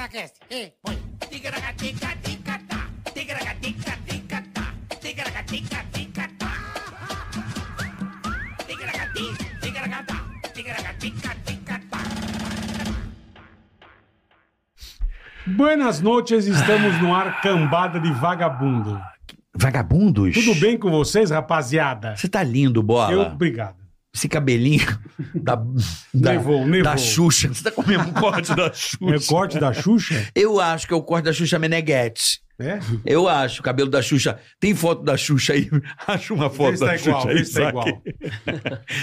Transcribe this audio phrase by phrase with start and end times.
[0.00, 0.36] Ticaracast.
[0.82, 0.96] Põe.
[1.28, 2.88] Ticaracati, ticaracatá.
[3.12, 4.72] Ticaracatica-ticatá.
[15.46, 18.98] Buenas noites, estamos no ar, cambada de vagabundo.
[19.54, 20.32] Vagabundos?
[20.32, 22.16] Tudo bem com vocês, rapaziada?
[22.16, 23.12] Você tá lindo, bola.
[23.12, 23.79] Eu, obrigado.
[24.14, 24.86] Esse cabelinho
[25.34, 25.54] da,
[26.12, 26.82] da, Nevou, nevou.
[26.82, 27.48] da Xuxa.
[27.48, 28.96] Você tá com o mesmo corte da É Xuxa.
[29.16, 30.28] o corte da Xuxa?
[30.34, 32.40] Eu acho que é o corte da Xuxa Meneghete.
[32.58, 32.78] É?
[33.06, 34.38] Eu acho, o cabelo da Xuxa.
[34.58, 35.70] Tem foto da Xuxa aí?
[36.06, 37.34] Acha uma foto Vê se da tá Xuxa igual, aí.
[37.36, 38.02] vê se tá igual.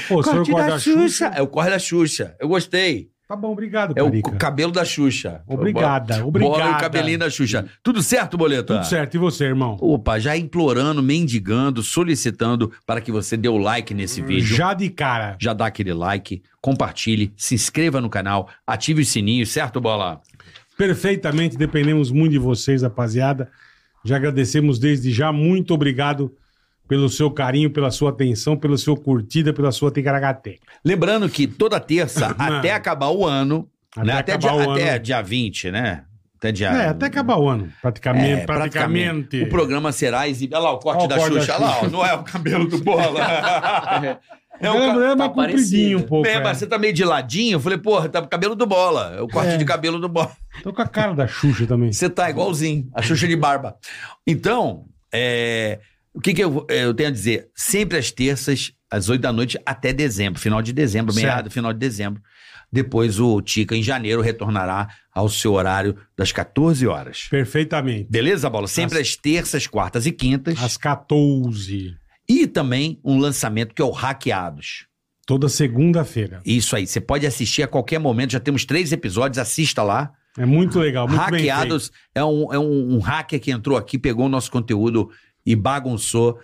[0.08, 1.00] Pô, corte da, da Xuxa.
[1.02, 1.26] Xuxa.
[1.36, 2.36] É o corte da Xuxa.
[2.40, 3.10] Eu gostei.
[3.28, 4.32] Tá bom, obrigado, É o Carica.
[4.38, 5.42] cabelo da Xuxa.
[5.46, 6.78] Obrigada, Bola e obrigada.
[6.78, 7.66] o cabelinho da Xuxa.
[7.84, 8.76] Tudo certo, Boleta?
[8.76, 9.76] Tudo certo, e você, irmão?
[9.82, 14.46] Opa, já implorando, mendigando, solicitando para que você dê o like nesse vídeo.
[14.56, 15.36] Já de cara.
[15.42, 20.22] já dá aquele like, compartilhe, se inscreva no canal, ative os sininhos, certo, Bola?
[20.78, 23.50] Perfeitamente, dependemos muito de vocês, rapaziada.
[24.06, 25.34] Já agradecemos desde já.
[25.34, 26.32] Muito obrigado
[26.88, 30.60] pelo seu carinho, pela sua atenção, pelo seu curtida, pela sua ticaracateca.
[30.84, 34.14] Lembrando que toda terça, até acabar o ano, Até né?
[34.14, 35.00] até, dia, o até ano.
[35.00, 36.04] dia 20, né?
[36.38, 36.70] Até dia...
[36.70, 38.42] É, até acabar o ano, praticamente.
[38.42, 39.42] É, praticamente.
[39.42, 40.56] O programa será exibido.
[40.56, 41.92] Olha lá o corte Olha o da corte da Xuxa, olha lá, ó, Xuxa.
[41.92, 43.20] não é o cabelo do Bola.
[44.62, 46.28] é o É, ca- é mais tá compridinho um pouco.
[46.28, 46.40] É, é.
[46.44, 49.16] mas você tá meio de ladinho, eu falei, porra, tá o cabelo do Bola.
[49.18, 49.58] É o corte É.
[49.58, 50.32] de cabelo do Bola.
[50.62, 51.92] Tô com a cara da Xuxa também.
[51.92, 53.76] Você tá igualzinho, a Xuxa de barba.
[54.26, 55.80] Então, é,
[56.18, 57.48] o que, que eu, eu tenho a dizer?
[57.54, 61.78] Sempre às terças, às oito da noite, até dezembro, final de dezembro, meado, final de
[61.78, 62.20] dezembro.
[62.74, 67.28] Depois o Tica, em janeiro, retornará ao seu horário das 14 horas.
[67.30, 68.08] Perfeitamente.
[68.10, 68.68] Beleza, Bola?
[68.68, 70.60] Sempre às terças, quartas e quintas.
[70.62, 71.96] Às 14.
[72.28, 74.88] E também um lançamento que é o Hackeados.
[75.28, 76.42] Toda segunda-feira.
[76.44, 80.12] Isso aí, você pode assistir a qualquer momento, já temos três episódios, assista lá.
[80.36, 81.22] É muito legal, muito.
[81.22, 85.10] Hackeados é um, é um, um hacker que entrou aqui, pegou o nosso conteúdo
[85.48, 86.38] e bagunçou.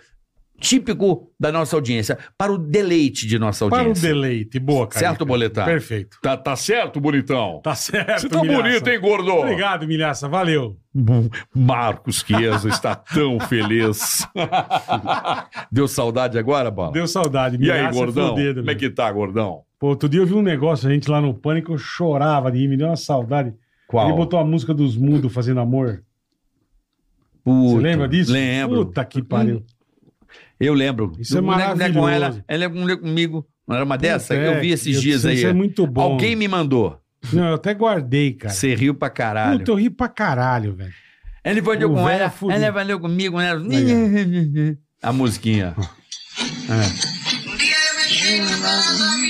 [0.60, 4.08] Típico da nossa audiência, para o deleite de nossa Para o audiência.
[4.08, 4.58] deleite.
[4.60, 5.00] Boa, cara.
[5.08, 5.66] Certo, Boletar?
[5.66, 6.16] Perfeito.
[6.22, 7.60] Tá, tá certo, bonitão?
[7.62, 8.62] Tá certo, Você tá Milhaça.
[8.62, 9.30] bonito, hein, gordo?
[9.32, 10.28] Obrigado, Milhaça.
[10.28, 10.76] Valeu.
[11.54, 14.24] Marcos Chiesa está tão feliz.
[15.70, 16.92] Deu saudade agora, Bola?
[16.92, 17.56] Deu saudade.
[17.60, 18.34] E aí, Milhaça gordão?
[18.34, 19.62] dedo, Como é que tá, gordão?
[19.78, 22.58] Pô, outro dia eu vi um negócio, a gente lá no Pânico, eu chorava de
[22.58, 23.52] rir, me deu uma saudade.
[23.88, 24.06] Qual?
[24.08, 26.02] Ele botou a música dos mudos fazendo amor.
[27.44, 28.32] Você Puta, lembra disso?
[28.32, 28.86] Lembro.
[28.86, 29.62] Puta que pariu.
[30.58, 31.12] Eu lembro.
[31.18, 32.08] Isso é é com maravilhoso.
[32.08, 33.46] ela, ela é com- comigo.
[33.66, 34.34] Não era uma dessa?
[34.34, 35.36] Puta, eu é, vi esses eu- dias aí.
[35.36, 36.00] Isso é muito bom.
[36.00, 36.98] Alguém me mandou.
[37.32, 38.52] Não, eu até guardei, cara.
[38.54, 39.58] Você riu pra caralho.
[39.58, 40.92] Puta, eu ri pra caralho, velho.
[41.44, 42.62] Ele valeu O com é ela, fudido.
[42.62, 43.50] ela valeu comigo, né?
[45.02, 45.74] A musiquinha.
[48.24, 49.23] Um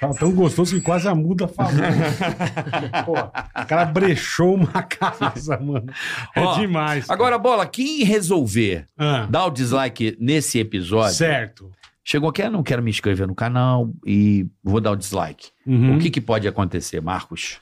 [0.00, 1.72] Tava tão gostoso que quase a muda falou.
[3.04, 5.92] Pô, o cara brechou uma casa, mano.
[6.34, 7.04] É Ó, demais.
[7.04, 7.14] cara.
[7.14, 11.70] Agora, bola, quem resolver Ah, dar o dislike nesse episódio, certo.
[12.02, 15.50] chegou aqui, eu não quero me inscrever no canal e vou dar o dislike.
[15.66, 15.96] Uhum.
[15.96, 17.60] O que, que pode acontecer, Marcos?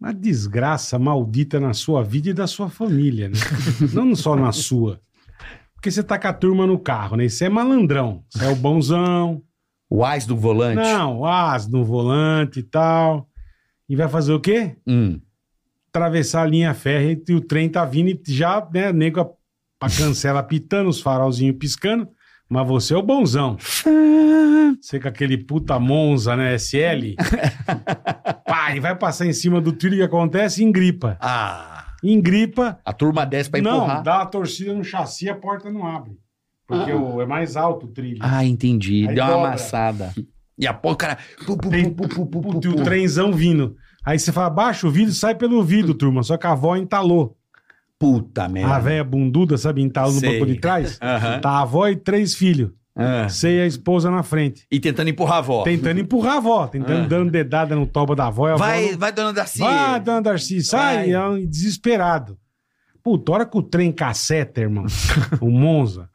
[0.00, 3.36] Uma desgraça maldita na sua vida e da sua família, né?
[3.92, 5.00] Não só na sua.
[5.78, 7.28] Porque você tá com a turma no carro, né?
[7.28, 8.24] Você é malandrão.
[8.28, 9.40] Você é o bonzão.
[9.88, 10.74] O Ais do volante?
[10.74, 13.28] Não, as no volante e tal.
[13.88, 14.76] E vai fazer o quê?
[14.84, 15.20] Hum.
[15.90, 19.88] Atravessar a linha férrea e o trem tá vindo e já, né, nego a, a
[19.88, 22.08] cancela pitando, os farolzinhos piscando.
[22.50, 23.56] Mas você é o bonzão.
[24.80, 27.14] Você com aquele puta Monza, né, SL.
[28.46, 31.16] Pá, e vai passar em cima do trilho que acontece e engripa.
[31.20, 32.78] Ah, Engripa.
[32.84, 34.02] a turma desce pra Não, empurrar.
[34.02, 36.12] dá uma torcida no chassi a porta não abre.
[36.66, 38.18] Porque o- é mais alto o trilho.
[38.20, 39.06] Ah, entendi.
[39.08, 39.48] Aí Deu uma dobra.
[39.48, 40.12] amassada.
[40.58, 41.18] E a porra, cara...
[41.46, 42.68] pu, pu, Tem pu, pu, pu, pu, pu.
[42.68, 43.74] o trenzão vindo.
[44.04, 46.22] Aí você fala, baixa o vidro, sai pelo vidro, turma.
[46.22, 47.36] Só que a avó entalou.
[47.98, 48.74] Puta merda.
[48.74, 50.98] A velha bunduda, sabe, entalou no banco de trás.
[51.02, 51.40] Aham.
[51.40, 52.70] Tá a avó e três filhos.
[53.28, 54.66] Você e a esposa na frente.
[54.70, 55.62] E tentando empurrar a avó.
[55.62, 57.08] Tentando empurrar a avó, tentando Ah.
[57.08, 58.48] dando dedada no toba da avó.
[58.48, 59.58] E a avó Vai, não- vai, dona Darcy.
[59.60, 60.96] Vai, dona Darcy, sai.
[60.96, 61.10] Vai.
[61.12, 62.36] É um desesperado.
[63.02, 64.84] Puta, hora que o trem caceta, irmão,
[65.40, 66.10] o Monza,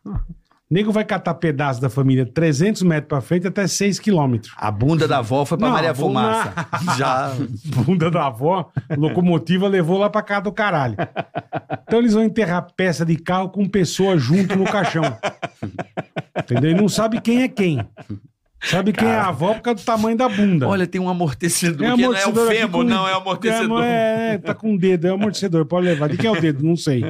[0.69, 4.53] nego vai catar pedaço da família 300 metros pra frente até 6 quilômetros.
[4.57, 6.03] A bunda da avó foi pra Não, Maria bunda-
[6.53, 6.53] Fumaça.
[6.97, 7.31] Já.
[7.85, 10.95] Bunda da avó, locomotiva levou lá pra casa do caralho.
[11.83, 15.03] Então eles vão enterrar peça de carro com pessoa junto no caixão.
[16.37, 16.71] Entendeu?
[16.71, 17.85] E não sabe quem é quem.
[18.63, 20.67] Sabe quem é a avó por causa do tamanho da bunda.
[20.67, 23.17] Olha, tem um amortecedor, É que não é o amortecedor fêmur, com- não, é o
[23.17, 23.83] amortecedor.
[23.83, 26.07] É, é, tá com o dedo, é o amortecedor, pode levar.
[26.09, 26.63] De quem é o dedo?
[26.63, 27.03] Não sei.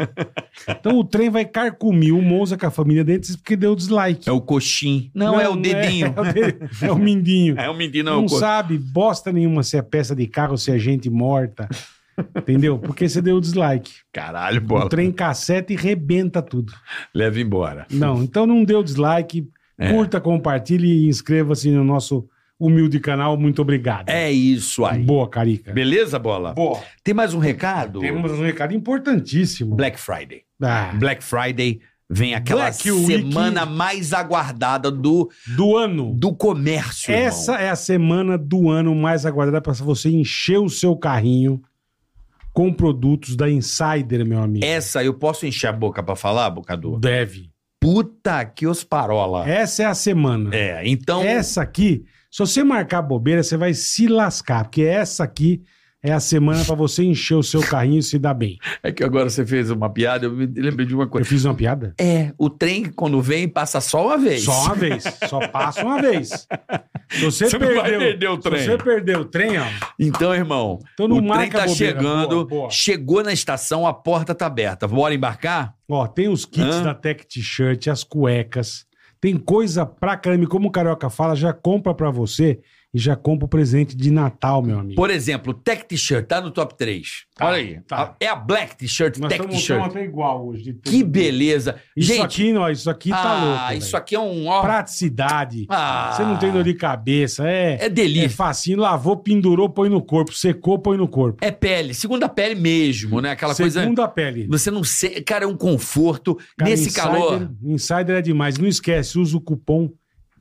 [0.67, 4.27] Então o trem vai carcomir o Monza com a família dentro porque deu dislike.
[4.27, 5.11] É o coxim.
[5.13, 6.13] Não, é o dedinho.
[6.17, 7.59] É, o, dedo, é o mindinho.
[7.59, 8.39] É o menino, Não, não, é o coxim.
[8.39, 11.67] sabe bosta nenhuma se é peça de carro, se é gente morta.
[12.38, 12.77] Entendeu?
[12.77, 13.91] Porque você deu dislike.
[14.11, 14.89] Caralho, O bola.
[14.89, 16.71] trem cassete e rebenta tudo.
[17.13, 17.85] Leva embora.
[17.89, 19.47] Não, então não deu dislike.
[19.77, 19.91] É.
[19.91, 22.27] Curta, compartilhe e inscreva-se no nosso
[22.59, 23.37] humilde canal.
[23.37, 24.09] Muito obrigado.
[24.09, 25.01] É isso aí.
[25.03, 25.73] Boa, Carica.
[25.73, 26.53] Beleza, bola?
[26.53, 26.79] Boa.
[27.03, 27.99] Tem mais um recado?
[27.99, 29.75] Temos um recado importantíssimo.
[29.75, 30.43] Black Friday.
[30.61, 33.05] Ah, Black Friday vem aquela Black Week.
[33.05, 36.13] semana mais aguardada do, do ano.
[36.13, 37.13] do comércio.
[37.13, 37.65] Essa irmão.
[37.67, 41.61] é a semana do ano mais aguardada para você encher o seu carrinho
[42.53, 44.63] com produtos da Insider, meu amigo.
[44.63, 46.99] Essa eu posso encher a boca pra falar, Bocador?
[46.99, 47.52] Deve.
[47.83, 49.47] Puta que os parola.
[49.47, 50.56] Essa é a semana.
[50.56, 51.21] É, então.
[51.21, 55.62] Essa aqui, se você marcar bobeira, você vai se lascar, porque essa aqui
[56.03, 58.57] é a semana para você encher o seu carrinho e se dar bem.
[58.83, 61.27] É que agora você fez uma piada, eu me lembrei de uma Eu coisa.
[61.27, 61.94] fiz uma piada?
[62.00, 64.44] É, o trem, quando vem, passa só uma vez.
[64.44, 65.03] Só uma vez.
[65.29, 66.45] Só passa uma vez.
[67.09, 68.59] Se você, Você perdeu, perder o trem.
[68.59, 69.65] Se você perdeu o trem, ó.
[70.00, 71.67] Então, irmão, Então o trem tá bobeira.
[71.69, 72.69] chegando, Boa, boa.
[72.69, 74.88] chegou na estação, a porta tá aberta.
[74.88, 75.73] Bora embarcar?
[75.89, 76.83] Ó, tem os kits Hã?
[76.83, 78.85] da Tech T-shirt, as cuecas.
[79.21, 80.47] Tem coisa pra caramba.
[80.47, 82.59] Como o Carioca fala, já compra pra você
[82.94, 84.95] e já compra o presente de Natal, meu amigo.
[84.95, 87.25] Por exemplo, o Tech T-shirt tá no top 3.
[87.36, 87.80] Tá, Olha aí.
[87.88, 88.16] tá.
[88.19, 89.81] É a Black T-shirt, Nós Tech estamos T-shirt.
[89.84, 90.63] até igual hoje.
[90.63, 90.92] de tudo.
[90.92, 91.75] Que beleza.
[91.98, 93.74] Isso Gente, aqui, ó, isso aqui tá ah, louco.
[93.84, 94.45] isso aqui é um...
[94.48, 95.66] Ó, Praticidade.
[95.69, 96.13] Ah.
[96.16, 97.48] Você não tem dor de cabeça.
[97.50, 98.30] É, É é delícia.
[98.30, 98.78] facinho.
[98.80, 100.31] Lavou, pendurou, põe no corpo.
[100.31, 101.44] Secou, põe no corpo.
[101.44, 103.31] É pele, segunda pele mesmo, né?
[103.31, 103.81] Aquela coisa...
[103.81, 104.45] Segunda pele.
[104.48, 105.22] Você não sei...
[105.24, 106.36] Cara, é um conforto.
[106.57, 107.51] Cara, Nesse Insider- calor...
[107.63, 108.57] Insider é demais.
[108.60, 109.90] Não esquece, usa o cupom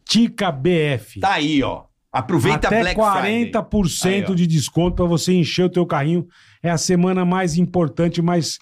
[0.06, 1.20] TICABF.
[1.20, 1.84] Tá aí, ó.
[2.12, 3.50] Aproveita Até a Black Friday.
[3.50, 4.34] 40% Aí, ó.
[4.34, 6.26] de desconto para você encher o teu carrinho.
[6.62, 8.58] É a semana mais importante, mais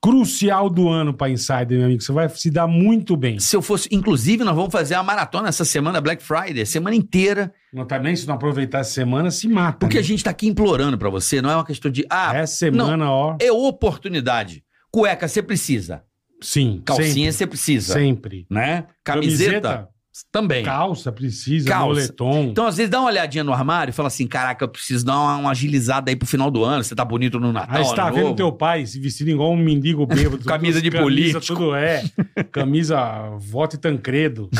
[0.00, 2.02] crucial do ano para Insider, meu amigo.
[2.02, 3.40] Você vai se dar muito bem.
[3.40, 3.88] Se eu fosse...
[3.90, 6.64] Inclusive, nós vamos fazer a maratona essa semana, Black Friday.
[6.66, 7.52] Semana inteira.
[7.72, 9.78] Não, também, se não aproveitar essa semana, se mata.
[9.78, 10.00] Porque né?
[10.00, 11.40] a gente tá aqui implorando pra você.
[11.40, 12.06] Não é uma questão de...
[12.10, 13.36] Ah, Essa semana, ó.
[13.40, 14.62] é oportunidade.
[14.90, 16.02] Cueca, você precisa.
[16.40, 16.82] Sim.
[16.84, 17.92] Calcinha, sempre, você precisa.
[17.94, 18.46] Sempre.
[18.48, 18.86] Né?
[19.02, 19.88] Camiseta,
[20.30, 20.64] também.
[20.64, 21.68] Calça, precisa.
[21.68, 21.86] Calça.
[21.86, 22.42] Moletom.
[22.50, 25.18] Então, às vezes, dá uma olhadinha no armário e fala assim: caraca, eu preciso dar
[25.18, 26.82] uma, uma agilizada aí pro final do ano.
[26.82, 27.76] Você tá bonito no Natal.
[27.76, 28.36] Aí você tá vendo novo.
[28.36, 30.44] teu pai se vestindo igual um mendigo bêbado.
[30.46, 31.46] Camisa de camisa, político.
[31.46, 32.04] Tudo é.
[32.52, 34.50] Camisa voto e tancredo.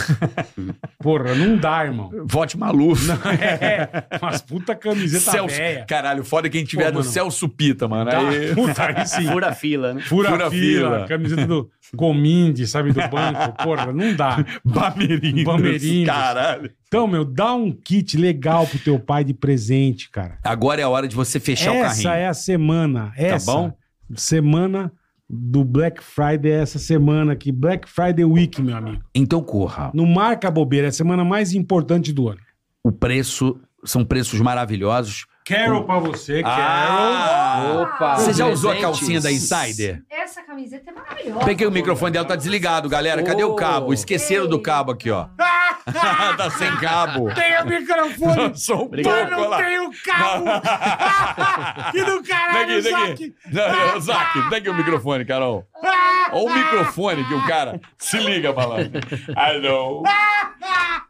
[1.01, 2.11] Porra, não dá, irmão.
[2.25, 3.09] Vote Maluf.
[3.41, 3.89] É,
[4.21, 5.57] mas puta camiseta Celso.
[5.57, 5.85] velha.
[5.87, 7.11] Caralho, foda quem tiver Pô, do mano.
[7.11, 8.11] Celso Pita, mano.
[8.11, 8.55] Tá, Aí...
[8.55, 9.27] puta, aí sim.
[9.27, 10.01] Fura a fila, né?
[10.03, 11.07] Fura, Fura fila, fila.
[11.07, 13.53] camiseta do Cominde, sabe, do banco.
[13.63, 14.45] Porra, não dá.
[14.65, 15.45] Bamerindos.
[15.45, 16.07] Bamerindos.
[16.07, 16.71] Caralho.
[16.87, 20.39] Então, meu, dá um kit legal pro teu pai de presente, cara.
[20.45, 22.25] Agora é a hora de você fechar o essa carrinho.
[22.25, 23.13] é a semana.
[23.17, 23.73] Essa bom?
[24.15, 24.93] semana
[25.29, 27.53] do Black Friday, é essa semana aqui.
[27.53, 29.03] Black Friday Week, meu amigo.
[29.15, 29.91] Então corra.
[29.93, 32.41] Não marca bobeira, é a semana mais importante do ano.
[32.83, 35.27] O preço são preços maravilhosos.
[35.49, 36.59] Carol pra você, Carol.
[36.59, 37.81] Ah!
[37.81, 38.17] Opa!
[38.17, 40.03] Você já usou a calcinha da Insider?
[40.11, 41.45] Essa camiseta é maravilhosa.
[41.47, 43.23] Peguei o microfone dela, tá desligado, galera.
[43.23, 43.95] Cadê o cabo?
[43.95, 45.27] Esqueceram do cabo aqui, ó.
[46.37, 47.33] tá sem cabo.
[47.35, 49.57] Tem o microfone, Só um mas não lá.
[49.57, 50.45] tem o cabo.
[51.93, 52.83] que do caralho.
[52.83, 53.35] Zac.
[53.51, 55.65] Não, Zac, aqui o microfone, Carol.
[55.83, 57.81] Olha o microfone que o cara.
[57.97, 59.01] Se liga, malandro.
[59.35, 60.03] Alô?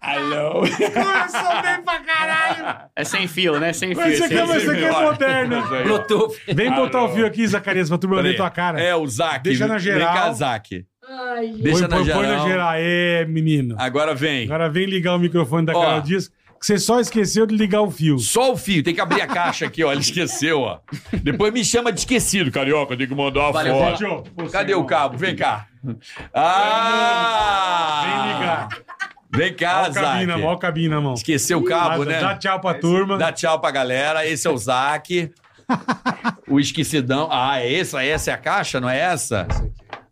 [0.00, 0.60] Alô?
[0.60, 2.88] Começou bem pra caralho.
[2.94, 3.72] É sem fio, né?
[3.72, 4.04] Sem fio.
[4.04, 4.70] Mas você sem quer, mas fio.
[4.70, 5.62] você quer moderno.
[5.84, 6.36] Bluetooth.
[6.54, 8.80] Vem botar o fio aqui, Zacarias, pra tu ver tua cara.
[8.80, 9.42] É, o Zac.
[9.42, 10.12] Deixa na geral.
[10.12, 10.86] Vem cá, Zac.
[11.08, 11.54] Ai.
[11.58, 12.48] Deixa põe, na põe, põe na geral.
[12.48, 12.72] geral.
[12.76, 13.74] Ê, menino.
[13.78, 14.44] Agora vem.
[14.44, 15.80] Agora vem ligar o microfone da Ó.
[15.80, 18.18] Carol Dias, você só esqueceu de ligar o fio.
[18.18, 19.92] Só o fio, tem que abrir a caixa aqui, ó.
[19.92, 20.80] Ele esqueceu, ó.
[21.22, 24.24] Depois me chama de esquecido, Carioca, tem que mandar uma Valeu, foto.
[24.36, 25.16] Você, Cadê o cabo?
[25.16, 25.66] Vem cá.
[26.34, 28.02] Ah!
[28.04, 28.68] Vem ligar.
[29.30, 30.30] Vem cá, Olha o Zac.
[30.30, 31.14] olha o cabine na mão.
[31.14, 32.20] Esqueceu o cabo, Dá- né?
[32.20, 33.18] Dá tchau pra turma.
[33.18, 34.26] Dá tchau pra galera.
[34.26, 35.30] Esse é o Zac.
[36.48, 37.28] o esquecidão.
[37.30, 38.02] Ah, é essa?
[38.02, 39.46] Essa é a caixa, não é essa?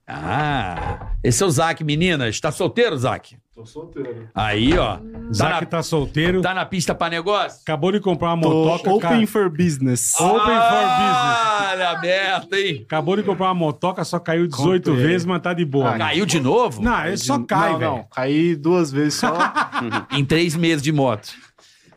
[0.07, 2.39] Ah, esse é o Zac, meninas.
[2.39, 3.37] Tá solteiro, Zac?
[3.57, 4.29] Tô solteiro.
[4.35, 4.97] Aí, ó.
[4.99, 6.43] Tá Zac na, tá solteiro.
[6.43, 7.59] tá na pista pra negócio?
[7.63, 8.91] Acabou de comprar uma Tô motoca.
[8.91, 9.27] open cara.
[9.27, 10.15] for business.
[10.21, 11.71] Open for business.
[11.73, 12.83] Olha, aberto, hein?
[12.85, 15.07] Acabou de comprar uma motoca, só caiu 18 Comprei.
[15.07, 15.95] vezes, mas tá de boa.
[15.95, 16.83] Ah, Caiu de novo?
[16.83, 17.91] Não, ele só cai, não, velho.
[17.93, 18.05] não.
[18.15, 19.33] Caí duas vezes só.
[20.13, 21.31] Em três meses de moto.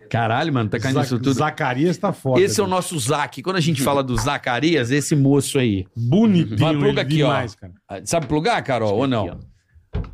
[0.09, 1.33] Caralho, mano, tá caindo Zac- isso tudo.
[1.33, 2.39] Zacarias tá foda.
[2.41, 3.43] Esse é o nosso Zac.
[3.43, 5.85] Quando a gente fala do Zacarias, esse moço aí.
[5.95, 7.27] Bonitinho Vai, pluga aqui, ó.
[7.27, 7.73] demais, cara.
[7.87, 9.39] Ah, Sabe plugar, Carol, ou não?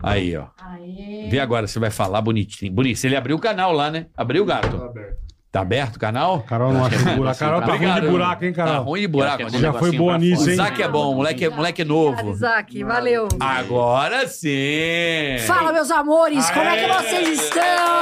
[0.01, 0.45] Aí, ó.
[0.61, 1.27] Aê.
[1.29, 2.71] Vê agora se vai falar bonitinho.
[2.71, 2.97] Bonito.
[2.97, 4.07] Se ele abriu o canal lá, né?
[4.15, 4.77] Abriu, gato.
[4.77, 5.25] Tá aberto.
[5.51, 6.41] Tá aberto o canal?
[6.41, 7.27] Carol não acha buraco.
[7.27, 8.83] A Carol tá ruim de buraco, hein, Tá Carol?
[8.83, 9.49] ruim de buraco.
[9.57, 10.53] Já foi boa nisso, hein?
[10.55, 12.31] Isaac é bom, moleque, moleque novo.
[12.31, 13.27] Isaac, valeu.
[13.39, 15.37] Agora sim!
[15.47, 17.94] Fala, meus amores, como é que vocês estão?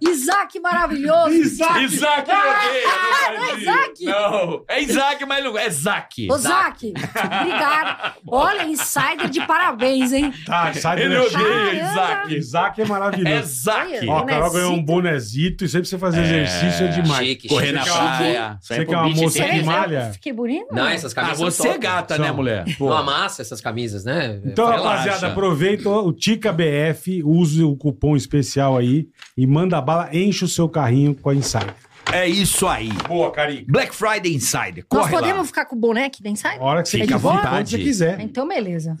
[0.00, 1.30] Isaac maravilhoso.
[1.30, 1.84] Isaac!
[1.84, 4.04] Isaac, odeio, Ah, não é Isaac?
[4.04, 6.28] Não, é Isaac, mas não é Zac.
[6.30, 8.14] Ô, Zac, obrigado.
[8.26, 10.32] Olha, insider de parabéns, hein?
[10.44, 11.72] Tá, sai Ele do odeia.
[11.82, 12.34] Isaac.
[12.34, 13.46] Isaac é É maravilhoso.
[13.62, 14.08] Zac.
[14.08, 15.64] Ó, a Carol ganhou um bonezito.
[15.64, 17.26] e sempre você fazer exercício é demais.
[17.28, 17.78] Chique, Correr chique.
[17.78, 18.58] na Você é praia.
[18.60, 19.62] Você é que é uma moça que né?
[19.62, 20.10] malha.
[20.12, 20.66] Fiquei bonito?
[20.72, 22.64] Não, essas Ah, camisas você são é gata, né, mulher?
[22.78, 24.40] Não amassa essas camisas, né?
[24.44, 24.88] Então, Relaxa.
[24.88, 30.48] rapaziada, aproveita o Tica BF, use o cupom especial aí e manda bala, enche o
[30.48, 31.74] seu carrinho com a Insider.
[32.12, 32.90] É isso aí.
[33.08, 33.64] Boa, Carica.
[33.70, 34.84] Black Friday Insider.
[34.92, 35.44] Nós Corre podemos lá.
[35.44, 36.60] ficar com o aqui da Insider?
[36.60, 37.48] A hora que você Fica à quiser, vontade.
[37.48, 38.20] quando você quiser.
[38.20, 38.96] Então, beleza.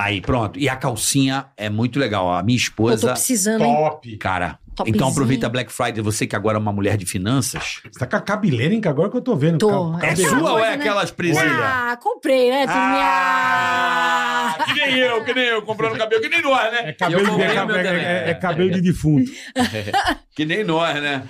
[0.00, 0.58] Aí, pronto.
[0.58, 2.32] E a calcinha é muito legal.
[2.32, 3.74] A minha Eu tô esposa, precisando, hein?
[3.74, 4.16] Top.
[4.16, 4.58] cara.
[4.74, 4.94] Topzinho.
[4.96, 6.00] Então aproveita Black Friday.
[6.02, 7.80] Você que agora é uma mulher de finanças.
[7.84, 8.80] Você tá com a cabeleira, hein?
[8.80, 9.58] Que agora que eu tô vendo.
[9.58, 9.98] Tô.
[9.98, 10.74] É sua ou é né?
[10.76, 11.52] aquelas presilhas?
[11.52, 16.72] Ah, comprei, né, Ah, que nem eu, que nem eu, comprando cabelo, que nem nós,
[16.72, 16.92] É né?
[16.92, 18.04] cabelo, Eu de, é, o meu é- também.
[18.04, 19.30] é- é cabelo de defunto.
[20.34, 21.24] Que nem nós, né?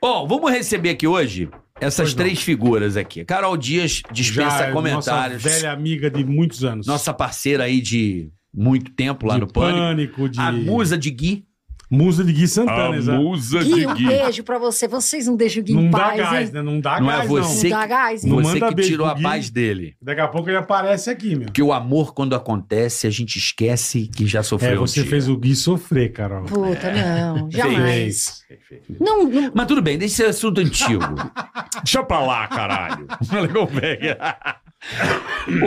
[0.00, 1.48] Bom, vamos receber aqui hoje
[1.80, 2.24] essas Pois não.
[2.24, 3.24] três figuras aqui.
[3.24, 5.42] Carol Dias dispensa Já é comentários.
[5.42, 6.86] Nossa velha amiga de muitos anos.
[6.86, 9.78] Nossa parceira aí de muito tempo lá de no Pânico.
[9.80, 10.40] Pânico, de...
[10.40, 11.44] A musa de Gui.
[11.90, 13.20] Musa de Gui Santana, exato.
[13.22, 14.88] musa Gui, um beijo pra você.
[14.88, 16.54] Vocês não deixam o Gui Não em dá paz, gás, hein?
[16.54, 16.62] né?
[16.62, 18.30] Não dá Não é gás, você Não dá que- gás, hein?
[18.30, 19.22] Não Você manda que beijo tirou pro a Gui.
[19.22, 19.96] paz dele.
[20.02, 21.44] Daqui a pouco ele aparece aqui, meu.
[21.46, 24.70] Porque o amor, quando acontece, a gente esquece que já sofreu.
[24.72, 25.10] É, um você dia.
[25.10, 26.44] fez o Gui sofrer, Carol.
[26.44, 27.50] Puta, não.
[27.50, 28.44] Jamais.
[28.48, 28.80] Fez.
[29.00, 29.52] Não, não.
[29.54, 31.04] Mas tudo bem, deixa esse assunto antigo.
[31.84, 33.06] Deixa pra lá, caralho.
[33.32, 34.16] Legal, pega.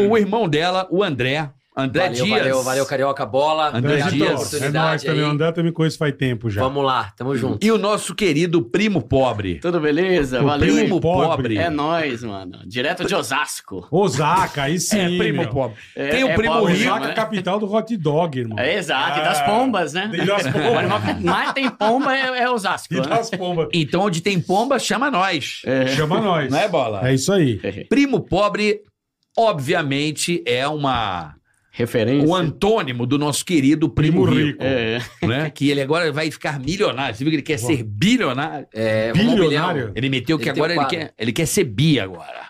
[0.08, 1.50] o irmão dela, o André.
[1.80, 2.40] André Valeu, Dias.
[2.40, 3.24] valeu, valeu, Carioca.
[3.26, 3.68] Bola.
[3.68, 4.54] André Obrigado Dias.
[4.62, 5.24] É nóis também.
[5.24, 5.28] O.
[5.28, 6.62] André também conheço faz tempo já.
[6.62, 7.64] Vamos lá, tamo junto.
[7.64, 9.60] E o nosso querido primo pobre.
[9.60, 10.42] Tudo beleza?
[10.42, 10.60] O Valeu.
[10.60, 11.28] primo Primo pobre.
[11.28, 11.58] pobre.
[11.60, 12.60] É nóis, mano.
[12.66, 13.88] Direto de Osasco.
[13.92, 14.98] Osaka, aí sim.
[15.16, 15.50] é, primo meu.
[15.50, 15.78] pobre.
[15.96, 16.90] É- Tem o é primo pobre rico.
[16.90, 17.14] Osaka, né?
[17.14, 18.58] capital do hot dog, irmão.
[18.58, 20.10] É exato, e das Ah, pombas, né?
[20.14, 20.74] e das pombas.
[20.74, 22.92] O animal que mais tem pomba é, é Osasco.
[22.94, 23.04] E né?
[23.08, 23.68] das pombas.
[23.72, 25.62] Então, onde tem pomba, chama nós.
[25.96, 26.52] Chama nós.
[26.52, 27.08] Não é, Bola?
[27.08, 27.60] É isso aí.
[27.88, 28.82] Primo pobre,
[29.38, 31.37] obviamente, é uma...
[31.78, 32.28] Referência.
[32.28, 34.64] O antônimo do nosso querido primo, Primo rico.
[34.64, 34.64] rico.
[34.64, 35.00] É.
[35.22, 35.50] Né?
[35.52, 37.16] Que ele agora vai ficar milionário.
[37.16, 38.66] Você viu que ele quer ser bilionário?
[38.74, 39.92] É, Bilionário?
[39.94, 42.50] Ele meteu que Ele tem agora ele quer, ele quer ser bi agora.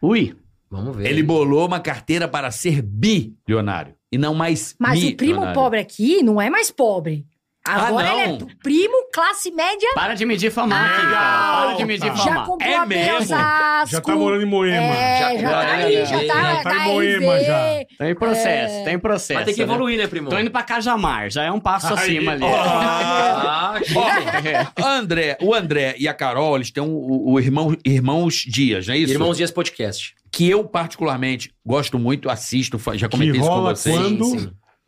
[0.00, 0.36] Ui.
[0.70, 1.08] Vamos ver.
[1.10, 3.94] Ele bolou uma carteira para ser bilionário.
[4.12, 7.26] E não mais Mas o primo pobre aqui não é mais pobre.
[7.64, 9.88] Agora Ah, ele é primo classe média.
[9.94, 11.66] Para de medir fama aqui, cara.
[11.66, 12.44] Para de medir Já Já fama.
[12.46, 13.26] comprou É a mesmo?
[13.28, 14.76] Já tá morando em Moema.
[14.96, 16.92] É, Já já, tá aí, já LG, tá, já tá em.
[16.92, 17.62] Moema, já.
[17.98, 19.34] Tem processo, tem processo.
[19.38, 19.72] Mas tem que né?
[19.72, 20.28] evoluir, né, primo?
[20.28, 22.18] Tô indo pra Cajamar, já é um passo Aí.
[22.18, 22.44] acima ali.
[22.44, 28.44] Ah, que- André, o André e a Carol, eles têm o, o- o irmão, Irmãos
[28.46, 29.12] Dias, não é isso?
[29.12, 30.14] Irmãos Dias Podcast.
[30.32, 33.96] Que eu, particularmente, gosto muito, assisto, já comentei isso com vocês.
[33.96, 34.24] quando?
[34.24, 34.38] Sim,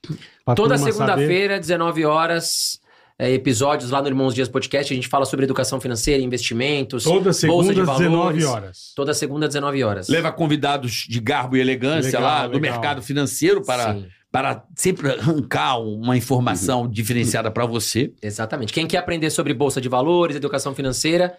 [0.09, 0.19] sim.
[0.45, 2.79] Pra Toda segunda-feira, 19 horas,
[3.19, 4.93] é, episódios lá no Irmãos Dias Podcast.
[4.93, 7.05] A gente fala sobre educação financeira, investimentos.
[7.05, 8.45] Toda segunda, Bolsa de 19 valores.
[8.45, 8.93] horas.
[8.95, 10.09] Toda segunda, 19 horas.
[10.09, 12.73] Leva convidados de garbo e elegância Legal, lá do legal.
[12.73, 18.13] mercado financeiro para, Sim, para sempre arrancar uma informação diferenciada para você.
[18.21, 18.73] exatamente.
[18.73, 21.39] Quem quer aprender sobre Bolsa de Valores, educação financeira,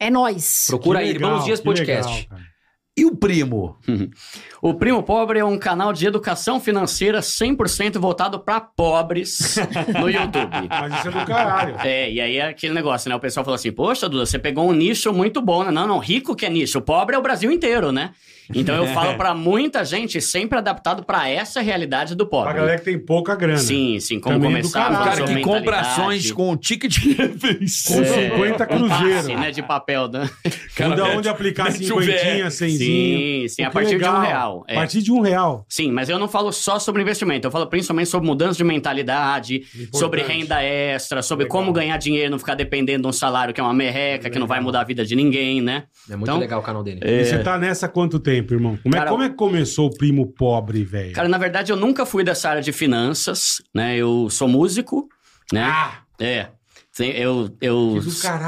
[0.00, 0.64] É nós.
[0.68, 2.26] procura Que aí, legal, Irmãos Dias Podcast.
[2.98, 3.76] E o primo?
[4.68, 9.56] O Primo Pobre é um canal de educação financeira 100% voltado pra pobres
[10.00, 10.50] no YouTube.
[10.68, 11.76] Mas isso é do caralho.
[11.84, 13.14] É, e aí é aquele negócio, né?
[13.14, 15.70] O pessoal falou assim: Poxa, Duda, você pegou um nicho muito bom, né?
[15.70, 18.10] Não, não, rico que é nicho, pobre é o Brasil inteiro, né?
[18.54, 22.54] Então eu falo pra muita gente, sempre adaptado pra essa realidade do Pra pobre.
[22.54, 23.58] galera que tem pouca grana.
[23.58, 24.98] Sim, sim, como Também é começar caralho.
[24.98, 27.96] O a cara que compra ações com o ticket de refeição.
[27.96, 28.30] Com É.
[28.30, 29.40] 50 Um passe, cruzeiros.
[29.40, 30.28] né, de papel, né?
[30.76, 33.40] Cara, Onde, aplicar o cinquentinha, cenzinho.
[33.42, 34.55] Sim, sim, a partir de um legal.
[34.60, 34.64] Real.
[34.68, 34.74] A é.
[34.76, 35.66] partir de um real.
[35.68, 39.56] Sim, mas eu não falo só sobre investimento, eu falo principalmente sobre mudança de mentalidade,
[39.56, 39.98] Importante.
[39.98, 41.58] sobre renda extra, sobre Legal.
[41.58, 44.46] como ganhar dinheiro, não ficar dependendo de um salário que é uma merreca, que não
[44.46, 45.84] vai mudar a vida de ninguém, né?
[46.08, 47.00] É muito Então, legal o canal dele.
[47.02, 48.78] E você tá nessa há quanto tempo, irmão?
[48.82, 51.12] Como é, Cara, como é que começou o primo pobre, velho?
[51.12, 53.96] Cara, na verdade, eu nunca fui dessa área de finanças, né?
[53.96, 55.08] Eu sou músico,
[55.52, 55.64] né?
[55.64, 56.06] Ah!
[56.18, 56.48] É.
[56.96, 58.00] Sim, Eu, eu.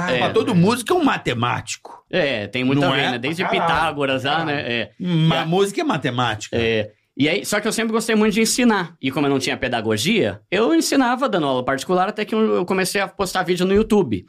[0.08, 0.20] É.
[0.20, 2.02] Mas todo músico é um matemático.
[2.10, 3.10] é, tem muito Não a é?
[3.10, 3.18] né?
[3.18, 4.46] Desde Caralho, Pitágoras lá, caralho.
[4.56, 4.72] né?
[4.72, 4.90] É.
[4.98, 6.56] Mas música é matemática.
[6.56, 8.94] É, e aí, só que eu sempre gostei muito de ensinar.
[9.02, 12.64] E como eu não tinha pedagogia, eu ensinava dando aula particular até que eu eu
[12.64, 14.24] comecei a postar vídeo no YouTube.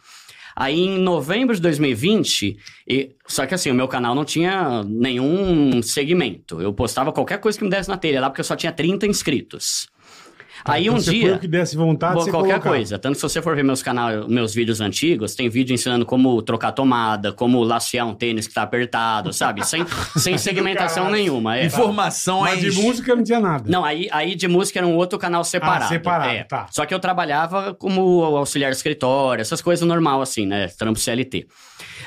[0.53, 5.81] Aí em novembro de 2020, e- só que assim, o meu canal não tinha nenhum
[5.81, 6.61] segmento.
[6.61, 9.07] Eu postava qualquer coisa que me desse na telha lá, porque eu só tinha 30
[9.07, 9.87] inscritos.
[10.65, 11.35] Aí Então um você põe dia.
[11.35, 12.75] o que desse vontade, Bom, você qualquer colocava.
[12.75, 12.99] coisa.
[12.99, 16.41] Tanto que se você for ver meus canal, meus vídeos antigos, tem vídeo ensinando como
[16.41, 19.65] trocar tomada, como lacear um tênis que tá apertado, sabe?
[19.65, 19.85] Sem,
[20.17, 21.57] sem segmentação nenhuma.
[21.57, 21.65] É.
[21.65, 22.61] Informações.
[22.63, 23.63] Mas de música não tinha nada.
[23.67, 25.85] Não, aí, aí de música era um outro canal separado.
[25.85, 26.43] Ah, separado, é.
[26.43, 26.67] tá.
[26.71, 30.67] Só que eu trabalhava como auxiliar de escritório, essas coisas normal assim, né?
[30.77, 31.47] Trampo CLT.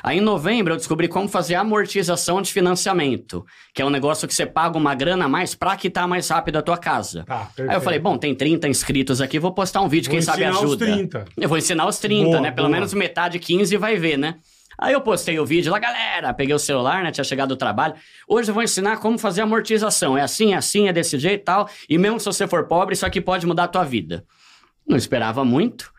[0.03, 3.45] Aí em novembro eu descobri como fazer amortização de financiamento,
[3.75, 6.57] que é um negócio que você paga uma grana a mais pra quitar mais rápido
[6.57, 7.25] a tua casa.
[7.25, 10.21] Tá, Aí eu falei, bom, tem 30 inscritos aqui, vou postar um vídeo, Vou quem
[10.21, 10.85] sabe ensinar os ajuda.
[10.85, 11.25] 30.
[11.37, 12.51] Eu vou ensinar os 30, Boa, né?
[12.51, 12.75] Pelo boa.
[12.77, 14.35] menos metade, 15 vai ver, né?
[14.77, 17.13] Aí eu postei o vídeo lá, galera, peguei o celular, né?
[17.13, 17.95] Tinha chegado do trabalho.
[18.27, 20.19] Hoje eu vou ensinar como fazer amortização.
[20.19, 21.69] É assim, é assim, é desse jeito e tal.
[21.89, 24.25] E mesmo se você for pobre, isso aqui pode mudar a tua vida.
[24.85, 25.93] Não esperava muito.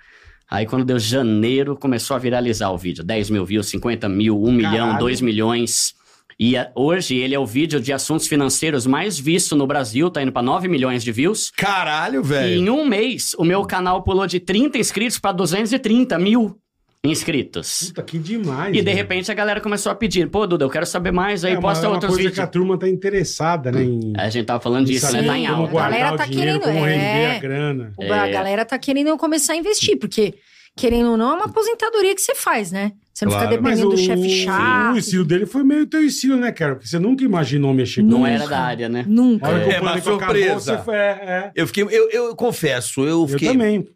[0.52, 3.06] Aí quando deu janeiro, começou a viralizar o vídeo.
[3.06, 5.00] 10 mil views, 50 mil, 1 milhão, Caralho.
[5.00, 5.94] 2 milhões.
[6.40, 10.22] E a- hoje ele é o vídeo de assuntos financeiros mais visto no Brasil, tá
[10.22, 11.52] indo pra 9 milhões de views.
[11.56, 12.60] Caralho, E velho.
[12.62, 16.58] em um mês, o meu canal pulou de 30 inscritos pra 230 mil
[17.06, 17.88] inscritos.
[17.88, 18.74] Puta, que demais.
[18.74, 18.94] E de né?
[18.94, 21.86] repente a galera começou a pedir, pô, Duda, eu quero saber mais, aí é posta
[21.86, 22.36] é uma outros coisa vídeos.
[22.36, 23.84] que a turma tá interessada, né?
[23.84, 25.22] Em, A gente tava falando disso, né?
[25.24, 25.72] Tá em como alta.
[25.72, 27.36] guardar Galera o tá dinheiro, querendo- como é.
[27.36, 27.94] a grana.
[28.00, 30.36] A galera tá querendo começar a investir, porque,
[30.78, 32.94] querendo ou não, é uma aposentadoria que você faz, né?
[33.14, 33.48] Você não Claro.
[33.50, 34.98] fica Mas dependendo o, do chefe o chato.
[34.98, 36.74] estilo dele foi meio teu estilo, né, cara?
[36.76, 39.06] Porque você nunca imaginou mexer com Não era da área, né?
[39.08, 39.48] Nunca.
[39.50, 40.78] É, o uma acabou, surpresa.
[40.78, 41.52] você foi- é, é.
[41.56, 41.84] Eu fiquei.
[41.84, 43.50] Eu, eu confesso, eu Eu fiquei.
[43.50, 43.88] também.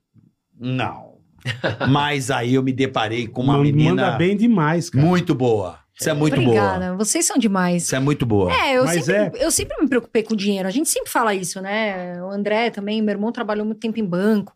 [0.59, 1.07] Não.
[1.89, 5.03] Mas aí eu me deparei com uma Man- menina Manda bem demais, cara.
[5.05, 5.79] muito boa.
[5.99, 6.45] Isso é muito boa.
[6.47, 7.83] Obrigada, vocês são demais.
[7.83, 8.53] Isso é muito boa.
[8.53, 10.67] É, eu Mas sempre, eu sempre me preocupei com dinheiro.
[10.67, 12.21] A gente sempre fala isso, né?
[12.21, 14.53] O André também, meu irmão trabalhou muito tempo em banco.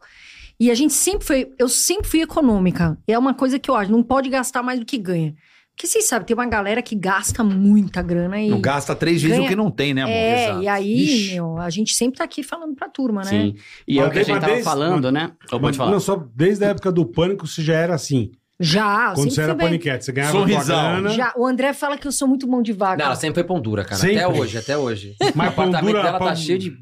[0.61, 2.95] E a gente sempre foi, eu sempre fui econômica.
[3.07, 5.33] É uma coisa que eu acho, não pode gastar mais do que ganha.
[5.73, 8.47] Porque vocês sabem, tem uma galera que gasta muita grana e.
[8.49, 10.13] Não gasta três vezes Ganha- o que não tem, né, amor?
[10.13, 10.61] é, Exato.
[10.63, 11.33] e aí, Vixe.
[11.33, 13.29] meu, a gente sempre tá aqui falando pra turma, né?
[13.29, 13.55] Sim.
[13.87, 15.31] E é o Mas que a gente desde- tava falando, né?
[15.51, 15.89] Ou pode falar.
[15.91, 18.29] Não, só desde a época do pânico você já era assim.
[18.59, 21.09] Já, Quando você era paniquete, você ganhava Sorrisão.
[21.09, 22.97] Já, o André fala que eu sou muito mão de vaca.
[22.97, 23.95] Não, ela sempre foi pão dura, cara.
[23.99, 24.19] Sempre.
[24.19, 25.15] Até hoje, até hoje.
[25.33, 26.77] Mas o apartamento dura, dela pão- tá cheio de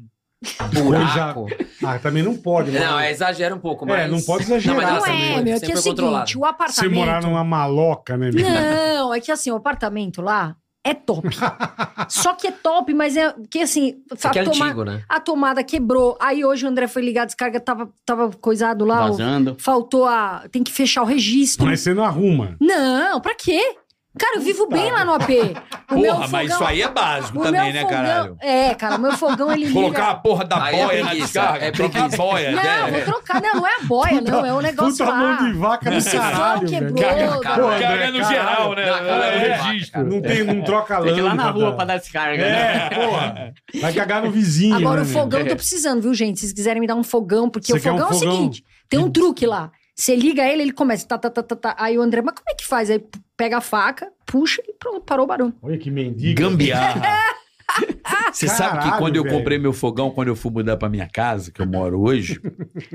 [0.72, 1.46] buraco.
[1.84, 2.80] Ah, também não pode, né?
[2.80, 4.10] Não, é exagero um pouco, É, mas...
[4.10, 4.76] não pode exagerar.
[4.76, 6.26] mas ela Não sempre é, foi- meu, é que é o foi controlada.
[6.26, 6.94] seguinte, o Você apartamento...
[6.94, 8.30] morar numa maloca, né?
[8.32, 8.48] meu?
[8.48, 11.28] Não, é que assim, o apartamento lá é top.
[12.08, 15.02] Só que é top, mas é que assim, Isso aqui é a, toma- antigo, né?
[15.08, 16.16] a tomada quebrou.
[16.20, 19.04] Aí hoje o André foi ligar a descarga, tava, tava coisado lá.
[19.06, 19.56] o- Vazando.
[19.58, 20.44] faltou a.
[20.50, 21.66] Tem que fechar o registro.
[21.66, 22.56] Mas você não arruma.
[22.60, 23.60] Não, pra quê?
[24.18, 25.28] Cara, eu vivo bem lá no AP.
[25.92, 28.36] O meu Porra, mas fogão- isso aí é básico o também, meu né, fogão- caralho?
[28.40, 29.72] É, cara, o meu fogão ele liga...
[29.72, 31.64] Colocar a porra da Aí é boia na preguiça, descarga.
[31.66, 32.50] é trocar a boia.
[32.50, 32.90] Não, né?
[32.90, 33.40] vou trocar.
[33.40, 34.44] Não, não é a boia, não.
[34.46, 35.16] É um negócio Puta lá.
[35.16, 37.40] mão de vaca do caralho, quebrou.
[37.40, 38.24] Cara, Pô, da- André, Caga no caralho.
[38.28, 38.86] geral, né?
[38.86, 40.04] Não, É, é registro.
[40.04, 42.88] Não, tem, não troca Tem que ir lá na rua pra dar descarga, né?
[42.90, 43.54] É, porra.
[43.80, 44.74] Vai cagar no vizinho.
[44.74, 45.20] Agora, né, o meu?
[45.22, 46.40] fogão, eu tô precisando, viu, gente?
[46.40, 49.08] Se vocês quiserem me dar um fogão, porque o fogão é o seguinte: tem um
[49.10, 49.70] truque lá.
[50.00, 51.06] Você liga ele, ele começa.
[51.06, 51.76] Tá, tá, tá, tá, tá.
[51.78, 52.88] Aí o André, mas como é que faz?
[52.88, 53.04] Aí
[53.36, 55.52] pega a faca, puxa e pronto, parou o barulho.
[55.60, 56.40] Olha que mendigo.
[56.40, 57.02] Gambiarra.
[58.32, 59.36] Você sabe que quando eu velho.
[59.36, 62.40] comprei meu fogão, quando eu fui mudar pra minha casa, que eu moro hoje,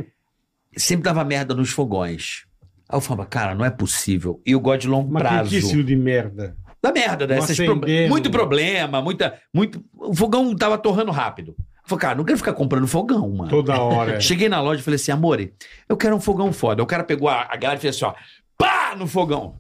[0.76, 2.46] sempre dava merda nos fogões.
[2.90, 4.42] Aí eu falava, cara, não é possível.
[4.46, 5.50] E eu gosto de longo Mas prazo.
[5.52, 6.58] que estilo de merda?
[6.82, 7.38] Da merda, né?
[7.66, 9.84] Pro- Muito problema, muita, muito.
[9.94, 11.56] O fogão tava torrando rápido.
[11.86, 13.50] Eu falei, cara, não quero ficar comprando fogão, mano.
[13.50, 14.20] Toda hora.
[14.22, 15.54] Cheguei na loja e falei assim, amore,
[15.88, 16.82] eu quero um fogão foda.
[16.82, 18.14] O cara pegou a, a galera e fez assim, ó,
[18.58, 19.56] pá, no fogão.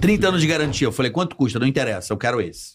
[0.00, 0.86] 30 anos de garantia.
[0.86, 1.58] Eu falei, quanto custa?
[1.58, 2.72] Não interessa, eu quero esse.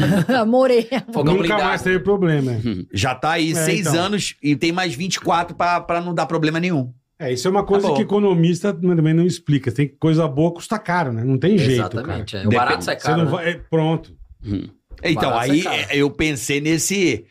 [0.46, 0.88] Morei.
[1.12, 1.64] Fogão Nunca blindado.
[1.64, 2.52] mais teve problema.
[2.92, 3.94] Já tá aí É, seis então.
[4.00, 6.92] anos e tem mais 24 pra, pra não dar problema nenhum.
[7.18, 7.96] É, isso é uma coisa Tá bom.
[7.96, 9.72] que economista também não explica.
[9.72, 11.24] Tem coisa boa custa caro, né?
[11.24, 12.00] Não tem jeito, cara.
[12.00, 12.36] Exatamente.
[12.36, 12.38] é.
[12.38, 12.56] O Depende.
[12.56, 13.18] barato sai Você caro.
[13.18, 13.30] não né?
[13.32, 13.48] vai...
[13.50, 14.16] é, pronto.
[15.02, 15.76] Então, Barato aí caro.
[15.76, 17.24] é, eu pensei nesse.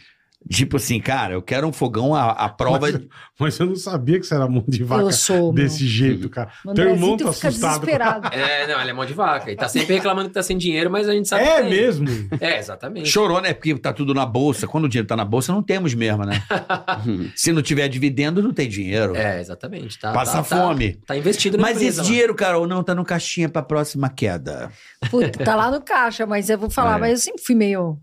[0.49, 2.79] Tipo assim, cara, eu quero um fogão à, à prova.
[2.79, 2.99] Mas,
[3.39, 5.51] mas eu não sabia que você era mão de vaca Eu sou.
[5.53, 5.63] meu.
[5.63, 6.49] desse jeito, cara.
[6.65, 7.51] O Teu irmão tá assustado.
[7.81, 8.29] desesperado.
[8.37, 9.51] É, não, ele é mão de vaca.
[9.51, 12.07] E tá sempre reclamando que tá sem dinheiro, mas a gente sabe É mesmo?
[12.39, 13.09] É, exatamente.
[13.09, 13.53] Chorou, né?
[13.53, 14.67] Porque tá tudo na bolsa.
[14.67, 16.41] Quando o dinheiro tá na bolsa, não temos mesmo, né?
[17.35, 19.15] Se não tiver dividendo, não tem dinheiro.
[19.15, 19.99] É, exatamente.
[19.99, 20.93] Tá, Passa tá- tá- fome.
[21.05, 22.05] Tá, investido na Mas empresa esse lá.
[22.05, 24.71] dinheiro, Carol, não tá no caixinha pra próxima queda.
[25.09, 26.99] Puta, tá lá no caixa, mas eu vou falar, É.
[26.99, 27.97] mas eu sempre fui meio.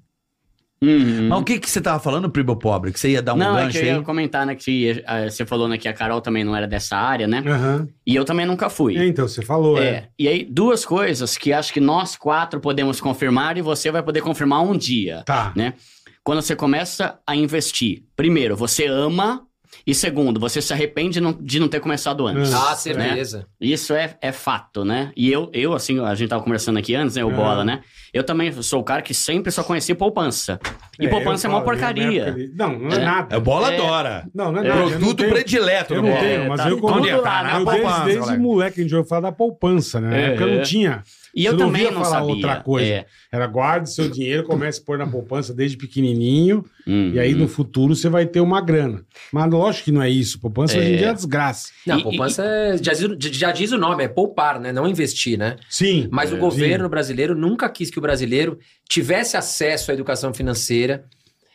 [0.84, 1.28] Uhum.
[1.28, 2.92] Mas o que que você tava falando, primo pobre?
[2.92, 4.02] Que você ia dar um não, é gancho que eu ia aí?
[4.04, 7.26] comentar, né, que eh, você falou né, que a Carol também não era dessa área,
[7.26, 7.42] né?
[7.46, 7.88] Aham.
[8.06, 8.96] E eu também nunca fui.
[8.96, 9.84] É, Então, você falou, é.
[9.86, 10.08] É.
[10.18, 14.20] E aí, duas coisas que acho que nós quatro podemos confirmar e você vai poder
[14.20, 15.52] confirmar um dia, Tá.
[15.56, 15.74] né?
[16.22, 19.42] Quando você começa a investir, primeiro, você ama
[19.86, 22.54] E segundo, você se arrepende de não ter começado antes.
[22.54, 23.44] Ah, Ah, certeza.
[23.60, 25.10] Isso é, é fato, né?
[25.16, 27.24] E eu, eu, assim, a gente tava conversando aqui antes, né?
[27.24, 27.34] O Ah.
[27.34, 27.80] Bola, né?
[28.14, 30.60] Eu também sou o cara que sempre só conheci poupança.
[31.00, 32.26] E poupança é eu uma falo, porcaria.
[32.26, 33.04] na de- Não, não é, É.
[33.04, 33.36] nada.
[33.36, 33.74] É bola É.
[33.76, 34.28] adora.
[34.32, 34.80] Não, não é nada.
[34.80, 36.24] eu não Produto tenho- predileto Eu do não bola.
[36.24, 37.04] tenho, mas tá eu como.
[37.20, 37.50] lá, né?
[37.60, 38.80] Eu poupança, desde, desde moleque.
[38.80, 40.08] a gente ouviu falar da poupança, né?
[40.10, 40.26] Na É.
[40.28, 41.02] época não tinha.
[41.34, 42.28] E eu Você não também não falar sabia.
[42.34, 42.88] outra coisa.
[42.88, 43.06] É.
[43.32, 47.38] Era guarde seu dinheiro, comece a pôr na poupança desde pequenininho, Hum, e aí hum.
[47.38, 49.02] no futuro você vai ter uma grana.
[49.32, 50.38] Mas lógico que não é isso.
[50.40, 51.70] Poupança hoje em dia é desgraça.
[51.84, 54.70] Não, E- poupança é, já, diz, já diz o nome, é poupar, né?
[54.70, 55.56] Não investir, né?
[55.68, 56.06] Sim.
[56.12, 56.90] Mas o é, governo sim.
[56.90, 61.04] brasileiro nunca quis que o brasileiro tivesse acesso à educação financeira.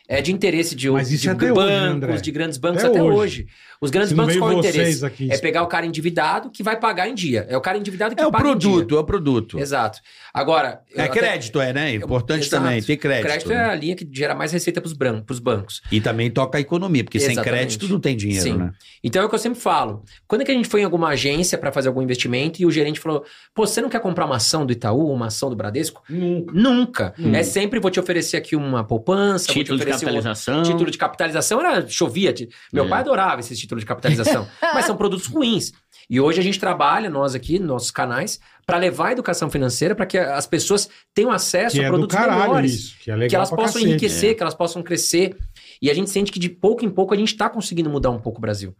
[0.08, 2.16] É de interesse de, Mas isso de é hoje, bancos, né, André?
[2.16, 3.16] de grandes bancos Até até, hoje.
[3.16, 3.46] hoje.
[3.80, 5.06] Os grandes Se bancos, qual é o interesse?
[5.06, 5.32] aqui.
[5.32, 7.46] É pegar o cara endividado que vai pagar em dia.
[7.48, 8.96] É o cara endividado que É o paga em produto, dia.
[8.98, 9.58] é o produto.
[9.58, 10.00] Exato.
[10.34, 10.82] Agora...
[10.94, 11.94] É até- crédito, é, né?
[11.94, 12.62] Importante Exato.
[12.62, 13.26] também, ter crédito.
[13.26, 14.88] Crédito é a linha que gera mais receita para
[15.32, 15.80] os bancos.
[15.90, 17.58] E também toca a economia, porque sem Exatamente.
[17.78, 18.58] crédito não tem dinheiro, Sim.
[18.58, 18.70] né?
[19.02, 20.04] Então é o que eu sempre falo.
[20.28, 22.70] Quando é que a gente foi em alguma agência para fazer algum investimento e o
[22.70, 26.02] gerente falou: pô, você não quer comprar uma ação do Itaú, uma ação do Bradesco?
[26.06, 26.52] Nunca.
[26.52, 27.14] Nunca.
[27.18, 27.34] Hum.
[27.34, 30.62] É sempre vou te oferecer aqui uma poupança, Título vou de te oferecer um capitalização.
[30.64, 31.60] título de capitalização.
[31.60, 32.34] Era chovia.
[32.72, 32.88] Meu É.
[32.88, 34.48] pai adorava esses títulos de capitalização.
[34.74, 35.72] mas são produtos ruins.
[36.08, 39.94] E hoje a gente trabalha, nós aqui, nos nossos canais, para levar a educação financeira
[39.94, 42.96] para que as pessoas tenham acesso Que a é do produtos caralho melhores isso.
[42.98, 43.88] Que é legal que elas possam cacete.
[43.88, 45.36] enriquecer, que elas possam crescer.
[45.80, 48.18] E a gente sente que de pouco em pouco a gente está conseguindo mudar um
[48.18, 48.74] pouco o Brasil.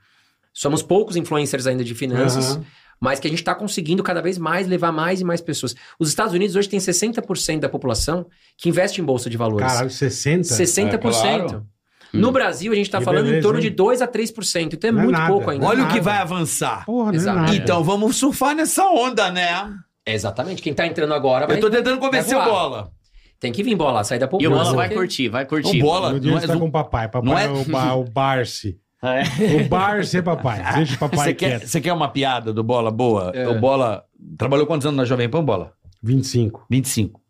[0.53, 2.65] Somos poucos influencers ainda de finanças, Aham.
[2.99, 5.77] mas que a gente está conseguindo cada vez mais levar mais e mais pessoas.
[5.99, 8.27] Os Estados Unidos hoje tem 60% da população
[8.57, 9.69] que investe em bolsa de valores.
[9.69, 10.43] Caralho, 60?
[10.43, 10.95] 60%.
[10.95, 11.67] É, claro.
[12.13, 13.63] No Brasil, a gente está Que falando em beleza, torno hein?
[13.63, 14.75] de 2 a 3%.
[14.75, 15.33] Então é Não é muito nada.
[15.33, 15.67] pouco ainda.
[15.67, 16.85] Olha o que vai avançar.
[16.85, 17.39] Porra, não é Exato.
[17.39, 17.55] nada.
[17.57, 19.73] Então vamos surfar nessa onda, né?
[20.05, 20.61] É exatamente.
[20.63, 22.91] Quem está entrando agora vai, Eu tô tentando convencer o bola.
[23.39, 24.51] tem que vir bola, sair da E poupança.
[24.51, 25.79] o Bola vai porque- curtir, vai curtir.
[25.79, 27.09] O bola Meu não é está do- com o papai.
[27.09, 28.79] Papai não é, é- o, ba, o Barce.
[29.03, 29.23] É.
[29.65, 30.63] O Barce é papai.
[30.77, 33.31] Deixa o papai Você quer, você quer uma piada do bola boa?
[33.35, 33.49] É.
[33.49, 34.05] O bola
[34.37, 35.73] trabalhou quantos anos na Jovem Pan, bola?
[36.03, 36.67] 25.
[36.69, 37.21] 25.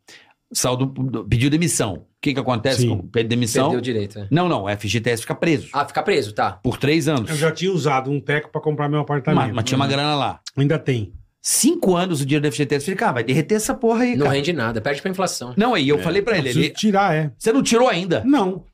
[0.52, 2.06] Saiu do, do- pediu demissão.
[2.20, 2.88] O que que acontece Sim.
[3.10, 3.64] com demissão?
[3.64, 4.18] Perdeu o direito.
[4.18, 4.28] é.
[4.30, 6.52] Não, não, o FGTS fica preso Ah, fica preso, tá.
[6.62, 7.30] por três anos.
[7.30, 9.42] Eu já tinha usado um teco pra comprar meu apartamento.
[9.46, 10.38] Mas, mas tinha uma grana lá.
[10.54, 11.14] Ainda tem.
[11.40, 12.84] Cinco anos o dinheiro do FGTS.
[12.84, 14.36] Falei, cara, vai derreter essa porra aí, Não cara.
[14.36, 15.54] rende nada, perde pra inflação.
[15.56, 17.32] Não, aí eu falei pra ele, ele, tirar, é.
[17.38, 18.22] você não tirou ainda?
[18.26, 18.66] Não.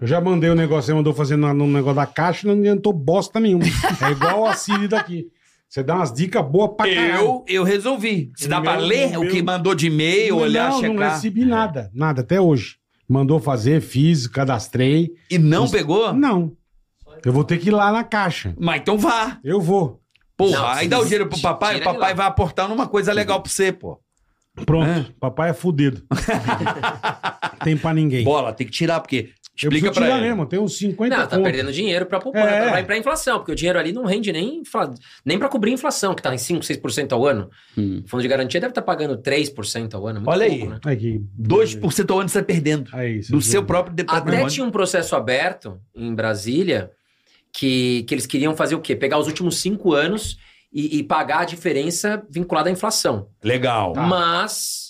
[0.00, 2.58] Eu já mandei o negócio, você mandou fazer no, no negócio da caixa e não
[2.58, 3.64] adiantou bosta nenhuma.
[4.06, 5.26] É igual a Siri daqui.
[5.74, 7.24] Você dá umas dicas boas pra caralho.
[7.24, 8.30] Eu, eu resolvi.
[8.36, 10.94] Se dá pra meu- ler no o que meu- mandou de e-mail, olhar, não, checar.
[10.94, 11.90] não recebi nada.
[11.92, 12.76] Nada, até hoje.
[13.08, 15.10] Mandou fazer, fiz, cadastrei.
[15.28, 16.12] E não pegou?
[16.12, 16.52] Não.
[17.26, 18.54] Eu vou ter que ir lá na caixa.
[18.56, 19.40] Mas então vá.
[19.42, 20.00] Eu vou.
[20.36, 23.40] Porra, Não, aí dá o dinheiro pro papai, o papai vai aportar numa coisa legal
[23.42, 23.98] pra você, pô.
[24.64, 24.86] Pronto.
[24.88, 25.06] É.
[25.18, 26.04] Papai é fudido.
[27.64, 28.22] tem pra ninguém.
[28.22, 29.30] Bola, tem que tirar, porque.
[29.62, 30.26] Eu Explica tirar ele.
[30.28, 31.44] mesmo, tem uns 50 Não, tá conto.
[31.44, 32.70] perdendo dinheiro pra poupar, É.
[32.70, 34.92] vai pra inflação, porque o dinheiro ali não rende nem, infla-
[35.24, 37.48] nem pra cobrir a inflação, que tá em 5, 6% ao ano.
[37.78, 38.02] Hum.
[38.04, 40.18] O fundo de garantia deve estar pagando 3% ao ano.
[40.18, 40.68] é muito Olha pouco, aí.
[40.70, 40.78] né?
[40.84, 41.22] Aí que...
[41.38, 42.90] 2% ao ano você tá perdendo.
[42.92, 44.48] Aí, isso Do seu próprio Até patrimônio.
[44.48, 46.90] tinha um processo aberto em Brasília
[47.52, 48.96] que, que eles queriam fazer o quê?
[48.96, 50.36] Pegar os últimos cinco anos
[50.72, 53.28] e, e pagar a diferença vinculada à inflação.
[53.42, 53.92] Legal.
[53.94, 54.83] Mas,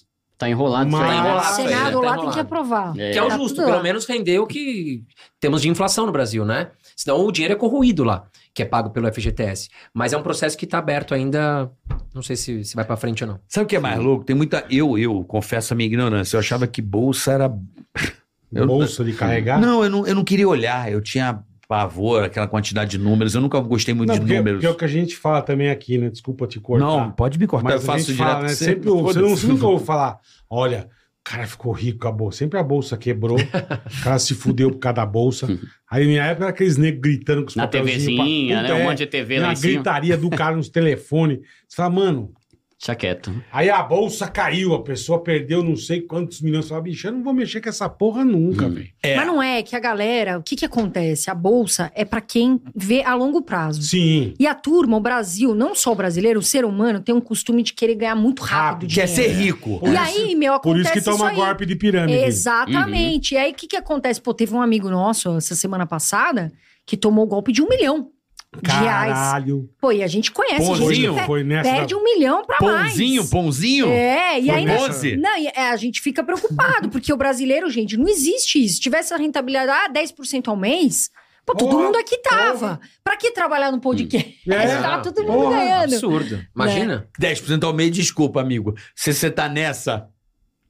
[0.45, 1.29] Tá enrolado Mas- isso aí, O né?
[1.29, 1.55] enrolado.
[1.57, 2.31] Senado Tá lá tem enrolado.
[2.33, 2.99] que aprovar.
[2.99, 3.11] É.
[3.13, 3.83] que é o Tá justo, tudo pelo lá.
[3.83, 5.03] menos render o que
[5.41, 6.71] temos de inflação no Brasil, né?
[6.97, 9.69] Senão o dinheiro é corroído lá, que é pago pelo FGTS.
[9.93, 11.71] Mas é um processo que está aberto ainda,
[12.15, 13.41] não sei se, se vai para frente ou não.
[13.49, 14.25] Sabe o que é mais louco?
[14.25, 14.65] Tem muita.
[14.71, 16.37] Eu, eu, confesso a minha ignorância.
[16.37, 17.53] Eu achava que bolsa era.
[18.53, 19.61] Eu- Bolsa de carregar.
[19.61, 20.91] Não, eu não, eu não queria olhar.
[20.93, 23.35] Eu tinha pavor, aquela quantidade de números.
[23.35, 24.59] Eu nunca gostei muito Não, de porque, números.
[24.59, 26.11] porque é o que a gente fala também aqui, né?
[26.11, 26.85] Desculpa te cortar.
[26.85, 27.65] Não, pode me cortar.
[27.71, 28.19] Mas eu faço direto.
[28.29, 28.49] fala, né?
[28.49, 30.89] Sempre, você, não, você nunca ouve falar, olha,
[31.27, 32.39] o cara ficou rico com a bolsa.
[32.39, 35.47] Sempre a bolsa quebrou, o cara se fudeu por causa da bolsa.
[35.91, 38.75] Aí, na minha época, era aqueles negros gritando com os Na TVzinha, pra- né?
[38.75, 39.73] Um é, monte de TV na lá em cima.
[39.75, 41.39] gritaria do cara nos telefones.
[41.69, 42.33] Você fala, mano,
[42.87, 43.33] Deixa quieto.
[43.51, 46.67] aí a bolsa caiu, a pessoa perdeu não sei quantos milhões.
[46.67, 48.89] Você fala, bicho, eu não vou mexer com essa porra nunca, velho.
[49.03, 49.17] É.
[49.17, 51.31] Mas não é que a galera, o que que acontece?
[51.31, 53.81] A bolsa é pra quem vê a longo prazo.
[53.83, 54.35] Sim.
[54.39, 57.63] E a turma, o Brasil, não só o brasileiro, o ser humano tem um costume
[57.63, 58.95] de querer ganhar muito rápido Rápido.
[58.95, 59.79] Quer ser rico.
[59.81, 61.37] Por E isso- aí, meu, Por acontece isso que toma aí.
[61.37, 62.19] golpe de pirâmide.
[62.19, 63.35] Exatamente.
[63.35, 64.21] E aí, o que que acontece?
[64.21, 66.53] Pô, teve um amigo nosso, essa semana passada,
[66.87, 68.11] que tomou o golpe de um milhão.
[68.63, 69.69] Caralho.
[69.81, 71.15] Pô, e a gente conhece gente Pãozinho?
[71.15, 71.71] que pe- Foi nessa.
[71.71, 72.89] perde um milhão pra mais.
[72.93, 73.89] Pãozinho, pãozinho.
[73.89, 74.65] É, e Foi aí...
[74.65, 75.17] nessa-?
[75.17, 78.75] Não, e, é, a gente fica preocupado, porque o brasileiro, gente, não existe isso.
[78.77, 81.11] Se tivesse a rentabilidade, ah, 10% ao mês,
[81.47, 82.81] pô, todo Porra, mundo aqui tava.
[83.03, 84.35] Pra que trabalhar no podcast?
[84.49, 85.95] É, tá todo mundo porra, ganhando.
[85.95, 86.41] Absurdo.
[86.55, 87.09] Imagina.
[87.21, 88.75] 10% ao mês, desculpa, amigo.
[88.95, 90.09] Se você tá nessa,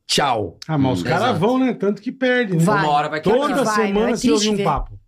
[0.06, 0.58] tchau.
[0.68, 1.38] Ah, mas os Hum, caras exato.
[1.40, 1.72] vão, né?
[1.74, 2.62] Tanto que perde, né?
[2.64, 2.84] Vai.
[2.84, 3.62] Uma hora vai Toda.
[3.64, 4.98] Vai, semana é você ouve triste um papo.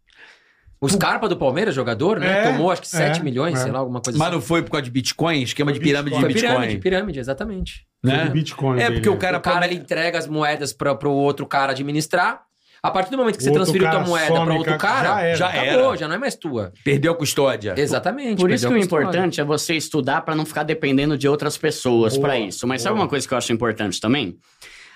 [0.86, 2.40] O O Scarpa do Palmeiras, jogador, né?
[2.40, 3.62] É, Tomou acho que 7 é, milhões, é.
[3.64, 4.36] sei lá, alguma coisa Mas assim.
[4.36, 5.42] não foi por causa de Bitcoin?
[5.42, 6.28] Esquema de pirâmide Bitcoin.
[6.28, 6.60] de Foi Bitcoin.
[6.60, 7.86] pirâmide, pirâmide, exatamente.
[8.02, 8.28] Né?
[8.28, 8.78] Bitcoin.
[8.80, 9.18] É, dele, porque o né?
[9.18, 12.46] cara, O cara ele entrega as moedas para o outro cara administrar.
[12.82, 15.36] A partir do momento que você O transferiu tua moeda para outro cara, já era.
[15.36, 15.96] Já acabou, era.
[15.96, 16.72] já não é mais tua.
[16.84, 17.74] perdeu a custódia.
[17.76, 18.38] Exatamente.
[18.38, 22.16] Por isso que o importante é você estudar para não ficar dependendo de outras pessoas
[22.16, 22.66] para isso.
[22.66, 23.04] Mas sabe boa.
[23.04, 24.36] uma coisa que eu acho importante também?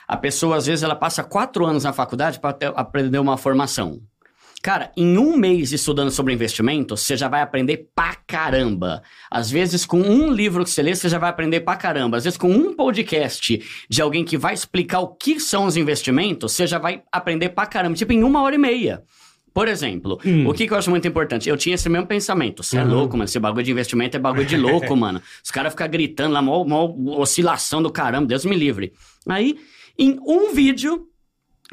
[0.07, 4.01] A pessoa, às vezes, ela passa quatro anos na faculdade para aprender uma formação.
[4.63, 9.03] Cara, em um mês estudando sobre investimento, você já vai aprender pra caramba.
[9.31, 12.19] Às vezes, com um livro que você lê, você já vai aprender pra caramba.
[12.19, 16.53] Às vezes, com um podcast de alguém que vai explicar o que são os investimentos,
[16.53, 17.97] você já vai aprender pra caramba.
[17.97, 19.03] Tipo, em uma hora e meia.
[19.55, 20.47] Por exemplo, Hum.
[20.49, 21.49] o que, que eu acho muito importante?
[21.49, 22.63] Eu tinha esse mesmo pensamento.
[22.63, 22.91] Você é Uhum.
[22.91, 23.25] louco, mano.
[23.25, 25.23] Esse bagulho de investimento é bagulho de louco, mano.
[25.43, 28.93] Os caras ficam gritando lá, mó, mó oscilação do caramba, Deus me livre.
[29.27, 29.57] Aí,
[29.99, 31.07] em um vídeo,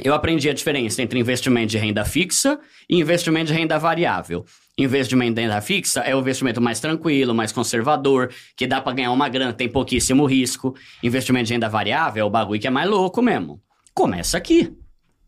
[0.04, 4.46] eu aprendi a diferença entre investimento de renda fixa e investimento de renda variável.
[4.78, 9.12] Investimento de renda fixa é o investimento mais tranquilo, mais conservador, que dá pra ganhar
[9.12, 10.76] uma grana, tem pouquíssimo risco.
[11.02, 13.60] Investimento de renda variável é o bagulho que é mais louco mesmo.
[13.94, 14.72] Começa aqui.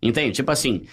[0.01, 0.33] Entende?
[0.33, 0.85] Tipo assim,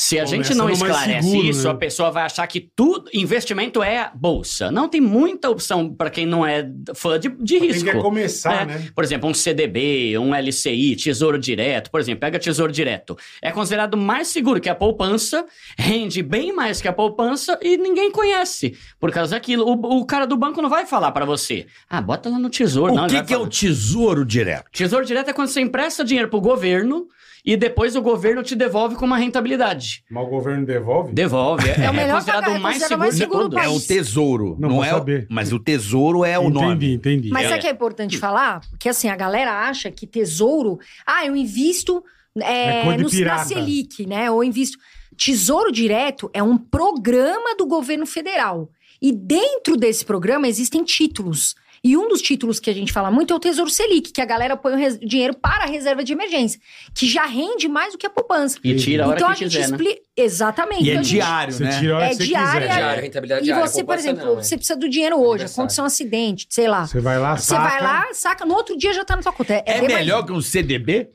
[0.00, 1.70] se a Começa gente não esclarece seguro, isso, né?
[1.70, 4.70] a pessoa vai achar que tudo investimento é bolsa.
[4.70, 7.84] Não tem muita opção pra quem não é fã de, de Quem risco.
[7.90, 8.88] quer começar, É, né?
[8.94, 11.90] Por exemplo, um CDB, um LCI, Tesouro Direto.
[11.90, 13.16] Por exemplo, pega Tesouro Direto.
[13.42, 15.44] É considerado mais seguro que a poupança,
[15.76, 18.76] rende bem mais que a poupança e ninguém conhece.
[19.00, 19.64] Por causa daquilo.
[19.66, 21.66] O, o cara do banco não vai falar pra você.
[21.90, 22.94] Ah, bota lá no Tesouro.
[22.94, 24.70] não, O ele que, que é o tesouro direto?
[24.70, 27.08] Tesouro Direto é quando você empresta dinheiro pro governo
[27.50, 30.04] e depois o governo te devolve com uma rentabilidade.
[30.10, 31.12] Mas o governo devolve?
[31.14, 31.66] Devolve.
[31.68, 33.64] É, É o melhor considerado pagar- é o mais seguro mais de seguro do todos.
[33.64, 34.56] É o tesouro.
[34.58, 35.26] Não Não, vou é saber.
[35.30, 36.92] O, mas o tesouro é o entendi, nome.
[36.94, 37.28] entendi.
[37.30, 37.48] Mas É.
[37.48, 38.60] sabe o que é importante falar?
[38.68, 40.78] Porque assim, a galera acha que tesouro.
[41.06, 42.04] Ah, eu invisto
[42.40, 43.44] é, É de no, na.
[43.44, 44.30] Selic, né?
[44.30, 44.76] Ou invisto.
[45.16, 48.68] Tesouro Direto é um programa do governo federal.
[49.00, 51.54] E dentro desse programa existem títulos.
[51.82, 54.24] E um dos títulos que a gente fala muito é o Tesouro Selic, que a
[54.24, 56.60] galera põe o dinheiro para a reserva de emergência,
[56.94, 58.58] que já rende mais do que a poupança.
[58.64, 59.76] E tira a hora então que a gente quiser, né?
[59.76, 60.00] explica.
[60.16, 60.84] Exatamente.
[60.84, 61.78] E é Então gente- diário, Você né?
[61.78, 62.60] tira a hora É que você diária.
[62.68, 62.74] quiser.
[62.80, 63.66] Diário, rentabilidade E diária.
[63.66, 64.42] você, por exemplo, não, é.
[64.42, 66.86] você precisa do dinheiro hoje, aconteceu um acidente, sei lá.
[66.86, 67.62] Você vai lá, Você saca.
[67.68, 69.54] vai lá, saca, no outro dia já tá na sua conta.
[69.54, 71.10] É, É bem melhor que um CDB?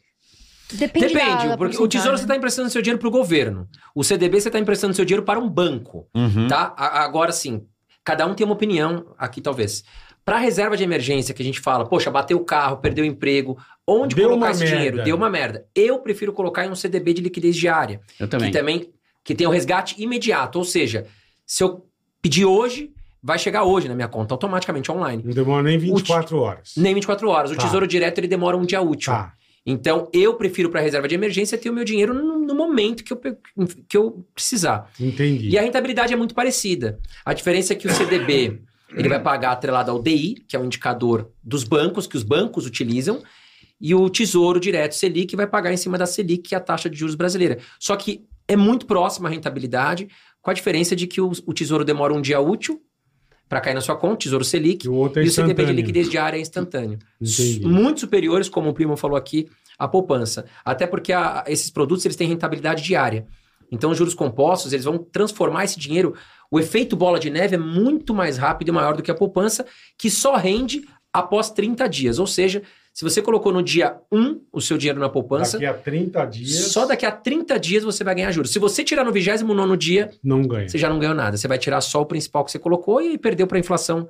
[0.71, 3.67] Depende, Depende, da- da porque o Tesouro você está emprestando seu dinheiro para o governo.
[3.93, 6.47] O CDB você está emprestando seu dinheiro para um banco, Uhum.
[6.47, 6.73] tá?
[6.75, 7.61] A- Agora sim,
[8.03, 9.83] cada um tem uma opinião aqui talvez.
[10.25, 13.57] Para reserva de emergência que a gente fala, poxa, bateu o carro, perdeu o emprego,
[13.85, 14.75] onde Deu colocar esse merda.
[14.77, 15.03] dinheiro?
[15.03, 15.65] Deu uma merda.
[15.75, 18.51] Eu prefiro colocar em um CDB de liquidez diária, Eu também.
[18.51, 18.89] que também
[19.23, 21.05] que tem o resgate imediato, ou seja,
[21.45, 21.85] se eu
[22.21, 25.23] pedir hoje, vai chegar hoje na minha conta automaticamente online.
[25.25, 26.73] Não demora nem 24 horas.
[26.75, 27.51] Nem 24 horas.
[27.51, 27.63] O Tá.
[27.63, 29.13] Tesouro Direto ele demora um dia útil.
[29.13, 29.33] Tá.
[29.65, 33.13] Então, eu prefiro para reserva de emergência ter o meu dinheiro no, no momento que
[33.13, 33.21] eu,
[33.87, 34.91] que eu precisar.
[34.99, 35.47] Entendi.
[35.49, 36.99] E a rentabilidade é muito parecida.
[37.23, 38.61] A diferença é que o CDB
[38.95, 42.65] ele vai pagar atrelado ao DI, que é o indicador dos bancos, que os bancos
[42.65, 43.21] utilizam,
[43.79, 46.89] e o Tesouro Direto Selic vai pagar em cima da Selic, que é a taxa
[46.89, 47.57] de juros brasileira.
[47.79, 50.07] Só que é muito próxima a rentabilidade,
[50.41, 52.81] com a diferença de que o, o Tesouro demora um dia útil
[53.49, 55.73] para cair na sua conta, Tesouro Selic, E o outro é e o CDB de
[55.73, 56.97] liquidez diária é instantâneo.
[57.21, 57.65] Entendi.
[57.65, 60.45] Muito superiores, como o Primo falou aqui, à poupança.
[60.63, 63.25] Até porque a- esses produtos eles têm rentabilidade diária.
[63.71, 66.13] Então, os juros compostos, eles vão transformar esse dinheiro.
[66.53, 69.65] O efeito bola de neve é muito mais rápido e maior do que a poupança,
[69.97, 72.19] que só rende após 30 dias.
[72.19, 72.61] Ou seja,
[72.93, 76.71] se você colocou no dia 1 o seu dinheiro na poupança, Daqui a 30 dias,
[76.71, 78.51] só daqui a 30 dias você vai ganhar juros.
[78.53, 80.69] Se você tirar no 29 dia, não ganha.
[80.69, 81.35] você já não ganhou nada.
[81.35, 84.07] Você vai tirar só o principal que você colocou e perdeu para a inflação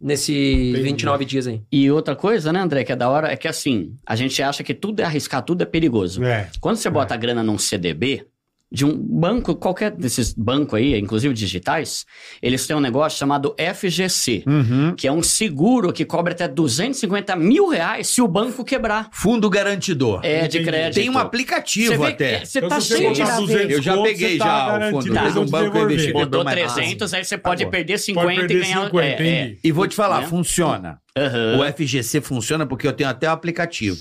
[0.00, 0.82] nesse Entendi.
[0.82, 1.62] 29 dias aí.
[1.70, 4.64] E outra coisa, né, André, que é da hora, é que assim, a gente acha
[4.64, 6.24] que tudo é arriscar, tudo é perigoso.
[6.24, 6.50] É.
[6.60, 8.26] Quando você bota a grana num CDB,
[8.72, 12.06] de um banco, qualquer desses bancos aí, inclusive digitais,
[12.40, 14.94] eles têm um negócio chamado FGC, Uhum.
[14.96, 19.08] que é um seguro que cobre até 250 mil reais se o banco quebrar.
[19.12, 20.20] Fundo garantidor.
[20.24, 20.94] É, de crédito.
[21.00, 22.38] Tem um aplicativo Você vê até.
[22.40, 23.20] que Você Então, tá cheio de...
[23.22, 25.14] botar de- 200 Eu já peguei tá já o fundo.
[25.14, 26.12] vão um banco investir.
[26.12, 28.84] Botou mais 300, aí você pode perder 50 Pode perder e ganhar...
[28.84, 29.58] 50, é, entendi.
[29.64, 30.26] E vou te falar, Né?
[30.28, 30.98] funciona.
[31.18, 31.58] Aham.
[31.58, 33.98] O FGC funciona porque eu tenho até o aplicativo.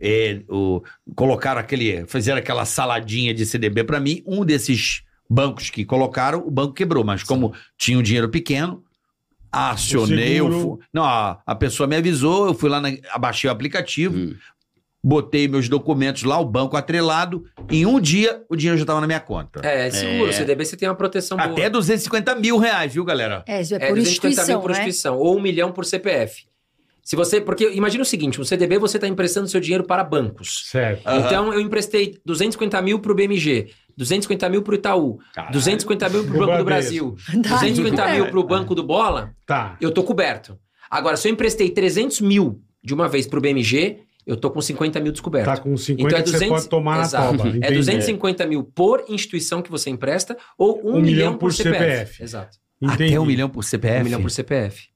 [0.00, 0.82] É, o,
[1.14, 2.06] colocaram aquele.
[2.06, 4.22] Fizeram aquela saladinha de CDB pra mim.
[4.26, 7.04] Um desses bancos que colocaram, o banco quebrou.
[7.04, 8.82] Mas como tinha um dinheiro pequeno,
[9.52, 10.40] acionei.
[10.40, 13.48] O eu seguro- fu- não, a, a pessoa me avisou, eu fui lá, na, abaixei
[13.48, 14.34] o aplicativo, Hum.
[15.02, 17.44] botei meus documentos lá, o banco atrelado.
[17.70, 19.60] Em um dia, o dinheiro já estava na minha conta.
[19.66, 20.30] É, é seguro.
[20.30, 20.32] É.
[20.32, 21.50] CDB você tem uma proteção boa.
[21.50, 23.44] Até 250 mil reais, viu, galera?
[23.46, 24.76] É, isso é, É, por 250 instituição, mil por né?
[24.78, 25.16] instituição.
[25.18, 26.44] Ou um milhão por CPF.
[27.10, 30.62] Se você, porque imagina o seguinte, o CDB você está emprestando seu dinheiro para bancos.
[30.66, 31.04] Certo.
[31.04, 31.18] Aham.
[31.26, 35.18] Então eu emprestei 250 mil para o BMG, 250 mil para o Itaú,
[35.50, 36.64] 250 mil para o Pro Banco do.
[36.64, 38.14] Brasil, Tá, 250 é.
[38.14, 39.76] mil para o Banco do Bola, Tá.
[39.80, 40.56] eu tô coberto.
[40.88, 44.60] Agora, se eu emprestei 300 mil de uma vez para o BMG, eu tô com
[44.60, 45.46] 50 mil descoberto.
[45.46, 47.32] Tá com 50 Então é que 200 você pode tomar Exato.
[47.32, 47.48] na toba.
[47.48, 47.74] É entendi.
[47.74, 51.76] 250 mil por instituição que você empresta ou um, Um milhão, por CPF.
[51.76, 52.22] CPF.
[52.22, 52.56] Exato.
[52.80, 53.02] Entendi.
[53.06, 54.00] Até um milhão por CPF?
[54.00, 54.88] Um milhão por CPF.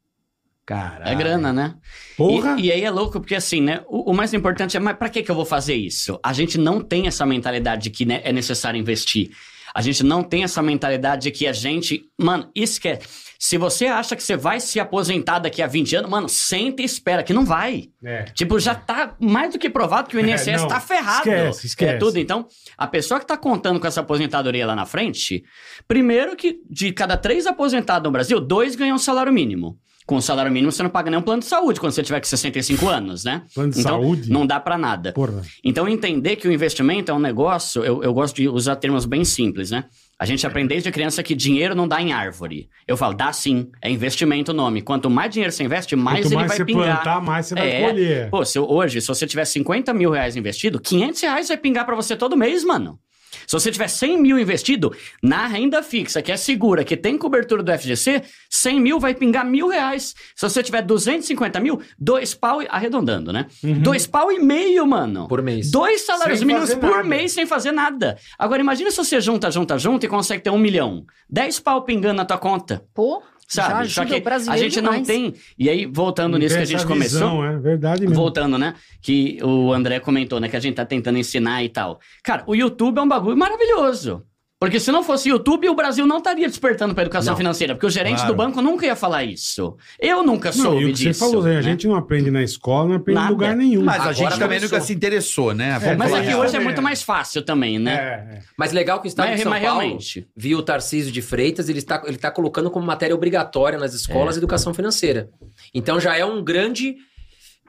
[0.66, 1.08] Caralho.
[1.10, 1.74] É grana, né?
[2.16, 2.56] Porra.
[2.58, 3.82] E, e aí é louco, porque assim, né?
[3.86, 6.18] O, o mais importante é, mas pra que, que eu vou fazer isso?
[6.22, 9.30] A gente não tem essa mentalidade de que né, é necessário investir.
[9.74, 12.04] A gente não tem essa mentalidade de que a gente.
[12.16, 13.24] Mano, esquece.
[13.40, 16.84] Se você acha que você vai se aposentar daqui a 20 anos, mano, senta e
[16.84, 17.88] espera, que não vai.
[18.02, 18.22] É.
[18.32, 21.28] Tipo, já tá mais do que provado que o INSS É, não, tá ferrado.
[21.28, 21.94] esquece, esquece.
[21.94, 22.18] É tudo.
[22.18, 22.46] Então,
[22.78, 25.44] a pessoa que tá contando com essa aposentadoria lá na frente,
[25.88, 29.76] primeiro que de cada três aposentados no Brasil, dois ganham salário mínimo.
[30.06, 32.20] Com o salário mínimo, você não paga nem um plano de saúde quando você tiver
[32.20, 33.42] com 65 anos, né?
[33.54, 34.30] Plano de então, saúde?
[34.30, 35.12] não dá pra nada.
[35.12, 35.40] Porra.
[35.64, 39.24] Então, entender que o investimento é um negócio, eu, eu gosto de usar termos bem
[39.24, 39.84] simples, né?
[40.18, 42.68] A gente aprende desde criança que dinheiro não dá em árvore.
[42.86, 44.82] Eu falo, dá sim, é investimento o nome.
[44.82, 47.02] Quanto mais dinheiro você investe, mais Quanto ele mais vai você pingar.
[47.02, 47.80] plantar, mais você vai É.
[47.88, 48.30] colher.
[48.30, 51.96] Pô, se hoje, se você tiver 50 mil reais investido, 500 reais vai pingar pra
[51.96, 52.98] você todo mês, mano.
[53.46, 57.62] Se você tiver 100 mil investido na renda fixa, que é segura, que tem cobertura
[57.62, 60.14] do FGC, 100 mil vai pingar mil reais.
[60.34, 63.46] Se você tiver 250 mil, dois pau, e- arredondando, né?
[63.82, 65.28] Dois pau e meio, mano.
[65.28, 65.70] Por mês.
[65.70, 67.04] Dois salários Sem mínimos por nada.
[67.04, 68.16] mês sem fazer nada.
[68.38, 71.04] Agora, imagina se você junta, junta, junta e consegue ter um milhão.
[71.28, 72.84] Dez pau pingando na tua conta.
[72.94, 73.88] Pô, Sabe?
[73.88, 75.06] já Só que o a gente não demais.
[75.06, 75.34] tem.
[75.58, 77.20] E aí, voltando Não nisso que a gente essa começou.
[77.20, 78.14] visão, é verdade mesmo.
[78.16, 78.74] Voltando, né?
[79.00, 80.48] Que o André comentou, né?
[80.48, 82.00] Que a gente tá tentando ensinar e tal.
[82.22, 84.24] Cara, o YouTube é um bagulho maravilhoso.
[84.64, 87.36] Porque se não fosse YouTube, o Brasil não estaria despertando pra educação Não.
[87.36, 87.74] financeira.
[87.74, 88.32] Porque o gerente Claro.
[88.32, 89.76] do banco nunca ia falar isso.
[90.00, 91.18] Eu nunca Não, soube e o que disso.
[91.20, 91.58] você falou, né?
[91.58, 93.32] a gente não aprende na escola, não aprende em Nada.
[93.32, 93.84] lugar nenhum.
[93.84, 95.78] Mas a Agora gente também nunca se interessou, né?
[95.82, 96.80] É, Mas falar é hoje é muito é.
[96.80, 97.92] mais fácil também, né?
[97.94, 98.40] É, é.
[98.56, 100.26] Mas legal que o Estado Mas, de São mas Paulo realmente.
[100.34, 104.36] viu o Tarcísio de Freitas, ele está, ele está colocando como matéria obrigatória nas escolas
[104.38, 105.28] educação financeira.
[105.74, 106.96] Então já é um grande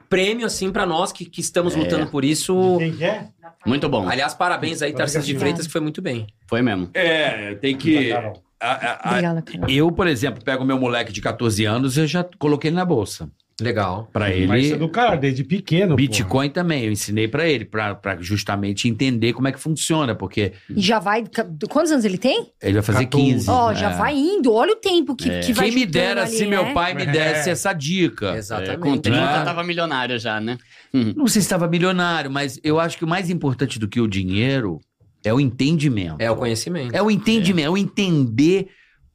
[0.08, 1.78] prêmio, assim, para nós que, que estamos É.
[1.78, 2.76] lutando por isso.
[2.78, 3.28] Quem quer?
[3.66, 4.08] Muito bom.
[4.08, 6.26] Aliás, parabéns aí, Tarcísio de Freitas, que foi muito bem.
[6.48, 6.88] Foi mesmo.
[6.94, 8.12] É, tem que.
[8.12, 9.68] A- a- a- Obrigada, Carol.
[9.70, 12.84] eu, por exemplo, pego meu moleque de 14 anos e eu já coloquei ele na
[12.84, 13.28] bolsa.
[13.60, 14.08] Legal.
[14.12, 14.76] Pra Mas isso é ele.
[14.76, 15.96] do cara, desde pequeno.
[15.96, 20.52] Bitcoin também, eu ensinei pra ele, pra pra justamente entender como é que funciona, porque
[20.68, 21.24] E já vai.
[21.70, 22.52] Quantos anos ele tem?
[22.62, 23.32] ele vai fazer 14.
[23.32, 23.50] 15.
[23.50, 23.74] Ó, é.
[23.74, 24.52] já vai indo.
[24.52, 26.50] Olha o tempo que, que vai Quem me dera ali, se né?
[26.50, 27.06] meu pai me É.
[27.06, 28.34] desse essa dica.
[28.34, 28.78] É, Exatamente.
[28.80, 29.44] com 30 Né?
[29.44, 30.58] tava milionário já, né?
[30.92, 31.14] Uhum.
[31.16, 34.06] Não sei se estava milionário, mas eu acho que o mais importante do que o
[34.06, 34.80] dinheiro
[35.24, 36.16] é o entendimento.
[36.18, 36.94] É o conhecimento.
[36.94, 38.68] É o entendimento, é o entender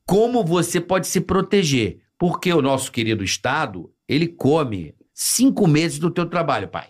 [0.06, 2.00] como você pode se proteger.
[2.18, 6.88] Porque o nosso querido Estado, ele come cinco meses do teu trabalho, pai.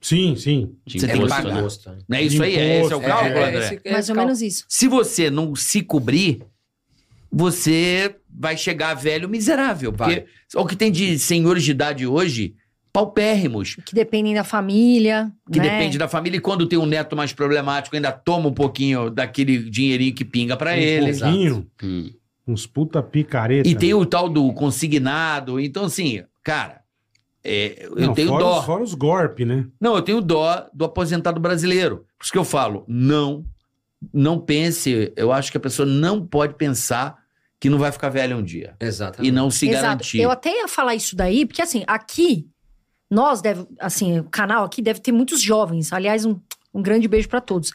[0.00, 0.74] Sim, sim.
[0.86, 1.54] Você tem que imposto, pagar.
[1.54, 1.60] né?
[1.60, 1.96] Gosto.
[2.08, 2.54] Não é isso aí?
[2.56, 3.64] É esse é o Imposto, cálculo, é, André?
[3.66, 4.64] esse- é Mais ou menos isso.
[4.68, 6.40] Se você não se cobrir,
[7.30, 9.92] você vai chegar velho miserável.
[9.92, 12.54] Porque o que tem de senhores de idade hoje,
[12.92, 13.76] paupérrimos.
[13.84, 15.30] Que dependem da família.
[15.52, 15.68] Que né?
[15.68, 16.38] depende da família.
[16.38, 20.56] E quando tem um neto mais problemático, ainda toma um pouquinho daquele dinheirinho que pinga
[20.56, 21.12] pra um ele.
[21.12, 22.10] pouquinho, Hum.
[22.50, 23.68] Uns puta picareta.
[23.68, 25.60] E tem o tal do consignado.
[25.60, 26.80] Então, assim, cara,
[27.42, 28.58] é, eu Não, tenho fora, dó.
[28.60, 29.66] Os, fora os golpes, né?
[29.80, 32.04] Não, eu tenho dó do aposentado brasileiro.
[32.18, 33.44] Por isso que eu falo, não,
[34.12, 35.12] não pense.
[35.16, 37.18] Eu acho que a pessoa não pode pensar
[37.58, 38.74] que não vai ficar velha um dia.
[38.80, 39.28] Exatamente.
[39.28, 39.82] E não se Exato.
[39.82, 40.20] garantir.
[40.20, 42.48] Eu até ia falar isso daí, porque assim, aqui,
[43.10, 45.92] nós deve, assim, o canal aqui deve ter muitos jovens.
[45.92, 46.38] Aliás, um,
[46.72, 47.72] um grande beijo pra todos.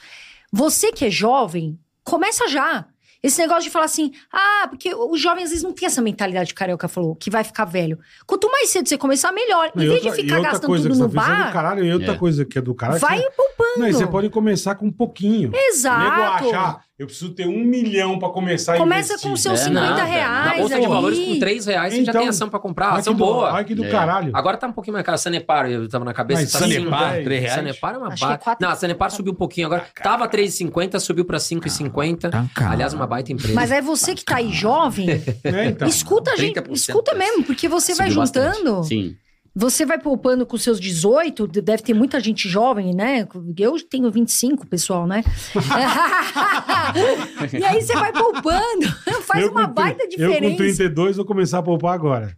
[0.52, 2.88] Você que é jovem, começa já.
[3.26, 6.50] Esse negócio de falar assim, ah, porque o jovem às vezes não tem essa mentalidade
[6.50, 7.98] que o Carioca falou, que vai ficar velho.
[8.28, 9.72] Quanto mais cedo você começar, melhor.
[9.76, 11.52] Em E vez outra- de ficar outra gastando coisa tudo que no tá do bar,
[11.54, 12.18] caralho, e outra É.
[12.18, 13.00] coisa que é do caralho.
[13.00, 13.80] vai que poupando.
[13.80, 15.50] Não, e você pode começar com um pouquinho.
[15.50, 16.50] O nego Exato.
[16.50, 19.30] achar, eu preciso ter um milhão pra começar a Começa investir.
[19.30, 20.04] com seus É, 50 nada.
[20.06, 20.46] reais.
[20.46, 20.82] Na bolsa aí.
[20.82, 22.94] de valores, com 3 reais, você já Então, tem ação pra comprar.
[22.94, 23.52] Ai, ação do- boa.
[23.52, 23.90] Ai, que do É.
[23.90, 24.32] caralho.
[24.34, 25.18] Agora tá um pouquinho mais caro.
[25.18, 26.42] Sanepar, eu tava na cabeça.
[26.42, 27.56] Mas tá Sanepar, Sim, três reais.
[27.56, 28.38] Sanepar é uma é ba...
[28.38, 29.86] quatro- Não, a Sanepar subiu um pouquinho agora.
[30.02, 32.30] Tava 3,50, subiu pra 5,50.
[32.32, 32.46] Tá.
[32.72, 33.54] Aliás, uma baita empresa.
[33.54, 35.10] Mas é você que tá aí jovem,
[35.44, 35.88] É, então.
[35.88, 38.58] escuta a gente, 30% escuta mesmo, porque você vai Subiu bastante.
[38.58, 38.84] juntando.
[38.86, 39.16] Sim.
[39.58, 43.26] Você vai poupando com seus 18, deve ter muita gente jovem, né?
[43.58, 45.24] Eu tenho 25, pessoal, né?
[47.58, 48.88] e aí você vai poupando,
[49.24, 50.58] faz Eu uma com baita tri- Eu com diferença.
[50.58, 52.36] 32 vou começar a poupar agora.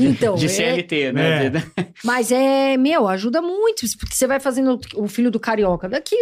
[0.00, 1.46] Então, De é- CLT, né?
[1.46, 1.52] É.
[2.04, 5.88] mas é, meu, ajuda muito, porque você vai fazendo o filho do carioca.
[5.88, 6.16] Daqui,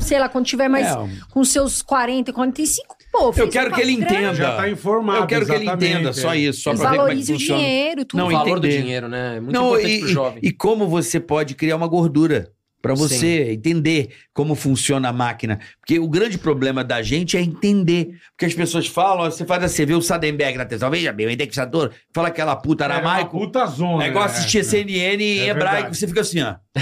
[0.00, 0.96] sei lá, quando tiver mais É,
[1.30, 4.34] com seus 40, 45, Pô, Eu quero que ele grana, entenda.
[4.34, 5.20] Já tá informado.
[5.22, 6.38] Eu quero que ele entenda só é.
[6.38, 8.18] isso, só pra ver como é que o dinheiro, tudo.
[8.20, 8.76] Não, o valor entender.
[8.76, 9.36] do dinheiro, né?
[9.36, 10.40] É muito Não, importante e, pro e- jovem.
[10.42, 12.52] e como você pode criar uma gordura
[12.82, 15.58] pra você entender como funciona a máquina.
[15.80, 18.18] Porque o grande problema da gente é entender.
[18.32, 21.30] Porque as pessoas falam, você faz assim, vê o Sadenberg na televisão, veja bem, o
[21.30, 23.38] indexador, fala aquela puta É uma aramaico.
[23.38, 24.04] puta zona.
[24.04, 24.62] É igual é, assistir é.
[24.62, 25.96] CNN em É hebraico, verdade.
[25.98, 26.54] você fica assim, ó.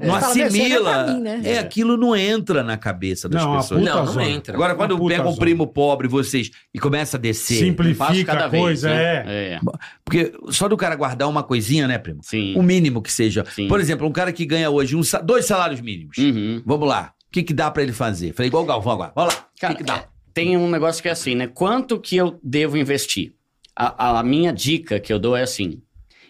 [0.00, 1.06] Não Fala, "Meu, isso aí não é assimila.
[1.14, 3.82] mim, né?" É, aquilo não entra na cabeça das Não, pessoas.
[3.82, 4.28] Não, não zona.
[4.28, 4.54] entra.
[4.54, 7.58] Agora, quando pega um primo pobre, vocês, e começa a descer.
[7.58, 9.24] Simplifica cada a vez, coisa, né?
[9.26, 9.52] é.
[9.54, 9.60] É.
[10.04, 12.20] Porque só do cara guardar uma coisinha, né, primo?
[12.22, 12.54] Sim.
[12.56, 13.44] O mínimo que seja.
[13.54, 13.66] Sim.
[13.68, 16.16] Por exemplo, um cara que ganha hoje um sa- dois salários mínimos.
[16.18, 16.62] Uhum.
[16.64, 17.12] Vamos lá.
[17.28, 18.32] O que, que dá pra ele fazer?
[18.34, 19.12] Falei, igual o Galvão agora.
[19.14, 19.40] Vamos lá.
[19.40, 19.96] O que, que dá?
[19.96, 21.46] é, tem um negócio que é assim, né?
[21.46, 23.34] Quanto que eu devo investir?
[23.74, 25.82] A, a minha dica que eu dou é assim: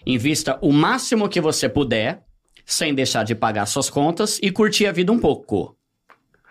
[0.06, 2.22] invista o máximo que você puder,
[2.64, 5.76] sem deixar de pagar suas contas e curtir a vida um pouco.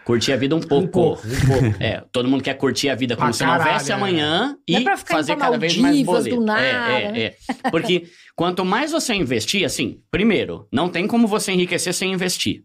[0.04, 0.86] Curtir a vida um pouco.
[0.86, 1.84] Um pouco, um pouco.
[1.84, 3.96] É, todo mundo quer curtir a vida como Pra se não houvesse é.
[3.96, 6.36] amanhã Não é e ficar fazer cada vez mais boleto.
[6.36, 7.70] do nada, é, é, é.
[7.70, 12.64] Porque quanto mais você investir, assim, primeiro, não tem como você enriquecer sem investir.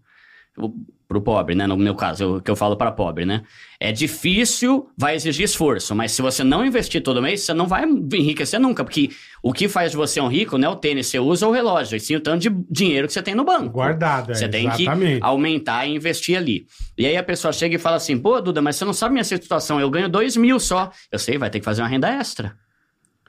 [1.09, 1.66] O- Pro pobre, né?
[1.66, 3.42] No meu caso, eu- que eu falo para pobre, né?
[3.78, 7.84] É difícil, vai exigir esforço, mas se você não investir todo mês, você não vai
[7.84, 9.11] enriquecer nunca, porque
[9.42, 11.54] o que faz de você um rico não é o tênis você usa ou o
[11.54, 13.70] relógio, e sim o tanto de dinheiro que você tem no banco.
[13.70, 15.20] Guardado, é, Você tem exatamente.
[15.20, 16.66] que aumentar e investir ali.
[16.98, 19.24] E aí a pessoa chega e fala assim: pô, Duda, mas você não sabe minha
[19.24, 20.90] situação, eu ganho dois mil só.
[21.12, 22.54] Eu sei, vai ter que fazer uma renda extra.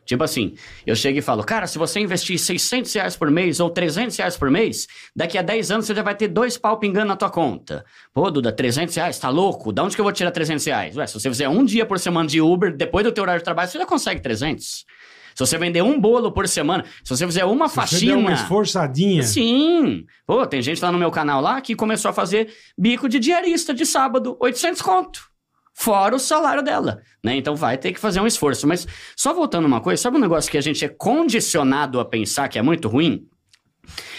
[0.07, 0.55] Tipo assim,
[0.85, 4.37] eu chego e falo, cara, se você investir 600 reais por mês ou 300 reais
[4.37, 7.29] por mês, daqui a 10 anos você já vai ter dois pau pingando na tua
[7.29, 7.83] conta.
[8.13, 9.73] Pô, Duda, 300 reais, tá louco?
[9.73, 10.95] Da onde que eu vou tirar 300 reais?
[10.95, 13.45] Ué, se você fizer um dia por semana de Uber, depois do teu horário de
[13.45, 14.85] trabalho, você já consegue 300.
[15.35, 18.17] Se você vender um bolo por semana, se você fizer uma Se você der faxina...
[18.17, 19.23] uma esforçadinha.
[19.23, 20.05] Sim.
[20.25, 23.73] Pô, tem gente lá no meu canal lá que começou a fazer bico de diarista
[23.73, 25.26] de sábado, 800 conto.
[25.79, 27.35] Fora o salário dela, né?
[27.37, 28.67] Então vai ter que fazer um esforço.
[28.67, 32.47] Mas só voltando uma coisa, sabe um negócio que a gente é condicionado a pensar
[32.49, 33.27] que é muito ruim?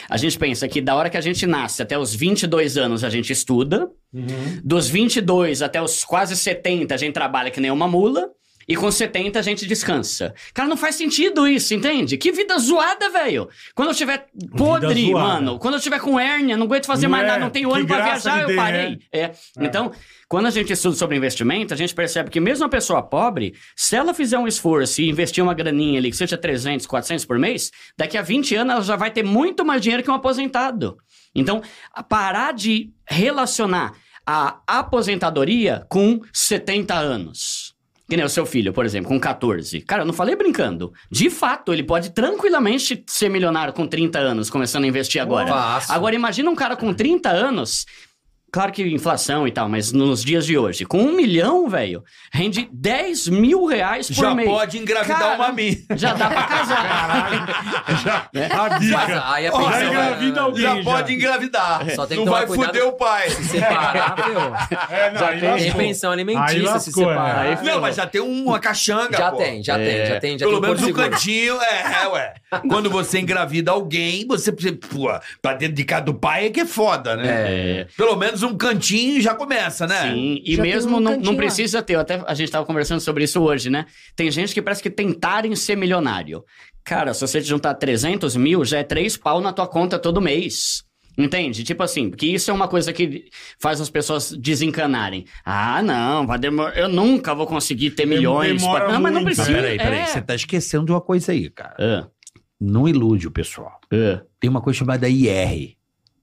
[0.09, 3.11] A gente pensa que da hora que a gente nasce até os 22 anos a
[3.11, 4.61] gente estuda, Uhum.
[4.65, 8.31] dos 22 até os quase 70 a gente trabalha que nem uma mula.
[8.69, 10.35] E com 70 a gente descansa.
[10.53, 12.19] Cara, não faz sentido isso, entende?
[12.19, 13.49] Que vida zoada, velho.
[13.75, 15.59] Quando eu tiver podre, mano.
[15.59, 17.97] Quando eu tiver com hérnia, não aguento fazer Não mais é, nada, não tenho ônibus
[17.97, 18.99] pra viajar, eu tem, parei.
[19.11, 19.31] É.
[19.59, 19.91] Então,
[20.29, 23.97] quando a gente estuda sobre investimento, a gente percebe que mesmo a pessoa pobre, se
[23.97, 27.71] ela fizer um esforço e investir uma graninha ali, que seja 300, 400 por mês,
[27.97, 30.99] daqui a 20 anos ela já vai ter muito mais dinheiro que um aposentado.
[31.35, 31.63] Então,
[32.07, 33.95] parar de relacionar
[34.27, 37.68] a aposentadoria com 70 anos.
[38.09, 39.83] Que nem o seu filho, por exemplo, com 14.
[39.83, 40.93] Cara, eu não falei brincando.
[41.11, 45.49] De fato, ele pode tranquilamente ser milionário com 30 anos, começando a investir agora.
[45.49, 45.95] Fácil.
[45.95, 47.85] Agora, imagina um cara com 30 anos.
[48.51, 52.69] Claro que inflação e tal, mas nos dias de hoje, com um milhão, velho, rende
[52.73, 54.49] 10 mil reais por Já mês.
[54.49, 55.77] pode engravidar Cara, uma mina.
[55.97, 57.29] Já dá pra casar.
[58.03, 59.33] Já, a Mas dica.
[59.33, 60.63] aí a Ó, pensão Já já é- engravida alguém.
[60.63, 60.83] Já já.
[60.83, 61.91] pode engravidar.
[61.95, 62.67] Só tem que não tomar vai cuidado.
[62.69, 63.31] fuder o pai.
[63.31, 64.53] Se separar, ferrou.
[64.91, 65.75] É, não, aí Tem lascou.
[65.81, 67.15] pensão alimentícia se lascou, é.
[67.15, 67.39] separar.
[67.41, 69.37] Aí Não, mas já tem uma caxanga, Já pô.
[69.37, 70.39] tem, já tem, já tem.
[70.39, 72.35] Já Pelo tem menos um cantinho, é, é, ué.
[72.69, 75.09] Quando você engravida alguém, você, você pô,
[75.43, 77.25] pra dentro de casa do pai é que é foda, né?
[77.29, 77.87] É.
[77.97, 80.13] Pelo menos um cantinho já começa, né?
[80.13, 81.97] Sim, e Já mesmo um não, não precisa ter.
[81.97, 83.87] Até a gente tava conversando sobre isso hoje, né?
[84.17, 86.45] Tem gente que parece que tentarem ser milionário.
[86.85, 90.21] Cara, se você te juntar 300 mil, já é três pau na tua conta todo
[90.21, 90.83] mês.
[91.21, 91.65] Entende?
[91.65, 93.25] Tipo assim, porque isso é uma coisa que
[93.61, 95.25] faz as pessoas desencanarem.
[95.45, 96.79] Ah, não, vai demorar.
[96.79, 98.63] Eu nunca vou conseguir ter milhões.
[98.63, 99.51] demora pra- Não, mas não precisa.
[99.51, 99.99] Mas peraí, peraí.
[99.99, 100.07] É.
[100.07, 101.75] Você tá esquecendo de uma coisa aí, cara.
[101.79, 102.09] Ah,
[102.61, 103.81] Não ilude o pessoal.
[103.93, 105.75] ah, Tem uma coisa chamada IR.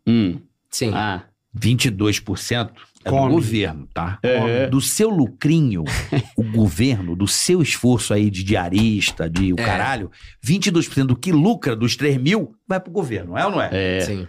[0.08, 0.40] hum,
[0.72, 0.92] Sim.
[0.94, 1.24] ah.
[1.60, 2.72] 22%
[3.04, 3.28] é Come.
[3.28, 4.18] do governo, tá?
[4.24, 4.68] É.
[4.68, 5.84] Do seu lucrinho,
[6.36, 9.64] o governo, do seu esforço aí de diarista, de o É.
[9.64, 10.10] caralho,
[10.44, 13.70] 22% do que lucra dos 3 mil vai pro governo, é ou não é?
[13.72, 14.00] É.
[14.02, 14.28] Sim.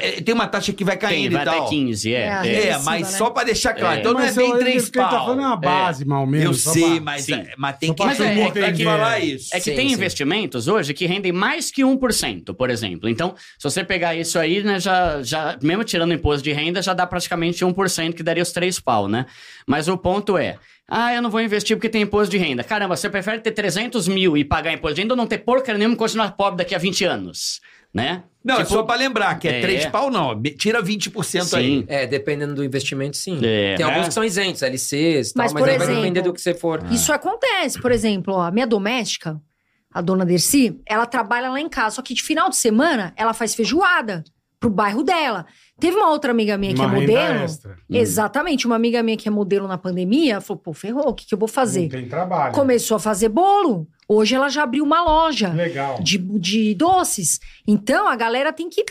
[0.00, 1.60] É, Tem uma taxa que vai Tem, caindo vai e tal.
[1.62, 2.18] até 15, é.
[2.20, 2.66] É, é.
[2.68, 3.18] É, mas né?
[3.18, 3.96] só pra deixar claro.
[3.96, 4.00] É.
[4.00, 5.24] Então não é Mas bem eu- 3 ele tá pau.
[5.26, 6.64] falando uma base, mal menos.
[6.66, 7.34] Eu sei, pra- mas, Sim.
[7.34, 9.48] é, mas tem que, todo é, tem que falar isso.
[9.54, 9.94] É que Sim, tem sim.
[9.94, 13.08] investimentos hoje que rendem mais que 1%, por exemplo.
[13.08, 16.94] Então, se você pegar isso aí, né, já, já, mesmo tirando imposto de renda, já
[16.94, 19.26] dá praticamente 1%, que daria os três pau, né?
[19.66, 20.58] Mas o ponto é,
[20.88, 22.62] ah, eu não vou investir porque tem imposto de renda.
[22.62, 25.76] Caramba, você prefere ter 300 mil e pagar imposto de renda ou não ter porcaria
[25.78, 27.60] nenhuma e continuar pobre daqui a 20 anos,
[27.92, 28.22] né?
[28.44, 29.60] Não, é Tipo, só pra lembrar que é, é.
[29.60, 30.40] 3 pau não.
[30.42, 31.78] Tira 20% aí.
[31.80, 31.84] Sim.
[31.88, 33.38] É, dependendo do investimento, sim.
[33.42, 33.74] É.
[33.76, 34.08] Tem alguns É.
[34.08, 36.40] que são isentos, LCs e tal, Mas, mas, por aí vai exemplo, depender do que
[36.40, 36.82] você for.
[36.90, 39.40] Isso acontece, por exemplo, ó, a minha doméstica,
[39.92, 43.32] a dona Dercy, ela trabalha lá em casa, só que de final de semana ela
[43.34, 44.24] faz feijoada.
[44.60, 45.44] pro bairro dela.
[45.80, 47.44] Teve uma outra amiga minha que Uma é renda modelo.
[47.44, 47.76] extra.
[47.90, 51.34] Exatamente, uma amiga minha que é modelo na pandemia, falou, pô, ferrou, o que, que
[51.34, 51.82] eu vou fazer?
[51.82, 52.54] Não tem trabalho.
[52.54, 53.88] Começou a fazer bolo.
[54.08, 56.00] Hoje ela já abriu uma loja Legal.
[56.02, 57.38] de, de doces.
[57.66, 58.84] Então a galera tem que.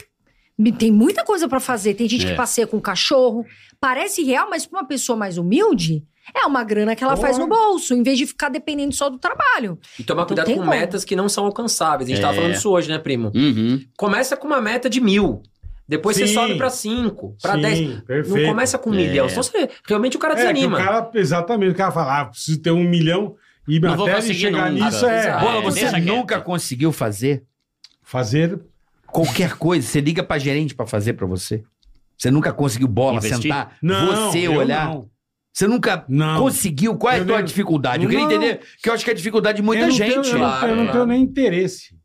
[0.78, 1.96] Tem muita coisa pra fazer.
[1.96, 2.30] Tem gente É.
[2.32, 3.46] que passeia com cachorro.
[3.80, 6.04] Parece real, mas pra uma pessoa mais humilde,
[6.36, 9.18] é uma grana que ela faz no bolso, em vez de ficar dependendo só do
[9.18, 9.80] trabalho.
[10.00, 10.72] E tomar Não cuidado tem com como.
[10.76, 12.08] metas que não são alcançáveis.
[12.08, 12.36] A gente tava É.
[12.38, 13.32] falando isso hoje, né, primo?
[13.34, 13.82] Uhum.
[13.98, 15.42] Começa com uma meta de mil.
[15.88, 16.34] Depois você Sim.
[16.36, 18.02] sobe pra cinco, dez.
[18.04, 18.40] perfeito.
[18.44, 18.98] Não começa com um É.
[18.98, 19.28] milhão.
[19.28, 20.78] Senão você, realmente o cara É, desanima.
[20.78, 23.36] o cara, exatamente, o cara fala, ah, preciso ter um milhão
[23.76, 24.86] e Não vou até ele conseguir chegar nunca.
[24.86, 25.46] nisso é Exato.
[25.46, 26.04] Bola, É, você quieto.
[26.06, 27.44] nunca conseguiu fazer
[28.02, 28.60] fazer
[29.08, 29.88] qualquer coisa?
[29.88, 31.64] Você liga pra gerente pra fazer pra você?
[32.18, 33.42] Você nunca conseguiu bola, Investir?
[33.44, 34.86] sentar, Não, você eu olhar?
[34.88, 35.10] não.
[35.54, 36.40] Você nunca Não.
[36.42, 36.96] conseguiu?
[36.98, 38.04] Qual é a tua nem- dificuldade?
[38.04, 38.32] Eu queria Não.
[38.32, 40.10] entender, que eu acho que é a dificuldade de muita Eu não gente.
[40.10, 41.96] Tenho, eu, não Claro, tenho, eu não tenho nem interesse.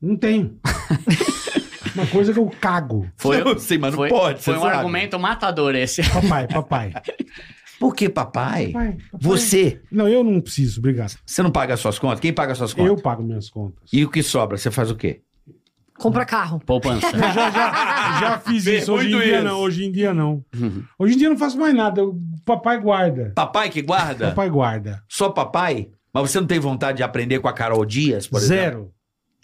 [0.00, 0.58] Não tenho.
[1.94, 3.08] Uma coisa que eu cago.
[3.16, 4.76] Foi, Eu sei, mas não foi, pode, Foi um sabe.
[4.76, 6.02] argumento matador esse.
[6.08, 6.92] Papai, papai.
[7.82, 8.66] Por que, papai?
[8.68, 9.20] papai, papai.
[9.20, 11.16] Você, Não, eu não preciso, obrigado.
[11.26, 12.20] você não paga as suas contas?
[12.20, 12.86] Quem paga as suas contas?
[12.90, 13.90] Eu pago minhas contas.
[13.92, 15.20] E o que sobra, você faz o quê?
[15.98, 16.60] Compra carro.
[16.64, 17.04] Poupança.
[17.08, 18.92] Eu já, já, já fiz isso.
[18.92, 19.44] Hoje em dia isso.
[19.44, 20.44] não, hoje em dia não.
[20.96, 22.04] Hoje em dia eu não faço mais nada.
[22.04, 23.32] O papai guarda.
[23.34, 24.28] Papai que guarda?
[24.28, 25.02] Papai guarda.
[25.08, 25.88] Só papai?
[26.14, 28.92] Mas você não tem vontade de aprender com a Carol Dias, por exemplo?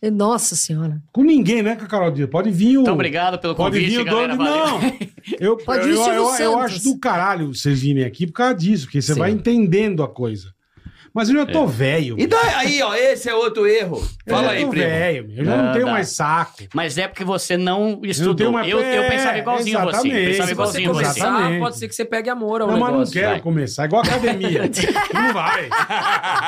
[0.01, 0.13] Zero.
[0.17, 1.03] Nossa senhora.
[1.13, 2.31] Com ninguém, né, com a Carol Dias?
[2.31, 2.83] Pode vir o.
[2.83, 4.37] Então, obrigado pelo Pode convite, vir o dono.
[4.37, 4.79] Não!
[5.41, 8.85] Eu, Pode eu, eu, eu, eu acho do caralho vocês virem aqui por causa disso,
[8.87, 9.19] porque você Sim.
[9.21, 10.53] vai entendendo a coisa.
[11.15, 12.15] Mas eu já tô velho.
[12.19, 13.97] E daí, aí, ó, esse é outro erro.
[14.27, 14.73] eu Fala aí, primo.
[14.87, 15.91] velho, eu já não Não tenho dá.
[15.93, 16.65] mais saco.
[16.75, 18.35] Mas é porque você não estudou.
[18.37, 19.89] tenho uma- Eu, eu É, pensava igualzinho a você.
[19.91, 20.27] exatamente.
[20.27, 21.03] Pensava Se Se você igualzinho você.
[21.03, 21.61] começar, Exatamente.
[21.61, 23.13] pode ser que você pegue amor ao Não, mas não negócio.
[23.15, 23.41] quero vai.
[23.41, 23.85] começar.
[23.87, 24.63] Igual academia.
[25.15, 25.69] não vai.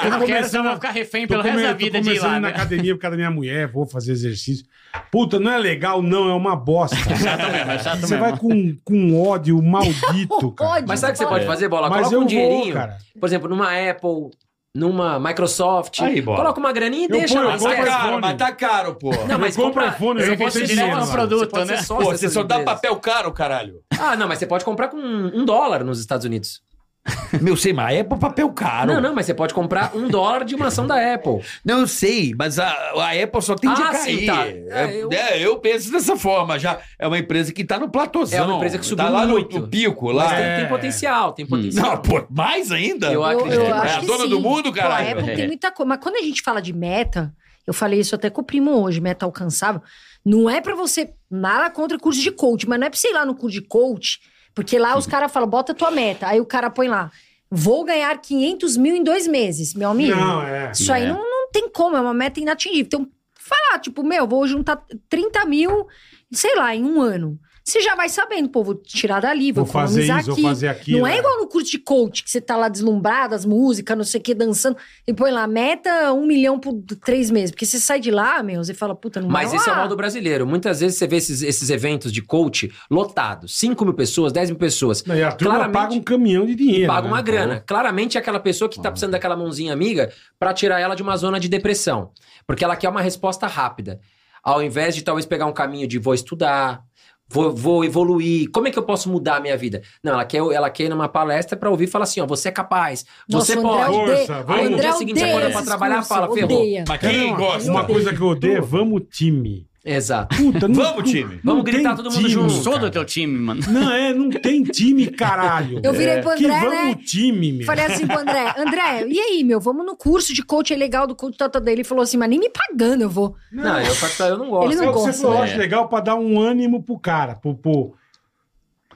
[0.05, 2.31] Eu não quero, senão eu vou ficar refém pelo resto da vida de ir começando
[2.33, 2.41] lá.
[2.41, 2.55] na né?
[2.55, 4.66] academia por causa da minha mulher, vou fazer exercício.
[5.11, 6.97] Puta, não é legal, não, é uma bosta.
[6.97, 8.18] Chato mesmo, é chato Você mesmo.
[8.18, 10.70] vai com, com ódio maldito, cara.
[10.78, 10.88] Ódio.
[10.88, 11.47] Mas sabe o que você pode É.
[11.47, 11.88] fazer, Bola?
[11.88, 12.74] Mas Coloca eu um vou, dinheirinho.
[12.74, 12.97] cara.
[13.18, 14.30] Por exemplo, numa Apple,
[14.74, 16.01] numa Microsoft.
[16.01, 16.38] Aí, Bola.
[16.38, 17.55] coloca uma graninha e Eu deixa lá.
[17.55, 17.88] eu compro iPhone.
[17.88, 19.11] Caro, mas tá caro, pô.
[19.26, 21.07] Não, mas eu compra- iPhone, eu botei direto dinheiro lá.
[21.07, 21.51] produto.
[21.51, 21.82] Você né?
[21.88, 22.80] Pô, você só dá empresas.
[22.80, 23.74] papel caro, caralho.
[23.99, 26.61] Ah, não, mas você pode comprar com um dólar nos Estados Unidos.
[27.40, 28.92] Meu, sei, mas é pro papel caro.
[28.92, 31.40] Não, não, mas você pode comprar um dólar de uma ação da Apple.
[31.64, 34.18] Não, eu sei, mas a, a Apple só tende Ah, a cair.
[34.20, 34.46] sim, tá.
[34.46, 36.59] É, É, eu- é, eu penso dessa forma.
[36.59, 38.38] Já é uma empresa que tá no platôzão.
[38.38, 39.59] É uma empresa que subiu tá lá no- muito.
[39.61, 40.24] No, pico, lá.
[40.24, 40.57] Mas tem, É.
[40.59, 41.86] tem potencial, tem potencial.
[41.86, 43.07] Não, pô, mais ainda?
[43.07, 44.28] Eu Eu, acredito eu é a que dona sim.
[44.30, 45.09] do mundo, Pô, caralho.
[45.09, 45.34] a Apple É.
[45.36, 45.88] tem muita coisa.
[45.88, 47.32] Mas quando a gente fala de meta,
[47.66, 49.80] eu falei isso até com o primo hoje, meta alcançável.
[50.24, 51.11] Não é pra você.
[51.30, 53.66] Nada contra curso de coach, mas não é pra você ir lá no curso de
[53.66, 54.18] coach,
[54.55, 56.26] porque lá os caras falam, bota tua meta.
[56.26, 57.11] Aí o cara põe lá,
[57.51, 60.16] vou ganhar 500 mil em dois meses, meu amigo.
[60.16, 60.72] Não, é.
[60.72, 61.09] Isso aí É.
[61.09, 62.84] não, não tem como, é uma meta inatingível.
[62.86, 65.86] Então, falar, tipo, meu, vou juntar 30 mil,
[66.32, 67.38] sei lá, em um ano.
[67.65, 70.27] Você já vai sabendo, pô, vou tirar dali, vou, Vou fazer isso, aqui.
[70.31, 70.99] vou fazer aquilo.
[71.01, 74.03] Não é igual no curso de coach, que você tá lá deslumbrado, as músicas, não
[74.05, 77.51] sei o que, dançando, e põe lá, meta um milhão por três meses.
[77.51, 79.79] Porque você sai de lá, meu, você fala, puta, não Mas esse é o rolar.
[79.79, 80.47] mal do brasileiro.
[80.47, 83.57] Muitas vezes você vê esses, esses eventos de coach lotados.
[83.59, 85.05] 5 mil pessoas, 10 mil pessoas.
[85.05, 86.87] Não, E a turma Claramente- paga um caminhão de dinheiro.
[86.89, 87.13] paga né?
[87.13, 87.61] uma grana.
[87.67, 91.17] Claramente é aquela pessoa que tá precisando daquela mãozinha amiga pra tirar ela de uma
[91.17, 92.11] zona de depressão.
[92.47, 94.01] Porque ela quer uma resposta rápida.
[94.43, 96.83] Ao invés de talvez pegar um caminho de vou estudar,
[97.31, 99.81] vou, vou evoluir, como é que eu posso mudar a minha vida?
[100.03, 102.49] Não, ela quer, ela quer ir numa palestra pra ouvir e falar assim, ó, você
[102.49, 103.97] é capaz, você Nossa, André pode.
[103.99, 104.61] odeia- Força, o vamos.
[104.62, 106.59] Aí no André dia seguinte acorda pra trabalhar, cursos, fala, ferrou.
[106.61, 106.85] odeia.
[106.89, 107.70] Mas quem gosta?
[107.70, 109.70] Uma coisa que eu odeio é vamos time.
[109.85, 110.37] Exato.
[110.37, 111.41] Puta, não, Vamos, time.
[111.43, 112.51] não Vamos gritar todo mundo time, junto.
[112.53, 113.62] Sou do teu time, mano.
[113.68, 115.81] Não, é, não tem time, caralho.
[115.83, 116.95] Eu virei pro que André, vamos né?
[117.03, 117.66] time, meu.
[117.66, 121.07] Falei assim pro André, André, e aí, meu, vamos no curso de coach, é legal
[121.07, 121.81] do coach tata dele.
[121.81, 123.35] Ele falou assim, mas nem me pagando eu vou.
[123.51, 124.70] Não, eu, particular, eu não gosto.
[124.70, 125.45] Ele É não o que você gosta, falou, né?
[125.45, 127.55] acho legal pra dar um ânimo pro cara, pro...
[127.55, 127.95] pro,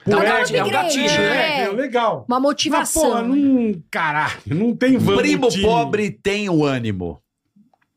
[0.07, 0.21] um ego.
[0.21, 1.61] gatilho, é um gatilho, né?
[1.63, 2.25] É, legal.
[2.27, 3.01] Uma Mas, motivação.
[3.01, 3.73] porra, não...
[3.89, 5.63] Caralho, não tem vamos Primo time.
[5.63, 7.19] pobre tem o ânimo.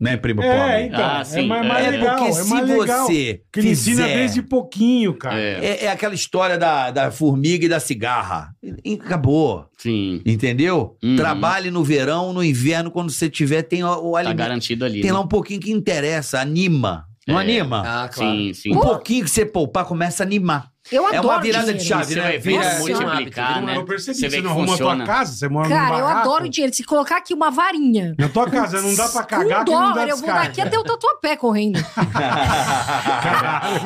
[0.00, 0.82] Né, primo É, pobre?
[0.84, 1.46] então, Ah, é sim.
[1.48, 3.06] mais, mais É legal, porque é se mais legal.
[3.06, 5.40] você Que ele ensina fizer- desde pouquinho, cara.
[5.40, 8.54] É, É, é aquela história da, da formiga e da cigarra.
[8.94, 9.66] Acabou.
[9.76, 10.20] sim.
[10.24, 10.96] Entendeu?
[11.02, 11.16] Uhum.
[11.16, 14.38] Trabalhe no verão, no inverno, quando você tiver, tem o, o Tá alimento.
[14.38, 15.00] garantido ali.
[15.00, 15.16] Tem né?
[15.16, 17.04] lá um pouquinho que interessa, anima.
[17.26, 17.42] Não É.
[17.42, 17.82] anima?
[17.84, 18.30] Ah, claro.
[18.36, 18.70] Sim, sim.
[18.74, 20.70] Um pouquinho que você poupar começa a animar.
[20.90, 21.88] Eu É adoro uma virada de dinheiro.
[21.98, 22.22] chave, Você né?
[22.22, 23.76] vai ver Vira- Nossa, multiplicar, né?
[23.76, 25.06] Eu percebi, Você você, não arruma a tua funciona.
[25.06, 26.74] casa, você mora Cara, num eu adoro dinheiro.
[26.74, 28.14] Se colocar aqui uma varinha.
[28.18, 30.60] Na tua casa não dá pra cagar um que não dá dólar, eu vou daqui
[30.60, 31.78] até o tatuapé correndo.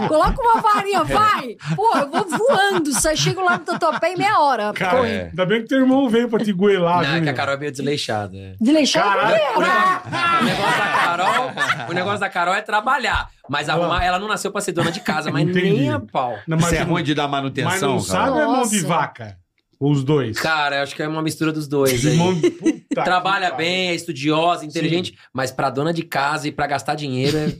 [0.08, 1.56] Coloca uma varinha, vai!
[1.74, 2.92] Pô, eu vou voando.
[3.00, 4.72] Só chego lá no tatuapé em meia hora.
[4.72, 5.28] Cara, correndo.
[5.30, 7.34] ainda bem que teu irmão veio pra te goelar, Não, é que a?
[7.34, 8.36] Carol é meio desleixada.
[8.36, 8.54] é.
[8.92, 9.34] Caralho.
[9.34, 10.00] né?
[10.40, 11.52] O negócio da Carol,
[11.88, 13.28] o negócio da Carol é trabalhar.
[13.52, 15.72] Mas arrumar, ela não nasceu pra ser dona de casa, mas Entendi.
[15.72, 16.38] nem a pau.
[16.48, 18.24] Não, mas, Você é ruim de dar mas manutenção, não cara.
[18.24, 18.86] sabe ou é mão de Nossa.
[18.88, 19.36] vaca?
[19.78, 20.38] Os dois.
[20.40, 22.16] Cara, eu acho que é uma mistura dos dois aí.
[22.16, 26.52] Mão de- Puta Trabalha que bem, é estudiosa, inteligente, mas pra dona de casa e
[26.52, 27.54] pra gastar dinheiro é.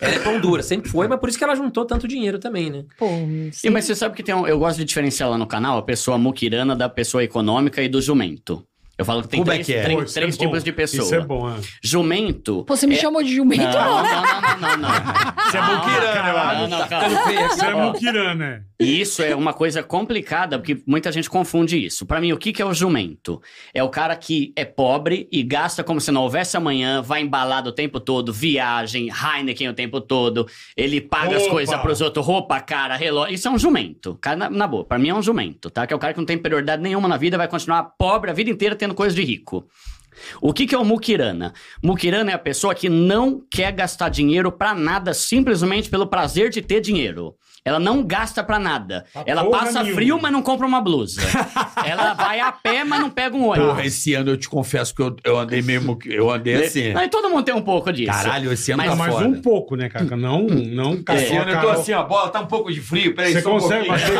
[0.00, 2.68] Ela é pão dura, sempre foi, mas por isso que ela juntou tanto dinheiro também,
[2.68, 2.84] né?
[2.98, 3.06] Pô,
[3.52, 5.82] Sim, mas você sabe que tem um, eu gosto de diferenciar lá no canal a
[5.82, 8.66] pessoa muquirana da pessoa econômica e do jumento.
[8.96, 9.82] Eu falo que tem Como é três, que é?
[9.82, 10.44] três- Pô, é três bom.
[10.44, 11.02] tipos de pessoa.
[11.02, 11.54] Isso é bom, é.
[11.82, 12.64] Jumento.
[12.64, 15.44] Pô, você me é- chamou de jumento, Não, não, não, não, não, não, não.
[15.50, 16.60] Você é muquirana, eu acho.
[16.60, 17.08] Não, não, Tá calma.
[17.48, 18.60] Você é muquirana, é.
[18.84, 22.04] E isso é uma coisa complicada, porque muita gente confunde isso.
[22.04, 23.40] Pra mim, o que, que é o jumento?
[23.72, 27.70] É o cara que é pobre e gasta como se não houvesse amanhã, vai embalado
[27.70, 31.50] o tempo todo, viagem, Heineken o tempo todo, ele paga as Opa!
[31.52, 33.34] coisas pros outros, roupa, cara, relógio.
[33.34, 34.18] Isso é um jumento.
[34.20, 35.86] Cara, na, na boa, pra mim é um jumento, tá?
[35.86, 38.34] Que é o cara que não tem prioridade nenhuma na vida, vai continuar pobre a
[38.34, 39.66] vida inteira tendo coisa de rico.
[40.40, 41.52] O que, que é o muquirana?
[41.82, 46.60] Muquirana é a pessoa que não quer gastar dinheiro pra nada simplesmente pelo prazer de
[46.62, 47.34] ter dinheiro.
[47.66, 49.06] Ela não gasta pra nada.
[49.10, 49.94] Pra Ela porra passa nenhuma.
[49.94, 51.22] frio, mas não compra uma blusa.
[51.82, 53.68] Ela vai a pé, mas não pega um ônibus.
[53.70, 55.98] Porra, esse ano eu te confesso que eu, eu andei mesmo.
[56.04, 56.92] Eu andei assim.
[56.92, 58.12] Não, e todo mundo tem um pouco disso.
[58.12, 59.26] Caralho, esse ano Mas- tá Mas foda.
[59.28, 60.14] um pouco, né, Caca?
[60.14, 61.22] Não, não, cara.
[61.22, 63.14] Esse ano eu tô assim, ó, a bola tá um pouco de frio.
[63.14, 64.12] Peraí, Você só um consegue, mas você,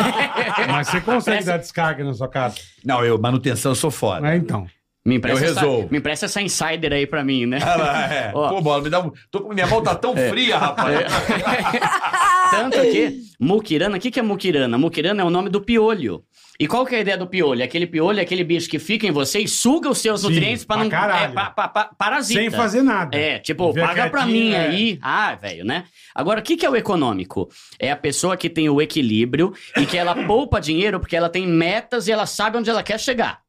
[0.67, 2.57] mas você consegue Parece- dar descarga na sua casa?
[2.83, 4.27] Não, eu, manutenção, eu sou foda.
[4.33, 4.67] É, então.
[5.07, 5.89] Me empresta, Eu essa, resolvo.
[5.91, 7.59] me empresta essa insider aí pra mim, né?
[7.63, 8.31] Ah, lá, é.
[8.35, 8.49] Ó.
[8.49, 9.13] Pô, bola, me dá um.
[9.31, 10.99] Tô com minha mão tá tão fria, rapaz.
[12.51, 14.79] Tanto que, muquirana, o que, que é muquirana?
[14.79, 16.23] Muquirana é o nome do piolho.
[16.59, 17.65] E qual que é a ideia do piolho?
[17.65, 20.65] Aquele piolho é aquele bicho que fica em você e suga os seus Sim, nutrientes
[20.65, 20.91] pra pra não.
[20.91, 21.25] caralho.
[21.25, 22.41] É, pra, pra- pra- parasita.
[22.41, 23.19] Sem fazer nada.
[23.19, 24.69] É, tipo, Vê paga pra mim é.
[24.69, 24.99] aí.
[25.03, 25.85] Ah, velho, né?
[26.15, 27.49] Agora, o que, que é o econômico?
[27.79, 31.45] É a pessoa que tem o equilíbrio e que ela poupa dinheiro porque ela tem
[31.45, 33.44] metas e ela sabe onde ela quer chegar.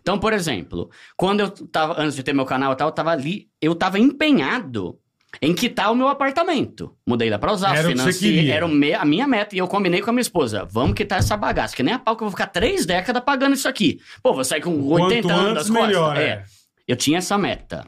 [0.00, 3.10] Então, por exemplo, quando eu tava, antes de ter meu canal e tal, eu tava
[3.10, 4.98] ali, eu tava empenhado
[5.40, 6.94] em quitar o meu apartamento.
[7.06, 9.54] Mudei lá pra Osasco, Era o que era me- a minha meta.
[9.54, 12.16] E eu combinei com a minha esposa, vamos quitar essa bagaça, que nem a pau
[12.16, 14.00] que eu vou ficar três décadas pagando isso aqui.
[14.22, 15.86] Pô, vou sair com 80 Quanto anos antes, das costas.
[15.88, 16.22] melhor, é.
[16.24, 16.44] é.
[16.88, 17.84] Eu tinha essa meta.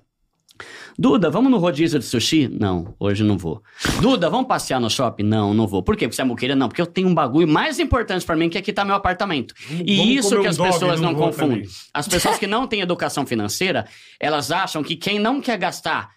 [0.99, 2.49] Duda, vamos no rodízio de sushi?
[2.49, 3.63] Não, hoje não vou.
[4.01, 5.23] Duda, vamos passear no shopping?
[5.25, 5.83] Não, não vou.
[5.83, 6.07] Por quê?
[6.07, 6.55] Porque você é muqueira?
[6.55, 9.55] Não, porque eu tenho um bagulho mais importante pra mim que é quitar meu apartamento.
[9.85, 11.63] E Vamos isso que um as dog, pessoas não confundem.
[11.95, 13.87] As pessoas que não têm educação financeira,
[14.21, 16.11] elas acham que quem não quer gastar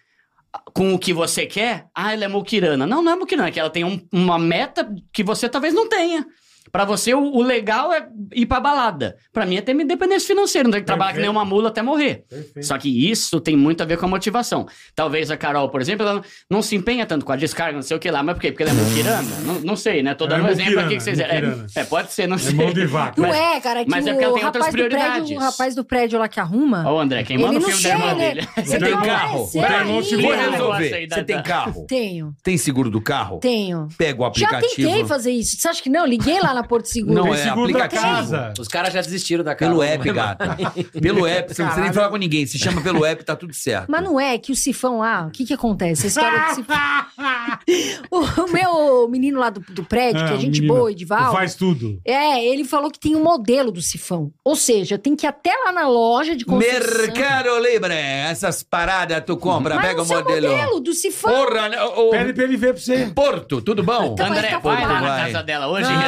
[0.72, 2.86] com o que você quer, ah, ela é muquirana.
[2.86, 5.88] Não, não é muquirana, é que ela tem um- uma meta que você talvez não
[5.88, 6.24] tenha.
[6.72, 9.16] Pra você, o, o legal é ir pra balada.
[9.32, 11.68] Pra mim é ter minha independência financeira, não tem que trabalhar que nem uma mula
[11.68, 12.24] até morrer.
[12.28, 12.66] Perfeito.
[12.66, 14.66] Só que isso tem muito a ver com a motivação.
[14.94, 17.96] Talvez a Carol, por exemplo, ela não, se empenha tanto com a descarga, não sei
[17.96, 18.50] o que lá, mas por quê?
[18.50, 19.28] Porque ela é muquirana?
[19.44, 20.14] Não, não sei, né?
[20.14, 21.18] Tô dando é um exemplo aqui que vocês...
[21.20, 21.42] É,
[21.74, 22.54] é, pode ser, não É sei.
[22.54, 23.20] mão de vaca.
[23.20, 25.30] Não é, cara, que, mas é porque ela o, tem outras do prédio, prioridades.
[25.30, 26.90] o rapaz do prédio lá que arruma.
[26.90, 28.48] O André, quem manda o filme da irmã dele.
[28.56, 29.50] Você tem carro?
[29.54, 29.84] ainda.
[29.84, 31.08] não te o resolver.
[31.08, 31.84] Você tem carro?
[31.86, 33.38] Tenho, Tem seguro do carro?
[33.38, 33.88] tenho.
[33.96, 34.88] Pega o Já aplicativo.
[34.88, 35.56] tentei fazer isso.
[35.58, 36.06] Você acha que não?
[36.06, 37.14] Liguei lá na Porto Seguro.
[37.14, 38.02] Não, é seguro da aplicativo.
[38.02, 38.52] casa.
[38.58, 39.70] Os caras já desistiram da cara.
[39.70, 40.56] Pelo app, gata.
[41.00, 42.46] Pelo app, você não precisa nem falar com ninguém.
[42.46, 43.86] Se chama pelo app, tá tudo certo.
[43.88, 46.06] Mas não é que o sifão lá, o que que acontece?
[46.06, 46.76] A história do sifão.
[48.10, 51.32] o meu menino lá do, do prédio, que Ah, é o gente menino boa, Edivaldo.
[51.32, 52.00] Faz tudo.
[52.04, 54.32] É, ele falou que tem um modelo do sifão.
[54.44, 56.80] Ou seja, tem que ir até lá na loja de construção.
[57.06, 57.94] Mercado Libre.
[57.94, 60.48] Essas paradas tu compra, Mas pega o modelo.
[60.48, 61.32] modelo do sifão.
[61.32, 61.82] Porra, né?
[61.82, 63.10] ô, Pede pra ele ver pra você.
[63.14, 64.12] Porto, tudo bom?
[64.12, 65.02] Então, André, tá vai lá falando.
[65.02, 65.32] na Vai.
[65.32, 66.00] casa dela hoje Não,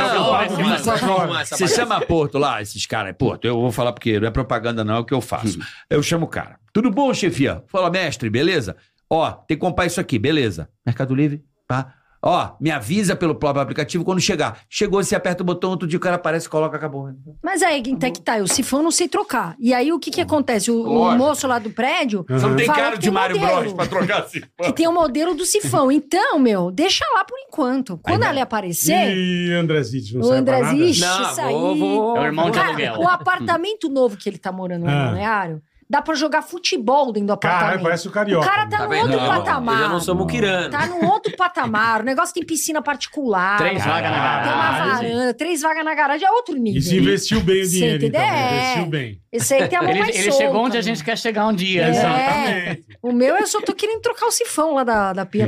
[0.44, 1.26] e resolve eu esse pago bagulho.
[1.26, 1.48] 24 horas.
[1.50, 4.84] Você chama Porto lá, esses caras, é Porto, eu vou falar porque não é propaganda
[4.84, 5.58] não, é o que eu faço.
[5.88, 6.58] Eu chamo o cara.
[6.72, 7.62] Tudo bom, chefia?
[7.66, 8.76] Fala, mestre, beleza?
[9.10, 10.68] Ó, tem que comprar isso aqui, beleza?
[10.84, 11.94] Mercado Livre, tá?
[12.20, 14.58] Ó, me avisa pelo próprio aplicativo quando chegar.
[14.68, 17.08] Chegou, você aperta o botão, outro dia o cara aparece, coloca, acabou.
[17.42, 19.54] Mas aí, até que tá, o sifão não sei trocar.
[19.60, 20.68] E aí, o que que acontece?
[20.70, 21.18] O, o Lógico.
[21.24, 22.24] moço lá do prédio.
[22.28, 23.60] Você não tem Fala cara que de tem Mário modelo.
[23.60, 24.26] Bros pra trocar
[24.64, 25.90] que tem o modelo do sifão.
[26.08, 27.98] Então, meu, deixa lá por enquanto.
[28.02, 30.72] Quando Aí, ela aparecer, E Andrezite, não o serve pra nada?
[30.74, 31.52] Andrezite, Não, isso aí...
[31.54, 32.16] vou, vou.
[32.16, 32.98] É o irmão de Cara, aluguel.
[32.98, 35.04] o apartamento novo que ele tá morando no Ah.
[35.06, 37.64] balneário, dá pra jogar futebol dentro do apartamento.
[37.66, 38.46] Caralho, parece o Carioca.
[38.46, 39.80] O cara tá Tá num outro Não, patamar.
[39.82, 40.70] Eu não sou muquirano.
[40.70, 42.00] Tá num outro patamar.
[42.02, 43.58] O negócio tem piscina particular.
[43.58, 45.12] Três vagas na Tem uma garagem.
[45.12, 46.78] varanda, três vagas na garagem, é outro nível.
[46.78, 48.20] E se investiu bem o Você dinheiro, então.
[48.20, 48.62] É.
[48.72, 49.20] Investiu bem.
[49.32, 51.46] Esse aí tem a mão Ele, mais ele solta, chegou onde a gente quer chegar
[51.46, 51.82] um dia.
[51.84, 51.90] É.
[51.90, 52.84] Exatamente.
[53.02, 55.46] O meu, eu só tô querendo trocar o sifão lá da, da pia.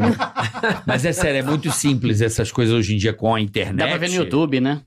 [0.86, 3.76] Mas é sério, é muito simples essas coisas hoje em dia com a internet.
[3.76, 4.80] Dá pra ver no YouTube, né?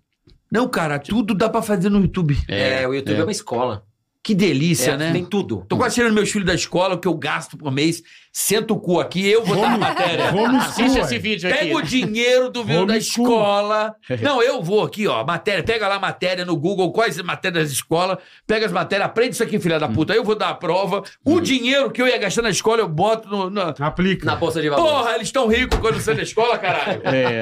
[0.52, 2.38] Não, cara, tudo dá pra fazer no YouTube.
[2.48, 3.84] É, o YouTube é, uma escola.
[4.24, 5.12] Que delícia, É, né?
[5.12, 5.66] Tem tudo.
[5.68, 8.02] Tô quase tirando meus filhos da escola, o que eu gasto por mês.
[8.32, 10.30] Sento o cu aqui, eu vou dar a matéria.
[10.34, 11.60] Homeschool, Assiste esse vídeo aqui.
[11.60, 13.26] Pega o dinheiro do da Homeschool.
[13.28, 13.96] escola.
[14.22, 15.26] Não, eu vou aqui, ó.
[15.26, 18.18] Matéria, pega lá a matéria no Google, quais matérias da escola,
[18.48, 20.14] pega as matérias, aprende isso aqui, filha da puta.
[20.14, 21.04] Eu vou dar a prova.
[21.26, 23.50] O dinheiro que eu ia gastar na escola, eu boto no.
[23.50, 24.26] na- Aplica.
[24.26, 24.90] Na bolsa de valores.
[24.90, 27.02] Porra, eles estão ricos quando saem da escola, caralho.
[27.06, 27.42] É.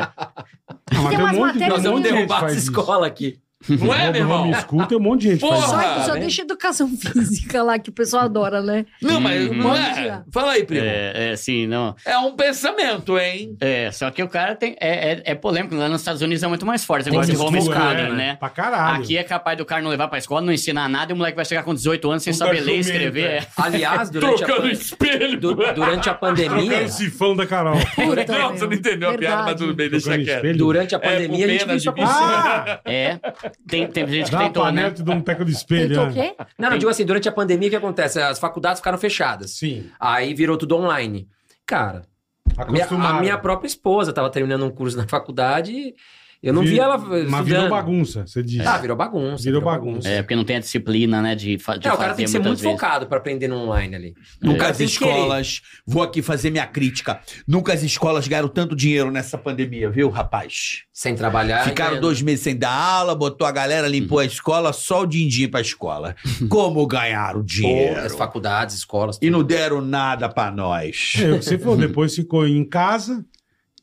[0.92, 2.72] Não, mas Tem tem um monte, de- Nós vamos derrubar essa isso.
[2.72, 3.38] escola aqui.
[3.70, 4.44] Não é, meu irmão?
[4.44, 5.58] Homeschool tem um monte de gente Porra!
[5.58, 5.68] isso.
[5.70, 6.20] Só, só né?
[6.22, 8.86] deixa educação física lá, que o pessoal adora, né?
[9.02, 10.20] Não, mas não Pode é.
[10.32, 10.84] Fala aí, primo.
[10.86, 11.96] É, É, é, sim, não.
[12.26, 13.56] um pensamento, hein?
[13.62, 14.76] É, só que o cara tem.
[14.80, 15.76] É, é, é polêmico.
[15.76, 17.10] Lá nos Estados Unidos é muito mais forte.
[17.10, 18.36] Negócio de Homeschool, homeschooling, é, né?
[18.40, 19.04] Pra caralho.
[19.04, 21.36] Aqui é capaz do cara não levar pra escola, não ensinar nada, e o moleque
[21.36, 23.24] vai chegar com 18 anos sem saber ler e escrever.
[23.24, 23.38] é.
[23.38, 23.48] É.
[23.58, 25.40] Aliás, durante a, Trocando pan- espelho.
[25.40, 26.50] du- durante a pandemia.
[26.60, 27.78] Trocando o sifão da Carol.
[27.96, 29.60] Puta, Não, você não entendeu a piada, mas Verdade.
[29.60, 30.58] tudo bem, deixa quieto.
[30.58, 32.14] Durante a É, pandemia, a gente isso acontecer.
[32.24, 32.80] Ah!
[32.86, 33.20] É.
[33.68, 34.72] Tem, tem gente que Dá uma tentou, né?
[34.72, 35.90] panela e dá um teco de espelho.
[35.90, 36.30] Tentou o né?
[36.30, 36.46] quê?
[36.58, 38.20] Não, não, digo assim, durante a pandemia, o que acontece?
[38.22, 39.52] As faculdades ficaram fechadas.
[39.52, 39.90] Sim.
[40.00, 41.28] Aí virou tudo online.
[41.66, 42.04] Cara,
[42.58, 45.96] a minha, a minha própria esposa tava terminando um curso na faculdade e
[46.42, 48.66] eu não Vi- vi ela Mas virou bagunça, você diz.
[48.66, 49.44] Ah, virou bagunça.
[49.44, 50.08] Virou bagunça.
[50.08, 52.32] É, porque não tem a disciplina, né, de, fa de É, o cara tem que
[52.32, 52.64] ser muito vezes.
[52.72, 54.14] focado pra aprender no online ali.
[54.42, 54.70] Nunca É.
[54.72, 57.20] as escolas, vou aqui fazer minha crítica.
[57.48, 60.84] Nunca as escolas ganharam tanto dinheiro nessa pandemia, viu, rapaz?
[60.94, 61.64] Sem trabalhar.
[61.64, 62.02] Ficaram ganhando.
[62.04, 65.62] dois meses sem dar aula, botou a galera, limpou a escola, só o din-din pra
[65.62, 66.16] escola.
[66.50, 68.00] Como ganharam Pô, dinheiro?
[68.02, 69.18] As faculdades, escolas.
[69.22, 71.14] E não deram nada pra nós.
[71.20, 73.26] É, o que você falou, depois ficou em casa.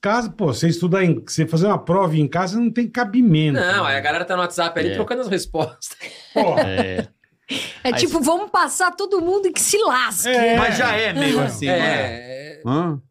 [0.00, 1.20] Casa, pô, você estudar em.
[1.26, 3.58] Você fazer uma prova em casa não tem cabimento.
[3.58, 4.94] Não, aí a galera tá no WhatsApp ali É.
[4.94, 5.96] trocando as respostas.
[6.32, 6.62] Porra.
[6.62, 7.08] É.
[7.82, 10.28] É tipo, vamos passar todo mundo que se lasque.
[10.28, 10.56] É.
[10.56, 11.78] Mas já é meio assim, não é?
[11.80, 12.62] é.
[12.66, 13.02] Hã?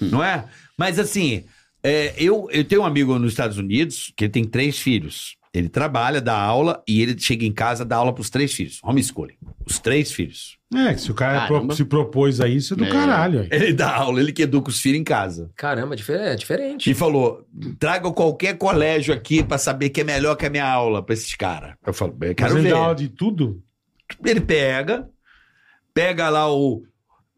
[0.00, 0.44] Não é?
[0.78, 1.44] Mas assim,
[1.82, 5.36] é, eu, eu tenho um amigo nos Estados Unidos que tem três filhos.
[5.58, 8.80] Ele trabalha, dá aula e ele chega em casa dá aula pros três filhos.
[8.84, 9.36] Homeschooling.
[9.64, 10.58] Os três filhos.
[10.74, 11.74] É, que se o cara Caramba.
[11.74, 12.88] se propôs a isso, é do É.
[12.90, 13.40] caralho.
[13.42, 13.48] aí.
[13.50, 15.50] Ele dá aula, ele que educa os filhos em casa.
[15.56, 16.90] Caramba, difer- é diferente.
[16.90, 17.46] E falou:
[17.78, 21.34] traga qualquer colégio aqui pra saber que é melhor que a minha aula pra esses
[21.34, 21.74] caras.
[21.86, 22.70] Eu falo, eu Mas quero ele ver.
[22.74, 23.62] dá aula de tudo?
[24.24, 25.08] Ele pega,
[25.94, 26.82] pega lá o.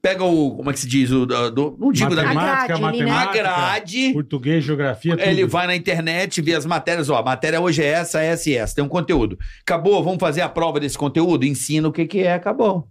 [0.01, 0.55] Pega o.
[0.57, 1.11] Como é que se diz?
[1.11, 3.11] O, do, do- não digo da matemática, A grade ali, né?
[3.11, 4.13] a matemática, grade.
[4.13, 5.27] português, geografia, tudo.
[5.29, 8.55] Ele vai na internet, vê as matérias, ó, a matéria hoje é essa, essa e
[8.55, 9.37] essa, tem um conteúdo.
[9.63, 11.45] Acabou, vamos fazer a prova desse conteúdo?
[11.45, 12.87] Ensina o que que é, acabou.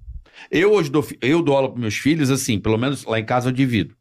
[0.51, 3.49] Eu hoje dou, eu dou aula para meus filhos, assim, pelo menos lá em casa
[3.49, 3.95] eu divido.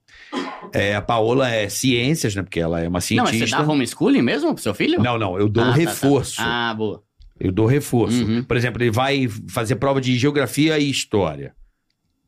[0.72, 3.46] É, a Paola é ciências, né, porque ela é uma Não, mas cientista.
[3.58, 5.00] você dá homeschooling mesmo pro seu filho?
[5.00, 5.80] não, não, eu dou Ah, um tá, tá.
[5.80, 6.36] reforço.
[6.40, 7.02] Ah, boa.
[7.38, 8.24] Eu dou reforço.
[8.24, 8.42] Uhum.
[8.42, 11.54] Por exemplo, ele vai fazer prova de geografia e história.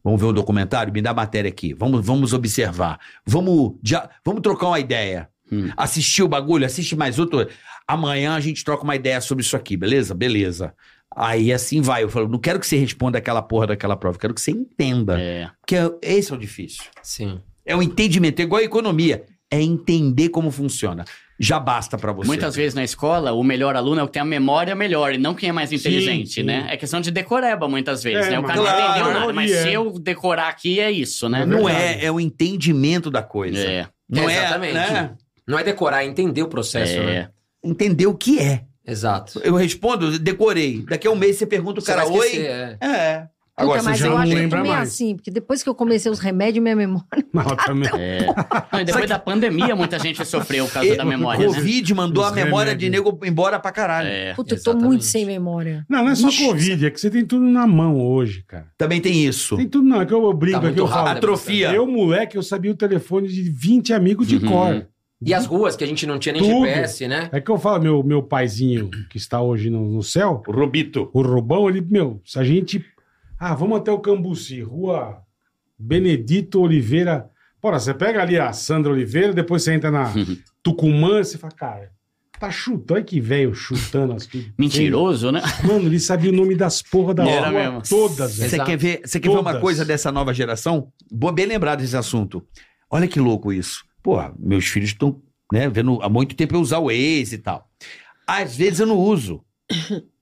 [0.08, 0.90] Vamos ver um documentário?
[0.90, 1.74] Me dá a matéria aqui.
[1.74, 2.98] Vamos, vamos observar.
[3.26, 5.28] Vamos, já, vamos trocar uma ideia.
[5.52, 5.68] Hum.
[5.76, 7.46] Assistir o bagulho, assiste mais outro.
[7.86, 10.14] Amanhã a gente troca uma ideia sobre isso aqui, beleza?
[10.14, 10.72] Beleza.
[11.14, 12.04] Aí assim vai.
[12.04, 15.20] Eu falo, não quero que você responda aquela porra daquela prova, quero que você entenda.
[15.20, 15.50] É.
[15.60, 16.84] Porque esse é o difícil.
[17.02, 17.42] Sim.
[17.66, 19.26] É o entendimento, é igual a economia.
[19.50, 21.04] É entender como funciona.
[21.40, 22.26] Já basta pra você.
[22.26, 25.18] Muitas vezes na escola, o melhor aluno é o que tem a memória melhor e
[25.18, 26.42] não quem é mais inteligente, sim.
[26.42, 26.66] né?
[26.68, 28.38] É questão de decoreba muitas vezes, É, né?
[28.40, 29.62] O mas cara não claro, entendeu nada, mas é.
[29.62, 31.46] se eu decorar aqui, é isso, né?
[31.46, 32.00] Não verdade.
[32.00, 33.58] é, é o entendimento da coisa.
[33.60, 33.86] É.
[34.08, 34.74] Não É, é, exatamente.
[34.74, 35.10] né?
[35.46, 37.04] Não é decorar, é entender o processo, É.
[37.06, 37.28] né?
[37.62, 38.64] Entender o que é.
[38.86, 39.40] Exato.
[39.44, 40.82] Eu respondo, decorei.
[40.88, 42.26] Daqui a um mês você pergunta o cara, oi?
[42.26, 43.28] esquecer, é.
[43.58, 43.62] É.
[43.62, 44.88] Puta, Agora, mas já eu não acho que eu lembra também mais.
[44.88, 47.06] assim, porque depois que eu comecei os remédios, minha memória.
[47.32, 47.90] Não, também.
[47.98, 48.26] É.
[48.72, 51.46] Não, e depois da pandemia, muita gente sofreu por causa e- da o memória.
[51.48, 51.54] né?
[51.54, 53.12] Covid mandou Os a memória de remédios.
[53.12, 54.08] nego embora pra caralho.
[54.08, 54.34] É.
[54.34, 55.84] Puta, eu tô muito sem memória.
[55.88, 58.66] Não, não é só Ixi, Covid, é que você tem tudo na mão hoje, cara.
[58.78, 59.56] Também tem isso.
[59.56, 61.08] Tem tudo, não, é que eu, brinco Tá aqui, eu falo.
[61.08, 61.72] Atrofia.
[61.72, 64.48] Eu, moleque, eu sabia o telefone de 20 amigos de Uhum.
[64.48, 64.86] cor.
[65.20, 66.64] E as ruas, que a gente não tinha nem Tudo.
[66.64, 67.28] GPS, né?
[67.32, 71.10] É que eu falo, meu, meu paizinho, que está hoje no, no céu, O Robito.
[71.12, 72.84] o Rubão, ele, meu, se a gente.
[73.38, 75.22] Ah, vamos até o Cambuci, rua
[75.78, 77.30] Benedito Oliveira.
[77.60, 80.12] Porra, você pega ali a Sandra Oliveira, depois você entra na
[80.62, 81.92] Tucumã, você fala, cara,
[82.38, 84.50] tá chutando, olha que velho chutando as coisas.
[84.58, 85.40] Mentiroso, né?
[85.64, 87.82] Mano, ele sabia o nome das porra da Era rua mesmo.
[87.88, 88.50] todas, velho.
[88.50, 89.60] Você quer ver, você quer ver uma Todas.
[89.60, 90.92] coisa dessa nova geração?
[91.10, 92.44] Boa, bem lembrado desse assunto.
[92.90, 93.84] Olha que louco isso.
[94.02, 95.20] Pô, meus filhos estão,
[95.52, 97.68] né, vendo há muito tempo eu usar o Waze e tal.
[98.26, 99.42] Às vezes eu não uso.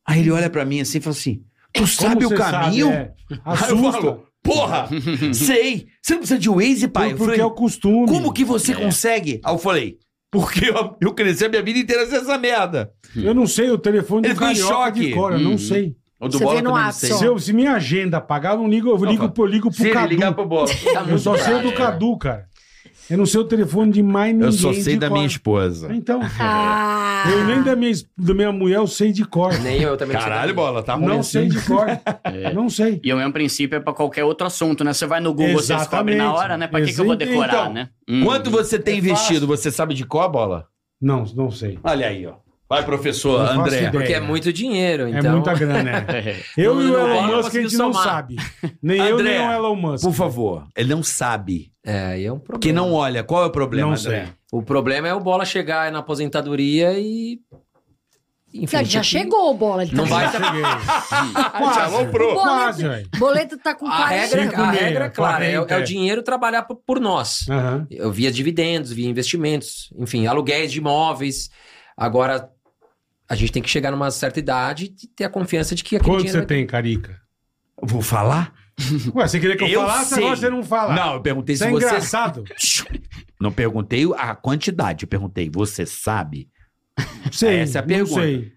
[0.06, 1.44] Aí ele olha pra mim assim e fala assim:
[1.76, 2.86] Tu sabe o você caminho?
[2.86, 3.12] sabe, é?
[3.44, 4.88] Aí eu falo, Porra,
[5.34, 5.86] sei.
[6.00, 7.06] Você não precisa de Waze, pai.
[7.12, 8.06] Eu porque falei, é o costume.
[8.06, 8.74] como que você É.
[8.76, 9.40] consegue?
[9.44, 9.96] Aí eu falei,
[10.30, 12.90] porque eu, eu cresci a minha vida inteira sem essa merda.
[13.16, 15.14] Eu não sei o telefone Ele do carioca de choque.
[15.14, 15.58] cor, eu não Uhum.
[15.58, 15.96] sei.
[16.20, 17.12] O Você vê no também não sei.
[17.12, 19.76] Se, eu- se minha agenda apagar, eu não ligo, eu ligo, Não, eu ligo pro
[19.76, 20.08] Se ele Cadu.
[20.08, 20.68] ligar pro bola.
[21.08, 21.68] Eu só sei bravo.
[21.70, 22.46] do Cadu, cara.
[23.08, 24.46] Eu não sei o telefone de mais ninguém.
[24.48, 25.14] Eu só sei de da cor.
[25.16, 25.94] minha esposa.
[25.94, 29.56] Então, Ah, eu nem da minha, da minha mulher eu sei de cor.
[29.60, 31.30] Nem eu também Caralho, bola, tá ruim Não assim.
[31.30, 31.86] sei de cor.
[32.54, 33.00] Não sei.
[33.04, 34.92] E o mesmo princípio é pra qualquer outro assunto, né?
[34.92, 36.42] Você vai no Google, você descobre na Exatamente.
[36.44, 36.66] hora, né?
[36.66, 37.88] Pra que, que eu vou decorar, Então, né?
[38.08, 38.24] Hum.
[38.24, 39.46] Quanto você tem É investido?
[39.46, 40.66] Você sabe de qual, bola?
[41.00, 41.78] Não, não sei.
[41.84, 42.34] Olha aí, ó.
[42.68, 43.90] Vai, professor Não André.
[43.90, 45.30] Porque é muito dinheiro, então...
[45.30, 46.42] É muita grana, é.
[46.58, 48.04] Eu Não, e o não, Elon não Musk a gente não somar.
[48.04, 48.36] sabe.
[48.82, 50.04] Nem eu, André, nem o Elon Musk.
[50.04, 51.70] Por favor, ele não sabe.
[51.84, 52.60] É, aí é um problema.
[52.62, 53.22] Que não olha.
[53.22, 54.24] Qual é o problema, Não André?
[54.26, 54.34] sei.
[54.52, 57.38] O problema é o Bola chegar na aposentadoria e...
[58.54, 59.82] Enfim, já tipo, chegou o bola.
[59.82, 60.30] Ele tá Não vai...
[60.32, 60.62] Cheguei.
[61.74, 62.34] Já aloprou.
[62.34, 63.08] Quase, boleto, velho.
[63.18, 64.08] boleto tá com A 40.
[64.08, 65.80] regra, Cinco a regra é clara, é, 40, é é.
[65.80, 67.46] o dinheiro trabalhar por, nós.
[67.50, 67.86] Aham.
[67.90, 71.50] Eu via dividendos, via investimentos, enfim, aluguéis de imóveis.
[71.96, 72.48] Agora,
[73.28, 76.10] a gente tem que chegar numa certa idade e ter a confiança de que aquele
[76.10, 77.20] Quanto dinheiro você tem, Carica?
[77.82, 78.52] Vou falar?
[79.14, 80.22] Ué, você queria que eu, Eu falasse, sei.
[80.24, 80.94] agora você não fala.
[80.94, 81.86] Não, eu perguntei Isso se é você...
[81.86, 82.44] engraçado.
[83.40, 86.48] Não perguntei a quantidade, eu perguntei, você sabe?
[87.30, 88.22] Sei, Essa é a não pergunta.
[88.22, 88.52] sei.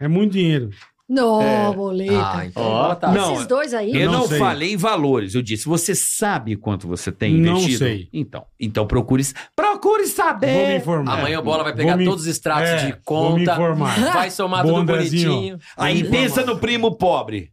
[0.00, 0.70] É muito dinheiro.
[1.08, 2.14] Não, boleto.
[2.14, 3.12] Ah, então bola tá.
[3.12, 3.94] Não, Esses dois aí.
[3.94, 7.78] Eu não não, falei em valores, eu disse, você sabe quanto você tem Não investido?
[7.78, 8.08] sei.
[8.12, 9.22] Então, então procure,
[9.54, 10.76] procure Vou me saber.
[10.78, 11.18] informar.
[11.18, 13.00] Amanhã o Bola vai pegar me- todos os extratos É, de Vou me
[13.44, 14.00] conta, informar.
[14.14, 15.58] vai somar Bom, tudo bonitinho.
[15.76, 17.50] Aí pensa no primo pobre,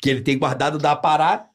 [0.00, 1.46] que ele tem guardado, dá a parar,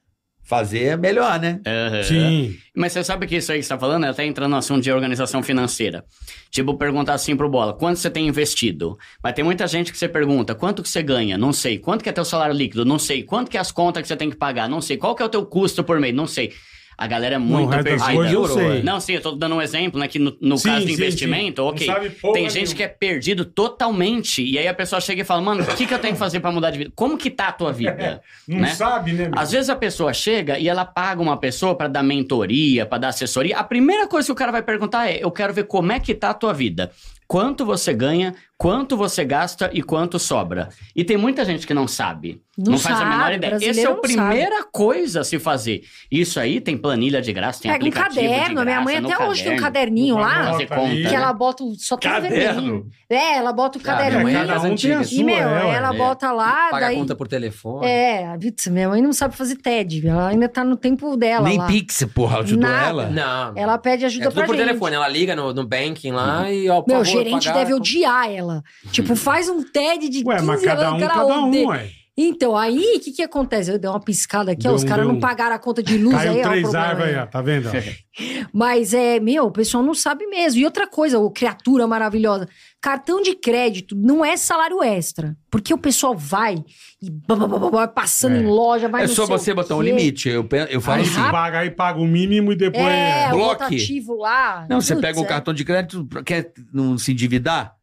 [0.52, 1.62] fazer é melhor, né?
[1.66, 2.04] Aham.
[2.04, 2.58] Sim.
[2.76, 4.84] Mas você sabe que isso aí que você tá falando é até entrando no assunto
[4.84, 6.04] de organização financeira.
[6.50, 8.98] Tipo, perguntar assim pro Bola, quanto você tem investido?
[9.24, 11.38] Mas tem muita gente que você pergunta, quanto que você ganha?
[11.38, 11.78] Não sei.
[11.78, 12.84] Quanto que é teu salário líquido?
[12.84, 13.24] Não sei.
[13.24, 14.68] Quanto que é as contas que você tem que pagar?
[14.68, 14.98] Não sei.
[14.98, 16.14] Qual que é o teu custo por mês?
[16.14, 16.52] Não sei.
[16.98, 18.32] A galera é muito o resto das perdida.
[18.34, 18.80] eu sei.
[18.80, 18.84] é.
[18.84, 20.08] Não, sim, eu tô dando um exemplo, né?
[20.08, 21.68] Que no, no Sim, caso do sim, investimento, sim.
[21.70, 21.88] ok.
[21.88, 22.76] Não sabe porra Tem gente nenhuma.
[22.76, 24.44] que é perdido totalmente.
[24.44, 26.40] E aí a pessoa chega e fala, mano, o que, que eu tenho que fazer
[26.40, 26.92] pra mudar de vida?
[26.96, 28.22] Como que tá a tua vida?
[28.48, 28.68] Não né?
[28.76, 29.30] sabe, né?
[29.30, 29.40] meu?
[29.40, 33.08] Às vezes a pessoa chega e ela paga uma pessoa pra dar mentoria, pra dar
[33.10, 33.58] assessoria.
[33.58, 36.14] A primeira coisa que o cara vai perguntar é: eu quero ver como é que
[36.14, 36.92] tá a tua vida.
[37.28, 40.70] Quanto você ganha, quanto você gasta e quanto sobra.
[40.96, 42.40] E tem muita gente que não sabe.
[42.56, 43.56] Não Não, faz a sabe, menor ideia.
[43.56, 45.82] Essa é a primeira coisa a se fazer.
[46.12, 48.62] Isso aí tem planilha de graça, tem Pega um aplicativo de caderno.
[48.62, 49.62] A minha graça, mãe até hoje tem um caderno.
[49.64, 50.58] caderninho lá.
[50.58, 51.14] Que né?
[51.16, 52.86] ela bota o- só tudo Caderno?
[53.10, 54.22] É, ela bota o Ah, minha caderno.
[54.24, 55.12] mãe é um tem antigas.
[55.12, 55.98] E, meu, é, ela É.
[55.98, 56.96] bota lá, Paga daí...
[56.96, 57.88] a conta por telefone.
[57.88, 60.08] É, putz, minha mãe não sabe fazer TED.
[60.08, 61.66] Ela ainda tá no tempo dela Nem lá.
[61.66, 62.88] Pix, porra, ajudou Nada.
[62.90, 63.10] ela?
[63.10, 63.54] Não.
[63.56, 64.66] Ela pede é ajuda tudo pra por gente.
[64.68, 64.96] telefone.
[64.96, 68.51] Ela liga no, no banking lá e, ó, Meu, o gerente deve odiar ela.
[68.92, 71.68] Tipo, faz um TED de 15 Ué, mas cada anos, um, o cara cada um,
[71.68, 71.90] ué.
[72.18, 73.72] Então, aí, o que que acontece?
[73.72, 76.32] Eu dei uma piscada aqui, ó, os caras não pagaram a conta de luz Caiu
[76.34, 77.24] aí, ó, o três problema árvores aí, aí.
[77.24, 77.26] ó.
[77.26, 77.70] Tá vendo?
[78.54, 80.60] Mas é, meu, o pessoal não sabe mesmo.
[80.60, 82.50] E outra coisa, ô criatura maravilhosa,
[82.82, 85.36] cartão de crédito não é salário extra.
[85.50, 86.56] Porque o pessoal vai
[87.02, 88.40] e blá, blá, blá, blá, vai passando É.
[88.40, 90.28] em loja, vai É só você o botar um limite.
[90.30, 91.32] Eu, pe- eu falo Aí assim.
[91.32, 92.84] paga, aí paga o mínimo e depois...
[92.86, 93.64] É, o Bloque.
[93.64, 94.68] rotativo lá.
[94.70, 95.28] Não, você Putz, pega um é.
[95.28, 97.74] cartão de crédito, quer não se endividar?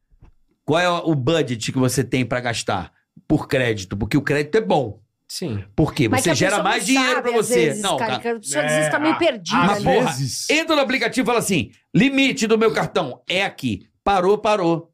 [0.69, 2.93] Qual é o budget que você tem pra gastar
[3.27, 3.97] por crédito?
[3.97, 5.01] Porque o crédito é bom.
[5.27, 5.65] Sim.
[5.75, 6.11] Por quê?
[6.11, 7.55] Mas Você gera mais dinheiro às você.
[7.69, 8.21] Vezes, não, cara, tá.
[8.21, 9.57] que a pessoa às É, vezes tá meio perdida.
[9.57, 9.95] às Mas, né?
[9.95, 10.51] porra, vezes...
[10.51, 13.89] Entra no aplicativo e fala assim: limite do meu cartão é aqui.
[14.05, 14.88] Parou, parou.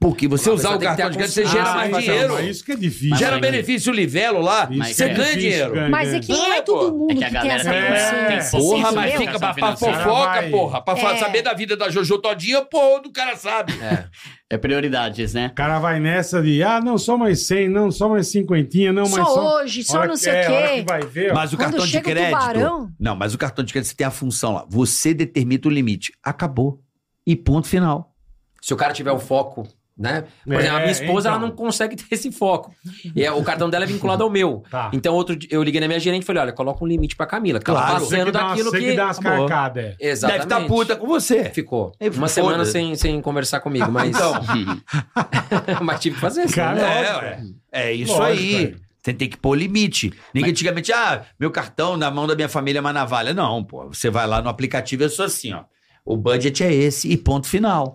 [0.00, 2.34] Porque você A usar o que cartão de crédito, você gera Ah, mais então, dinheiro.
[2.34, 3.16] mas Isso que é difícil.
[3.16, 5.40] Gera Mas- benefício livelo lá, Mas você é ganha difícil
[5.72, 5.90] dinheiro.
[5.90, 7.82] Mas é que não é todo mundo É que que, a tem galera essa tem-
[7.82, 8.28] consciência.
[8.28, 10.50] tem Você Porra, mas fica pra, pra fofoca, Vai.
[10.50, 10.80] porra.
[10.84, 11.16] Pra É.
[11.16, 13.72] saber da vida da Jojo todinha, porra, do cara sabe.
[13.82, 14.04] É.
[14.50, 15.48] É prioridades, né?
[15.48, 19.04] O cara vai nessa de, ah, não, só mais 100, não, só mais cinquentinha, não,
[19.04, 19.56] Só mais só...
[19.58, 20.74] hoje, só não que- sei é, o quê.
[20.76, 21.34] que vai ver, ó.
[21.34, 22.88] Mas o cartão de crédito.
[23.00, 24.64] Não, mas o cartão de crédito você tem a função lá.
[24.68, 26.12] Você determina o limite.
[26.22, 26.78] Acabou.
[27.26, 28.14] E ponto final.
[28.62, 29.68] Se o cara tiver o foco,
[29.98, 30.24] né?
[30.44, 31.32] Por É, exemplo, a minha esposa, então.
[31.32, 32.72] ela não consegue ter esse foco.
[33.16, 34.62] E é- o cartão dela é vinculado ao meu.
[34.70, 34.90] Tá.
[34.92, 37.26] Então, outro dia, eu liguei na minha gerente e falei, olha, coloca um limite pra
[37.26, 37.58] Camila.
[37.58, 37.94] Que ela Claro.
[37.94, 38.78] tá passando dá umas- daquilo que...
[38.90, 39.96] que dá umas carcadas, é.
[40.00, 40.46] Exatamente.
[40.48, 41.44] Deve estar puta com você.
[41.50, 41.92] Ficou.
[42.16, 44.08] Uma semana sem, sem conversar comigo, mas...
[44.08, 44.32] Então,
[45.82, 46.54] mas tive que fazer isso.
[46.54, 47.42] Cara, né?
[47.72, 48.64] é, é isso Lógico, aí.
[48.84, 48.88] é.
[49.00, 50.12] Você tem que pôr limite.
[50.34, 53.32] Ninguém antigamente, ah, meu cartão na mão da minha família é uma navalha.
[53.32, 53.86] Não, pô.
[53.86, 55.62] Você vai lá no aplicativo e é só assim, ó.
[56.04, 57.94] O budget é esse e ponto final.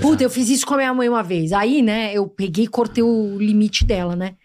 [0.00, 1.52] Puta, eu fiz isso com a minha mãe uma vez.
[1.52, 4.36] Aí, né, eu peguei e cortei o limite dela, né?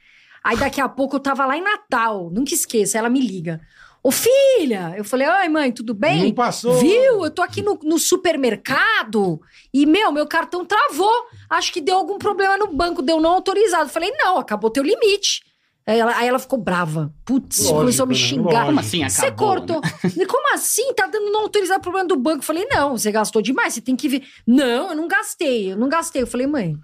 [0.44, 3.62] Aí daqui a pouco eu tava lá em Natal, nunca esqueça, ela me liga.
[4.04, 4.94] Ô filha!
[4.98, 6.26] Eu falei, oi mãe, tudo bem?
[6.26, 6.74] Não passou.
[6.74, 7.24] Viu?
[7.24, 9.40] Eu tô aqui no, no supermercado
[9.74, 11.14] e, meu, meu cartão travou.
[11.50, 13.90] Acho que deu algum problema no banco, deu não autorizado.
[13.90, 15.42] Falei, não, acabou teu limite.
[15.86, 17.14] Aí ela, aí ela ficou brava.
[17.26, 18.20] Putz, Lógico, começou a me né?
[18.20, 18.44] xingar.
[18.44, 18.66] Lógico.
[18.68, 19.48] Como assim Você acabou?
[19.50, 19.82] cortou.
[20.18, 20.94] E Como assim?
[20.94, 22.38] Tá dando não autorizado problema do banco.
[22.40, 24.24] Eu falei, não, você gastou demais, você tem que ver.
[24.48, 26.22] Não, eu não gastei, eu não gastei.
[26.22, 26.76] Eu falei, mãe.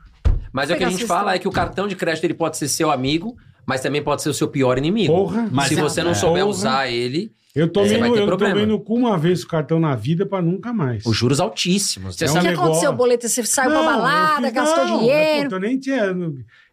[0.52, 1.36] Mas é o que a gente fala história.
[1.38, 4.30] é que o cartão de crédito ele pode ser seu amigo, mas também pode ser
[4.30, 5.14] o seu pior inimigo.
[5.14, 5.48] Porra.
[5.52, 6.16] Mas Se você não é.
[6.16, 6.50] souber Porra.
[6.56, 8.54] usar ele, Eu tomei, Você vai no, eu problema.
[8.54, 11.06] tomei no cu uma vez o cartão na vida pra nunca mais.
[11.06, 12.16] Os juros altíssimos.
[12.16, 12.32] Você né?
[12.32, 13.28] O É um que negócio- aconteceu, Boleta?
[13.30, 15.56] Você saiu Não, pra eu balada, fiz- gastou não, dinheiro.
[15.56, 16.16] Eu nem tinha.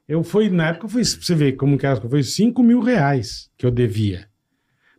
[0.09, 3.51] Eu fui, na época, foi, pra você ver como que era, foi 5 mil reais
[3.59, 4.29] que eu devia.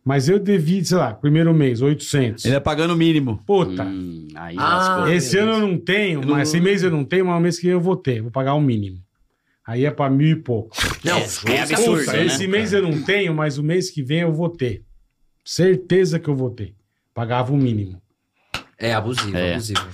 [0.03, 2.45] Mas eu devia, sei lá, primeiro mês, 800.
[2.45, 3.41] Ele é pagando o mínimo.
[3.45, 6.91] Puta, Hum, aí Ah, esse ano eu não tenho, Eu não- mas esse mês eu
[6.91, 8.21] não tenho, mas o mês que vem eu vou ter.
[8.21, 9.01] Vou pagar o mínimo.
[9.65, 10.75] Aí é pra mil e pouco.
[11.03, 12.25] Não, É, juros é absurdo, Puta, né?
[12.25, 14.81] esse mês eu não tenho, mas o mês que vem eu vou ter.
[15.43, 16.73] Certeza que eu vou ter.
[17.13, 18.01] Pagava o mínimo.
[18.79, 19.53] É abusivo, É.
[19.53, 19.87] abusivo.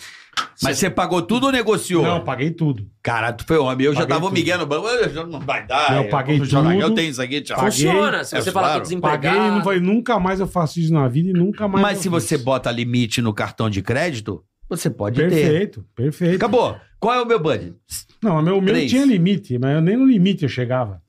[0.63, 2.03] Mas você pagou tudo ou negociou?
[2.03, 2.87] Não, paguei tudo.
[3.01, 3.85] Cara, tu foi homem.
[3.85, 4.33] Eu já Paguei tava tudo.
[4.33, 4.87] Miguel no banco.
[4.87, 5.95] "Ah, já Não vai dar.
[5.97, 6.71] Eu paguei vamos jogar.
[6.71, 6.81] tudo.
[6.81, 7.57] Eu tenho isso aqui, tchau.
[7.57, 7.71] Paguei.
[7.71, 8.23] Funciona.
[8.23, 8.79] Se É, você falar claro.
[8.79, 9.35] tô desempregado...
[9.37, 11.81] Paguei e não falei, nunca mais eu faço isso na vida e nunca mais.
[11.81, 12.23] Mas eu se fiz.
[12.23, 15.29] você bota limite no cartão de crédito, você pode ter.
[15.29, 16.35] Perfeito, perfeito.
[16.37, 16.75] Acabou.
[16.99, 17.75] Qual é o meu budget?
[18.23, 18.89] Não, o meu, o meu Três.
[18.89, 21.01] tinha limite, mas eu nem no limite eu chegava.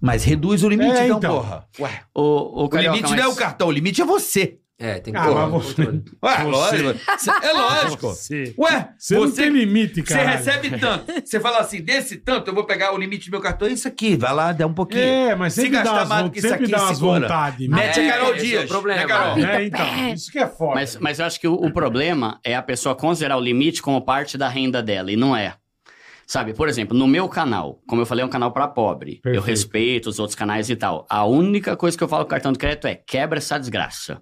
[0.00, 1.34] Mas reduz o limite, É, então, então.
[1.36, 1.64] porra.
[1.80, 4.58] Ué, O, o, o Carioca, limite não é mas- o cartão, o limite é você.
[4.80, 5.82] É, tem que Ah, ter mas um você-.
[5.82, 6.44] Ué, Você-
[6.82, 7.00] lógico.
[7.42, 8.06] É lógico.
[8.10, 10.30] Você, Ué, você não você, tem limite, você cara.
[10.30, 11.12] recebe tanto.
[11.24, 13.88] Você fala assim, desse tanto, eu vou pegar o limite do meu cartão, é isso
[13.88, 14.16] aqui.
[14.16, 15.02] Vai lá, dá um pouquinho.
[15.02, 16.96] É, mas Se sempre gastar dá umas, mais do que isso sempre aqui, dá umas
[16.96, 17.20] segura.
[17.22, 17.68] vontades.
[17.68, 18.68] Mete É, a Carol esse é o Dias.
[18.70, 19.00] problema.
[19.00, 19.38] né, Carol?
[19.38, 20.74] É, então, isso que é foda.
[20.76, 24.00] Mas, mas eu acho que o, o problema é a pessoa considerar o limite como
[24.00, 25.54] parte da renda dela, e não é.
[26.24, 29.14] Sabe, por exemplo, no meu canal, como eu falei, é um canal pra pobre.
[29.16, 29.44] Eu Perfeito.
[29.46, 31.04] respeito os outros canais e tal.
[31.10, 34.20] A única coisa que eu falo com cartão de crédito é quebra essa desgraça.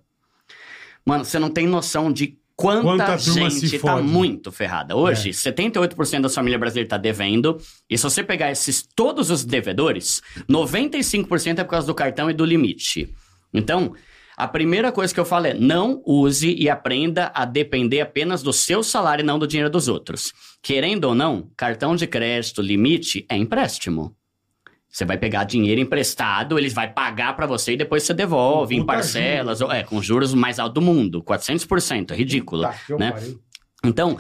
[1.07, 4.97] Mano, você não tem noção de quanta, Quanta gente tá muito ferrada.
[4.97, 7.59] Hoje, 78% da família brasileira tá devendo.
[7.89, 12.35] E se você pegar esses todos os devedores, 95% é por causa do cartão e
[12.35, 13.15] do limite.
[13.53, 13.95] Então,
[14.37, 18.53] a primeira coisa que eu falo é: não use e aprenda a depender apenas do
[18.53, 20.33] seu salário e não do dinheiro dos outros.
[20.63, 24.17] Querendo ou não, cartão de crédito, limite é empréstimo.
[24.97, 28.79] Você vai pegar dinheiro emprestado, eles vai pagar pra você e depois você devolve em
[28.81, 32.99] Puta parcelas, ou- é, com juros mais altos do mundo, 400%, é ridículo, Tá, eu
[32.99, 33.13] né?
[33.85, 34.17] Então,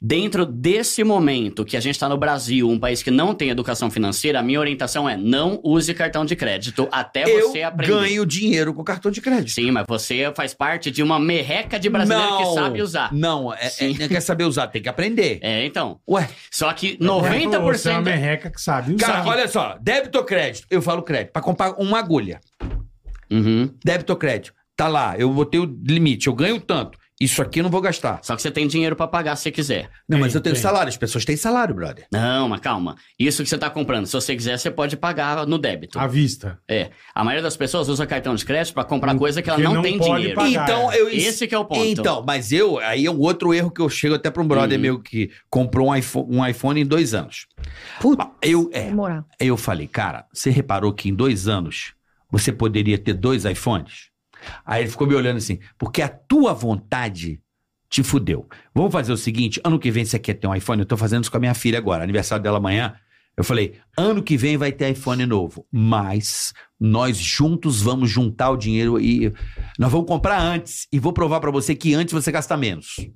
[0.00, 3.90] dentro desse momento que a gente está no Brasil, um país que não tem educação
[3.90, 7.92] financeira, a minha orientação é não use cartão de crédito até Eu você aprender.
[7.92, 9.50] ganho dinheiro com cartão de crédito.
[9.50, 13.12] Sim, mas você faz parte de uma merreca de brasileiro que sabe usar.
[13.12, 13.96] Não, é, é, Sim.
[13.98, 15.38] não quer saber usar, tem que aprender.
[15.42, 16.00] É, então.
[16.08, 18.02] Ué, Só que Você é uma 90%.
[18.02, 19.06] merreca que sabe usar.
[19.06, 20.66] cara, olha só, débito ou crédito?
[20.70, 22.40] Eu falo crédito, pra comprar uma agulha.
[23.30, 23.70] Uhum.
[23.84, 24.54] Débito ou crédito?
[24.76, 26.96] Tá lá, eu botei o limite, eu ganho tanto.
[27.20, 28.20] Isso aqui eu não vou gastar.
[28.22, 29.90] Só que você tem dinheiro pra pagar se você quiser.
[30.08, 30.62] Não, Tem, mas eu tenho tem.
[30.62, 32.06] salário, as pessoas têm salário, brother.
[32.12, 32.94] Não, mas calma.
[33.18, 35.98] Isso que você tá comprando, se você quiser, você pode pagar no débito.
[35.98, 36.60] À vista.
[36.68, 36.90] É.
[37.12, 39.82] A maioria das pessoas usa cartão de crédito pra comprar coisa que ela não, não
[39.82, 40.34] tem pode dinheiro.
[40.36, 40.62] pagar.
[40.64, 41.08] Então, eu.
[41.08, 41.84] Esse que é o ponto.
[41.84, 42.78] Então, mas eu.
[42.78, 44.82] Aí é um outro erro que eu chego até pra um brother Uhum.
[44.82, 47.46] meu que comprou um iPhone, um iPhone em dois anos.
[48.00, 49.24] Puta, Eu, é, moral.
[49.40, 51.94] Aí eu falei, cara, você reparou que em dois anos
[52.30, 54.07] você poderia ter dois iPhones?
[54.64, 57.40] Aí ele ficou me olhando assim, porque a tua vontade
[57.88, 58.46] te fudeu.
[58.74, 60.80] Vamos fazer o seguinte: ano que vem você quer ter um iPhone?
[60.80, 62.94] Eu tô fazendo isso com a minha filha agora, aniversário dela amanhã.
[63.36, 68.56] Eu falei, ano que vem vai ter iPhone novo, mas nós juntos vamos juntar o
[68.56, 69.32] dinheiro e
[69.78, 73.08] nós vamos comprar antes e vou provar pra você que antes você gasta menos.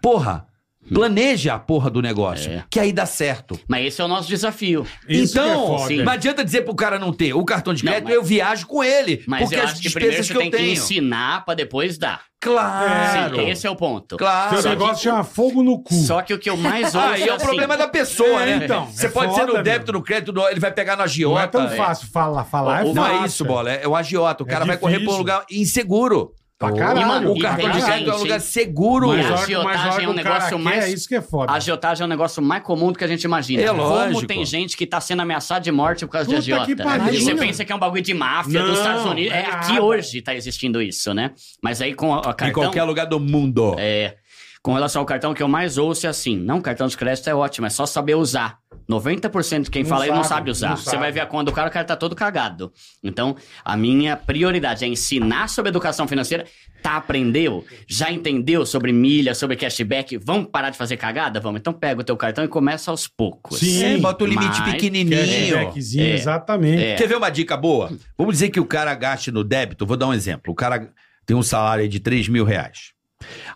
[0.00, 0.46] Porra,
[0.88, 2.64] planeja a porra do negócio, É.
[2.70, 3.58] que aí dá certo.
[3.68, 4.86] Mas esse é o nosso desafio.
[5.08, 5.86] Isso que é então, foda.
[5.88, 6.02] sim.
[6.02, 8.66] não adianta dizer pro cara não ter o cartão de Não, crédito, mas- eu viajo
[8.66, 9.22] com ele.
[9.26, 10.72] Mas porque eu as acho que primeiro despesas você que tem eu que tenho.
[10.72, 12.22] ensinar pra depois dar.
[12.40, 13.36] Claro.
[13.36, 14.16] Sim, esse é o ponto.
[14.16, 14.60] Claro.
[14.60, 15.94] Seu negócio que- chama fogo no cu.
[15.94, 18.58] Só que o que eu mais ouço Aí é o assim, problema da pessoa, É,
[18.58, 18.64] né?
[18.64, 20.00] então, Você é pode ser no débito, meu.
[20.00, 21.48] no crédito, no- ele vai pegar na não é agiota.
[21.48, 21.76] tão é.
[21.76, 22.44] fácil falar.
[22.44, 23.22] Falar é Não fácil.
[23.22, 23.70] é isso, bola.
[23.70, 24.42] É o agiota.
[24.42, 26.32] O É cara vai correr pra um lugar inseguro.
[26.62, 27.32] Pra caralho.
[27.32, 29.08] O cartão de crédito é um lugar seguro.
[29.08, 31.52] Mas a agiotagem é um negócio mais- É isso que é foda.
[31.52, 33.62] A agiotagem é um negócio mais comum do que a gente imagina.
[33.62, 34.26] É Como lógico.
[34.26, 36.66] tem gente que tá sendo ameaçada de morte por causa Puta de agiota.
[36.74, 37.12] que pariu.
[37.12, 39.32] E você pensa que é um bagulho de máfia Não, dos Estados Unidos.
[39.32, 41.32] É, é aqui hoje tá existindo isso, né?
[41.62, 42.52] Mas aí com a, a Em cartão...
[42.62, 43.74] qualquer lugar do mundo.
[43.78, 44.16] É,
[44.62, 47.34] com relação ao cartão, que eu mais ouço é assim: não, cartão de crédito é
[47.34, 48.60] ótimo, é só saber usar.
[48.90, 50.68] 90% de quem Não fala aí não sabe, sabe usar.
[50.70, 50.96] não Você sabe.
[50.98, 52.72] vai ver a conta do cara, o cara tá todo cagado.
[53.02, 56.44] Então, a minha prioridade é ensinar sobre educação financeira.
[56.82, 57.64] Tá, aprendeu?
[57.86, 60.18] Já entendeu sobre milha, sobre cashback?
[60.18, 61.38] Vamos parar de fazer cagada?
[61.38, 61.60] Vamos.
[61.60, 63.60] Então pega o teu cartão e começa aos poucos.
[63.60, 63.84] Sim.
[63.84, 65.16] É, bota o limite Mas- pequenininho.
[65.56, 66.14] Cashbackzinho, É.
[66.14, 66.82] exatamente.
[66.82, 66.94] É.
[66.96, 67.92] Quer ver uma dica boa?
[68.18, 69.86] Vamos dizer que o cara gaste no débito.
[69.86, 70.52] Vou dar um exemplo.
[70.52, 70.90] O cara
[71.24, 72.92] tem um salário aí de 3 mil reais.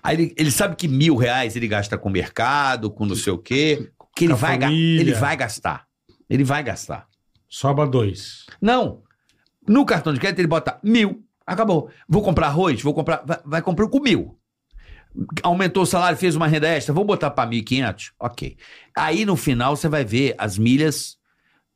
[0.02, 3.38] Aí ele, ele sabe que mil reais ele gasta com mercado, com não sei o
[3.38, 3.90] quê.
[4.14, 5.00] Que ele vai, família.
[5.00, 5.86] ele vai gastar.
[6.28, 7.06] Ele vai gastar.
[7.48, 8.46] Sobra dois.
[8.60, 9.02] Não.
[9.68, 11.22] No cartão de crédito ele bota mil.
[11.46, 11.90] Acabou.
[12.08, 12.82] Vou comprar arroz?
[12.82, 13.22] Vou comprar.
[13.24, 14.38] Vai, vai comprar com mil.
[15.42, 16.92] Aumentou o salário, fez uma renda extra.
[16.94, 18.12] Vou botar para 1.500?
[18.18, 18.56] Ok.
[18.96, 21.16] Aí no final você vai ver as milhas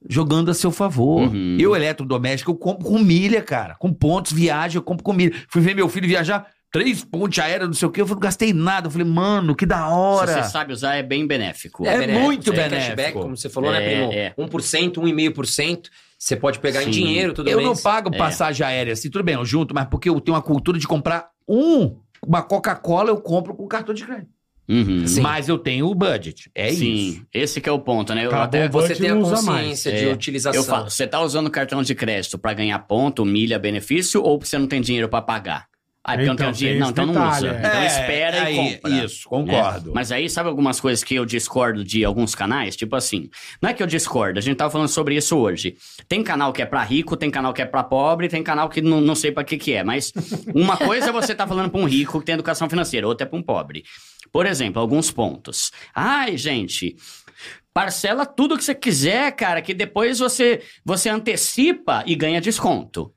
[0.09, 1.29] jogando a seu favor.
[1.29, 1.57] Uhum.
[1.59, 3.77] Eu, eletrodoméstico, eu compro com milha, cara.
[3.77, 5.35] Com pontos, viagem, eu compro com milha.
[5.49, 8.01] Fui ver meu filho viajar, três pontes aéreas, não sei o quê.
[8.01, 8.87] Eu falei, não gastei nada.
[8.87, 10.33] Eu falei, mano, que da Se hora.
[10.45, 11.87] você sabe usar, é bem benéfico.
[11.87, 12.87] É benéfico, muito tem benéfico.
[12.97, 14.13] cashback, como você falou, né, É, primo?
[14.13, 14.35] é.
[14.39, 15.89] 1%, 1,5%.
[16.19, 16.91] Você pode pegar em Sim.
[16.91, 17.69] dinheiro todo eu mês.
[17.69, 18.19] não pago É.
[18.19, 21.31] passagem aérea, assim, tudo bem, eu junto, mas porque eu tenho uma cultura de comprar
[21.49, 21.97] um,
[22.27, 24.29] uma Coca-Cola, eu compro com cartão de crédito.
[24.69, 25.05] Uhum.
[25.05, 25.21] Sim.
[25.21, 26.49] Mas eu tenho o budget.
[26.55, 27.27] É Sim, isso.
[27.35, 28.25] esse que é o ponto, né?
[28.25, 30.13] Eu Acabou até Você tem a consciência de É.
[30.13, 30.61] utilização.
[30.61, 34.57] Eu falo, você tá usando cartão de crédito pra ganhar ponto, milha, benefício, ou você
[34.59, 35.67] não tem dinheiro pra pagar?
[36.03, 36.81] Ah, porque eu não Então, tenho dinheiro.
[36.81, 37.57] Não, então não detalhe, usa.
[37.57, 37.59] é.
[37.59, 39.05] Então É, espera aí, e compra.
[39.05, 39.91] Isso, concordo.
[39.91, 42.75] É, Mas aí, sabe algumas coisas que eu discordo de alguns canais?
[42.75, 43.29] Tipo assim,
[43.61, 45.77] não é que eu discordo, a gente tava falando sobre isso hoje.
[46.09, 48.81] Tem canal que é pra rico, tem canal que é pra pobre, tem canal que
[48.81, 49.85] não, não sei pra que que é.
[49.85, 50.11] Mas
[50.55, 53.29] uma coisa é você tá falando pra um rico que tem educação financeira, outra é
[53.29, 53.83] pra um pobre.
[54.33, 55.71] Por exemplo, alguns pontos.
[55.95, 56.97] Ai, gente,
[57.75, 63.13] parcela tudo que você quiser, cara, que depois você, você antecipa e ganha desconto.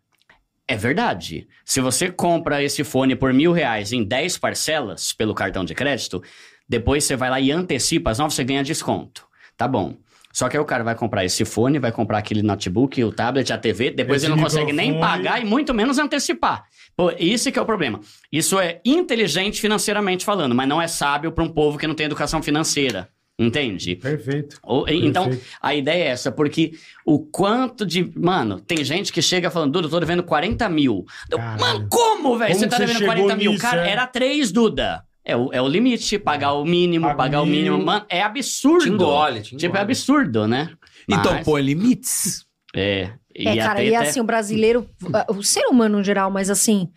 [0.68, 1.48] É verdade.
[1.66, 6.24] Se você compra esse fone por mil reais em 10 parcelas pelo cartão de crédito,
[6.68, 9.28] depois você vai lá e antecipa as novas, você ganha desconto.
[9.58, 9.98] Tá bom.
[10.32, 13.54] Só que aí o cara vai comprar esse fone, vai comprar aquele notebook, o tablet,
[13.54, 16.66] a TV, depois Esse ele não consegue nem pagar e muito menos antecipar.
[16.96, 18.00] Pô, isso que é o problema.
[18.32, 22.08] Isso é inteligente financeiramente falando, mas não é sábio para um povo que não tem
[22.08, 23.10] educação financeira.
[23.38, 23.96] Entende?
[23.96, 24.60] Perfeito.
[24.64, 25.48] Ou- então, Perfeito.
[25.62, 26.74] a ideia é essa, porque
[27.06, 28.12] o quanto de.
[28.16, 31.04] Mano, tem gente que chega falando, Duda, eu tô devendo 40 mil.
[31.32, 31.60] Caralho.
[31.60, 32.54] Mano, como, velho?
[32.54, 33.52] Você tá devendo chegou 40 mil?
[33.54, 33.92] nisso, Cara, é?
[33.92, 35.04] era 3, Duda.
[35.26, 37.84] É o, é o limite, pagar o mínimo, Paga pagar o mínimo.
[37.84, 38.84] Mano, é absurdo.
[38.84, 39.58] Te engole, te engole.
[39.62, 40.70] Tipo, é absurdo, né?
[41.10, 42.46] Então, Mas- põe limites.
[42.76, 43.14] É.
[43.36, 44.88] E É, cara, e é- assim, o brasileiro,
[45.30, 46.88] o ser humano no geral, mas assim,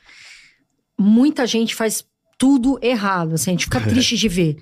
[0.99, 2.05] muita gente faz
[2.39, 4.57] tudo errado, assim, a gente fica triste de ver,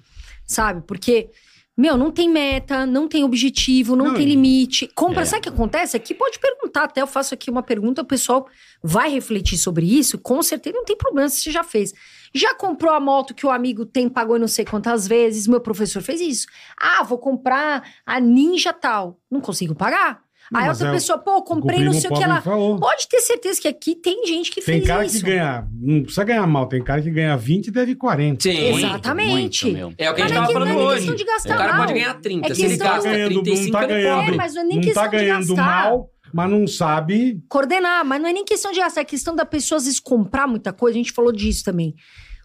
[0.46, 0.82] sabe?
[0.86, 1.30] Porque,
[1.76, 4.88] meu, não tem meta, não tem objetivo, não, Não, tem limite.
[4.94, 5.24] Compra, É.
[5.24, 5.96] sabe o que acontece?
[5.96, 8.46] Aqui pode perguntar, até eu faço aqui uma pergunta, o pessoal
[8.82, 11.92] vai refletir sobre isso, com certeza não tem problema se você já fez.
[12.32, 16.02] Já comprou a moto que o amigo tem, pagou não sei quantas vezes, meu professor
[16.02, 16.46] fez isso.
[16.76, 19.20] Ah, vou comprar a Ninja tal.
[19.30, 20.23] Não consigo pagar.
[20.54, 22.78] Não, Aí outra é o- pessoa, pô, comprei não sei o que falou.
[22.78, 25.16] Pode ter certeza que aqui tem gente que Tem fez cara isso.
[25.18, 28.42] que ganha, não precisa ganhar mal, tem cara que ganha 20 e deve 40.
[28.42, 28.70] Sim.
[28.72, 29.64] Muito, Exatamente.
[29.72, 29.94] muito.
[29.98, 30.96] É o que a gente tava é que falando não é hoje.
[30.98, 31.80] questão de gastar O cara mal.
[31.82, 32.48] pode ganhar 30.
[32.50, 34.16] É se ele gasta Tá ganhando, não 35, tá ele ganhando.
[34.18, 34.32] pobre.
[34.32, 35.64] É, mas não é nem não questão tá de ganhando gastar.
[35.90, 37.42] mal, mas não sabe.
[37.48, 40.46] Coordenar, mas não é nem questão de gastar, é questão da pessoa às vezes comprar
[40.46, 41.94] muita coisa, a gente falou disso também.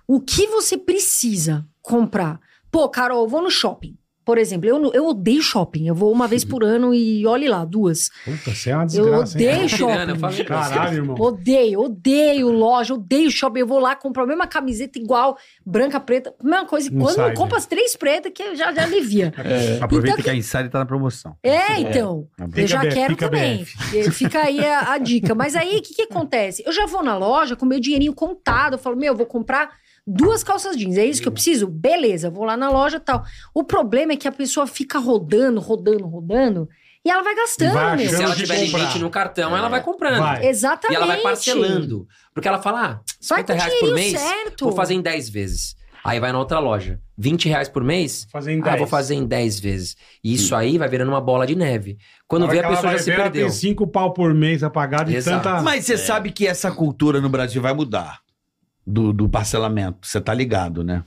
[0.07, 2.39] O que você precisa comprar?
[2.71, 3.95] Pô, Carol, eu vou no shopping.
[4.29, 5.87] Por exemplo, eu, eu odeio shopping.
[5.87, 8.11] Eu vou uma vez por ano e olhe lá, duas.
[8.23, 9.47] Puta, você é uma Eu desgraça, hein?
[9.47, 10.19] odeio Tirando, eu shopping.
[10.19, 10.69] falei pra você.
[10.75, 11.15] Caralho, irmão.
[11.19, 13.61] Odeio, odeio loja, odeio shopping.
[13.61, 16.89] Eu vou lá, compro a mesma camiseta igual, branca, preta, mesma coisa.
[16.89, 17.57] E Não quando sai, eu compro né?
[17.57, 19.33] as três pretas, que eu já, já alivia.
[19.81, 21.35] Aproveita Então, que a Insider tá na promoção.
[21.41, 22.27] É, então.
[22.37, 23.65] Fica eu já BF, quero fica também.
[23.95, 25.33] Eh, Fica aí a, a dica.
[25.33, 26.61] Mas aí, o que, que acontece?
[26.63, 28.73] Eu já vou na loja com meu dinheirinho contado.
[28.73, 29.71] Eu falo, meu, eu vou comprar
[30.09, 30.97] duas calças jeans.
[30.97, 31.67] É isso que eu preciso?
[31.67, 33.23] Beleza, vou lá na loja e tal.
[33.53, 36.67] O problema é que a pessoa fica rodando, rodando, rodando.
[37.05, 38.09] E ela vai gastando, Vai meu.
[38.09, 40.19] Se ela tiver limite no cartão, ela vai comprando.
[40.19, 40.47] Vai.
[40.47, 40.93] Exatamente.
[40.93, 42.07] E ela vai parcelando.
[42.33, 42.93] Porque ela fala, ah,
[43.27, 44.65] Vai 50 com reais por mês, certo.
[44.65, 45.75] vou fazer em 10 vezes.
[46.03, 46.99] Aí vai na outra loja.
[47.17, 48.77] 20 reais por mês, Fazer em ah, 10.
[48.79, 49.95] vou fazer em 10 vezes.
[50.23, 51.97] E isso aí vai virando uma bola de neve.
[52.27, 53.47] Quando vê, a ela pessoa já se ver, ela perdeu.
[53.47, 55.43] Tem 5 pau por mês a pagar de Exato.
[55.43, 55.61] tanta.
[55.61, 58.19] Mas você sabe que essa cultura no Brasil vai mudar.
[58.91, 60.07] Do, do parcelamento.
[60.07, 61.03] Você tá ligado, né?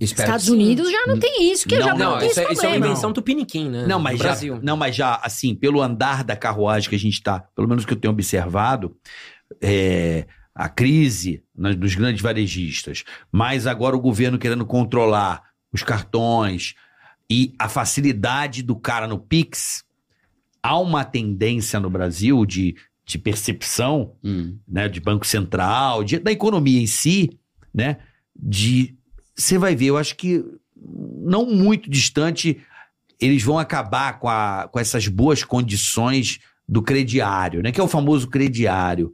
[0.00, 0.52] Espero Estados que.
[0.52, 2.54] Unidos já não tem isso, que Não, já não, Não, tem isso é, isso é
[2.54, 2.86] uma problema.
[2.86, 3.86] invenção tupiniquim, né?
[3.86, 4.60] Não, mas No já, Brasil.
[4.62, 7.92] não, mas já, assim, pelo andar da carruagem que a gente tá, pelo menos que
[7.92, 8.96] eu tenho observado,
[9.60, 16.74] é, a crise né, dos grandes varejistas, mas agora o governo querendo controlar os cartões
[17.30, 19.84] e a facilidade do cara no Pix,
[20.62, 22.74] há uma tendência no Brasil de,
[23.04, 24.58] de percepção Hum.
[24.66, 27.38] né, de Banco Central, de- da economia em si,
[27.72, 27.98] né,
[28.34, 28.96] de
[29.36, 30.44] você vai ver, eu acho que
[30.76, 32.60] não muito distante
[33.20, 36.38] eles vão acabar com, a, com essas boas condições
[36.68, 39.12] do crediário, né, que é o famoso crediário.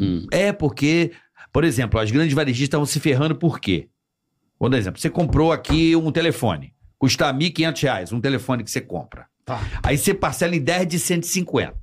[0.00, 0.26] Hum.
[0.30, 1.12] É porque,
[1.52, 3.88] por exemplo, as grandes varejistas estavam se ferrando por quê?
[4.58, 8.80] Vou dar exemplo, você comprou aqui um telefone, custa 1.500 reais, um telefone que você
[8.80, 9.26] compra.
[9.44, 9.60] Tá.
[9.82, 11.74] Aí você parcela em 10 de 150.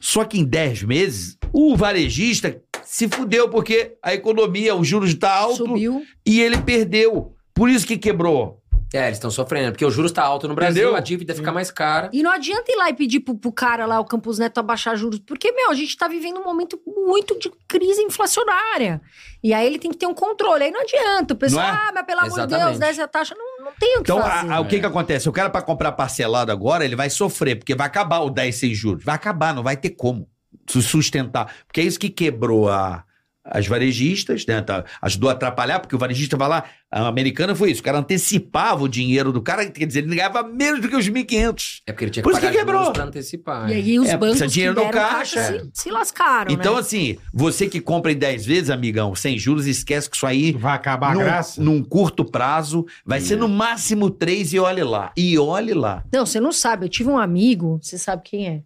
[0.00, 5.34] Só que em 10 meses, o varejista se fudeu porque a economia, o juros está
[5.34, 6.02] alto Subiu.
[6.26, 7.34] e ele perdeu.
[7.54, 8.62] Por isso que quebrou.
[8.94, 10.96] É, eles estão sofrendo, porque o juros está alto no Brasil, Entendeu?
[10.96, 12.10] a dívida fica mais cara.
[12.12, 14.94] E não adianta ir lá e pedir pro, pro cara lá, o Campos Neto, abaixar
[14.96, 19.00] juros, porque, meu, a gente tá vivendo um momento muito de crise inflacionária.
[19.42, 20.64] E aí ele tem que ter um controle.
[20.64, 21.32] Aí não adianta.
[21.32, 21.70] O pessoal, é?
[21.70, 23.34] ah, mas pelo amor de Deus, desce a taxa.
[23.36, 24.50] Não, não não tem o que Então, fazer.
[24.52, 25.28] a- o que que acontece?
[25.28, 28.74] O cara para comprar parcelado agora, ele vai sofrer, porque vai acabar o 10 sem
[28.74, 29.04] juros.
[29.04, 30.28] Vai acabar, não vai ter como
[30.68, 31.52] su- sustentar.
[31.66, 33.04] Porque é isso que quebrou a-
[33.44, 34.60] as varejistas, né?
[34.62, 37.98] Tá, ajudou a atrapalhar, porque o varejista vai lá, a americana foi isso, o cara
[37.98, 41.80] antecipava o dinheiro do cara, quer dizer, ele ganhava menos do que os 1.500.
[41.86, 42.80] É porque ele tinha Por que isso pagar que quebrou.
[42.82, 43.70] juros pra antecipar.
[43.70, 45.58] E aí os É, bancos dinheiro no caixa, é.
[45.60, 46.80] se, se lascaram, Então, né?
[46.80, 50.74] assim, você que compra em 10 vezes, amigão, sem juros, esquece que isso aí Vai
[50.74, 51.62] acabar a num, graça?
[51.62, 55.12] num curto prazo, vai ser no máximo 3 e olhe lá.
[55.16, 56.04] E olhe lá.
[56.12, 56.84] Não, você não sabe.
[56.84, 58.60] Eu tive um amigo, você sabe quem é.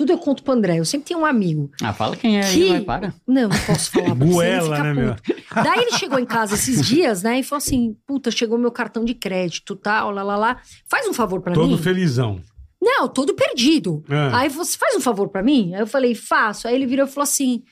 [0.00, 0.78] Tudo eu conto pro André.
[0.78, 1.70] Eu sempre tenho um amigo.
[1.82, 3.14] Ah, fala quem é Que- aí, vai, para.
[3.26, 4.14] Não, não posso falar.
[4.16, 5.14] Goela, fica né, meu?
[5.62, 7.38] Daí ele chegou em casa esses dias, né?
[7.38, 10.56] E falou assim: puta, chegou meu cartão de crédito, tal, lá, lá, lá.
[10.90, 11.76] Faz um favor pra Todo mim.
[11.76, 12.40] felizão.
[12.82, 14.02] Não, todo perdido.
[14.08, 14.38] Ah.
[14.38, 15.74] Aí você faz um favor pra mim?
[15.74, 16.66] Aí eu falei, faço.
[16.66, 17.62] Aí ele virou e falou assim: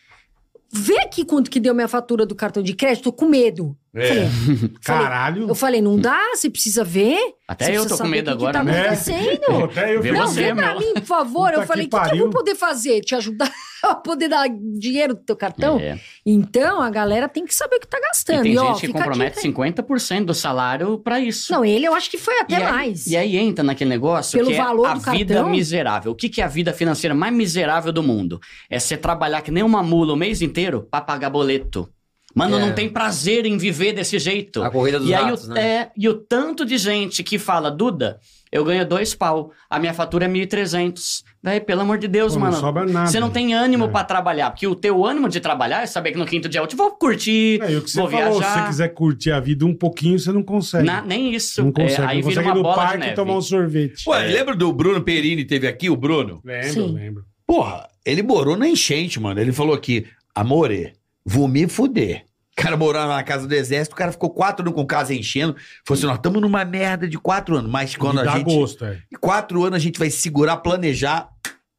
[0.71, 3.75] vê aqui quanto que deu minha fatura do cartão de crédito, tô com medo.
[4.01, 4.27] É.
[4.83, 5.49] Falei, Caralho.
[5.49, 7.19] eu falei, não dá, você precisa ver.
[7.47, 8.73] Até você eu tô com medo agora, que né?
[8.73, 9.65] tá acontecendo.
[9.65, 10.81] Até eu Vê Não, você, vê pra meu.
[10.81, 11.49] mim, por favor.
[11.51, 13.01] Puta eu falei, o que, que eu vou poder fazer?
[13.01, 13.51] Te ajudar
[13.83, 14.47] a poder dar
[14.79, 15.79] dinheiro do teu cartão?
[15.81, 15.99] É.
[16.27, 18.43] Então, a galera tem que saber o que tá E gastando.
[18.43, 19.73] tem ó, gente que compromete dica aí.
[19.73, 21.51] 50% do salário pra isso.
[21.53, 23.07] Não, ele eu acho que foi até e aí, mais.
[23.07, 25.51] E aí entra naquele negócio Pelo que valor é a do vida cartão?
[25.51, 26.13] miserável.
[26.13, 28.39] O que, que é a vida financeira mais miserável do mundo?
[28.69, 31.89] É você trabalhar que nem uma mula o mês inteiro pra pagar boleto.
[32.35, 32.61] Mano, É.
[32.61, 34.63] não tem prazer em viver desse jeito.
[34.63, 35.61] A corrida dos e aí ratos, o, né?
[35.61, 38.21] é, e o tanto de gente que fala, Duda,
[38.53, 41.23] eu ganho dois pau, a minha fatura é 1.300.
[41.43, 42.59] Véi, pelo amor de Deus, Pô, não mano.
[42.61, 43.07] sobra nada.
[43.11, 43.89] Você não tem ânimo É.
[43.89, 46.69] pra trabalhar, porque o teu ânimo de trabalhar é saber que no quinto dia eu
[46.77, 48.63] vou curtir, É, e o que você vou falou, se viajar.
[48.63, 50.85] você quiser curtir a vida um pouquinho, você não consegue.
[50.85, 51.63] Na- nem isso.
[51.65, 52.03] Não consegue.
[52.03, 53.15] É, aí não vira consegue uma ir no bola de parque neve.
[53.15, 54.09] tomar um sorvete.
[54.09, 56.41] Ué, lembra do Bruno Perini teve aqui, o Bruno?
[56.45, 56.93] Lembro, Sim.
[56.93, 57.25] lembro.
[57.47, 59.41] Porra, ele morou na enchente, mano.
[59.41, 60.93] Ele falou aqui, amore,
[61.29, 62.25] vou me fuder.
[62.59, 65.55] O cara morava na casa do exército, o cara ficou quatro anos com casa enchendo.
[65.87, 67.71] Falou assim, nós estamos numa merda de quatro anos.
[67.71, 68.53] Mas quando E a dá gente...
[68.53, 68.99] gosto, é.
[69.21, 71.29] Quatro anos a gente vai segurar, planejar.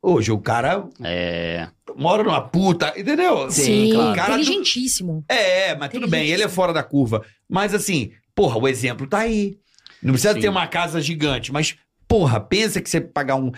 [0.01, 1.67] Hoje o cara É.
[1.97, 3.51] mora numa puta, entendeu?
[3.51, 4.15] Sim, claro.
[4.15, 5.25] Cara, inteligentíssimo.
[5.27, 7.25] É, mas tudo bem, ele é fora da curva.
[7.49, 9.57] Mas assim, porra, o exemplo tá aí.
[10.01, 10.39] Não precisa Sim.
[10.39, 11.75] ter uma casa gigante, mas,
[12.07, 13.51] porra, pensa que você pagar um.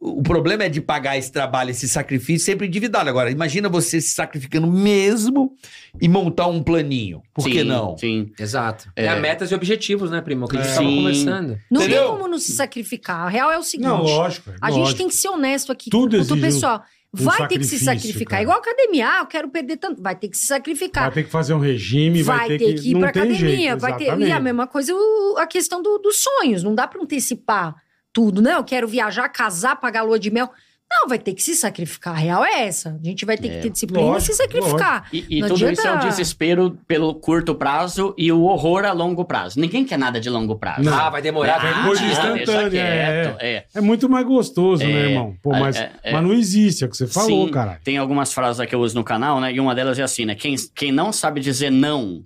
[0.00, 3.10] O problema é de pagar esse trabalho, esse sacrifício sempre endividado.
[3.10, 5.56] Agora, imagina você se sacrificando mesmo
[6.00, 7.20] e montar um planinho.
[7.34, 7.98] Por que sim, não?
[7.98, 8.30] Sim.
[8.38, 8.88] Exato.
[8.94, 9.06] É.
[9.06, 9.18] É.
[9.18, 10.46] metas e objetivos, né, primo?
[10.46, 10.74] Que a gente É.
[10.76, 10.96] tava Sim.
[10.96, 11.58] conversando.
[11.68, 12.02] Não Entendeu?
[12.04, 13.26] tem como não se sacrificar.
[13.26, 14.50] A real é o seguinte: Não, lógico.
[14.50, 14.86] é a lógico.
[14.86, 16.82] gente tem que ser honesto aqui Tudo com o exige um- pessoal.
[17.12, 18.26] um Vai ter que se sacrificar.
[18.30, 18.42] cara.
[18.42, 19.08] Igual academia.
[19.08, 20.00] Ah, eu quero perder tanto.
[20.00, 21.04] Vai ter que se sacrificar.
[21.04, 23.56] Vai ter que fazer um regime, vai, vai ter que ir não pra tem academia,
[23.70, 24.16] jeito, vai ter.
[24.20, 26.62] E a mesma coisa o- a questão do- dos sonhos.
[26.62, 27.74] Não dá pra antecipar
[28.18, 28.50] tudo, não.
[28.58, 30.50] Eu quero viajar, casar, pagar lua de mel.
[30.90, 32.14] Não, vai ter que se sacrificar.
[32.14, 32.98] A real é essa.
[33.00, 35.06] A gente vai ter que ter disciplina Lógico, e se sacrificar.
[35.12, 38.84] E, e Não tudo adianta- isso é o desespero pelo curto prazo e o horror
[38.86, 39.60] a longo prazo.
[39.60, 40.82] Ninguém quer nada de longo prazo.
[40.82, 40.92] Não.
[40.98, 41.64] Ah, vai demorar.
[41.64, 43.22] É Ah, coisa instantânea, é.
[43.22, 43.64] quieto, é.
[43.74, 45.36] É muito mais gostoso, né, É, irmão?
[45.42, 46.12] Pô, é, mas, é, é.
[46.12, 47.78] mas não existe, é o que você falou, cara.
[47.84, 49.52] Tem algumas frases que eu uso no canal, né?
[49.52, 50.34] E uma delas é assim, né?
[50.34, 52.24] Quem, quem não sabe dizer não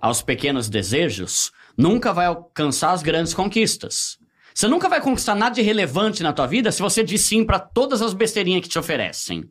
[0.00, 4.18] aos pequenos desejos, nunca vai alcançar as grandes conquistas.
[4.60, 7.58] Você nunca vai conquistar nada de relevante na tua vida se você diz sim pra
[7.58, 9.44] todas as besteirinhas que te oferecem.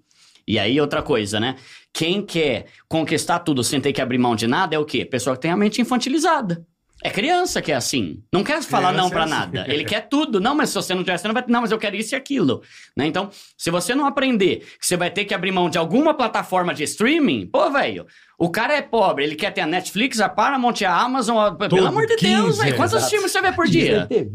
[0.48, 1.56] E aí, outra coisa, né?
[1.92, 5.04] Quem quer conquistar tudo sem ter que abrir mão de nada é o quê?
[5.04, 6.64] Pessoa que tem a mente infantilizada.
[7.04, 8.22] É criança que é assim.
[8.32, 9.34] Não quer falar Criança não é pra assim.
[9.34, 9.66] nada.
[9.68, 10.40] Ele quer tudo.
[10.40, 11.44] Não, mas se você não tiver, você não vai.
[11.48, 12.62] Não, mas eu quero isso e aquilo.
[12.96, 13.08] Né?
[13.08, 16.72] Então, se você não aprender que você vai ter que abrir mão de alguma plataforma
[16.72, 18.06] de streaming, pô, velho,
[18.40, 21.52] o cara é pobre, ele quer ter a Netflix, a Paramount, a Amazon, a...
[21.54, 22.76] pelo amor de 15, Deus, velho.
[22.78, 23.12] Quantos exato.
[23.12, 24.08] filmes você vê por dia?
[24.10, 24.30] Tem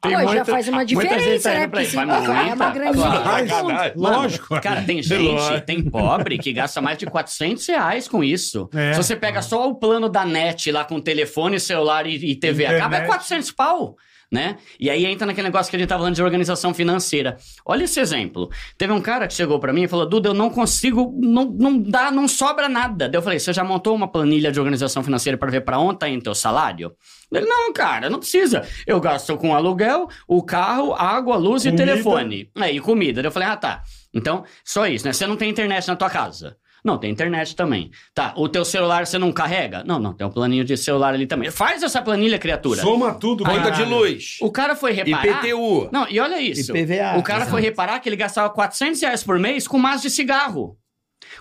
[0.00, 1.66] Pô, já muita- faz uma diferença, né?
[1.66, 3.92] Porque se é uma grande Claro.
[3.96, 4.60] Lógico.
[4.60, 8.70] Cara, tem gente, tem pobre que gasta mais de 400 reais com isso.
[8.72, 8.92] É.
[8.92, 12.64] Se você pega só o plano da net lá com telefone, celular e, e TV
[12.64, 13.06] a cabo, é Internet.
[13.08, 13.96] 400 pau.
[14.30, 14.56] Né?
[14.80, 17.36] E aí entra naquele negócio que a gente tava falando de organização financeira.
[17.64, 18.50] Olha esse exemplo.
[18.76, 21.78] Teve um cara que chegou pra mim e falou: Duda, eu não consigo, não, não
[21.78, 23.08] dá, não sobra nada.
[23.08, 26.00] Daí eu falei: você já montou uma planilha de organização financeira pra ver pra onde
[26.00, 26.92] tá indo teu salário?
[27.32, 28.66] Ele, não, cara, não precisa.
[28.84, 31.82] Eu gasto com aluguel, o carro, água, luz Comida.
[31.82, 32.50] e telefone.
[32.56, 33.22] É, e comida.
[33.22, 33.82] Daí eu falei: ah, tá.
[34.12, 35.12] Então, só isso, né?
[35.12, 36.56] Você não tem internet na tua casa.
[36.86, 37.90] Não, tem internet também.
[38.14, 39.82] Tá, o teu celular você não carrega?
[39.84, 41.50] Não, não, tem um planinho de celular ali também.
[41.50, 42.80] Faz essa planilha, criatura.
[42.80, 44.36] Soma tudo, Conta de luz.
[44.40, 45.44] O cara foi reparar...
[45.44, 45.88] IPTU.
[45.90, 46.70] Não, e olha isso.
[46.76, 47.18] IPVA.
[47.18, 50.78] O cara foi reparar que ele gastava 400 reais por mês com maço de cigarro.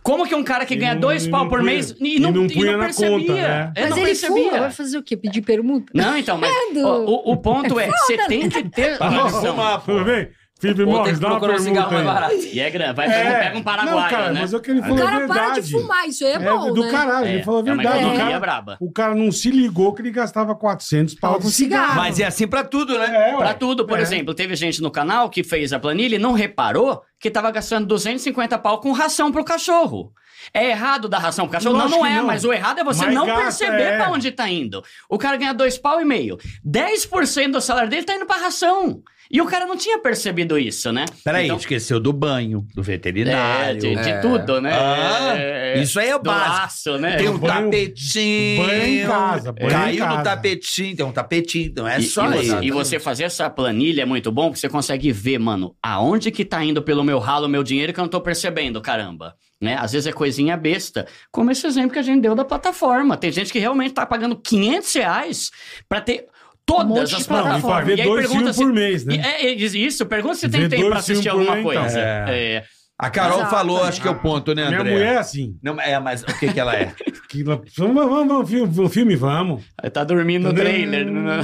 [0.02, 1.96] Como que um cara que E ganha não- dois e pau não por punha- mês
[2.00, 3.18] e não punha na percebia?
[3.20, 3.74] conta, né?
[3.78, 4.44] Mas não ele percebia.
[4.46, 5.16] fuma, vai fazer o quê?
[5.16, 5.86] Pedir permuta?
[5.94, 9.42] Não, então, mas o, o ponto é, você tem que ter Para de noção.
[9.54, 9.84] fumar.
[9.86, 10.28] Tudo bem?
[10.74, 12.46] Felipe Morris, dá uma procurar um cigarro pergunta mais barato.
[12.54, 12.94] E é grande.
[12.94, 13.40] Vai, É.
[13.40, 14.40] pega um paraguaio, Não, cara, né?
[14.42, 15.62] mas o que ele O falou é cara para verdade.
[15.68, 16.92] de fumar, isso aí é, bom, do né?
[16.92, 17.98] caralho, É, ele falou a é uma verdade.
[17.98, 18.78] o, economia cara, braba.
[18.80, 21.96] o cara não se ligou que ele gastava 400 pau com cigarro.
[21.96, 23.32] Mas é assim pra tudo, né?
[23.32, 23.36] É.
[23.38, 24.02] Pra tudo, por É.
[24.02, 27.86] exemplo, teve gente no canal que fez a planilha e não reparou que tava gastando
[27.88, 30.12] 250 pau com ração pro cachorro.
[30.54, 31.76] É errado dar ração pro cachorro?
[31.78, 32.26] Não, não é, não.
[32.26, 33.98] mas o errado é você Mas não gasta, perceber é.
[33.98, 34.84] pra onde tá indo.
[35.10, 36.38] O cara ganha dois pau e meio.
[36.64, 39.02] 10% do salário dele tá indo pra ração.
[39.36, 41.04] E o cara não tinha percebido isso, né?
[41.24, 43.80] Peraí, Então, esqueceu do banho, do é, veterinário.
[43.82, 44.20] de, de É.
[44.20, 44.72] tudo, né?
[44.74, 46.50] Ah, É, Isso aí é o básico.
[46.50, 47.18] laço, né?
[47.18, 48.66] Tem um Banho- tapetinho.
[48.66, 50.18] banho em casa, banho em Caiu casa.
[50.18, 52.56] no tapetinho, tem um tapetinho, não é E, só e isso.
[52.56, 56.32] você, e você fazer essa planilha é muito bom, porque você consegue ver, mano, aonde
[56.32, 59.36] que tá indo pelo meu ralo o meu dinheiro que eu não tô percebendo, caramba.
[59.62, 59.76] Né?
[59.80, 63.16] Às vezes é coisinha besta, como esse exemplo que a gente deu da plataforma.
[63.18, 65.50] Tem gente que realmente tá pagando 500 reais
[65.90, 66.26] pra ter
[66.66, 67.86] todas de as Não, e pra plataformas.
[67.86, 68.60] ver E aí dois pergunta se...
[68.64, 69.16] por mês, né?
[69.16, 71.82] E- É, é, isso, pergunta se tem tempo pra assistir alguma mês, coisa.
[71.90, 72.02] então.
[72.02, 72.64] É.
[72.98, 73.52] A Carol Exato.
[73.56, 74.92] falou, acho que é o ponto, né, Minha André?
[74.94, 75.58] mulher é assim.
[75.62, 76.94] Não, é, mas o que que ela é?
[77.28, 79.62] Que, vamos, vamos, vamos, filme, o filme, vamos.
[79.92, 81.06] Tá dormindo no trailer.
[81.12, 81.42] né?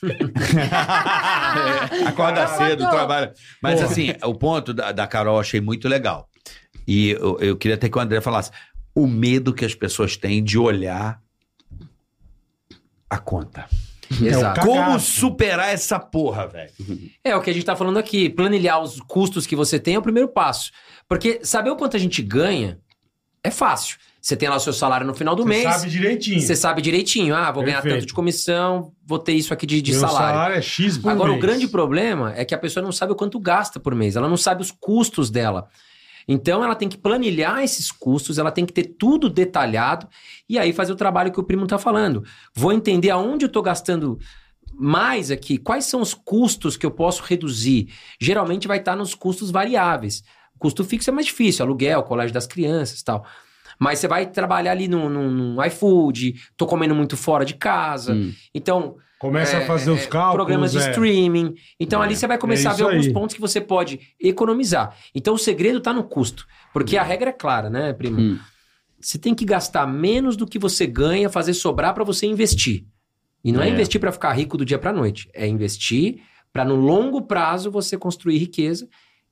[2.06, 3.32] Acorda cedo, trabalha.
[3.62, 3.92] Mas Porra.
[3.92, 6.28] assim, o ponto da, da Carol eu achei muito legal.
[6.86, 8.50] E eu, eu queria até que o André falasse.
[8.94, 11.20] O medo que as pessoas têm de olhar
[13.10, 13.66] a conta.
[14.10, 14.60] Exato.
[14.60, 14.66] Cagaço.
[14.66, 16.70] Como superar essa porra, velho?
[17.24, 18.28] É o que a gente tá falando aqui.
[18.30, 20.70] Planilhar os custos que você tem é o primeiro passo.
[21.08, 22.78] Porque saber o quanto a gente ganha
[23.42, 23.98] é fácil.
[24.20, 25.62] Você tem lá o seu salário no final do Você mês.
[25.62, 26.40] sabe direitinho.
[26.40, 27.34] Você sabe direitinho.
[27.34, 27.94] Ah, vou ganhar Perfeito.
[28.00, 30.54] tanto de comissão, vou ter isso aqui de, de Meu salário.
[30.56, 31.38] é X por Agora, mês.
[31.38, 34.16] o grande problema é que a pessoa não sabe o quanto gasta por mês.
[34.16, 35.68] Ela não sabe os custos dela.
[36.28, 40.06] Então, ela tem que planilhar esses custos, ela tem que ter tudo detalhado
[40.46, 42.22] e aí fazer o trabalho que o primo está falando.
[42.54, 44.18] Vou entender aonde eu estou gastando
[44.74, 47.92] mais aqui, quais são os custos que eu posso reduzir.
[48.20, 50.22] Geralmente vai estar nos custos variáveis.
[50.58, 53.24] Custo fixo é mais difícil, aluguel, colégio das crianças tal.
[53.78, 58.12] Mas você vai trabalhar ali no, no, no iFood, tô comendo muito fora de casa.
[58.14, 58.32] Hum.
[58.54, 60.36] Então, Começa é, a fazer é, os cálculos.
[60.36, 60.90] Programas de é.
[60.90, 61.54] streaming.
[61.80, 63.12] Então ali você vai começar É a ver isso alguns aí.
[63.12, 64.96] pontos que você pode economizar.
[65.12, 66.46] Então o segredo tá no custo.
[66.72, 68.20] Porque a regra é clara, né, primo?
[68.20, 68.38] Hum.
[69.00, 72.84] Você tem que gastar menos do que você ganha, fazer sobrar para você investir.
[73.44, 73.72] E não é, É.
[73.72, 75.28] investir para ficar rico do dia para noite.
[75.34, 76.20] É investir
[76.52, 78.88] para no longo prazo você construir riqueza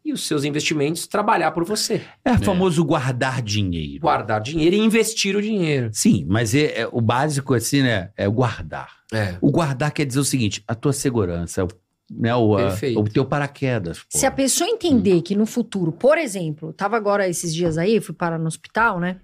[0.07, 2.01] e os seus investimentos trabalhar por você.
[2.25, 4.01] É o famoso guardar dinheiro.
[4.01, 5.91] Guardar dinheiro e investir o dinheiro.
[5.93, 8.11] Sim, mas é, é- o básico, assim, né?
[8.17, 8.89] É o guardar.
[9.13, 9.37] É.
[9.41, 11.69] O guardar quer dizer o seguinte: a tua segurança, o-
[12.11, 13.99] né, o, a- o teu paraquedas.
[14.01, 14.19] pô.
[14.19, 18.15] Se a pessoa entender que no futuro, por exemplo, tava agora esses dias aí, fui
[18.15, 19.17] parar no hospital, né?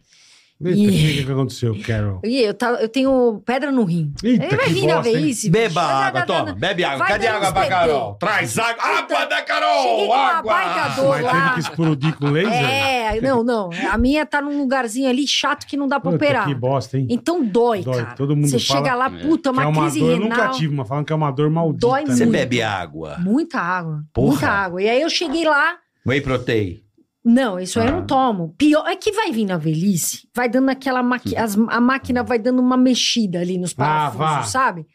[0.65, 2.21] Eita, E- o que, que aconteceu, Carol?
[2.25, 4.13] E eu, tá, eu tenho pedra no rim.
[4.23, 5.15] Eita, Ele vai que vir na bosta, hein?
[5.17, 5.51] velhice.
[5.51, 5.75] Beba bicho.
[5.93, 6.45] Vai água, toma.
[6.45, 6.99] dar- Bebe água.
[6.99, 7.69] vai Cadê água pra.
[7.69, 8.15] Carol?
[8.15, 8.83] Traz água.
[8.85, 9.83] Água da Carol!
[9.83, 10.55] Cheguei com uma água!
[10.95, 11.55] teve lá.
[11.55, 12.53] que explodir com laser?
[12.53, 13.71] É, não, não.
[13.91, 16.47] A minha tá num lugarzinho ali chato que não dá pra Puta, operar.
[16.47, 17.07] que bosta, hein?
[17.11, 18.03] Então dói, Dói.
[18.03, 18.15] cara.
[18.17, 20.29] Todo mundo Você fala chega lá, puta, Que uma é uma crise dor, eu renal.
[20.39, 21.87] nunca tive, mas falam que é uma dor maldita.
[21.87, 22.15] Dói né?
[22.15, 22.39] Você muito.
[22.39, 23.17] bebe água.
[23.21, 24.03] Muita água.
[24.13, 24.29] Porra.
[24.31, 24.83] Muita água.
[24.83, 25.75] E aí eu cheguei lá.
[26.07, 26.82] Whey protein.
[27.25, 27.97] Não, isso aí eu Ah.
[28.01, 28.55] não tomo.
[28.59, 31.37] Pior é que vai vir na velhice, vai dando aquela maqui...
[31.37, 34.43] as- a máquina vai dando uma mexida ali nos parafusos, vá.
[34.43, 34.87] sabe?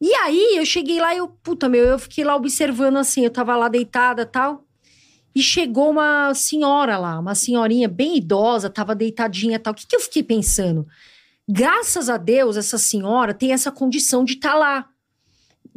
[0.00, 3.30] E aí eu cheguei lá e eu, puta meu, eu fiquei lá observando assim, eu
[3.30, 4.64] tava lá deitada tal.
[5.34, 9.72] E chegou uma senhora lá, uma senhorinha bem idosa, tava deitadinha tal.
[9.72, 10.86] O que, que eu fiquei pensando?
[11.48, 14.86] Graças a Deus, essa senhora tem essa condição de estar lá.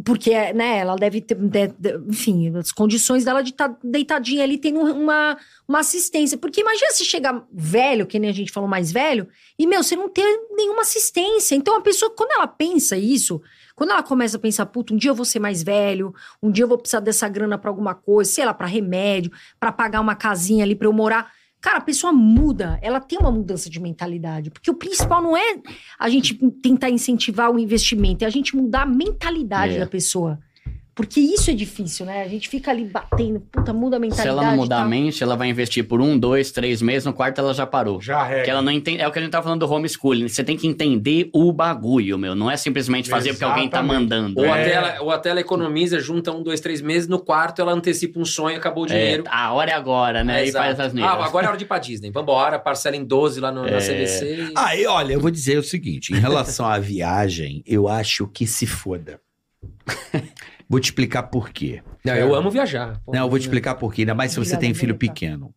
[0.07, 4.57] Porque, né, ela deve ter, de- de- enfim, as condições dela de estar deitadinha ali,
[4.57, 6.37] tendo uma, uma assistência.
[6.37, 9.27] Porque imagina se chegar velho, que nem a gente falou mais velho,
[9.59, 10.23] e, meu, você não ter
[10.55, 11.55] nenhuma assistência.
[11.55, 13.41] Então, a pessoa, quando ela pensa isso,
[13.75, 16.63] quando ela começa a pensar, puta, um dia eu vou ser mais velho, um dia
[16.63, 19.29] eu vou precisar dessa grana pra alguma coisa, sei lá, pra remédio,
[19.59, 21.33] pra pagar uma casinha ali pra eu morar.
[21.67, 24.49] Cara, a pessoa muda, ela tem uma mudança de mentalidade.
[24.49, 25.57] Porque o principal não é
[25.99, 29.79] a gente tentar incentivar o investimento, é a gente mudar a mentalidade É.
[29.79, 30.39] da pessoa.
[30.97, 32.23] Porque isso é difícil, né?
[32.23, 34.29] A gente fica ali batendo, puta, muda a Se mentalidade.
[34.29, 37.37] ela não mudar a mente, ela vai investir por um, dois, três meses, no quarto
[37.39, 38.01] ela já parou.
[38.01, 38.51] Já Porque regra.
[38.51, 39.01] ela não entende.
[39.03, 40.27] É o que a gente tá falando do homeschooling.
[40.27, 42.33] Você tem que entender o bagulho, meu.
[42.33, 44.01] Não é simplesmente fazer porque alguém tá Exatamente.
[44.09, 44.39] mandando.
[44.41, 44.51] Ou, É.
[44.61, 48.19] até ela, ou até ela economiza, junta um, dois, três meses, no quarto ela antecipa
[48.19, 49.23] um sonho, acabou o É, dinheiro.
[49.27, 50.41] a hora é agora, né?
[50.41, 50.97] É, e faz exato.
[50.97, 51.03] as.
[51.03, 52.09] Ah, agora é hora de ir pra Disney.
[52.09, 53.71] Vambora, parcela em 12 lá no, É.
[53.71, 54.25] na CVC.
[54.49, 58.47] e- Aí, olha, eu vou dizer o seguinte: em relação à viagem, eu acho que
[58.47, 59.19] se foda.
[60.69, 61.81] Vou te explicar por quê.
[62.03, 62.99] Não, eu amo viajar.
[63.07, 65.13] Não, eu vou te explicar por quê, ainda mais se você tem filho Bonita.
[65.13, 65.53] pequeno.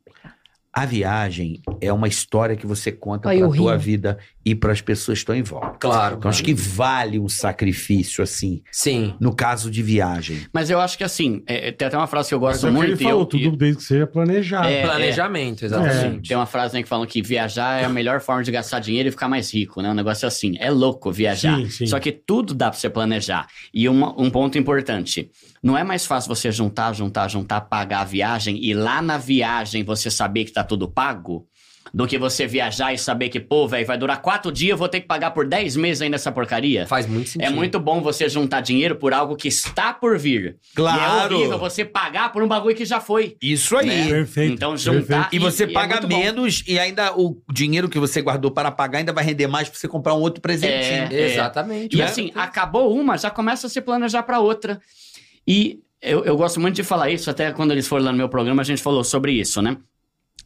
[0.73, 3.81] A viagem é uma história que você conta pra eu tua rio.
[3.81, 5.77] vida e para as pessoas que estão em volta.
[5.79, 6.17] Claro.
[6.19, 9.15] Então acho que vale um sacrifício, assim, Sim.
[9.21, 10.47] no caso de viagem.
[10.53, 12.71] Mas eu acho que assim, é, tem até uma frase que eu Mas gosto é
[12.71, 12.91] o que muito.
[12.93, 14.67] ele falou, eu, tudo desde que seja planejado.
[14.69, 15.67] É, Planejamento, É.
[15.67, 16.29] exatamente.
[16.29, 19.09] Tem uma frase né, que falam que viajar é a melhor forma de gastar dinheiro
[19.09, 19.91] e ficar mais rico, né?
[19.91, 20.55] Um negócio assim.
[20.59, 21.57] É louco viajar.
[21.59, 21.87] Sim, sim.
[21.87, 23.47] Só que tudo dá pra você planejar.
[23.75, 25.31] E uma- um ponto importante:
[25.63, 29.85] não é mais fácil você juntar, juntar, juntar, pagar a viagem e lá na viagem
[29.85, 31.47] você saber que tá tudo pago?
[31.93, 34.89] Do que você viajar e saber que, pô, velho, vai durar quatro dias, eu vou
[34.89, 36.87] ter que pagar por dez meses ainda essa porcaria.
[36.87, 37.49] Faz muito sentido.
[37.49, 40.57] É muito bom você juntar dinheiro por algo que está por vir.
[40.75, 41.35] Claro.
[41.35, 43.37] E é horrível você pagar por um bagulho que já foi.
[43.43, 43.87] Isso aí.
[43.87, 44.09] né?
[44.09, 45.29] Perfeito, Então juntar.
[45.33, 46.09] E você é paga bom.
[46.09, 49.79] menos e ainda o dinheiro que você guardou para pagar ainda vai render mais pra
[49.79, 51.09] você comprar um outro presentinho.
[51.11, 51.33] É.
[51.33, 51.95] Exatamente.
[51.95, 52.05] E né?
[52.05, 54.81] assim, acabou uma, já começa a se planejar para outra.
[55.47, 58.29] E eu, eu gosto muito de falar isso, até quando eles foram lá no meu
[58.29, 59.77] programa, a gente falou sobre isso, né?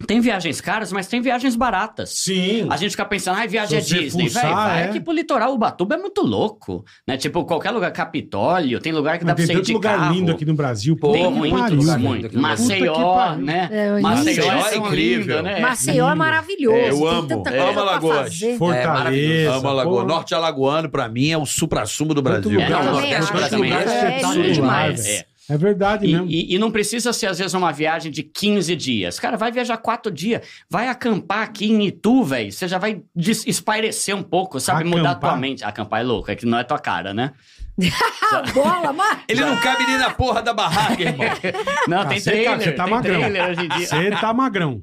[0.07, 2.11] Tem viagens caras, mas tem viagens baratas.
[2.11, 2.67] Sim.
[2.69, 4.29] A gente fica pensando, ah, viagem é Disney.
[4.29, 4.85] fuçar, Véi, vai é.
[4.87, 6.85] aqui pro litoral Ubatuba é muito louco.
[7.07, 7.17] Né?
[7.17, 9.99] Tipo, qualquer lugar, Capitólio, tem lugar que dá Mas pra tem você ir de lugar
[9.99, 10.15] carro.
[10.15, 10.97] lindo aqui no Brasil.
[10.97, 12.39] Pô, Tem muito, pariu, lugar muito.
[12.39, 13.69] Maceió, né?
[13.71, 15.43] É, Maceió Maceió é é incrível.
[15.43, 15.61] né?
[15.61, 16.77] Maceió é maravilhoso.
[16.77, 17.27] É, eu tem amo.
[17.33, 18.17] É, coisa amo pra Alagoas.
[18.19, 18.59] fazer.
[18.59, 18.93] Fortaleza.
[18.93, 19.59] maravilhoso.
[19.59, 20.01] Amo a Lagoa.
[20.03, 20.09] pô.
[20.09, 22.61] Norte Alagoano, pra mim, é o supra-sumo do Brasil.
[22.61, 23.33] É, que acho.
[23.33, 25.25] você É, tá lindo demais.
[25.51, 25.57] É.
[25.57, 26.27] Verdade E, mesmo.
[26.31, 29.19] e- e não precisa ser, às vezes, uma viagem de 15 dias.
[29.21, 30.47] Cara, vai viajar quatro dias.
[30.71, 32.51] Vai acampar aqui em Itu, velho.
[32.53, 33.03] Você já vai
[33.47, 34.85] espairecer um pouco, sabe?
[34.85, 35.31] Mudar a Acampar?
[35.33, 35.65] tua mente.
[35.65, 37.33] Acampar é louco, é que não é tua cara, né?
[38.55, 39.19] Bola, mas...
[39.29, 41.27] Ele não cabe nem na porra da barraca, irmão.
[41.89, 42.51] Não, Ah, tem trailer.
[42.53, 43.19] tá- você tá tem magrão.
[43.21, 43.87] trailer hoje em dia.
[43.87, 44.83] Você tá magrão.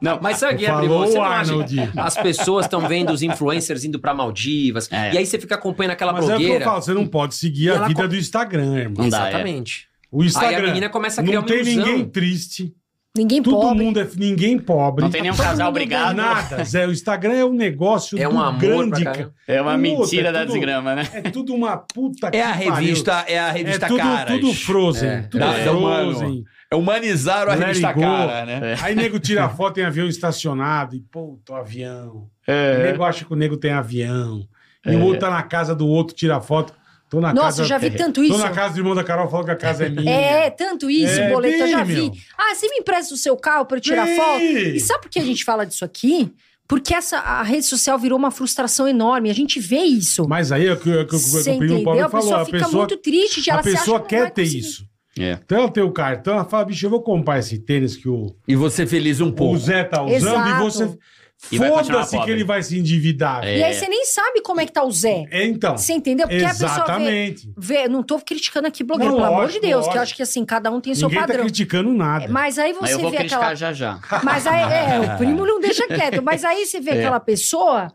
[0.00, 1.52] Não, Mas sabe, Gabriel, Falou você não acha
[1.96, 5.14] as pessoas estão vendo os influencers indo pra Maldivas, É.
[5.14, 6.64] e aí você fica acompanhando aquela Mas é o que eu blogueira.
[6.64, 9.02] falo, você não pode seguir a vida co- do Instagram, irmão.
[9.04, 9.28] Não dá, é.
[9.30, 9.88] Exatamente.
[10.10, 10.56] O Instagram.
[10.58, 11.84] Aí a menina começa a criar não uma tem ilusão.
[11.86, 12.72] ninguém triste.
[13.18, 13.84] Ninguém Todo pobre.
[13.84, 15.02] mundo é ninguém pobre.
[15.04, 16.16] Não tem nenhum Todo casal obrigado.
[16.16, 16.86] Nada, Zé.
[16.86, 19.02] O Instagram é um negócio É do um amor grande.
[19.02, 19.30] pra.
[19.46, 21.08] É uma Puta, mentira é da tudo- desgrama, né?
[21.12, 22.74] É tudo uma puta É a que pariu.
[22.74, 24.34] revista, é a É revista tudo, Caras.
[24.40, 25.08] tudo Frozen.
[25.08, 25.20] É.
[25.22, 26.10] Tudo Da- da humano.
[26.16, 26.44] Frozen.
[26.70, 28.00] É humanizaram a Let revista go.
[28.02, 28.74] Cara, né?
[28.82, 32.08] Aí nego tira foto em avião estacionado e, puta, o avião.
[32.16, 32.82] O É.
[32.92, 34.42] nego acha que o nego tem avião.
[34.86, 36.72] E o outro tá na casa do outro, tira foto.
[37.08, 37.62] Tô na Nossa, casa...
[37.62, 38.38] eu já vi tanto Tô isso.
[38.38, 40.10] na casa do irmão da Carol, falou que a casa é minha.
[40.10, 41.94] É, tanto isso, É, boleto, eu já vi.
[41.94, 42.12] meu.
[42.36, 44.16] Ah, você me empresta o seu carro pra eu tirar Tem.
[44.16, 44.42] foto?
[44.42, 46.30] E sabe por que a gente fala disso aqui?
[46.68, 49.30] Porque essa, a rede social virou uma frustração enorme.
[49.30, 50.28] A gente vê isso.
[50.28, 51.82] Mas aí é o que, é o que o Você primo?
[51.82, 52.24] Paulo A falou.
[52.26, 54.58] pessoa A fica pessoa, muito triste de ela a pessoa quer ter conseguir.
[54.60, 54.84] isso.
[55.18, 55.38] É.
[55.42, 58.36] Então ela tem o cartão, ela fala, bicho, eu vou comprar esse tênis que o,
[58.46, 59.58] E você feliz um o pouco.
[59.58, 60.48] Zé tá usando Exato.
[60.50, 60.98] e você...
[61.40, 63.44] Foda-se que ele vai se endividar.
[63.44, 63.58] É.
[63.58, 65.24] E aí você nem sabe como é que tá o Zé.
[65.30, 65.78] É, então.
[65.78, 66.26] Você entendeu?
[66.26, 67.52] Porque a pessoa vê, Exatamente.
[67.56, 67.88] vê.
[67.88, 70.02] Não tô criticando aqui blogueiro, Não, pelo amor de lógico, Deus, que eu lógico.
[70.02, 71.44] acho que assim, cada um tem o seu Ninguém tá padrão.
[71.44, 72.26] criticando nada.
[72.28, 73.54] Mas aí Mas você eu vou vê criticar aquela.
[73.54, 74.00] já já.
[74.24, 76.20] Mas aí, é, o primo não deixa quieto.
[76.22, 77.92] Mas aí você vê aquela pessoa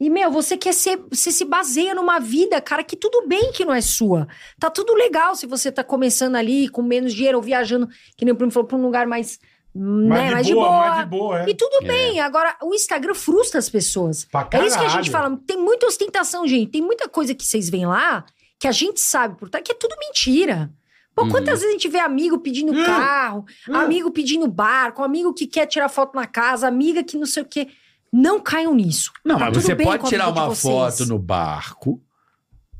[0.00, 0.98] e, meu, você quer ser.
[1.10, 4.26] Você se baseia numa vida, cara, que tudo bem que não é sua.
[4.58, 8.32] Tá tudo legal se você tá começando ali com menos dinheiro ou viajando, que nem
[8.32, 9.38] o primo falou, pra um lugar mais.
[9.76, 10.70] Né, mais de boa.
[10.70, 11.50] mais de boa, é.
[11.50, 12.20] E tudo bem.
[12.20, 14.26] Agora, o Instagram frustra as pessoas.
[14.52, 15.38] É isso que a gente fala.
[15.46, 16.70] Tem muita ostentação, gente.
[16.70, 18.24] Tem muita coisa que vocês veem lá
[18.58, 20.70] que a gente sabe por trás que é tudo mentira.
[21.14, 21.30] Pô, Uhum.
[21.30, 23.74] quantas vezes a gente vê amigo pedindo Hum, carro, hum.
[23.74, 27.46] amigo pedindo barco, amigo que quer tirar foto na casa, amiga que não sei o
[27.46, 27.68] quê.
[28.12, 29.12] Não caiam nisso.
[29.24, 32.00] Não, Tá mas você pode tirar de uma foto no barco,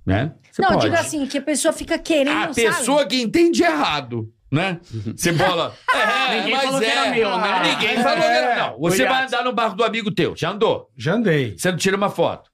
[0.05, 0.35] né?
[0.53, 0.91] Você não, eu pode.
[0.91, 2.55] digo assim, que a pessoa fica querendo, A sabe?
[2.55, 4.81] pessoa que entende errado, né?
[5.17, 5.75] Você bola.
[6.29, 6.91] É, Ninguém mas falou que é.
[6.91, 7.63] era meu, né?
[7.73, 8.03] Ninguém É.
[8.03, 8.57] falou que era.
[8.57, 8.79] Não.
[8.81, 9.13] Você Obrigado.
[9.15, 10.35] vai andar no barco do amigo teu.
[10.37, 10.91] Já andou.
[10.97, 11.57] Já andei.
[11.57, 12.51] Você não tira uma foto.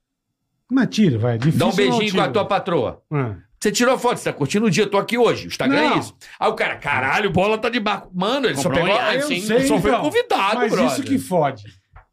[0.71, 1.37] Mas tira, vai.
[1.39, 3.01] Difícil Dá um não beijinho com a tua patroa.
[3.11, 3.35] Ah.
[3.59, 5.45] Você tirou a foto, você tá curtindo o dia, tô aqui hoje.
[5.45, 5.95] O Instagram Não.
[5.95, 6.15] é isso.
[6.39, 8.11] Aí o cara, caralho, bola tá de barco.
[8.13, 9.01] Mano, ele Comprou só pegou.
[9.01, 9.41] um Eu sim.
[9.41, 10.01] sei, só foi então.
[10.03, 10.91] convidado, Mas brother.
[10.91, 11.63] isso que fode.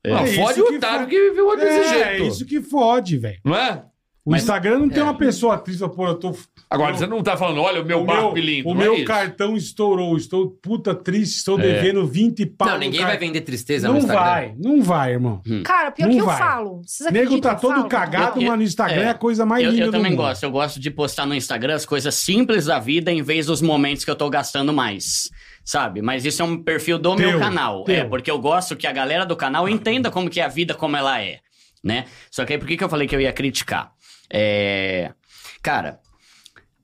[0.05, 1.11] Não, É fode o que otário fode.
[1.11, 2.05] que viveu desse É, jeito.
[2.23, 3.39] é isso que fode, velho.
[3.45, 3.83] Não é?
[4.23, 4.91] O Instagram não É.
[4.91, 6.37] tem uma pessoa triste, pô, eu tô...
[6.69, 8.69] Agora, eu- você não tá falando, olha o meu o barco meu, lindo.
[8.69, 9.05] O não é meu isso?
[9.07, 11.63] cartão estourou, estou puta triste, estou É.
[11.63, 12.69] devendo 20 pau.
[12.69, 14.23] Não, no ninguém car- vai vender tristeza no Não Instagram.
[14.23, 15.41] vai, não vai, irmão.
[15.65, 16.39] Cara, pior Não que eu vai.
[16.39, 16.83] falo.
[16.87, 17.89] Vocês O nego acreditam tá que eu todo falo?
[17.89, 19.09] cagado, Eu- mas no Instagram é, é.
[19.09, 20.21] a coisa mais Eu, linda eu do também mundo.
[20.21, 20.43] gosto.
[20.43, 24.05] Eu gosto de postar no Instagram as coisas simples da vida em vez dos momentos
[24.05, 25.31] que eu tô gastando mais.
[25.65, 26.03] Sabe?
[26.03, 27.85] Mas isso é um perfil do Teu, meu canal.
[27.85, 27.95] teu.
[27.95, 30.75] É, porque eu gosto que a galera do canal entenda como que é a vida
[30.75, 31.39] como ela é.
[31.83, 32.05] Né?
[32.31, 33.93] Só que aí por que, que eu falei que eu ia criticar?
[34.33, 35.13] É...
[35.63, 36.01] Cara,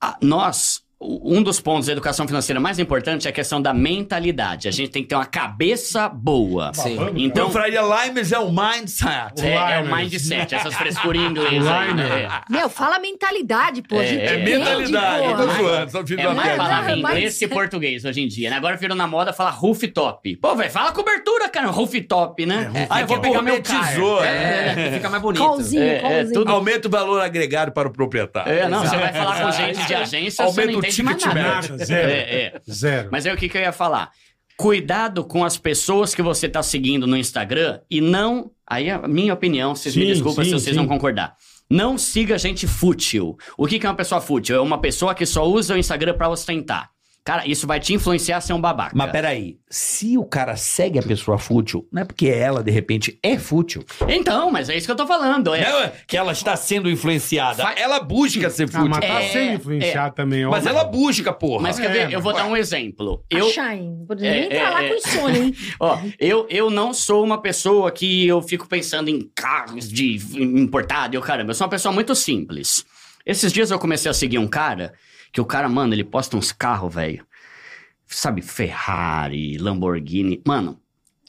[0.00, 4.66] a- nós um dos pontos da educação financeira mais importante é a questão da mentalidade.
[4.66, 6.72] A gente tem que ter uma cabeça boa.
[6.72, 6.94] Sim.
[6.94, 9.44] Então, Então, Faria Limes é o mindset.
[9.44, 12.40] é, é o mindset, essas frescuras em inglês aí, né?
[12.48, 13.96] Meu, fala mentalidade, pô.
[14.00, 15.30] É, É entende, mentalidade, pô.
[15.30, 16.56] eu tô zoando, só fiz É mais piada.
[16.56, 18.56] falar inglês que português hoje em dia, né?
[18.56, 20.34] Agora virou na moda falar rooftop.
[20.36, 22.70] Pô, velho, fala cobertura, cara, rooftop, né?
[22.88, 23.76] ah, eu vou pegar meu carro.
[24.00, 25.44] Gourmetizou, É, fica mais bonito.
[25.44, 26.32] Colzinho, É, é, colzinho.
[26.32, 28.50] tudo- Aumenta o valor agregado para o proprietário.
[28.50, 31.42] É, não, você vai falar com gente de agência, Aumenta entende mais nada.
[31.42, 32.10] Nada, zero.
[32.10, 32.60] É, é.
[32.70, 33.08] Zero.
[33.12, 34.10] Mas aí o que, que eu ia falar?
[34.56, 38.50] Cuidado com as pessoas que você tá seguindo no Instagram e não.
[38.66, 40.80] Aí é a minha opinião, vocês me Sim, desculpem sim, se vocês sim.
[40.80, 41.34] não concordar.
[41.68, 43.36] Não siga gente fútil.
[43.58, 44.56] O que, que é uma pessoa fútil?
[44.56, 46.90] É uma pessoa que só usa o Instagram pra ostentar.
[47.26, 48.92] Cara, isso vai te influenciar a ser um babaca.
[48.94, 53.18] Mas peraí, se o cara segue a pessoa fútil, não é porque ela, de repente,
[53.20, 53.84] é fútil.
[54.08, 55.52] Então, mas é isso que eu tô falando.
[55.52, 57.64] É, Não é que ela está sendo influenciada.
[57.64, 59.00] Fa- Ela busca ser Ah, mas fútil.
[59.10, 60.50] tá É, sendo influenciado também, ó.
[60.52, 61.62] Mas ela busca, porra.
[61.64, 62.12] Mas quer É, ver?
[62.14, 63.24] Eu vou dar um exemplo.
[63.32, 64.04] A Eu, Shine.
[64.06, 64.88] Vou nem É, é, lá é.
[64.88, 65.54] com insônia, hein?
[65.80, 71.16] Ó, eu, eu não sou uma pessoa que eu fico pensando em carros de importado
[71.16, 71.50] e o caramba.
[71.50, 72.84] Eu sou uma pessoa muito simples.
[73.26, 74.92] Esses dias eu comecei a seguir um cara
[75.32, 77.26] que o cara, mano, ele posta uns carros, velho.
[78.06, 80.42] Sabe, Ferrari, Lamborghini.
[80.46, 80.80] Mano,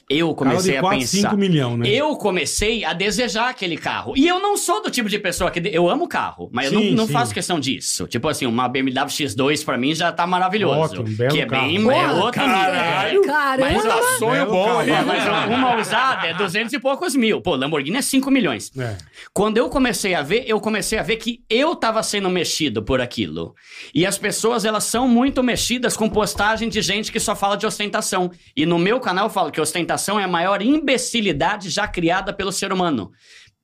[0.10, 1.18] eu Carro comecei de a 4, pensar.
[1.30, 1.90] 5 milhões, né?
[1.90, 4.14] Eu comecei a desejar aquele carro.
[4.16, 5.60] E eu não sou do tipo de pessoa que.
[5.74, 7.14] Eu amo carro, mas eu Sim, não, não sim.
[7.14, 8.08] faço questão disso.
[8.08, 10.80] Tipo assim, uma BMW X2 pra mim já tá maravilhoso.
[10.80, 11.66] Ótimo, belo que é carro.
[11.68, 11.78] bem.
[11.78, 12.56] É Porra, outro nível.
[12.58, 13.22] caralho.
[13.24, 13.72] Caramba.
[13.72, 14.82] Mas, ó, Sonho Belo bom, carro.
[14.90, 17.42] é, mas uma usada é 200 e poucos mil.
[17.42, 18.72] Pô, Lamborghini é 5 milhões.
[18.78, 18.96] É.
[19.34, 23.02] Quando eu comecei a ver, eu comecei a ver que eu tava sendo mexido por
[23.02, 23.54] aquilo.
[23.94, 27.66] E as pessoas, elas são muito mexidas com postagem de gente que só fala de
[27.66, 28.32] ostentação.
[28.56, 32.52] E no meu canal eu falo que ostentação é a maior imbecilidade já criada pelo
[32.52, 33.12] ser humano.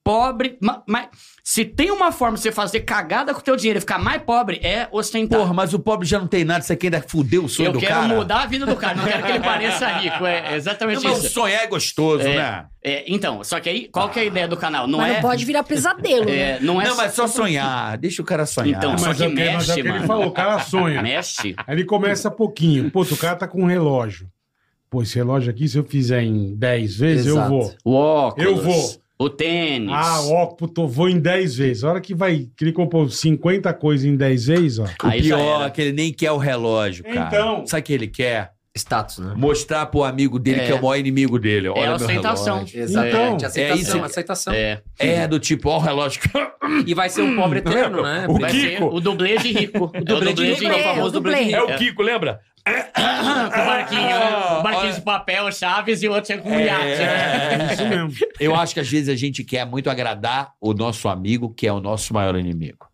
[0.05, 1.07] Pobre, ma- mas
[1.45, 4.22] se tem uma forma de você fazer cagada com o teu dinheiro e ficar mais
[4.22, 5.39] pobre, é ostentar.
[5.39, 7.73] Porra, mas o pobre já não tem nada, você quer ainda fudeu o sonho eu
[7.73, 8.07] do quero cara.
[8.10, 10.26] mudar a vida do cara, não quero que ele pareça rico.
[10.26, 11.27] É exatamente Não, mas isso.
[11.27, 12.35] o sonho é gostoso, É.
[12.35, 12.65] né?
[12.84, 14.88] É, então, só que aí, qual que é a ideia do canal?
[14.88, 15.14] Não Mas é.
[15.15, 16.35] não pode virar pesadelo, né?
[16.35, 16.85] é, não é.
[16.89, 17.97] Não, mas só sonhar.
[17.97, 18.77] Deixa o cara sonhar.
[18.77, 20.05] Então, só Mas que é o que, mas é o mexe, que ele mano.
[20.05, 21.01] falou, o cara sonha.
[21.01, 21.55] Mexe.
[21.65, 22.91] Aí ele começa pouquinho.
[22.91, 24.27] Pô, o cara tá com um relógio.
[24.93, 27.49] Pô, esse relógio aqui, se eu fizer em 10 vezes, eu Exato.
[27.49, 27.73] vou.
[27.83, 28.45] O óculos.
[28.47, 28.91] Eu vou.
[29.17, 29.89] O tênis.
[29.91, 31.83] Ah, ó, puto, vou em 10 vezes.
[31.83, 34.83] A hora que vai, que ele comprou 50 coisas em 10 vezes, ó.
[34.83, 37.25] O Aí já pior é que ele nem quer o relógio, cara.
[37.27, 37.65] Então.
[37.65, 38.51] Sabe o que ele quer?
[38.75, 39.33] Status, né?
[39.35, 40.65] Mostrar pro amigo dele É.
[40.65, 41.69] que é o maior inimigo dele.
[41.69, 42.55] Olha É ostentação.
[42.57, 42.79] relógio.
[42.81, 43.15] Exatamente.
[43.35, 44.53] Então, aceitação, é isso- aceitação.
[44.53, 44.81] É.
[44.99, 46.21] É, do tipo, ó o relógio.
[46.85, 48.25] E vai ser um pobre eterno, né?
[48.27, 48.63] O Vai Kiko.
[48.67, 49.91] ser o dublê de rico.
[49.95, 51.55] O dublê de rico, é o famoso dublê de rico.
[51.55, 52.39] É o Kiko, lembra?
[52.65, 54.57] Com o barquinho, né?
[54.60, 56.84] O barquinho de papel, chaves e o outro tinha com um iate.
[56.84, 57.68] né?
[57.69, 58.11] É isso mesmo.
[58.40, 61.73] Eu acho que às vezes a gente quer muito agradar o nosso amigo, que é
[61.73, 62.88] o nosso maior inimigo.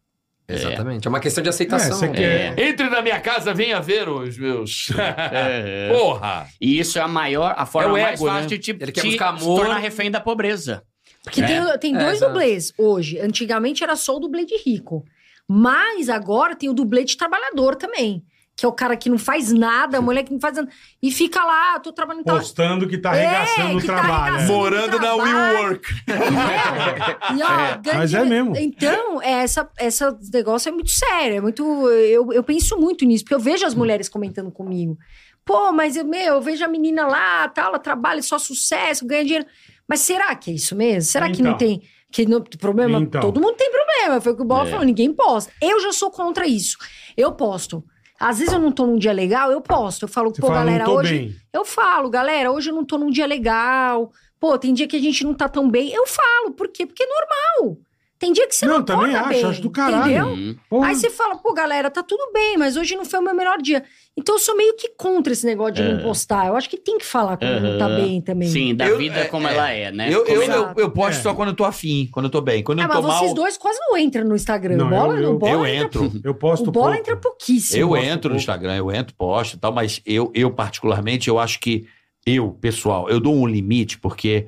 [0.47, 1.07] Exatamente.
[1.07, 1.95] É uma questão de É, aceitação.
[1.99, 2.57] você quer.
[2.57, 4.89] Entre na minha casa, venha ver os meus.
[4.97, 5.89] É.
[5.93, 6.47] Porra!
[6.59, 8.47] E isso é a maior, a forma É o mais ego, fácil né?
[8.47, 9.59] de te, Ele quer te buscar amor.
[9.59, 10.81] tornar refém da pobreza.
[11.23, 12.31] Porque tem, tem É, dois exato.
[12.31, 13.19] dublês hoje.
[13.19, 15.05] Antigamente era só o dublê de rico.
[15.47, 18.23] Mas agora tem o dublê de trabalhador também.
[18.59, 20.69] Que é o cara que não faz nada, a mulher que não faz nada.
[21.01, 22.25] E fica lá, tô trabalhando.
[22.25, 24.35] Postando que tá É, arregaçando o que tá trabalho.
[24.35, 24.51] arregaçando.
[24.51, 24.55] é.
[24.57, 25.55] Morando na trabalho.
[25.57, 25.87] WeWork.
[26.07, 27.35] É.
[27.35, 28.55] E, ó, ganha mas é mesmo.
[28.57, 31.37] Então, é, essa, essa negócio é muito sério.
[31.37, 31.63] É muito.
[31.89, 34.97] Eu, eu penso muito nisso, porque eu vejo as mulheres comentando comigo.
[35.45, 39.23] Pô, mas eu, meu, eu vejo a menina lá, tal, ela trabalha só sucesso, ganha
[39.23, 39.45] dinheiro.
[39.87, 41.09] Mas será que é isso mesmo?
[41.09, 41.57] Será que não Então.
[41.59, 41.81] tem.
[42.11, 42.99] Que não, problema?
[42.99, 43.21] Então.
[43.21, 44.19] Todo mundo tem problema.
[44.19, 44.71] Foi o que o Bola É.
[44.71, 45.51] falou, ninguém posta.
[45.61, 46.75] Eu já sou contra isso.
[47.15, 47.83] Eu posto.
[48.19, 50.03] Às vezes eu não tô num dia legal, eu posto.
[50.03, 51.17] Eu falo, Você pô, fala, galera, hoje.
[51.17, 51.35] bem.
[51.53, 54.11] Eu falo, galera, hoje eu não tô num dia legal.
[54.39, 55.91] Pô, tem dia que a gente não tá tão bem.
[55.91, 56.85] Eu falo, por quê?
[56.85, 57.77] Porque é normal.
[58.19, 60.27] Tem dia que você não, Não, também tá acho, bem, acho do caralho.
[60.27, 60.57] Entendeu?
[60.73, 60.83] Hum.
[60.83, 63.57] Aí você fala, pô, galera, tá tudo bem, mas hoje não foi o meu melhor
[63.61, 63.81] dia.
[64.17, 66.47] Então eu sou meio que contra esse negócio de não postar.
[66.47, 68.49] Eu acho que tem que falar quando não tá bem também.
[68.49, 69.53] Sim, da Eu- vida é, como é.
[69.53, 70.09] ela é, né?
[70.13, 71.21] Eu, eu, eu, eu posto É.
[71.21, 72.61] só quando eu tô afim, quando eu tô bem.
[72.61, 74.75] Quando Ah, eu mas tô mal, vocês dois quase não entram no Instagram.
[74.75, 76.19] Não, bola, eu- eu- o bola eu entra, entro.
[76.21, 76.99] Eu posto O bola pouco.
[76.99, 77.81] entra pouquíssimo.
[77.81, 78.29] Eu gosto entro pouco.
[78.33, 81.85] no Instagram, eu entro, posto e tal, mas eu, eu particularmente, eu acho que
[82.25, 84.47] eu, pessoal, eu dou um limite porque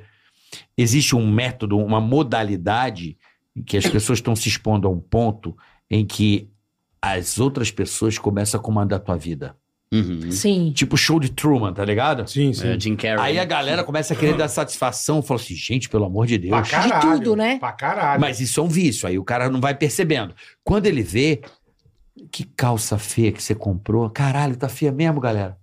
[0.78, 3.18] existe um método, uma modalidade
[3.56, 5.56] em que as pessoas estão se expondo a um ponto
[5.90, 6.50] em que
[7.02, 9.56] as outras pessoas começam a comandar a tua vida.
[9.94, 10.32] Uhum.
[10.32, 10.72] Sim.
[10.74, 12.26] Tipo show de Truman, tá ligado?
[12.30, 12.68] Sim, sim.
[12.70, 13.20] É, Jim Carrey.
[13.20, 16.62] Aí a galera começa a querer dar satisfação, fala assim, gente, pelo amor de Pra
[16.62, 16.70] Deus.
[16.72, 17.18] caralho.
[17.18, 17.60] tudo, né?
[17.60, 18.22] Pra caralho.
[18.22, 20.34] Mas isso é um vício, aí o cara não vai percebendo.
[20.64, 21.42] Quando ele vê,
[22.32, 25.58] que calça feia que você comprou, caralho, tá feia mesmo, galera.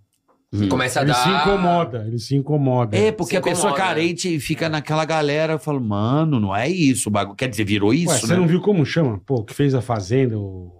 [0.52, 0.68] Uhum.
[0.68, 1.22] Começa a ele dar.
[1.22, 2.96] se incomoda, ele se incomoda.
[2.96, 6.68] É, porque Se a pessoa incomoda, carente fica naquela galera, eu falo, mano, não é
[6.68, 7.36] isso, o bagulho.
[7.36, 8.20] Quer dizer, virou isso, Ué, né?
[8.20, 9.20] você não viu como chama?
[9.26, 10.78] Pô, que fez a Fazenda, o...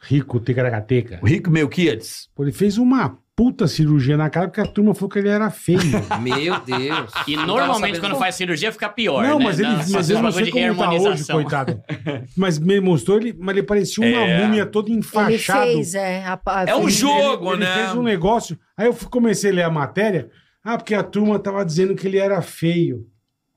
[0.00, 1.18] Rico Ticaracateca.
[1.22, 2.28] O Rico Melquiades.
[2.34, 5.50] Pô, ele fez uma puta cirurgia na cara porque a turma falou que ele era
[5.50, 5.80] feio.
[6.22, 7.10] Meu Deus.
[7.26, 9.44] E Não normalmente quando faz cirurgia fica pior, não, né?
[9.44, 11.82] mas ele, Dá mas eu não sei de como tá hoje, coitado.
[12.36, 14.42] Mas me mostrou ele, mas ele parecia uma É.
[14.44, 15.62] múmia toda Ele enfaixada.
[15.66, 16.24] fez, é.
[16.24, 17.72] a- a- É um fez- jogo, ele, né?
[17.74, 18.58] Ele fez um negócio.
[18.76, 20.30] Aí eu comecei a ler a matéria.
[20.64, 23.06] Ah, porque a turma tava dizendo que ele era feio.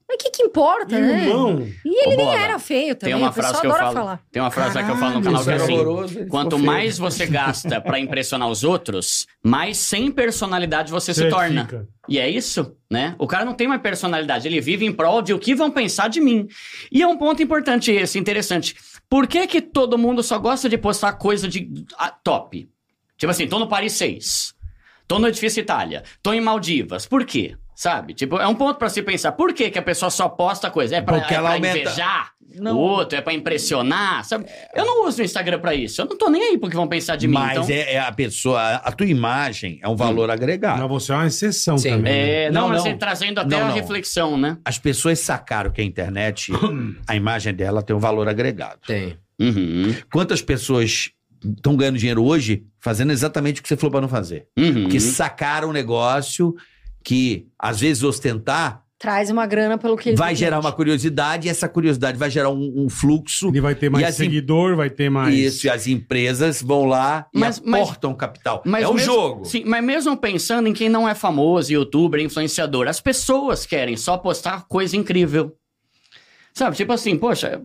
[0.09, 1.25] Mas o que, que importa, né?
[1.27, 3.13] Irmão, E ele Ô, nem Bola, era feio também.
[3.13, 3.97] Tem uma o pessoal frase que eu adora falo.
[3.97, 4.21] falar.
[4.31, 6.19] Tem uma frase lá que eu falo no Caralho, canal que é é assim: horroroso,
[6.19, 11.29] ele quanto mais você gasta pra impressionar os outros, mais sem personalidade você se você
[11.29, 11.65] torna.
[11.65, 11.87] fica.
[12.07, 13.15] E é isso, né?
[13.19, 16.07] O cara não tem uma personalidade, ele vive em prol de o que vão pensar
[16.07, 16.47] de mim.
[16.89, 18.75] E é um ponto importante esse, interessante.
[19.09, 22.69] Por que que todo mundo só gosta de postar coisa de ah, top?
[23.17, 24.53] Tipo assim, tô no Paris 6,
[25.05, 27.05] tô no Edifício Itália, tô em Maldivas.
[27.05, 27.57] Por quê?
[27.79, 28.15] Sabe?
[28.15, 29.33] Tipo, é um ponto pra se pensar.
[29.33, 30.95] Por que que a pessoa só posta coisa?
[30.95, 32.75] É pra, Porque é ela pra aumenta- invejar Não.
[32.75, 33.15] o outro?
[33.15, 34.25] É pra impressionar?
[34.25, 34.47] Sabe?
[34.73, 36.01] Eu não uso o Instagram pra isso.
[36.01, 37.35] Eu não tô nem aí pro que vão pensar de mim.
[37.35, 37.69] Mas então...
[37.69, 40.79] é, é a pessoa, a tua imagem é um valor agregado.
[40.81, 41.89] Mas você é uma exceção Sim.
[41.91, 42.13] também.
[42.13, 42.29] né?
[42.45, 42.87] É, não, Não, mas não.
[42.89, 44.57] assim, trazendo até Não, a reflexão, né?
[44.65, 46.51] As pessoas sacaram que a internet,
[47.07, 48.79] a imagem dela tem um valor agregado.
[48.87, 49.19] Tem.
[49.39, 51.11] Uhum, Quantas pessoas
[51.45, 54.47] estão ganhando dinheiro hoje fazendo exatamente o que você falou para não fazer?
[54.57, 54.89] uhum.
[54.89, 56.55] Que sacaram um negócio
[57.07, 60.65] que, às vezes, ostentar Traz uma grana pelo que ele vai gerar gente.
[60.65, 63.49] uma curiosidade e essa curiosidade vai gerar um, um fluxo.
[63.49, 65.35] Ele vai ter mais E seguidor, vai ter mais.
[65.35, 68.63] Isso, e as empresas vão lá e Mas- mas- aportam capital.
[68.65, 69.45] Mas é um mesmo- jogo.
[69.45, 74.17] Sim, mas mesmo pensando em quem não é famoso, youtuber, influenciador, as pessoas querem só
[74.17, 75.53] postar coisa incrível.
[76.57, 77.61] Sabe, tipo assim, poxa,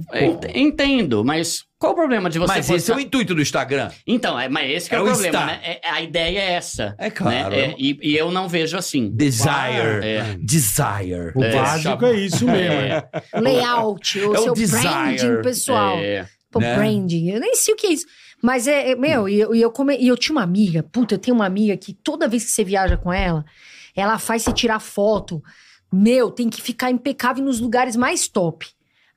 [0.55, 2.77] entendo, mas qual o problema de você Mas postar...
[2.77, 3.91] esse é o intuito do Instagram.
[4.07, 5.61] Então, é, mas esse que é, É o o problema, né?
[5.63, 6.95] É- a ideia é essa.
[6.99, 7.51] É claro.
[7.51, 7.59] né?
[7.71, 9.11] É, e, e eu não vejo assim.
[9.11, 10.05] Desire.
[10.05, 10.37] É.
[10.39, 11.33] Desire.
[11.35, 12.75] O É, básico é isso mesmo.
[12.81, 13.09] é.
[13.35, 14.83] O layout, o É o seu desire.
[14.83, 15.97] branding pessoal.
[15.99, 16.75] É, Pô, né?
[16.77, 17.31] branding.
[17.31, 18.05] Eu nem sei o que é isso.
[18.43, 21.19] Mas é, é- meu, e eu, eu, come- e eu tinha uma amiga, puta, eu
[21.19, 23.43] tenho uma amiga que toda vez que você viaja com ela,
[23.97, 25.43] ela faz você tirar foto.
[25.91, 28.67] Meu, tem que ficar impecável nos lugares mais top.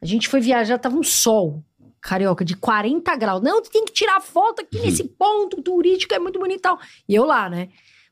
[0.06, 1.64] A gente foi viajar, tava um sol,
[2.00, 3.42] carioca, de 40 graus.
[3.42, 6.80] Não, tem que tirar foto aqui nesse ponto turístico, é muito bonito e tal.
[7.10, 7.70] E eu lá, né?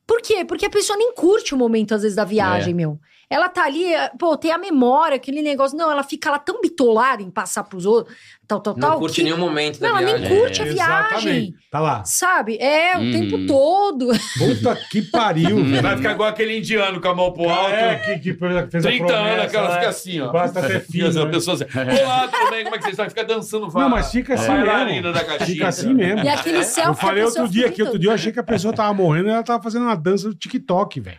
[0.07, 0.43] Por quê?
[0.43, 2.99] Porque a pessoa nem curte o momento, às vezes, da viagem, meu.
[3.33, 5.77] Ela tá ali, eh, pô, tem a memória, aquele negócio.
[5.77, 8.15] Não, ela fica lá tão bitolada em passar pros outros,
[8.47, 8.99] tal, tal, Não tal.
[8.99, 10.29] curte que- nenhum momento da Não, ela viagem.
[10.29, 11.23] nem curte a Exatamente.
[11.23, 11.55] viagem.
[11.71, 12.03] Tá lá.
[12.05, 12.57] Sabe?
[12.57, 13.11] É, o Uhum.
[13.11, 14.07] tempo todo.
[14.37, 15.81] Puta que pariu, velho.
[15.81, 17.71] Vai ficar igual aquele indiano com a mão pro alto.
[17.73, 19.75] É, que, que fez a 30 promessa, anos, aquela né?
[19.75, 20.27] fica assim, ó.
[20.27, 21.31] O braço tá até Fica fino, assim, a né?
[21.31, 21.65] pessoa assim,
[22.03, 22.63] Olá, tudo bem?
[22.63, 23.09] Como é que vocês estão?
[23.09, 25.13] Fica dançando Não, mas fica assim Bailarina mesmo.
[25.13, 25.47] da caixinha.
[25.47, 26.23] Fica assim mesmo.
[26.23, 28.39] E aquele selfie Eu falei que a outro dia aqui, outro dia eu achei que
[28.39, 31.17] a pessoa tava morrendo e ela tava fazendo uma dança do TikTok, velho.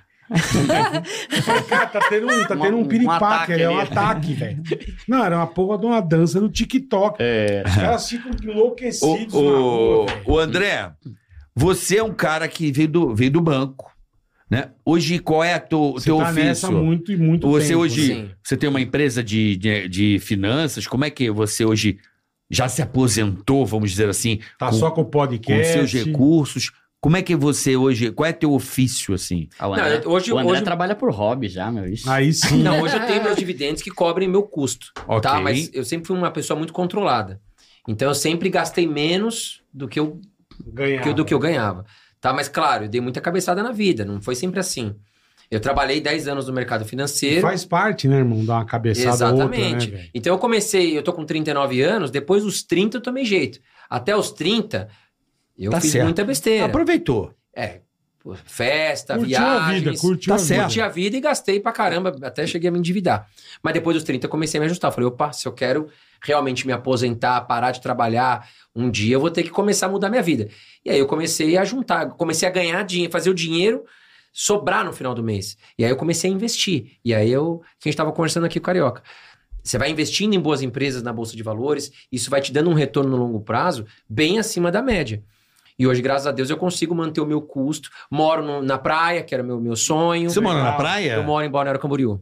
[1.31, 3.79] Eu falei, Cara, tá tendo um, tá Um- tendo um um piripaque, ali, é um
[3.79, 4.63] ataque, velho.
[5.09, 7.17] Não, era uma porra de uma dança do TikTok.
[7.21, 7.63] É.
[7.67, 10.91] Os caras ficam O, enlouquecidos na o, rua, o André,
[11.55, 13.93] você é um cara que veio do, veio do banco.
[14.51, 14.71] Né?
[14.85, 16.85] Hoje, qual é o Você teu tá nessa ofício?
[16.85, 18.07] muito e muito Você tempo, hoje?
[18.09, 18.31] Sim.
[18.43, 21.99] você tem uma empresa de, de, de finanças, como é que você hoje
[22.51, 25.73] já se aposentou, vamos dizer assim, Tá com, só com o com podcast.
[25.73, 26.71] seus recursos?
[27.05, 29.47] Como é que você hoje, qual é teu ofício, assim?
[29.59, 31.87] Ah, o André, Não, hoje- o André hoje- trabalha por hobby já, meu.
[31.87, 32.11] Isso.
[32.11, 32.63] Aí sim.
[32.63, 34.87] Não, hoje eu tenho meus dividendos que cobrem meu custo.
[35.07, 35.21] Ok.
[35.21, 35.39] Tá?
[35.39, 37.43] Mas eu sempre fui uma pessoa muito controlada.
[37.87, 40.19] Então eu sempre gastei menos do que eu,
[40.67, 41.03] ganhava.
[41.03, 41.85] que do que eu ganhava.
[42.23, 42.33] Tá?
[42.33, 44.95] Mas claro, eu dei muita cabeçada na vida, não foi sempre assim.
[45.51, 47.43] Eu trabalhei 10 anos no mercado financeiro.
[47.43, 48.43] Faz parte, né, irmão?
[48.47, 50.11] Dar uma cabeçada outra, né, Exatamente.
[50.15, 53.61] então eu comecei, eu tô com 39 anos, depois dos 30 eu tomei jeito.
[53.91, 54.89] Até os 30,
[55.59, 56.05] eu Tá fiz certo.
[56.05, 56.65] muita besteira.
[56.67, 57.33] Aproveitou.
[57.55, 57.81] É,
[58.45, 59.83] festa, Curtiu a viagens.
[59.85, 60.63] vida, curtiu Tá a vida.
[60.63, 63.29] Curti a vida e gastei pra caramba, até cheguei a me endividar.
[63.63, 64.91] Mas depois dos 30 eu comecei a me ajustar.
[64.91, 65.89] Eu Falei, opa, se eu quero
[66.23, 70.09] realmente me aposentar, parar de trabalhar, um dia eu vou ter que começar a mudar
[70.09, 70.49] minha vida.
[70.85, 73.85] E aí eu comecei a juntar, comecei a ganhar dinheiro, fazer o dinheiro
[74.33, 75.57] sobrar no final do mês.
[75.79, 76.93] E aí eu comecei a investir.
[77.05, 79.03] E aí eu, que a gente tava conversando aqui com o Carioca.
[79.63, 82.75] Você vai investindo em boas empresas na Bolsa de Valores, isso vai te dando um
[82.75, 85.23] retorno no longo prazo bem acima da média.
[85.79, 87.89] E hoje, graças a Deus, eu consigo manter o meu custo.
[88.11, 90.31] Moro no- na praia, que era o meu, meu sonho.
[90.31, 91.15] Você mora na praia?
[91.15, 92.21] Eu moro em Balneário Camboriú.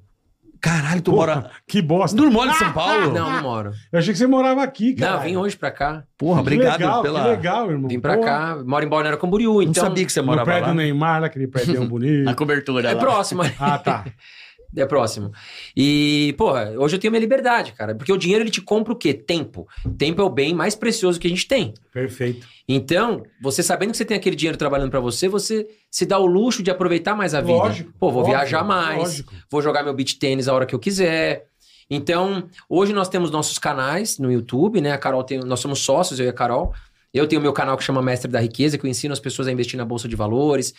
[0.58, 1.50] Caralho, tu Porra, mora...
[1.66, 2.16] Que bosta.
[2.16, 3.12] Tu não mora em São Paulo?
[3.12, 3.72] Não, não moro.
[3.92, 5.16] Eu achei que você morava aqui, cara.
[5.16, 6.04] Não, vim hoje pra cá.
[6.16, 7.22] Porra, Que obrigado legal, pela...
[7.24, 7.88] Que legal, irmão.
[7.88, 8.26] Vim pra Porra.
[8.28, 8.62] cá.
[8.64, 9.82] Moro em Balneário Camboriú, Não então...
[9.84, 10.68] sabia que você No morava prédio lá.
[10.70, 12.24] do Neymar, lá, aquele prédio bonito.
[12.24, 13.00] Na cobertura É lá.
[13.00, 13.42] próximo.
[13.58, 14.04] Ah, tá.
[14.74, 15.30] É próximo.
[15.76, 17.94] E, porra, hoje eu tenho minha liberdade, cara.
[17.94, 19.12] Porque o dinheiro, ele te compra o quê?
[19.12, 19.68] Tempo.
[19.98, 21.74] Tempo é o bem mais precioso que a gente tem.
[21.92, 22.46] Perfeito.
[22.66, 26.26] Então, você sabendo que você tem aquele dinheiro trabalhando pra você, você se dá o
[26.26, 27.52] luxo de aproveitar mais a vida.
[27.52, 27.92] Lógico.
[27.98, 29.34] Pô, vou óbvio, viajar mais, Lógico.
[29.50, 31.46] vou jogar meu beach tênis a hora que eu quiser.
[31.90, 34.92] Então, hoje nós temos nossos canais no YouTube, né?
[34.92, 36.72] A Carol tem, nós somos sócios, eu e a Carol.
[37.12, 39.52] Eu tenho meu canal que chama Mestre da Riqueza, que eu ensino as pessoas a
[39.52, 40.72] investir na Bolsa de Valores,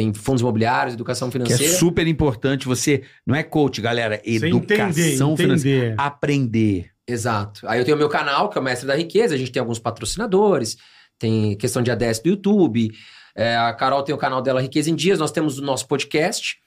[0.00, 1.72] em fundos imobiliários, educação Que é financeira.
[1.74, 2.66] super importante.
[2.66, 4.16] Você não é coach, galera.
[4.24, 5.86] É educação entender, financeira.
[5.86, 5.94] entender.
[5.98, 6.90] Aprender.
[7.06, 7.66] Exato.
[7.68, 9.60] Aí eu tenho o meu canal, que é o Mestre da Riqueza, a gente tem
[9.60, 10.76] alguns patrocinadores,
[11.18, 12.90] tem questão de ADS do YouTube,
[13.34, 16.58] é, a Carol tem o canal dela Riqueza em Dias, nós temos o nosso podcast,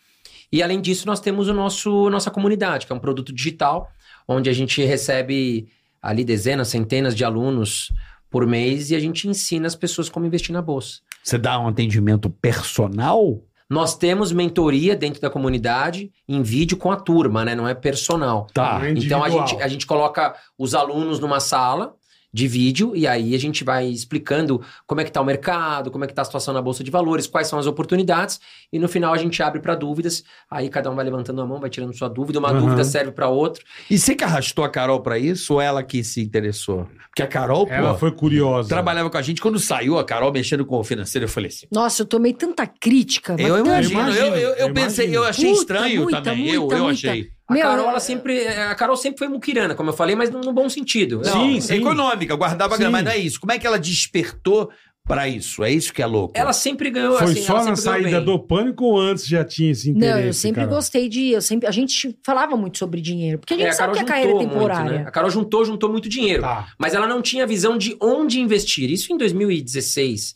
[0.52, 3.90] e além disso nós temos o nosso nossa comunidade, que é um produto digital,
[4.28, 5.68] onde a gente recebe
[6.02, 7.92] ali dezenas, centenas de alunos
[8.30, 11.00] por mês e a gente ensina as pessoas como investir na bolsa.
[11.26, 13.42] Você dá um atendimento personal?
[13.68, 17.56] Nós temos mentoria dentro da comunidade em vídeo com a turma, né?
[17.56, 18.46] Não é personal.
[18.54, 18.80] Tá.
[18.86, 21.96] É Então a gente, a gente coloca os alunos numa sala
[22.36, 26.04] de vídeo e aí a gente vai explicando como é que tá o mercado, como
[26.04, 28.42] é que tá a situação na bolsa de valores, quais são as oportunidades
[28.74, 30.22] e no final a gente abre para dúvidas.
[30.52, 32.60] Aí cada um vai levantando a mão, vai tirando sua dúvida, uma Uhum.
[32.60, 33.64] dúvida serve para outro.
[33.90, 36.88] E você que arrastou a Carol pra isso ou ela que se interessou?
[37.08, 38.68] Porque a Carol, Ela pô, foi curiosa.
[38.68, 39.40] trabalhava com a gente.
[39.42, 41.66] Quando saiu a Carol mexendo com o financeiro, eu falei assim.
[41.72, 43.38] Nossa, eu tomei tanta crítica.
[43.40, 45.24] Eu imagino, imagino, eu, eu, eu eu pensei, imagino.
[45.24, 46.50] eu achei Puta, estranho muita, também.
[46.50, 47.10] eu, muita, eu muita.
[47.10, 47.30] achei.
[47.48, 50.52] A Meu, Carol, ela sempre, a Carol sempre foi muquirana, como eu falei, mas no,
[50.52, 51.24] bom sentido.
[51.24, 51.76] Sim, Não, sim.
[51.76, 53.40] Econômica, guardava grana, mas não é isso.
[53.40, 54.72] Como é que ela despertou
[55.08, 55.64] pra isso?
[55.64, 56.34] É isso que é louco.
[56.36, 59.70] Ela sempre ganhou, Foi assim, só ela na saída do pânico ou antes já tinha
[59.72, 60.12] esse interesse?
[60.12, 60.76] Não, eu sempre Carol?
[60.78, 61.30] gostei de.
[61.30, 63.38] Eu sempre, a gente falava muito sobre dinheiro.
[63.38, 64.84] Porque a gente É, sabe que a carreira é juntou temporária.
[64.86, 65.08] muito, né?
[65.08, 66.42] A Carol juntou, juntou muito dinheiro.
[66.42, 66.68] Tá.
[66.80, 68.90] Mas ela não tinha visão de onde investir.
[68.90, 70.34] Isso em 2016.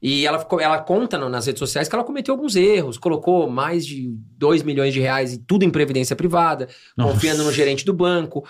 [0.00, 4.08] E ela, ela conta nas redes sociais que ela cometeu alguns erros, colocou mais de
[4.36, 7.12] 2 milhões de reais em tudo em previdência privada, Nossa.
[7.14, 8.44] confiando no gerente do banco,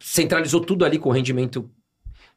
[0.00, 1.70] centralizou tudo ali com rendimento.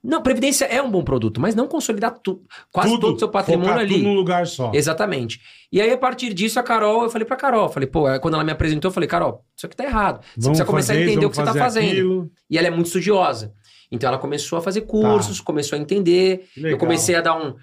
[0.01, 2.41] Não, previdência é um bom produto, mas não consolidar tu,
[2.71, 3.95] quase Tudo, todo o seu patrimônio ali.
[3.95, 4.71] tudo num lugar só.
[4.73, 5.41] Exatamente.
[5.69, 8.35] E aí, a partir disso, a Carol, eu falei pra Carol, falei, pô, aí quando
[8.35, 10.21] ela me apresentou, eu falei, Carol, isso aqui tá errado.
[10.23, 11.91] Você Vamos precisa começar a entender o que você tá fazendo.
[11.91, 12.31] aquilo.
[12.49, 13.53] E ela é muito estudiosa.
[13.91, 16.45] Então ela começou a fazer cursos, começou a entender.
[16.55, 17.55] Eu comecei a dar um-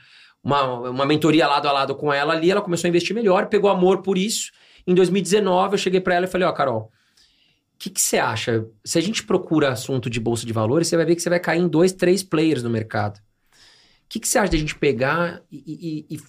[0.47, 3.69] uma, uma mentoria lado a lado com ela ali, ela começou a investir melhor, pegou
[3.69, 4.53] amor por isso.
[4.87, 8.65] Em 2019, eu cheguei pra ela e falei, ó, Carol, o que que você acha?
[8.85, 11.41] Se a gente procura assunto de bolsa de valores, você vai ver que você vai
[11.41, 13.19] cair em dois, três players no mercado.
[13.19, 16.21] O que, que você acha de a gente pegar e, e- e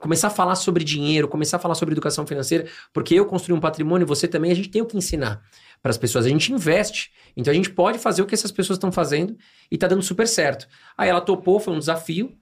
[0.00, 2.66] começar a falar sobre dinheiro, começar a falar sobre educação financeira?
[2.92, 5.40] Porque eu construí um patrimônio, você também, a gente tem o que ensinar
[5.80, 6.26] para as pessoas.
[6.26, 7.12] A gente investe.
[7.36, 9.36] Então a gente pode fazer o que essas pessoas estão fazendo
[9.70, 10.66] e tá dando super certo.
[10.98, 12.36] Aí ela topou, foi um desafio.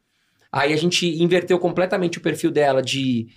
[0.52, 3.28] Aí a gente inverteu completamente o perfil dela de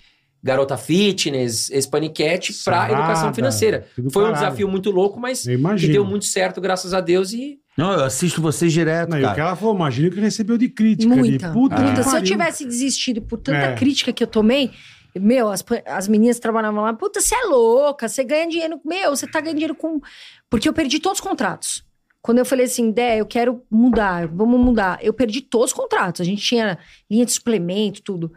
[0.44, 3.88] garota fitness, espaniquete, para educação financeira.
[4.12, 7.32] Foi um desafio muito louco, mas Eu que deu muito certo, graças a Deus.
[7.32, 9.50] E Não, eu assisto vocês direto, Não, e o que cara.
[9.50, 11.16] ela falou, imagina o que recebeu de crítica.
[11.16, 11.46] Muita.
[11.48, 11.54] ali.
[11.54, 12.04] Puta muita.
[12.04, 13.76] que Se eu tivesse desistido por tanta É.
[13.76, 14.72] crítica que eu tomei,
[15.16, 18.82] meu, as, as meninas trabalhavam lá, puta, você é louca, você ganha dinheiro.
[18.84, 20.02] Meu, você tá ganhando dinheiro com.
[20.50, 21.86] Porque eu perdi todos os contratos.
[22.24, 24.98] Quando eu falei assim, Dé, eu quero mudar, vamos mudar.
[25.02, 26.22] Eu perdi todos os contratos.
[26.22, 26.80] A gente tinha
[27.12, 28.32] linha de suplemento, tudo.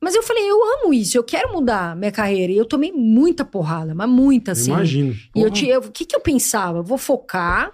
[0.00, 2.52] Mas eu falei, eu amo isso, eu quero mudar minha carreira.
[2.52, 4.70] E eu tomei muita porrada, mas muita, assim.
[4.70, 5.12] Imagino.
[5.34, 6.80] E eu eu- o que, que eu pensava?
[6.82, 7.72] Vou focar,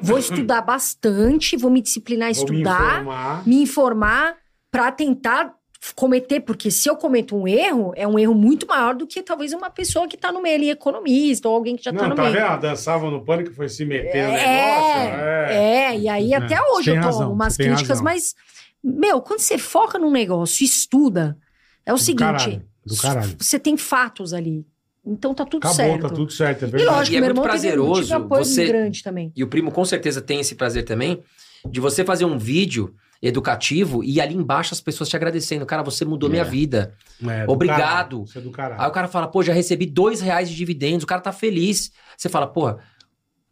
[0.00, 3.42] vou estudar bastante, vou me disciplinar a Vou me estudar, informar.
[3.46, 4.36] me informar
[4.70, 5.52] pra tentar
[5.94, 9.52] cometer, porque se eu cometo um erro, é um erro muito maior do que talvez
[9.52, 12.14] uma pessoa que tá no meio ali, economista, ou alguém que já tá Não, no
[12.14, 12.34] tá meio.
[12.34, 12.44] vendo?
[12.44, 14.50] Ela dançava no pânico, foi se meter no negócio.
[14.50, 15.92] É, É.
[15.94, 18.04] é, e aí É, até hoje tem eu tomo razão, umas tem críticas, razão.
[18.04, 18.34] mas,
[18.82, 21.36] meu, quando você foca num negócio e estuda,
[21.84, 23.36] é o Do seguinte, caralho, do caralho.
[23.38, 24.66] você tem fatos ali.
[25.08, 26.02] Então tá tudo Acabou, certo.
[26.02, 26.96] tá tudo certo, é E verdade.
[26.96, 29.32] lógico, E é meu muito irmão teve, prazeroso tive apoio você- grande também.
[29.36, 31.22] E o primo com certeza tem esse prazer também
[31.68, 35.64] de você fazer um vídeo educativo e ali embaixo as pessoas te agradecendo.
[35.66, 36.94] Cara, você mudou minha vida.
[37.22, 37.78] É, do Obrigado.
[37.80, 38.24] caralho,
[38.80, 38.84] é.
[38.84, 41.90] Aí o cara fala, pô, já recebi dois reais de dividendos, o cara tá feliz.
[42.16, 42.76] Você fala, pô,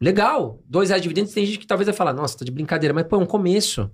[0.00, 1.32] legal, dois reais de dividendos.
[1.32, 3.90] Tem gente que talvez vai falar, nossa, tá de brincadeira, mas pô, é um começo.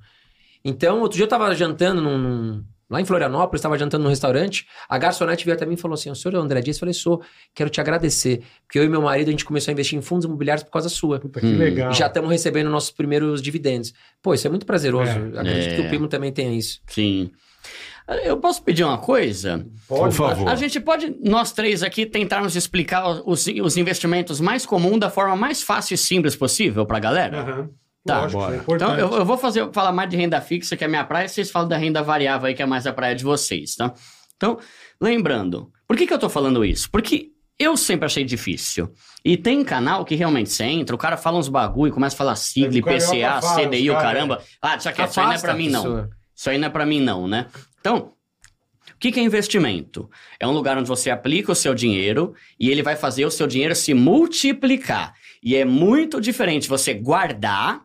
[0.65, 4.99] Então, outro dia eu tava jantando num- lá em Florianópolis, tava jantando num restaurante, a
[4.99, 6.77] garçonete veio até mim e falou assim, o senhor é o André Dias?
[6.77, 7.23] Eu falei, sou,
[7.55, 10.25] quero te agradecer, porque eu e meu marido, a gente começou a investir em fundos
[10.27, 11.21] imobiliários por causa sua.
[11.21, 11.57] Puta, que Hum.
[11.57, 11.91] legal.
[11.93, 13.95] E já estamos recebendo nossos primeiros dividendos.
[14.21, 15.11] Pô, isso é muito prazeroso.
[15.11, 15.39] É.
[15.41, 15.77] Acredito É.
[15.77, 16.81] que o primo também tenha isso.
[16.89, 17.31] Sim.
[18.25, 19.65] Eu posso pedir uma coisa?
[19.87, 20.49] Pode, Por favor.
[20.49, 25.37] A gente pode, nós três aqui, tentarmos explicar os, os investimentos mais comuns da forma
[25.37, 27.39] mais fácil e simples possível pra galera?
[27.41, 27.71] Aham.
[28.07, 28.57] Tá, Lógico, bora.
[28.57, 28.75] é.
[28.75, 31.27] Então, eu, eu vou fazer, falar mais de renda fixa, que é a minha praia,
[31.27, 33.93] e vocês falam da renda variável aí, que é mais a praia de vocês, tá?
[34.37, 34.59] Então,
[35.01, 36.89] lembrando, por que, que eu tô falando isso?
[36.91, 37.29] Porque
[37.59, 38.91] eu sempre achei difícil.
[39.23, 42.37] E tem canal que realmente você entra, o cara fala uns bagulho, começa a falar
[42.37, 44.43] sigla, É, IPCA, CDI, o cara- caramba.
[44.63, 46.09] Ah, deixa quieto, isso aí não é pra mim, não.
[46.35, 47.49] Isso aí não é pra mim, não, né?
[47.81, 47.97] Então,
[48.95, 50.09] o que, que é investimento?
[50.41, 53.47] É um lugar onde você aplica o seu dinheiro e ele vai fazer o seu
[53.47, 55.13] dinheiro se multiplicar.
[55.43, 57.83] E é muito diferente você guardar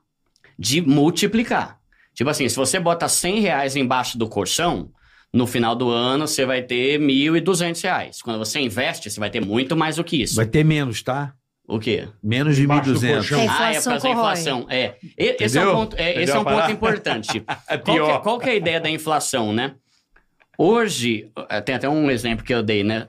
[0.58, 1.78] de multiplicar.
[2.14, 4.90] Tipo assim, se você bota 100 reais embaixo do colchão,
[5.34, 8.22] no final do ano você vai ter 1.200 reais.
[8.22, 10.36] Quando você investe, você vai ter muito mais do que isso.
[10.36, 11.34] Vai ter menos, tá?
[11.68, 12.08] O quê?
[12.24, 13.14] Menos de Embaixo do 1.200.
[13.16, 13.40] colchão.
[13.42, 14.66] É, Ah, é por inflação causa da inflação.
[14.70, 14.96] É.
[15.18, 17.44] E- Esse é um ponto, é, esse é um ponto importante.
[17.68, 18.16] É Qual que, pior.
[18.16, 19.74] é- qual que é a ideia da inflação, né?
[20.58, 23.08] Hoje, eh, tem até um exemplo que eu dei, né?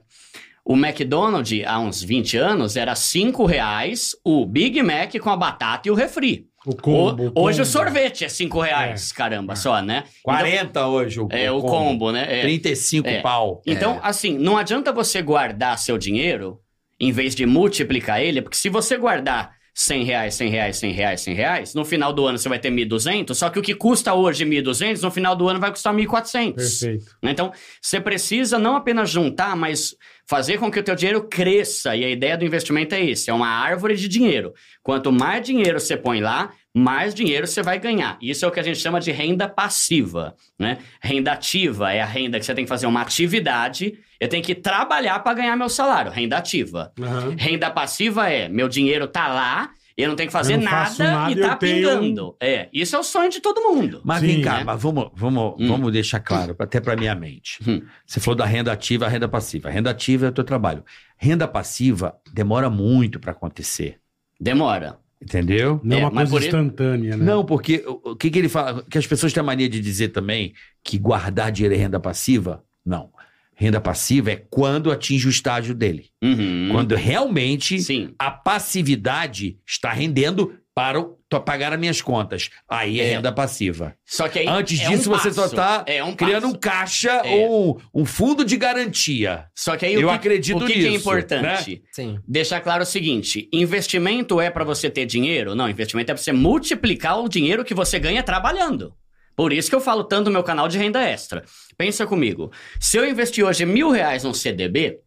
[0.65, 5.87] O McDonald's, há uns 20 anos, era 5 reais o Big Mac com a batata
[5.87, 6.47] e o refri.
[6.67, 7.33] O combo.
[7.35, 7.63] O- hoje combo.
[7.63, 10.05] o sorvete é 5 reais, caramba, só, né?
[10.23, 12.27] 40 hoje o, Então, é o combo, né?
[12.29, 12.43] É.
[12.43, 13.21] 35 É.
[13.21, 13.63] pau.
[13.67, 16.59] Então, assim, não adianta você guardar seu dinheiro
[17.01, 21.21] em vez de multiplicar ele, porque se você guardar 100 reais, 100 reais, 100 reais,
[21.21, 24.15] 100 reais, no final do ano você vai ter 1.200, só que o que custa
[24.15, 26.55] hoje 1.200, no final do ano vai custar 1.400.
[26.55, 27.05] Perfeito.
[27.23, 27.53] Então,
[27.83, 29.95] você precisa não apenas juntar, mas
[30.29, 31.95] fazer com que o teu dinheiro cresça.
[31.95, 34.53] E a ideia do investimento é esse, é uma árvore de dinheiro.
[34.83, 38.19] Quanto mais dinheiro você põe lá, mais dinheiro você vai ganhar.
[38.21, 40.79] Isso é o que a gente chama de renda passiva, né?
[41.01, 44.55] Renda ativa é a renda que você tem que fazer uma atividade, eu tenho que
[44.55, 46.93] trabalhar para ganhar meu salário, renda ativa.
[47.01, 47.35] Aham.
[47.39, 51.37] Renda passiva é, meu dinheiro tá lá, eu não tenho que fazer nada, nada, e
[51.37, 52.37] tá tenho um pingando.
[52.41, 54.01] É, isso é o sonho de todo mundo.
[54.05, 54.65] Mas Sim, vem cá, né?
[54.65, 55.69] mas vamos, vamos, Hum.
[55.69, 57.59] vamos deixar claro, até pra minha mente.
[57.67, 57.81] Hum.
[58.07, 59.69] Você falou da renda ativa, a renda passiva.
[59.69, 60.85] A renda ativa é o teu trabalho.
[61.17, 63.99] Renda passiva demora muito pra acontecer.
[64.41, 64.99] Demora.
[65.23, 65.81] Entendeu?
[65.83, 67.25] Não é É, uma coisa instantânea, né?
[67.25, 68.85] Não, porque o, o que, que ele fala?
[68.89, 70.53] Que as pessoas têm a mania de dizer também
[70.85, 72.63] que guardar dinheiro é renda passiva.
[72.85, 73.11] Não.
[73.59, 76.11] Renda passiva é quando atinge o estágio dele.
[76.23, 76.69] Uhum.
[76.71, 78.15] Quando realmente Sim.
[78.19, 81.03] a passividade está rendendo para
[81.41, 82.51] pagar as minhas contas.
[82.69, 83.15] Aí é, É.
[83.15, 83.97] renda passiva.
[84.05, 85.55] Só que aí Antes é disso, um você só passo.
[85.55, 87.47] está é um criando um caixa É.
[87.47, 89.47] ou um, um fundo de garantia.
[89.55, 91.83] Só que aí Eu o que, acredito o que, que é nisso, importante?
[91.93, 92.19] Sim.
[92.29, 95.55] Deixar claro o seguinte: investimento é para você ter dinheiro?
[95.55, 98.93] Não, investimento é para você multiplicar o dinheiro que você ganha trabalhando.
[99.37, 101.45] Por isso que eu falo tanto no meu canal de renda extra.
[101.77, 102.51] Pensa comigo.
[102.81, 105.01] Se eu investir hoje mil reais num CDB,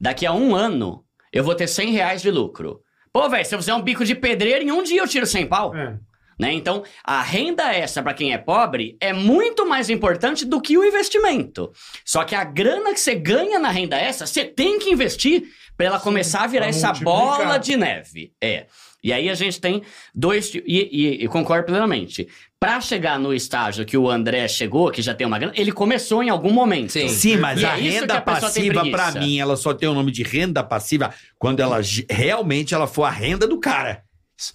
[0.00, 2.80] daqui a um ano eu vou ter 100 reais de lucro.
[3.12, 5.46] Pô, velho, se eu fizer um bico de pedreiro, em um dia eu tiro 100
[5.46, 5.76] pau.
[5.76, 5.98] É.
[6.38, 6.52] né?
[6.52, 10.84] Então, a renda extra para quem é pobre é muito mais importante do que o
[10.84, 11.70] investimento.
[12.04, 15.44] Só que a grana que você ganha na renda extra, você tem que investir
[15.76, 18.32] para ela começar a virar essa bola de neve.
[18.40, 18.66] É.
[19.02, 19.82] E aí a gente tem
[20.14, 20.52] dois.
[20.54, 22.28] E, e, e concordo plenamente.
[22.60, 26.24] Para chegar no estágio que o André chegou, que já tem uma grana, ele começou
[26.24, 26.92] em algum momento.
[26.92, 27.08] Sim.
[27.08, 30.10] Sim, mas E a é renda a passiva, pra mim, ela só tem o nome
[30.10, 31.78] de renda passiva quando ela
[32.10, 34.02] realmente ela for a renda do cara.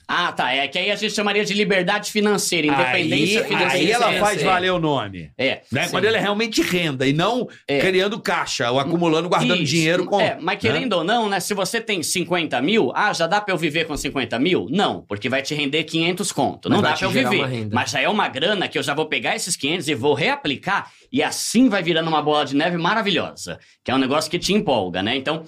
[0.08, 0.52] Ah, tá.
[0.54, 3.74] É que aí a gente chamaria de liberdade financeira, independência aí, financeira.
[3.74, 4.46] aí ela faz É.
[4.46, 5.30] valer o nome.
[5.38, 5.62] É.
[5.72, 5.88] Né?
[5.90, 7.80] Quando ela é realmente renda e não É.
[7.80, 9.72] criando caixa ou acumulando, guardando Isso.
[9.74, 10.20] dinheiro com.
[10.22, 11.40] É, mas querendo ou não, né?
[11.40, 14.68] Se você tem 50 mil, ah, já dá pra eu viver com 50 mil?
[14.70, 16.70] Não, porque vai te render 500 conto.
[16.70, 17.68] Mas não dá pra eu viver.
[17.72, 20.90] Mas já é uma grana que eu já vou pegar esses 500 e vou reaplicar
[21.12, 24.54] e assim vai virando uma bola de neve maravilhosa, que é um negócio que te
[24.54, 25.16] empolga, né?
[25.16, 25.44] Então,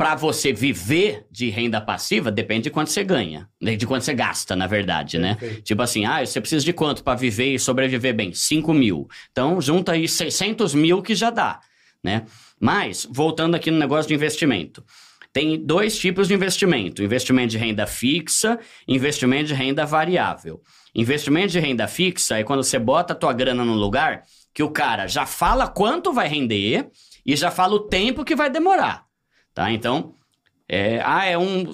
[0.00, 3.76] pra você viver de renda passiva, depende de quanto você ganha, né?
[3.76, 5.34] de quanto você gasta, na verdade, né?
[5.34, 5.62] Perfeito.
[5.62, 8.32] Tipo assim, ah, você precisa de quanto pra viver e sobreviver bem?
[8.32, 9.06] 5 mil.
[9.30, 11.60] Então, junta aí 600 mil que já dá,
[12.02, 12.24] né?
[12.58, 14.82] Mas, voltando aqui no negócio de investimento.
[15.34, 18.58] Tem dois tipos de investimento: investimento de renda fixa,
[18.88, 20.62] investimento de renda variável.
[20.94, 24.22] Investimento de renda fixa é quando você bota a tua grana num lugar
[24.54, 26.88] que o cara já fala quanto vai render
[27.26, 29.09] e já fala o tempo que vai demorar.
[29.54, 29.70] Tá?
[29.72, 30.14] Então,
[30.68, 31.70] é, ah, é um,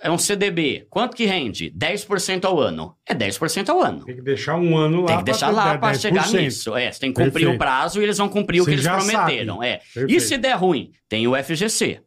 [0.00, 0.86] é um CDB.
[0.88, 1.72] Quanto que rende?
[1.76, 2.96] 10% ao ano.
[3.04, 4.04] É 10% ao ano.
[4.04, 5.06] Tem que deixar um ano lá.
[5.08, 6.00] Tem que deixar lá para 10%.
[6.00, 6.76] chegar nisso.
[6.76, 7.56] É, você tem que cumprir Perfeito.
[7.56, 9.56] o prazo e eles vão cumprir o Você que eles prometeram.
[9.56, 9.66] sabe.
[9.66, 9.80] É.
[10.08, 10.92] E se der ruim?
[11.08, 12.00] Tem o FGC.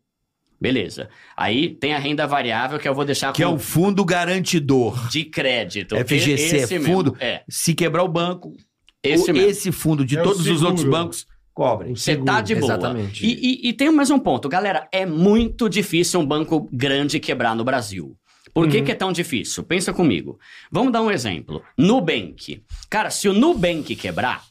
[0.62, 1.10] Beleza.
[1.38, 5.08] Aí tem a renda variável que eu vou deixar Que é o fundo garantidor.
[5.10, 5.96] de crédito.
[5.96, 6.94] FGC Esse é mesmo.
[6.94, 7.18] fundo.
[7.20, 8.54] É, Se quebrar o banco,
[9.02, 9.50] esse o- mesmo.
[9.50, 11.26] esse fundo de É o todos os outros bancos
[11.60, 11.94] cobrem.
[11.96, 12.72] Você tá de boa.
[12.72, 13.26] Exatamente.
[13.26, 14.48] E, e- e tem mais um ponto.
[14.48, 18.16] Galera, é muito difícil um banco grande quebrar no Brasil.
[18.54, 18.72] Por Uhum.
[18.72, 19.62] que, que é tão difícil?
[19.64, 20.40] Pensa comigo.
[20.72, 21.62] Vamos dar um exemplo.
[21.78, 22.64] Nubank.
[22.90, 24.42] Cara, se o Nubank quebrar,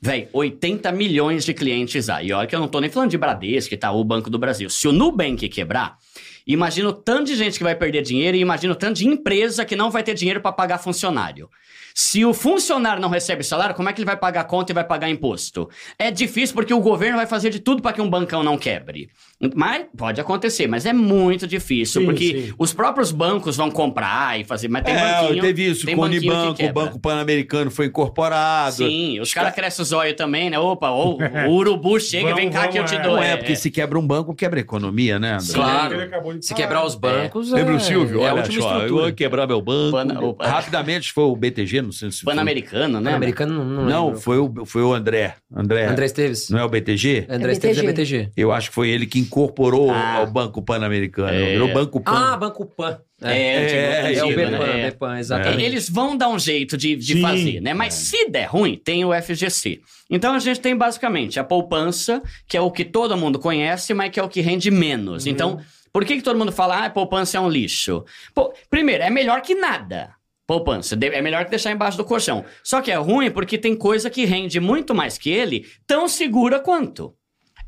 [0.00, 2.28] velho, 80 milhões de clientes aí.
[2.28, 4.68] E olha que eu não tô nem falando de Bradesco, Itaú, Banco do Brasil.
[4.68, 5.96] Se o Nubank quebrar,
[6.46, 9.64] imagina o tanto de gente que vai perder dinheiro e imagina o tanto de empresa
[9.64, 11.48] que não vai ter dinheiro para pagar funcionário.
[11.94, 14.84] Se o funcionário não recebe salário, como é que ele vai pagar conta e vai
[14.84, 15.68] pagar imposto?
[15.98, 19.08] É difícil porque o governo vai fazer de tudo para que um bancão não quebre.
[19.54, 22.54] Mas pode acontecer, mas é muito difícil, Sim, porque sim.
[22.58, 26.02] os próprios bancos vão comprar e fazer, mas tem é, banquinho, teve isso tem o
[26.02, 26.72] Unibanco, o.
[26.72, 28.76] Banco Pan-Americano foi incorporado.
[28.76, 30.58] Sim, os caras crescem os olhos também, né?
[30.58, 31.18] Opa, ou,
[31.48, 33.00] o urubu chega, Vamos, vem cá que eu te é.
[33.00, 33.16] dou.
[33.16, 35.54] Não é, porque se quebra um banco, quebra a economia, né, André?
[35.54, 35.94] Claro.
[35.94, 37.50] Ele acabou de Se quebrar os bancos.
[37.50, 38.22] Lembra é, o Silvio?
[38.22, 39.02] É a Olha última só, eu estrutura.
[39.04, 39.92] vou quebrar meu banco.
[39.92, 42.32] Pana- Rapidamente foi o BTG, não sei se foi.
[42.34, 43.12] Pan-americano, né?
[43.14, 45.34] Americano não, não, Não, foi o, foi o André.
[45.54, 45.86] André.
[45.86, 46.50] André Esteves.
[46.50, 47.26] Não é o BTG?
[47.28, 48.18] André É Esteves é BTG.
[48.18, 48.32] BTG.
[48.36, 50.16] Eu acho que foi ele que incorporou Ah.
[50.16, 51.30] ao Banco Pan-Americano.
[51.30, 51.52] É.
[51.52, 52.12] Virou Banco Pan.
[52.32, 52.98] Ah, Banco Pan.
[53.22, 54.80] É, É, antigo- é, é o Bepan, né?
[54.80, 54.90] É.
[54.90, 55.62] Bepan, exatamente.
[55.62, 57.20] Eles vão dar um jeito de, de Sim.
[57.22, 57.74] fazer, né?
[57.74, 59.80] Mas se der ruim, tem o FGC.
[60.08, 64.10] Então a gente tem basicamente a poupança, que é o que todo mundo conhece, mas
[64.10, 65.26] que é o que rende menos.
[65.26, 65.60] Então,
[65.92, 68.04] por que, que todo mundo fala, ah, poupança é um lixo?
[68.34, 70.10] Pô, primeiro, é melhor que nada.
[70.50, 70.98] Poupança.
[71.00, 72.44] É melhor que deixar embaixo do colchão.
[72.64, 76.58] Só que é ruim porque tem coisa que rende muito mais que ele, tão segura
[76.58, 77.14] quanto.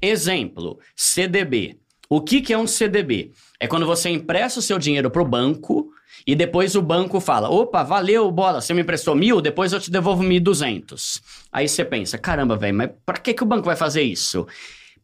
[0.03, 1.79] Exemplo, CDB.
[2.11, 3.31] O que, que é um CDB?
[3.61, 5.91] É quando você empresta o seu dinheiro para o banco
[6.27, 9.89] e depois o banco fala: opa, valeu, bola, você me emprestou mil, depois eu te
[9.89, 11.23] devolvo mil e duzentos.
[11.53, 14.45] Aí você pensa: caramba, velho, mas para que, que o banco vai fazer isso?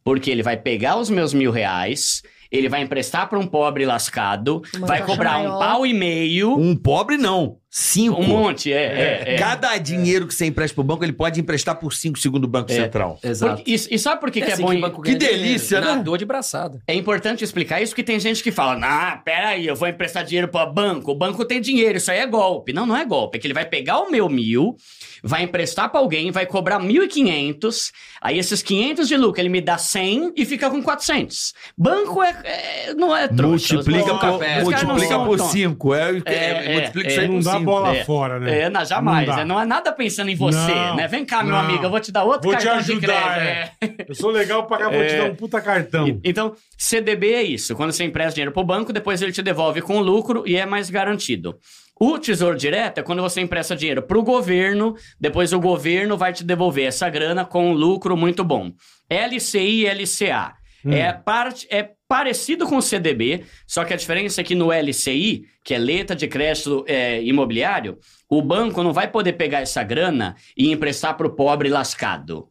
[0.03, 4.61] Porque ele vai pegar os meus mil reais, ele vai emprestar para um pobre lascado,
[4.75, 5.59] Uma vai cobrar um maior.
[5.59, 7.58] pau e meio, Um pobre não.
[7.71, 8.19] Cinco.
[8.19, 9.23] um monte, é.
[9.27, 9.37] é, é.
[9.37, 12.71] Cada dinheiro que você empresta pro banco, ele pode emprestar por cinco segundo o Banco
[12.71, 12.75] É.
[12.75, 13.19] Central.
[13.23, 13.57] Exato.
[13.57, 14.69] Porque- e, e sabe por que, que é assim bom?
[14.69, 15.43] o em- banco que ganha dinheiro.
[15.43, 15.87] delícia, né?
[15.87, 16.79] Nadou de braçada.
[16.87, 20.47] É importante explicar isso, que tem gente que fala, ah, peraí, eu vou emprestar dinheiro
[20.47, 22.73] para banco, o banco tem dinheiro, isso aí é golpe.
[22.73, 24.75] Não, não é golpe, é que ele vai pegar o meu mil,
[25.23, 27.91] vai emprestar para alguém, vai cobrar 1.500,
[28.21, 31.53] aí esses 500 de lucro ele me dá 100 e fica com 400.
[31.77, 33.75] Banco é, é- não é trouxa.
[33.75, 35.93] Multiplica, por, multiplica por cinco.
[35.93, 37.11] É, É, é, multiplica é.
[37.11, 38.03] isso aí Não dá bola É.
[38.03, 38.61] fora, né?
[38.61, 39.27] É, não, jamais.
[39.27, 41.07] Não é, Não é nada pensando em você, Não, né?
[41.07, 41.59] Vem cá, meu não.
[41.61, 43.75] amigo, eu vou te dar outro Vou te cartão de ajudar, crédito.
[43.81, 43.85] é.
[43.85, 44.05] é.
[44.09, 45.17] Eu sou legal pra cá, vou te É.
[45.17, 46.19] dar um puta cartão.
[46.23, 47.75] Então, CDB é isso.
[47.75, 50.89] Quando você empresta dinheiro pro banco, depois ele te devolve com lucro e é mais
[50.89, 51.57] garantido.
[52.01, 56.45] O Tesouro Direto é quando você empresta dinheiro pro governo, depois o governo vai te
[56.45, 58.71] devolver essa grana com um lucro muito bom.
[59.09, 60.53] LCI e LCA.
[60.85, 65.43] É, parte, é parecido com o CDB, só que a diferença é que no LCI,
[65.63, 67.97] que é letra de crédito é, imobiliário,
[68.29, 72.49] o banco não vai poder pegar essa grana e emprestar pro pobre lascado.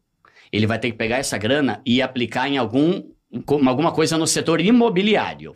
[0.51, 3.03] Ele vai ter que pegar essa grana e aplicar em algum,
[3.47, 5.55] alguma coisa no setor imobiliário.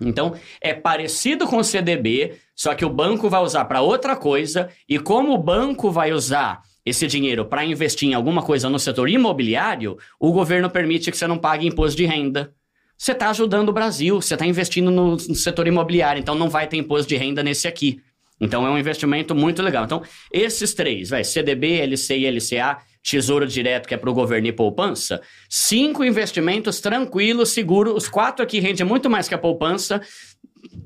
[0.00, 4.68] Então, é parecido com o CDB, só que o banco vai usar para outra coisa,
[4.88, 9.08] e como o banco vai usar esse dinheiro para investir em alguma coisa no setor
[9.08, 12.52] imobiliário, o governo permite que você não pague imposto de renda.
[12.98, 16.66] Você está ajudando o Brasil, você está investindo no, no setor imobiliário, então não vai
[16.66, 18.00] ter imposto de renda nesse aqui.
[18.40, 19.84] Então é um investimento muito legal.
[19.84, 20.02] Então,
[20.32, 24.52] esses três, vai, CDB, LC e LCA, Tesouro Direto, que é para o governo e
[24.52, 30.00] poupança, cinco investimentos tranquilos, seguros, os quatro aqui rendem muito mais que a poupança.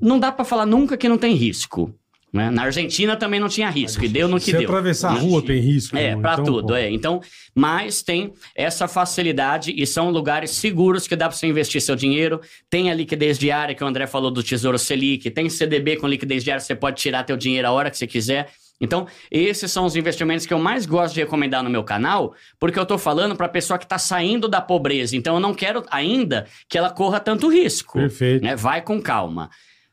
[0.01, 1.93] Não dá para falar nunca que não tem risco.
[2.31, 2.49] Né?
[2.49, 4.63] Na Argentina também não tinha risco, e deu no que Se deu.
[4.63, 5.95] atravessar a rua tem risco.
[5.95, 6.75] É, pra então, tudo, pô.
[6.75, 6.89] é.
[6.89, 7.21] Então,
[7.55, 12.41] mas tem essa facilidade e são lugares seguros que dá pra você investir seu dinheiro.
[12.69, 16.43] Tem a liquidez diária, que o André falou do Tesouro Selic, tem CDB com liquidez
[16.43, 18.49] diária, você pode tirar teu dinheiro a hora que você quiser.
[18.79, 22.77] Então, esses são os investimentos que eu mais gosto de recomendar no meu canal, porque
[22.77, 25.15] eu tô falando pra pessoa que tá saindo da pobreza.
[25.15, 27.97] Então, eu não quero ainda que ela corra tanto risco.
[27.97, 28.43] Perfeito.
[28.43, 28.55] né?
[28.55, 29.49] Vai com calma.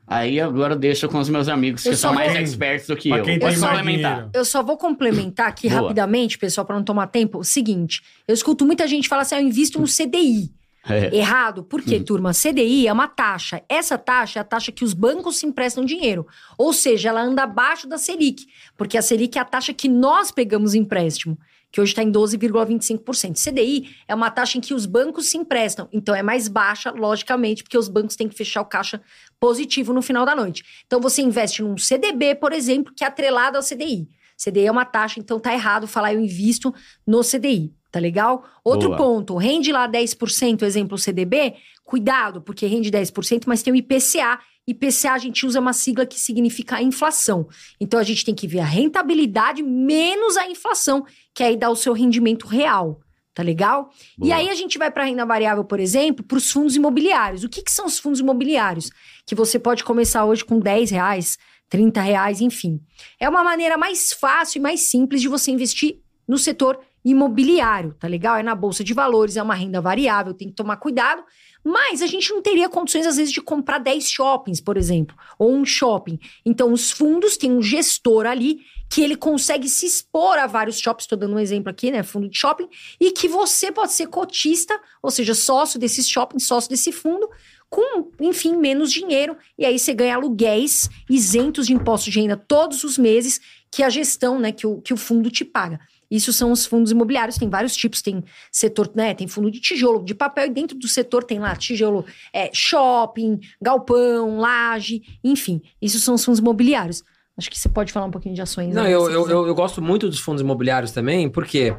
[0.06, 2.96] Aí agora eu deixo com os meus amigos que Eu são só mais experts do
[2.96, 3.22] que eu.
[3.22, 4.28] quem Pode tem mais complementar.
[4.34, 5.82] Eu só vou complementar aqui Boa.
[5.82, 7.38] rapidamente, pessoal, para não tomar tempo.
[7.38, 10.52] O seguinte, eu escuto muita gente falar assim, ah, eu invisto no CDI.
[10.86, 11.16] É.
[11.16, 11.64] Errado.
[11.64, 12.32] Por quê, turma?
[12.32, 13.62] CDI é uma taxa.
[13.68, 16.26] Essa taxa é a taxa que os bancos se emprestam dinheiro.
[16.58, 18.44] Ou seja, ela anda abaixo da Selic.
[18.76, 21.38] Porque a Selic é a taxa que nós pegamos empréstimo,
[21.74, 23.34] que hoje está em 12,25%.
[23.34, 25.88] CDI é uma taxa em que os bancos se emprestam.
[25.92, 29.02] Então é mais baixa, logicamente, porque os bancos têm que fechar o caixa
[29.40, 30.62] positivo no final da noite.
[30.86, 34.08] Então você investe num CDB, por exemplo, que é atrelado ao CDI.
[34.38, 36.72] CDI é uma taxa, então tá errado falar eu invisto
[37.04, 38.44] no CDI, tá legal?
[38.62, 38.98] Outro Boa.
[38.98, 44.38] ponto, rende lá 10%, exemplo CDB, cuidado, porque rende 10%, mas tem o IPCA.
[44.66, 47.46] IPCA a gente usa uma sigla que significa inflação.
[47.80, 51.04] Então a gente tem que ver a rentabilidade menos a inflação,
[51.34, 53.00] que aí dá o seu rendimento real.
[53.34, 53.90] Tá legal?
[54.16, 54.36] E Boa.
[54.36, 57.42] aí a gente vai para renda variável, por exemplo, para os fundos imobiliários.
[57.42, 58.90] O que, que são os fundos imobiliários?
[59.26, 61.36] Que você pode começar hoje com 10 reais,
[61.68, 62.80] 30 reais, enfim.
[63.18, 68.06] É uma maneira mais fácil e mais simples de você investir no setor imobiliário, tá
[68.08, 68.36] legal?
[68.36, 71.22] É na bolsa de valores, é uma renda variável, tem que tomar cuidado.
[71.64, 75.54] Mas a gente não teria condições, às vezes, de comprar 10 shoppings, por exemplo, ou
[75.54, 76.18] um shopping.
[76.44, 78.60] Então, os fundos têm um gestor ali
[78.90, 82.02] que ele consegue se expor a vários shoppings, estou dando um exemplo aqui, né?
[82.02, 82.68] Fundo de shopping,
[83.00, 87.28] e que você pode ser cotista, ou seja, sócio desses shoppings, sócio desse fundo,
[87.68, 92.84] com, enfim, menos dinheiro, e aí você ganha aluguéis isentos de imposto de renda todos
[92.84, 95.80] os meses que a gestão, né, que o, que o fundo te paga.
[96.14, 98.22] Isso são os fundos imobiliários, tem vários tipos, tem
[98.52, 99.14] setor, né?
[99.14, 103.40] Tem fundo de tijolo, de papel, e dentro do setor tem lá tijolo, é, shopping,
[103.60, 105.60] galpão, laje, enfim.
[105.82, 107.02] Isso são os fundos imobiliários.
[107.36, 108.72] Acho que você pode falar um pouquinho de ações.
[108.72, 111.76] Não, né, eu, eu, eu, eu gosto muito dos fundos imobiliários também, porque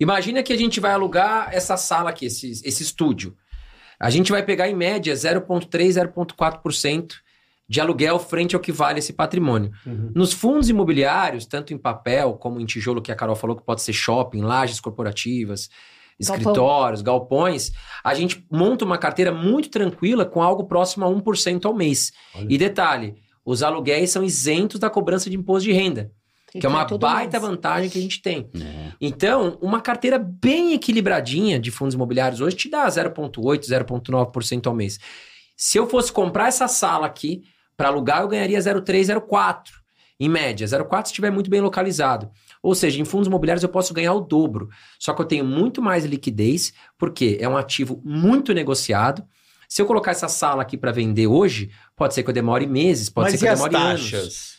[0.00, 3.36] imagina que a gente vai alugar essa sala aqui, esse, esse estúdio.
[4.00, 7.12] A gente vai pegar em média 0,3%, 0,4%
[7.68, 9.70] de aluguel frente ao que vale esse patrimônio.
[9.84, 10.10] Uhum.
[10.14, 13.82] Nos fundos imobiliários, tanto em papel como em tijolo, que a Carol falou que pode
[13.82, 15.68] ser shopping, lajes corporativas,
[16.18, 17.70] escritórios, galpões,
[18.02, 22.12] a gente monta uma carteira muito tranquila com algo próximo a 1% ao mês.
[22.34, 22.46] Olha.
[22.48, 26.10] E detalhe, os aluguéis são isentos da cobrança de imposto de renda,
[26.50, 27.50] que é uma baita mês.
[27.50, 28.50] vantagem que a gente tem.
[28.54, 28.92] É.
[29.00, 34.98] Então, uma carteira bem equilibradinha de fundos imobiliários hoje te dá 0,8%, 0,9% ao mês.
[35.56, 37.42] Se eu fosse comprar essa sala aqui
[37.78, 39.70] para alugar, eu ganharia 0,3%, 0,4%.
[40.20, 42.28] Em média, 0,4% se estiver muito bem localizado.
[42.60, 44.68] Ou seja, em fundos imobiliários eu posso ganhar o dobro.
[44.98, 49.22] Só que eu tenho muito mais liquidez, porque é um ativo muito negociado.
[49.68, 53.08] Se eu colocar essa sala aqui para vender hoje, pode ser que eu demore meses,
[53.08, 54.10] pode Mas ser que eu demore anos.
[54.10, 54.58] taxas?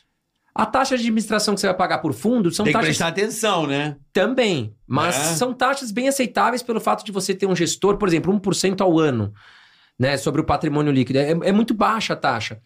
[0.56, 3.08] A taxa de administração que você vai pagar por fundo são Tem que taxas prestar
[3.10, 3.98] atenção, né?
[4.14, 5.20] também, mas É.
[5.36, 8.98] são taxas bem aceitáveis pelo fato de você ter um gestor, por exemplo, 1% ao
[8.98, 9.34] ano,
[10.00, 11.20] né, sobre o patrimônio líquido.
[11.20, 12.62] É, é muito baixa a taxa.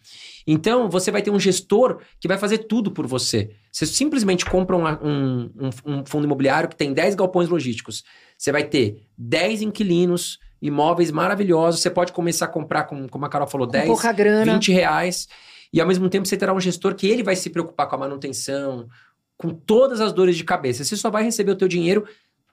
[0.46, 3.50] Então, você vai ter um gestor que vai fazer tudo por você.
[3.72, 8.04] Você simplesmente compra um, um- um- fundo imobiliário que tem 10 galpões logísticos.
[8.38, 11.80] Você vai ter 10 inquilinos, imóveis maravilhosos.
[11.80, 14.52] Você pode começar a comprar, com, como a Carol falou, Com 10, pouca grana.
[14.54, 15.26] 20 reais.
[15.72, 17.98] E ao mesmo tempo você terá um gestor que ele vai se preocupar com a
[17.98, 18.86] manutenção,
[19.36, 20.84] com todas as dores de cabeça.
[20.84, 22.04] Você só vai receber o teu dinheiro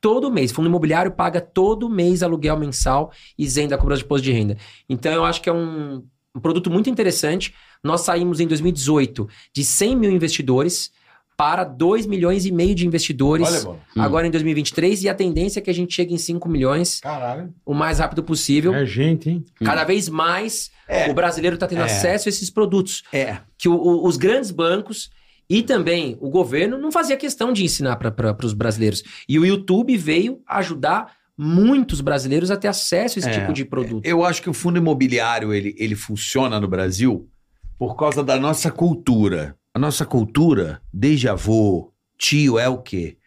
[0.01, 0.51] todo mês.
[0.51, 4.57] Fundo imobiliário paga todo mês aluguel mensal isento da cobrança de imposto de renda.
[4.89, 6.03] Então eu acho que é um,
[6.35, 7.53] um produto muito interessante.
[7.83, 10.91] Nós saímos em 2018 de 100 mil investidores
[11.37, 13.79] para 2 milhões e meio de investidores Olha, bom.
[13.97, 17.51] agora em 2023 e a tendência é que a gente chegue em 5 milhões Caralho.
[17.65, 18.75] o mais rápido possível.
[18.75, 19.45] É gente, hein?
[19.63, 21.09] Cada vez mais É.
[21.09, 21.85] o brasileiro está tendo É.
[21.85, 23.37] acesso a esses produtos É.
[23.57, 25.09] que o- o- os grandes bancos
[25.53, 29.03] e também o governo não fazia questão de ensinar para os brasileiros.
[29.27, 33.39] E o YouTube veio ajudar muitos brasileiros a ter acesso a esse É.
[33.39, 34.05] tipo de produto.
[34.05, 37.27] Eu acho que o fundo imobiliário ele, ele funciona no Brasil
[37.77, 39.57] por causa da nossa cultura.
[39.73, 43.17] A nossa cultura, desde avô, tio, é o quê?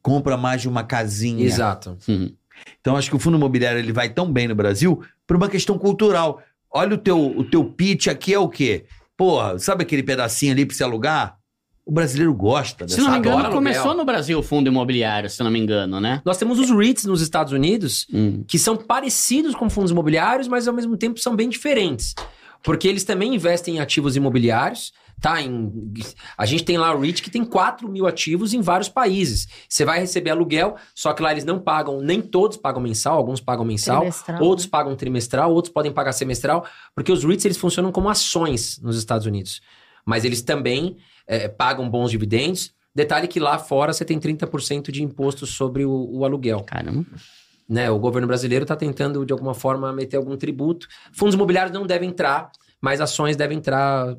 [0.00, 1.44] Compra mais de uma casinha.
[1.44, 1.98] Exato.
[2.08, 2.32] Uhum.
[2.80, 5.76] Então acho que o fundo imobiliário ele vai tão bem no Brasil por uma questão
[5.78, 6.40] cultural.
[6.70, 8.86] Olha o teu, o teu pitch aqui é o quê?
[9.14, 11.36] Porra, sabe aquele pedacinho ali pra você alugar?
[11.88, 13.98] O brasileiro gosta dessa Se não me engano, Adora começou aluguel.
[13.98, 16.20] no Brasil o fundo imobiliário, se não me engano, né?
[16.24, 18.42] Nós temos os REITs nos Estados Unidos, Hum.
[18.48, 22.12] que são parecidos com fundos imobiliários, mas ao mesmo tempo são bem diferentes.
[22.60, 25.40] Porque eles também investem em ativos imobiliários, tá?
[25.40, 25.72] Em,
[26.36, 29.46] a gente tem lá o REIT que tem 4 mil ativos em vários países.
[29.68, 33.40] Você vai receber aluguel, só que lá eles não pagam, nem todos pagam mensal, alguns
[33.40, 37.92] pagam mensal, Trimestral, outros pagam trimestral, outros podem pagar semestral, porque os REITs eles funcionam
[37.92, 39.60] como ações nos Estados Unidos.
[40.04, 40.96] Mas eles também
[41.26, 42.72] eh, pagam bons dividendos.
[42.94, 47.04] Detalhe que lá fora você tem 30% de imposto sobre o- o aluguel Caramba.
[47.68, 47.90] né?
[47.90, 50.86] O governo brasileiro está tentando, de alguma forma, meter algum tributo.
[51.12, 52.50] Fundos imobiliários não devem entrar,
[52.80, 54.16] mas ações devem entrar.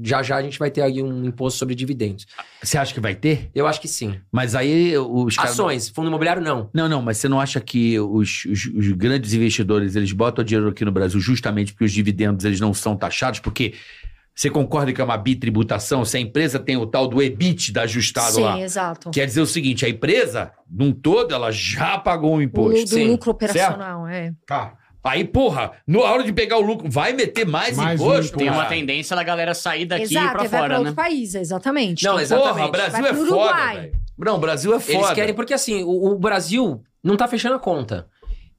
[0.00, 2.24] Já já a gente vai ter aí um imposto sobre dividendos.
[2.62, 3.50] Você acha que vai ter?
[3.54, 4.14] Eu acho que sim.
[4.30, 5.52] Mas aí os caras.
[5.52, 6.70] Ações, fundo imobiliário não.
[6.72, 10.68] Não, não, mas você não acha que os, os- os grandes investidores eles botam dinheiro
[10.68, 13.40] aqui no Brasil justamente porque os dividendos eles não são taxados?
[13.40, 13.74] Porque
[14.38, 16.04] você concorda que é uma bitributação?
[16.04, 19.10] Se a empresa tem o tal do EBITDA ajustado Sim, lá, exato.
[19.10, 22.82] quer dizer o seguinte: a empresa, num todo, ela já pagou um O imposto.
[22.82, 23.08] do sim.
[23.08, 24.32] lucro operacional, é.
[24.46, 24.74] Tá.
[25.02, 28.36] Aí, porra, na hora de pegar o lucro, vai meter mais, Mais imposto?
[28.38, 30.74] Tem uma tendência da galera sair daqui e ir Exato, pra e vai fora, pra
[30.74, 30.78] né?
[30.90, 32.04] outro país, exatamente.
[32.04, 32.54] Não, exatamente.
[32.54, 33.92] Porra, o Brasil Vai é foda, velho.
[34.18, 34.98] Não, o Brasil é foda.
[34.98, 38.06] Eles querem, porque assim, o, o Brasil não tá fechando a conta.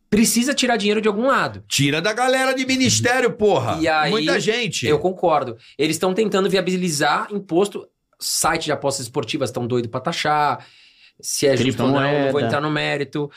[0.10, 1.64] Precisa tirar dinheiro de algum lado.
[1.68, 3.77] Tira da galera de ministério, porra.
[3.80, 4.88] E aí, Muita gente.
[4.88, 5.56] Eu concordo.
[5.77, 7.88] Eles estão tentando viabilizar imposto.
[8.19, 10.65] Site de apostas esportivas estão doidos pra taxar.
[11.22, 13.30] Se é justo ou não, não vou entrar no mérito.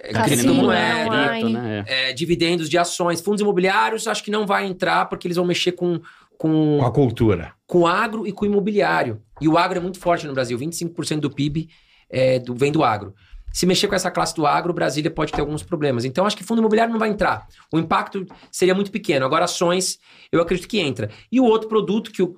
[0.00, 1.84] É, Cassino, criptomoeda, né?
[1.86, 2.10] É.
[2.10, 5.72] é, dividendos de ações, fundos imobiliários, acho que não vai entrar porque eles vão mexer
[5.72, 6.00] com,
[6.38, 7.52] Com com, a cultura.
[7.66, 9.20] com agro e com imobiliário.
[9.40, 11.68] E o agro é muito forte no Brasil, 25% do PIB
[12.08, 13.14] é, do, vem do agro.
[13.58, 16.04] Se mexer com essa classe do agro, Brasília pode ter alguns problemas.
[16.04, 17.44] Então, acho que fundo imobiliário não vai entrar.
[17.72, 19.26] O impacto seria muito pequeno.
[19.26, 19.98] Agora, ações,
[20.30, 21.10] eu acredito que entra.
[21.32, 22.36] E o outro produto que o,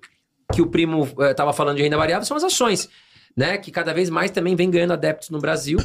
[0.51, 2.89] que o primo estava falando de renda variável são as ações,
[3.37, 3.59] né?
[3.59, 5.79] Que cada vez mais também vem ganhando adeptos no Brasil.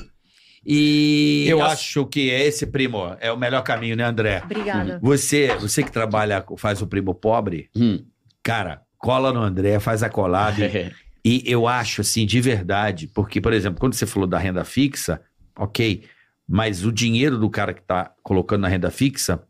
[0.66, 4.42] E Eu as- acho que esse, primo, é o melhor caminho, né, André?
[4.44, 5.00] Obrigada.
[5.02, 8.06] Você, você que trabalha, faz o primo pobre, Hum.
[8.42, 10.56] cara, cola no André, faz a colada.
[11.26, 15.20] e eu acho, assim, de verdade, porque, por exemplo, quando você falou da renda fixa,
[15.58, 16.04] ok,
[16.48, 19.42] mas o dinheiro do cara que está colocando na renda fixa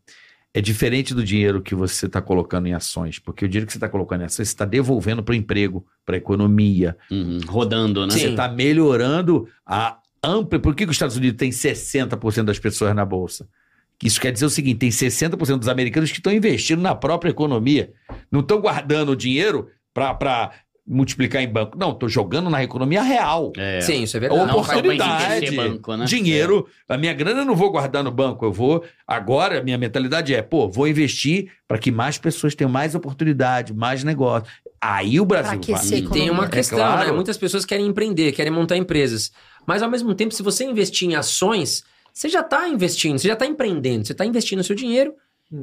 [0.54, 3.76] é diferente do dinheiro que você está colocando em ações, porque o dinheiro que você
[3.76, 8.06] está colocando em ações, você está devolvendo para o emprego, para a economia, Uhum, Rodando,
[8.06, 8.12] né?
[8.14, 10.58] você está melhorando a ampla.
[10.58, 13.46] Por que, que os Estados Unidos tem 60% das pessoas na Bolsa?
[14.02, 17.92] Isso quer dizer o seguinte: tem 60% dos americanos que estão investindo na própria economia.
[18.30, 20.52] Não estão guardando o dinheiro para
[20.86, 21.76] multiplicar em banco.
[21.76, 23.52] Não, estou jogando na economia real.
[23.56, 23.80] É.
[23.80, 24.46] Sim, isso é verdade.
[24.46, 25.24] Não Oportunidade.
[25.36, 26.04] enriquecer banco, né?
[26.04, 28.84] Dinheiro, a minha grana eu não vou guardar no banco, eu vou.
[29.06, 33.74] Agora, a minha mentalidade é, pô, vou investir para que mais pessoas tenham mais oportunidade,
[33.74, 34.46] mais negócio.
[34.80, 35.84] Aí o Brasil vai.
[35.86, 37.08] E tem uma É questão, claro.
[37.08, 37.12] né?
[37.12, 39.32] Muitas pessoas querem empreender, querem montar empresas.
[39.66, 41.82] Mas ao mesmo tempo, se você investir em ações,
[42.12, 45.14] você já está investindo, você já está empreendendo, você está investindo seu dinheiro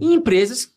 [0.02, 0.70] em empresas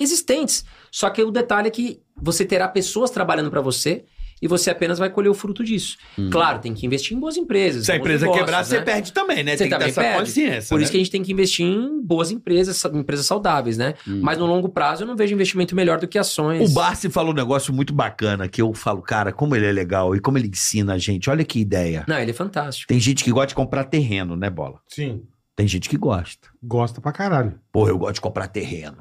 [0.00, 0.64] existentes.
[0.90, 4.04] Só que o detalhe é que você terá pessoas trabalhando para você
[4.40, 5.96] e você apenas vai colher o fruto disso.
[6.30, 7.86] Claro, tem que investir em boas empresas.
[7.86, 8.84] Se a empresa negócios, quebrar, você né?
[8.84, 9.56] perde também, né?
[9.56, 10.18] Você tem que ter também essa perde.
[10.18, 10.68] consciência.
[10.68, 10.82] Por né?
[10.82, 13.94] isso que a gente tem que investir em boas empresas, sa- empresas saudáveis, né?
[14.06, 14.20] Hum.
[14.22, 16.70] Mas no longo prazo eu não vejo investimento melhor do que ações.
[16.70, 20.14] O Barsi falou um negócio muito bacana que eu falo, cara, como ele é legal
[20.14, 21.30] e como ele ensina a gente.
[21.30, 22.04] Olha que ideia.
[22.06, 22.88] Não, ele é fantástico.
[22.88, 24.80] Tem gente que gosta de comprar terreno, né, Bola?
[24.86, 25.22] Sim.
[25.56, 26.48] Tem gente que gosta.
[26.62, 27.58] Gosta pra caralho.
[27.72, 28.98] Pô, eu gosto de comprar terreno.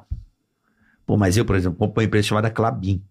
[1.06, 3.02] Pô, mas eu, por exemplo, compro uma empresa chamada Clabin.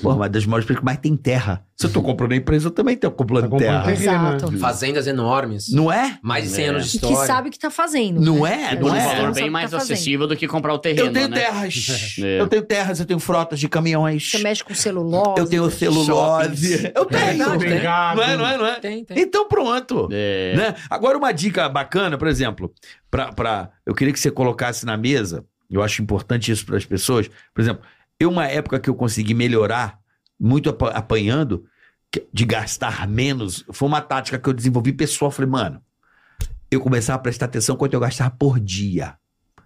[0.00, 1.66] Pô, uma das maiores empresas que mais tem terra.
[1.76, 3.94] Se eu tô comprando a empresa, eu também tô comprando Tá comprando terra.
[3.94, 4.36] terreno.
[4.36, 4.58] Exato.
[4.58, 5.70] Fazendas enormes.
[5.70, 6.18] Não é?
[6.22, 6.68] Mais de 100 É.
[6.68, 7.26] anos de E que história.
[7.26, 8.18] sabe o que tá fazendo.
[8.18, 8.68] Não né?
[8.72, 8.76] é?
[8.76, 9.00] Que Não Um é?
[9.00, 11.36] gente valor sabe bem mais tá acessível do que comprar o terreno, Eu tenho né?
[11.36, 12.16] terras.
[12.24, 12.40] É.
[12.40, 14.30] Eu tenho terras, eu tenho frotas de caminhões.
[14.30, 15.34] Você mexe com celulose.
[15.40, 16.90] Eu tenho celulose.
[16.94, 17.26] Eu tenho.
[17.58, 17.82] verdade, Tem.
[17.82, 18.80] Não é, não é, não é?
[18.80, 19.18] Tem, tem.
[19.18, 20.08] Então pronto.
[20.10, 20.54] É.
[20.56, 20.74] Né?
[20.88, 22.72] Agora, uma dica bacana, por exemplo,
[23.10, 25.44] pra, pra, eu queria que você colocasse na mesa,
[25.74, 27.28] eu acho importante isso para as pessoas.
[27.54, 27.82] Por exemplo,
[28.18, 29.98] eu, uma época que eu consegui melhorar,
[30.38, 31.64] muito apa- apanhando,
[32.32, 35.30] de gastar menos, foi uma tática que eu desenvolvi pessoal.
[35.30, 35.82] Eu Falei, mano,
[36.70, 39.16] eu começava a prestar atenção quanto eu gastava por dia.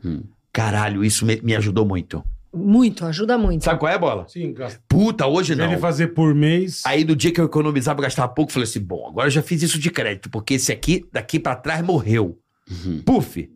[0.05, 0.23] Hum.
[0.53, 2.24] Caralho, isso me, me ajudou muito.
[2.55, 3.65] Muito, ajuda muito.
[3.65, 4.27] Sabe qual é, bola?
[4.28, 4.81] Sim, gasta.
[4.89, 5.65] Puta, hoje não.
[5.66, 6.83] vez de fazer por mês.
[6.87, 9.31] Aí no dia que eu economizava, eu gastava pouco, eu falei assim: bom, agora eu
[9.31, 12.39] já fiz isso de crédito, porque esse aqui, daqui pra trás, morreu.
[12.70, 13.03] Uhum.
[13.05, 13.51] Puf!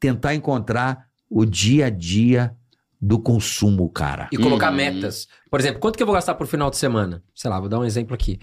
[0.00, 2.54] Tentar encontrar o dia a dia
[3.00, 4.28] do consumo, cara.
[4.32, 4.76] E colocar Hum.
[4.76, 5.28] metas.
[5.50, 7.22] Por exemplo, quanto que eu vou gastar por final de semana?
[7.34, 8.38] Sei lá, vou dar um exemplo aqui.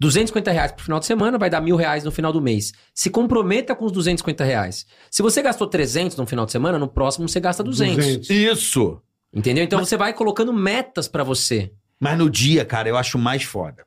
[0.00, 2.72] 250 reais por final de semana vai dar mil reais no final do mês.
[2.92, 4.84] Se comprometa com os 250 reais.
[5.10, 7.96] Se você gastou 300 no final de semana, no próximo você gasta 200.
[7.96, 8.30] 200.
[8.30, 9.00] Isso!
[9.32, 9.62] Entendeu?
[9.62, 11.72] Então você vai colocando metas pra você.
[12.00, 13.84] Mas no dia, cara, eu acho mais foda.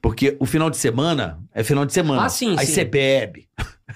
[0.00, 2.24] Porque o final de semana é final de semana.
[2.24, 2.72] Ah, sim, Aí sim.
[2.72, 3.48] você bebe.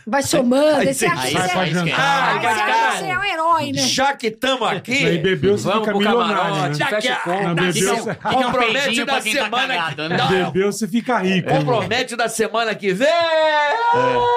[0.07, 0.77] Vai somando.
[0.77, 1.99] Aí esse você aqui, pra jantar.
[1.99, 3.79] Ah, você acha que você é um herói, né?
[3.83, 6.75] Já que estamos Aí aqui, bebeu, você Vamos fica pro milionário, camarote, né?
[6.75, 10.17] Já que- é é Compromete da tá semana cagado, que- né?
[10.17, 10.29] Não.
[10.29, 11.49] Bebeu, você fica rico.
[11.49, 13.09] compromete da semana que vem.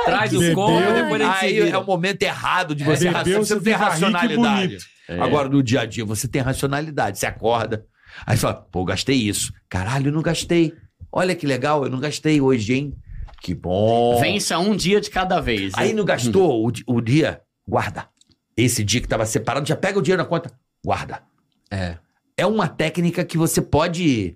[0.05, 0.55] Traz o Bebeu.
[0.55, 3.73] combo e depois a Aí é o momento errado de você, você você não tem
[3.73, 4.77] racionalidade.
[5.19, 7.19] Agora, no dia a dia, você tem racionalidade.
[7.19, 7.85] Você acorda,
[8.25, 9.51] aí fala, pô, gastei isso.
[9.69, 10.73] Caralho, eu não gastei.
[11.11, 12.93] Olha que legal, eu não gastei hoje, hein?
[13.41, 14.19] Que bom.
[14.19, 15.73] Vença um dia de cada vez.
[15.75, 18.07] Aí não gastou o, o dia, guarda.
[18.55, 20.51] Esse dia que tava separado, já pega o dinheiro na conta,
[20.83, 21.21] guarda.
[21.71, 21.97] É.
[22.35, 24.35] É uma técnica que você pode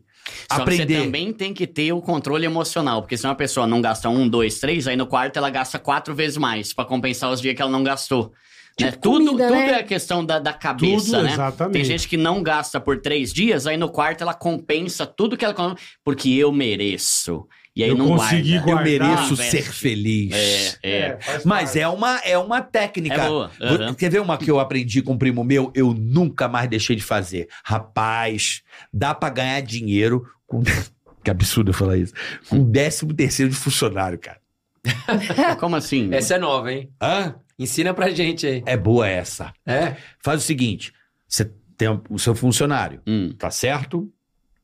[0.52, 0.95] Só que aprender.
[0.98, 4.28] você também tem que ter o controle emocional, porque se uma pessoa não gasta um,
[4.28, 7.61] dois, três, aí no quarto ela gasta quatro vezes mais pra compensar os dias que
[7.61, 8.32] ela não gastou.
[8.80, 8.91] né?
[8.91, 9.80] Tudo, comida, tudo né?
[9.80, 11.34] é questão da, da cabeça, Tudo, né?
[11.34, 11.73] exatamente.
[11.73, 15.45] Tem gente que não gasta por três dias, aí no quarto ela compensa tudo que
[15.45, 17.48] ela porque eu mereço.
[17.76, 18.69] E aí Eu não consegui guarda.
[18.69, 19.52] Eu guardar, mereço veste.
[19.64, 20.31] ser feliz.
[20.34, 21.18] É, é.
[21.22, 23.15] faz Mas é uma, é uma técnica.
[23.15, 23.93] É boa, aham.
[23.93, 25.72] Quer ver uma que eu aprendi com um primo meu?
[25.73, 27.48] Eu nunca mais deixei de fazer.
[27.64, 28.61] Rapaz,
[28.93, 30.61] dá pra ganhar dinheiro com.
[31.23, 32.14] que absurdo eu falar isso.
[32.49, 34.39] Com décimo terceiro de funcionário, cara.
[35.60, 36.10] Como assim?
[36.14, 36.89] Essa é nova, hein?
[37.02, 37.35] Hã?
[37.57, 38.64] Ensina pra gente aí.
[38.65, 39.53] É boa essa.
[39.65, 39.95] É?
[40.23, 40.91] Faz o seguinte:
[41.27, 41.45] você
[41.77, 43.34] tem o seu funcionário, Hum.
[43.38, 44.11] tá certo?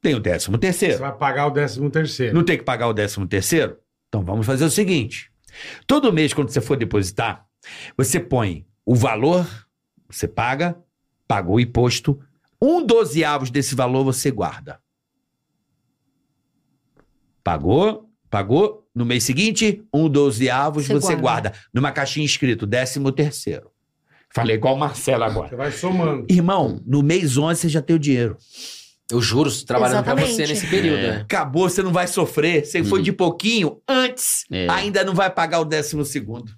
[0.01, 0.99] Tem o décimo Você terceiro.
[0.99, 2.33] vai pagar o décimo terceiro.
[2.35, 3.77] Não tem que pagar o décimo terceiro?
[4.07, 5.31] Então vamos fazer o seguinte:
[5.85, 7.45] todo mês, quando você for depositar,
[7.97, 9.45] você põe o valor,
[10.09, 10.77] você paga,
[11.27, 12.19] pagou o imposto,
[12.61, 14.79] um dozeavos desse valor você guarda.
[17.43, 21.49] Pagou, pagou, no mês seguinte, um dozeavos Você você guarda.
[21.49, 21.53] guarda.
[21.73, 23.71] Numa caixinha escrito décimo terceiro.
[24.33, 25.49] Falei igual o Marcelo agora.
[25.49, 26.25] Você vai somando.
[26.29, 28.37] Irmão, no mês 11 você já tem o dinheiro.
[29.11, 30.35] Eu juro, trabalhando pra Exatamente.
[30.35, 31.11] você nesse período, É.
[31.11, 31.17] né?
[31.21, 32.65] Acabou, você não vai sofrer.
[32.65, 33.03] Você foi Uhum.
[33.03, 34.67] de pouquinho, antes, É.
[34.69, 36.51] ainda não vai pagar o décimo segundo.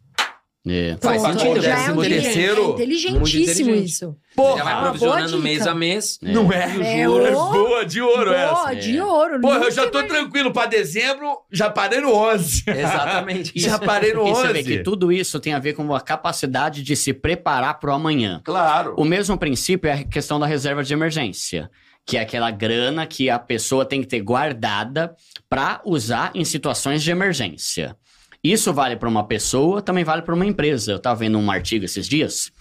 [0.68, 0.98] É.
[1.02, 4.16] Faz Pronto, sentido, já é terceiro, é inteligentíssimo isso.
[4.38, 6.20] Já vai boa provisionando mês a mês.
[6.22, 6.66] Não é?
[7.00, 7.38] É, Juro.
[7.38, 7.52] ô.
[7.52, 8.54] Boa, de ouro essa.
[8.54, 9.42] Boa, de ouro.
[9.42, 12.64] Pô, eu já tô vai- tranquilo pra dezembro, já parei no 11.
[12.68, 13.54] Exatamente.
[13.58, 14.42] Já parei no E 11.
[14.42, 17.92] você vê que tudo isso tem a ver com a capacidade de se preparar para
[17.92, 18.42] o amanhã.
[18.44, 18.94] Claro.
[18.98, 21.70] O mesmo princípio é a questão da reserva de emergência,
[22.10, 25.15] que é aquela grana que a pessoa tem que ter guardada
[25.48, 27.95] para usar em situações de emergência.
[28.44, 30.91] Isso vale para uma pessoa, também vale para uma empresa.
[30.91, 32.52] Eu estava vendo um artigo esses dias.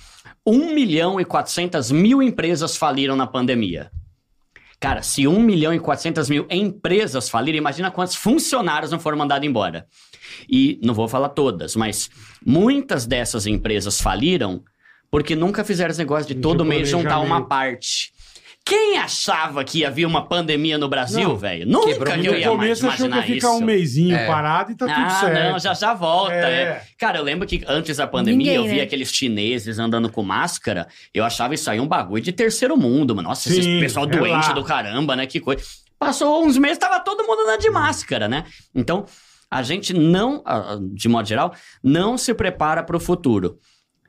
[0.46, 3.90] 1 milhão e 400 mil empresas faliram na pandemia.
[4.78, 9.48] Cara, se 1 milhão e 400 mil empresas falirem, imagina quantos funcionários não foram mandados
[9.48, 9.86] embora.
[10.46, 12.10] E não vou falar todas, mas
[12.44, 14.62] muitas dessas empresas faliram
[15.10, 18.12] porque nunca fizeram esse negócio de todo mês juntar uma parte.
[18.68, 21.66] Quem achava que ia vir uma pandemia no Brasil, velho?
[21.66, 23.56] Nunca Quebrou que eu No ia mais começo achou que ia imaginar ficar isso.
[23.62, 24.26] um mêsinho É.
[24.26, 25.52] parado e tá tudo ah, certo.
[25.52, 26.34] não, já já volta.
[26.34, 26.62] É.
[26.62, 26.82] é.
[26.98, 28.82] Cara, eu lembro que antes da pandemia Ninguém, eu via né?
[28.82, 30.86] aqueles chineses andando com máscara.
[31.14, 33.28] Eu achava isso aí um bagulho de terceiro mundo, mano.
[33.30, 34.52] Nossa, esse Sim, pessoal é doente lá.
[34.52, 35.26] do caramba, né?
[35.26, 35.62] Que coisa.
[35.98, 38.44] Passou uns meses, tava todo mundo andando de máscara, né?
[38.74, 39.06] Então,
[39.50, 43.56] a gente não, ah, de modo geral, não se prepara para o futuro.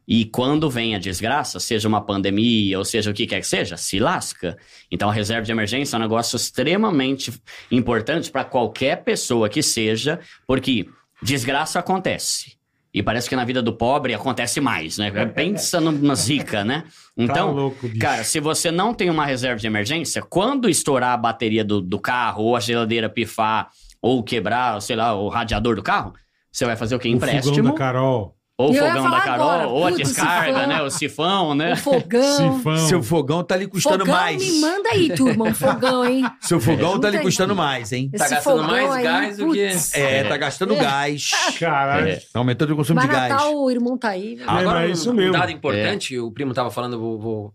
[0.09, 3.77] E quando vem a desgraça, seja uma pandemia ou seja o que quer que seja,
[3.77, 4.57] se lasca.
[4.91, 7.31] Então a reserva de emergência é um negócio extremamente
[7.69, 10.89] importante para qualquer pessoa que seja, porque
[11.21, 12.57] desgraça acontece.
[12.91, 15.11] E parece que na vida do pobre acontece mais, né?
[15.27, 16.85] Pensa numa zica, né?
[17.21, 17.99] Então, tá louco.
[17.99, 21.99] Cara, se você não tem uma reserva de emergência, quando estourar a bateria do, do
[21.99, 23.69] carro, ou a geladeira pifar,
[24.01, 26.13] ou quebrar, sei lá, o radiador do carro,
[26.49, 27.09] você vai fazer o quê?
[27.09, 27.71] o fogão Empréstimo.
[27.71, 28.38] da Carol.
[28.59, 30.67] Ou o fogão da Carol, agora, ou a putz, descarga, sifão.
[30.67, 30.81] né?
[30.83, 31.73] O sifão, né?
[31.73, 32.57] O fogão.
[32.57, 32.77] Sifão.
[32.89, 34.43] Seu fogão tá lhe custando fogão, mais.
[34.51, 36.25] me manda aí, turma, um fogão, hein?
[36.41, 38.09] Seu fogão tá lhe custando mais, hein?
[38.11, 39.95] Tá Esse gastando fogão mais aí, gás do que- putz.
[39.95, 41.29] É, tá gastando gás.
[41.57, 42.09] Caralho.
[42.09, 42.15] É.
[42.17, 43.31] Tá aumentando o consumo Vai de gás.
[43.31, 44.37] Natal, o irmão tá aí.
[44.45, 45.31] Agora, é um, isso um mesmo.
[45.31, 47.53] dado importante, o primo tava falando, eu vou, vou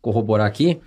[0.00, 0.80] corroborar aqui.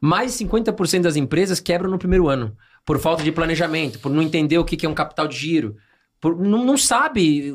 [0.00, 2.56] Mais de 50% das empresas quebram no primeiro ano.
[2.86, 5.74] Por falta de planejamento, por não entender o que que é um capital de giro.
[6.20, 7.52] Por, não, não sabe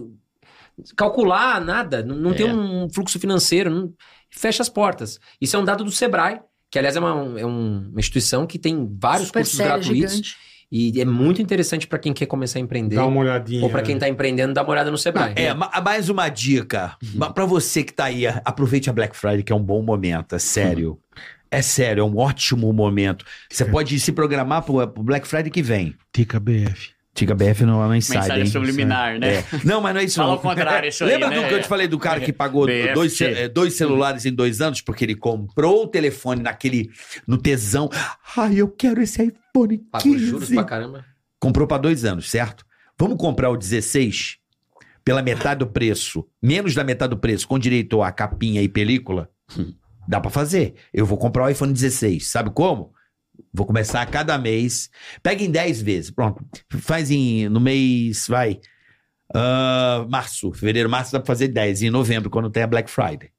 [0.95, 2.35] calcular nada, não, não É.
[2.35, 3.93] tem um fluxo financeiro, não-
[4.29, 5.19] fecha as portas.
[5.39, 6.39] Isso é um dado do Sebrae,
[6.71, 10.11] que aliás é uma, é um- uma instituição que tem vários Super cursos sério, gratuitos.
[10.15, 10.35] gigante.
[10.75, 12.95] E é muito interessante para quem quer começar a empreender.
[12.95, 13.61] Dá uma olhadinha.
[13.63, 15.33] Ou para quem tá empreendendo, dá uma olhada no Sebrae.
[15.35, 16.97] É, ma- mais uma dica.
[17.13, 20.33] Ma- Pra você que tá aí, aproveite a Black Friday, que é um bom momento,
[20.33, 20.99] é sério.
[21.51, 23.23] É sério, é um ótimo momento.
[23.51, 25.93] Você pode se programar pro, pro Black Friday que vem.
[26.11, 26.89] Tica BF.
[27.13, 28.49] Tica BF não é uma insider, Mensagem hein?
[28.51, 29.35] subliminar, né?
[29.35, 29.45] É.
[29.63, 30.37] Não, mas não é isso Fala não.
[30.37, 31.41] o contrário, isso aí, Lembra né?
[31.41, 34.61] do que eu te falei do cara que pagou dois, eh, dois celulares em dois
[34.61, 36.89] anos porque ele comprou o telefone naquele,
[37.27, 37.87] no tesão.
[38.35, 40.25] Ai, eu quero esse iPhone Pagou 15.
[40.25, 41.05] juros pra caramba.
[41.39, 42.65] Comprou para dois anos, certo?
[42.97, 44.37] Vamos comprar o 16
[45.05, 49.29] pela metade do preço, menos da metade do preço, com direito a capinha e película?
[50.07, 50.73] Dá para fazer.
[50.93, 52.27] Eu vou comprar o iPhone 16.
[52.27, 52.91] Sabe como?
[53.53, 54.89] Vou começar a cada mês.
[55.21, 56.11] Pega em 10 vezes.
[56.11, 56.43] Pronto.
[56.79, 58.59] Faz em, no mês, vai.
[59.33, 61.81] ah, março, fevereiro, março dá pra fazer 10.
[61.81, 63.31] E em novembro, quando tem a Black Friday.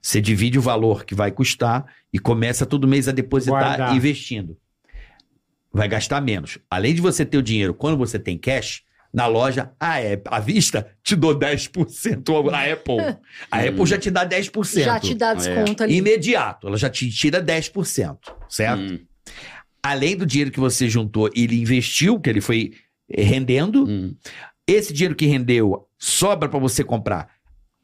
[0.00, 3.96] Você divide o valor que vai custar e começa todo mês a depositar Guardar.
[3.96, 4.56] investindo.
[5.72, 6.58] Vai gastar menos.
[6.70, 8.82] Além de você ter o dinheiro quando você tem cash,
[9.12, 12.96] na loja, a Apple, à vista, te dou 10% a Apple.
[13.48, 14.82] A Apple já te dá 10%.
[14.82, 15.96] Já te dá desconto ali.
[15.96, 18.94] Imediato, ela já te tira 10%, certo?
[18.94, 18.98] Hum,
[19.84, 22.72] Além do dinheiro que você juntou e ele investiu, que ele foi
[23.10, 24.14] eh, rendendo, hum.
[24.66, 27.28] esse dinheiro que rendeu sobra para você comprar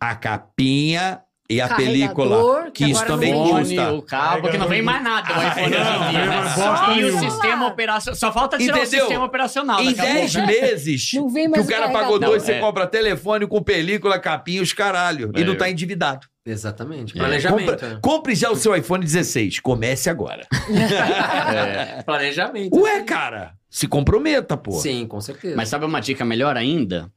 [0.00, 1.20] a capinha
[1.50, 2.36] e a película.
[2.36, 3.92] Carregador, que isso também custa.
[3.92, 8.18] o cabo, que não vem mais nada no iPhone não, E o sistema operacional.
[8.18, 8.98] Só falta tirar Entendeu?
[8.98, 9.80] o sistema operacional.
[9.80, 10.46] Em daqui a pouco, 10 né?
[10.46, 12.60] meses, Não vem que mais o cara o pagou dois, você É.
[12.60, 15.32] compra telefone com película, capinha, os caralho.
[15.36, 15.44] E É.
[15.44, 16.26] não tá endividado.
[16.44, 17.14] Exatamente.
[17.16, 17.20] É.
[17.20, 17.70] Planejamento.
[17.72, 19.60] Compra- compre já o seu iPhone 16.
[19.60, 20.46] Comece agora.
[20.68, 22.02] é.
[22.02, 22.76] Planejamento.
[22.80, 24.72] Ué, cara, se comprometa, pô.
[24.72, 25.56] Sim, com certeza.
[25.56, 27.10] Mas sabe uma dica melhor ainda?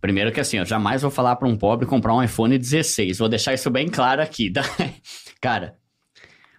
[0.00, 3.18] Primeiro que assim, eu jamais vou falar para um pobre comprar um iPhone 16.
[3.18, 4.50] Vou deixar isso bem claro aqui.
[4.50, 4.62] tá?
[5.40, 5.76] Cara,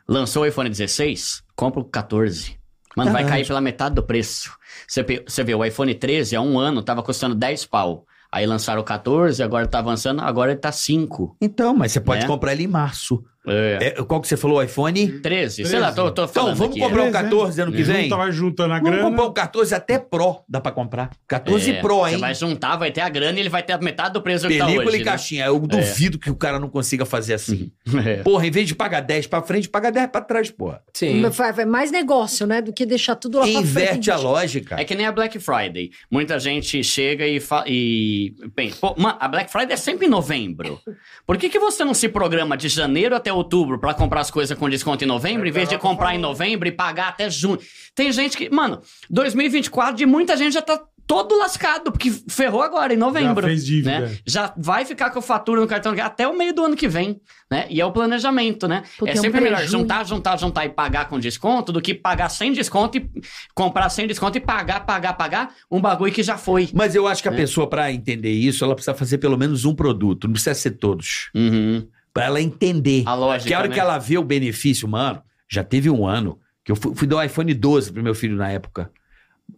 [0.07, 2.57] lançou o iPhone 16, compra o 14.
[2.95, 4.51] Mano, vai cair pela metade do preço.
[4.87, 8.05] Você, você vê, o iPhone 13 há um ano tava custando 10 pau.
[8.33, 11.37] Aí lançaram o 14, agora tá avançando, agora ele tá 5.
[11.39, 12.27] Então, mas você pode Né?
[12.27, 13.23] comprar ele em março.
[13.45, 13.77] É.
[13.81, 15.19] É, qual que você falou, iPhone?
[15.19, 16.79] 13, sei lá, tô, tô Então, falando vamos aqui.
[16.79, 18.03] comprar um Beleza, 14 ano que vem?
[18.03, 19.09] Junta, vai juntando a Vamos grana.
[19.09, 21.09] comprar um 14 até Pro, dá pra comprar.
[21.27, 22.19] 14 É, Pro, Você hein?
[22.21, 24.65] vai juntar, vai ter a grana e ele vai ter metade do preço que tá
[24.65, 25.45] Película hoje, e caixinha.
[25.45, 27.71] Eu duvido que o cara não consiga fazer assim.
[27.85, 28.03] né?
[28.13, 28.23] É.
[28.23, 30.81] Porra, em vez de pagar 10 pra frente, paga 10 pra trás, porra.
[30.93, 31.21] Sim.
[31.29, 32.61] Vai, vai mais negócio, né?
[32.61, 34.11] Do que deixar tudo lá pra Inverte frente.
[34.11, 34.75] a lógica.
[34.79, 35.89] É que nem a Black Friday.
[36.11, 40.79] Muita gente chega e, fa- e pensa, pô, a Black Friday é sempre em novembro.
[41.25, 44.57] Por que, que você não se programa de janeiro até outubro pra comprar as coisas
[44.57, 47.59] com desconto em novembro, em vez de comprar em novembro e pagar até junho?
[47.95, 52.93] Tem gente que, mano, 2024 de muita gente já tá todo lascado, porque ferrou agora
[52.93, 53.41] em novembro.
[53.41, 53.99] Já fez dívida.
[53.99, 54.17] Né?
[54.25, 57.19] Já vai ficar com fatura no cartão até o meio do ano que vem,
[57.51, 57.65] né?
[57.69, 58.83] E é o planejamento, né?
[58.97, 61.93] Puta, é é um sempre melhor juntar, juntar, juntar e pagar com desconto do que
[61.93, 63.09] pagar sem desconto e
[63.53, 66.69] comprar sem desconto e pagar, pagar, pagar um bagulho que já foi.
[66.73, 67.35] Mas eu acho que a É.
[67.35, 70.25] pessoa, pra entender isso, ela precisa fazer pelo menos um produto.
[70.27, 71.29] Não precisa ser todos.
[71.35, 71.85] Uhum.
[72.13, 73.03] Pra ela entender.
[73.05, 73.73] A lógica, Que a hora né?
[73.73, 77.17] que ela vê o benefício, mano, já teve um ano que eu fui, fui dar
[77.17, 78.91] um iPhone 12 pro meu filho na época.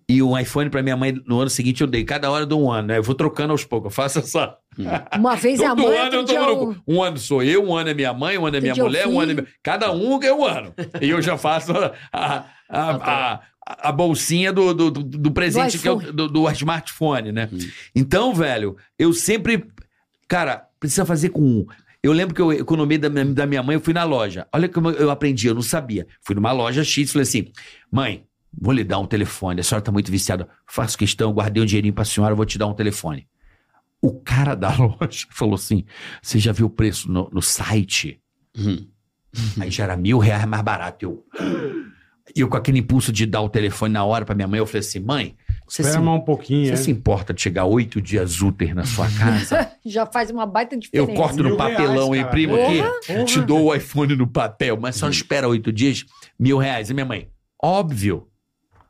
[0.09, 2.03] E um iPhone pra minha mãe no ano seguinte eu dei.
[2.03, 2.97] Cada hora eu dou um ano, né?
[2.97, 3.87] Eu vou trocando aos poucos.
[3.91, 4.55] Eu faço essa.
[5.17, 6.75] Uma vez é a Todo mãe, ano eu dia um, o...
[6.87, 9.07] um ano sou eu, um ano é minha mãe, um ano é minha o mulher,
[9.07, 9.47] um ano é filho.
[9.47, 9.53] meu...
[9.61, 10.73] Cada um é um ano.
[11.01, 12.91] E eu já faço a, a, a,
[13.35, 17.49] a- a bolsinha do, do, do- presente Do que é o- do, do smartphone, né?
[17.51, 17.57] Hum.
[17.95, 19.65] Então, velho, eu sempre.
[20.27, 21.65] Cara, precisa fazer com.
[22.05, 24.47] Eu lembro que eu economia da minha, da minha mãe, eu fui na loja.
[24.53, 26.05] Olha como eu aprendi, eu não sabia.
[26.21, 27.51] Fui numa loja X e falei assim:
[27.91, 29.59] mãe, vou lhe dar um telefone.
[29.59, 30.47] A senhora tá muito viciada.
[30.67, 33.27] Faço questão, guardei um dinheirinho pra senhora, vou te dar um telefone.
[33.99, 35.83] O cara da loja falou assim:
[36.21, 38.21] você já viu o preço no, no site?
[38.55, 38.87] Uhum.
[39.59, 41.03] Aí já era mil reais mais barato.
[41.03, 41.25] Eu.
[42.35, 44.65] E eu com aquele impulso de dar o telefone na hora pra minha mãe, eu
[44.65, 45.35] falei assim: mãe,
[45.67, 46.75] você, Espera se, um pouquinho, você é.
[46.75, 49.71] se importa de chegar oito dias úteis na sua casa?
[49.85, 51.13] Já faz uma baita Eu diferença.
[51.13, 52.67] corto no papelão, reais, eu imprimo cara.
[52.67, 53.25] aqui, Porra.
[53.25, 56.05] te dou o iPhone no papel, mas só espera oito dias,
[56.39, 56.89] mil reais.
[56.89, 57.27] E minha mãe,
[57.61, 58.27] óbvio,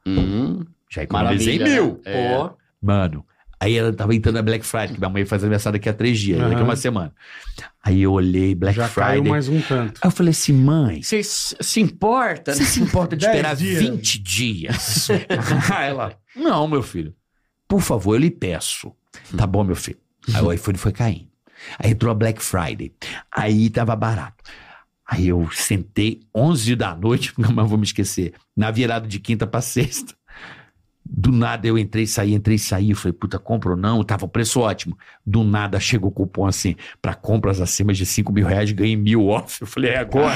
[0.05, 0.63] Uhum.
[0.91, 1.93] já economizei Maravilha, mil.
[2.05, 2.11] né?
[2.11, 2.49] É.
[2.81, 3.25] Mano,
[3.59, 6.19] aí ela tava entrando na Black Friday, que minha mãe faz aniversário daqui a três
[6.19, 7.13] dias, daqui a uma semana.
[7.83, 9.11] Aí eu olhei Black Já Friday.
[9.11, 9.99] caiu mais um tanto.
[10.01, 12.53] Aí eu falei assim, mãe, Você se importa?
[12.53, 13.79] você se importa de esperar dias.
[13.81, 15.07] 20 dias?
[15.73, 17.13] Aí ela, não, meu filho.
[17.67, 18.91] Por favor, eu lhe peço.
[19.35, 19.97] Tá bom, meu filho.
[20.33, 21.27] Aí o iPhone foi caindo.
[21.79, 22.91] Aí entrou a Black Friday.
[23.31, 24.43] Aí tava barato.
[25.07, 29.45] Aí eu sentei 11 da noite, nunca mais vou me esquecer, na virada de quinta
[29.45, 30.13] pra sexta.
[31.07, 32.89] Do nada eu entrei, saí, entrei, saí.
[32.89, 34.03] Eu falei, puta, compra ou não?
[34.03, 34.97] Tava o preço ótimo.
[35.25, 39.27] Do nada chegou o cupom assim, pra compras acima de 5 mil reais, ganhei mil
[39.27, 39.61] off.
[39.61, 40.35] Eu falei, é agora.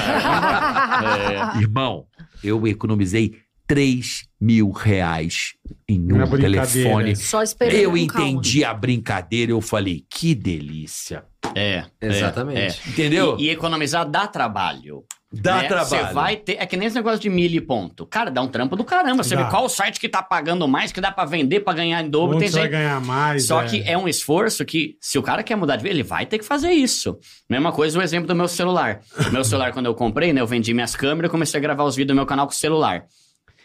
[1.00, 1.60] É.
[1.60, 2.06] Irmão,
[2.42, 3.36] eu economizei
[3.66, 5.54] 3 mil reais
[5.88, 7.16] em um telefone.
[7.16, 11.24] Só esperando Eu entendi a brincadeira, eu falei, que delícia.
[11.54, 11.84] É.
[12.00, 12.80] Exatamente.
[12.86, 12.90] é.
[12.90, 13.36] Entendeu?
[13.38, 15.04] E, e economizar dá trabalho.
[15.32, 15.68] Dá né?
[15.68, 15.86] trabalho.
[16.06, 16.56] Você vai ter.
[16.58, 18.04] É que nem esse negócio de milho e ponto.
[18.04, 19.22] Cara, dá um trampo do caramba.
[19.22, 19.44] Você Dá.
[19.44, 22.36] vê qual site que tá pagando mais, que dá pra vender, pra ganhar em dobro.
[22.36, 23.46] Onde Tem você vai ganhar mais?
[23.46, 26.26] Só que é um esforço que, se o cara quer mudar de vida, ele vai
[26.26, 27.16] ter que fazer isso.
[27.48, 29.02] Mesma coisa o exemplo do meu celular.
[29.30, 30.40] meu celular, quando eu comprei, né?
[30.40, 32.56] Eu vendi minhas câmeras e comecei a gravar os vídeos do meu canal com o
[32.56, 33.04] celular.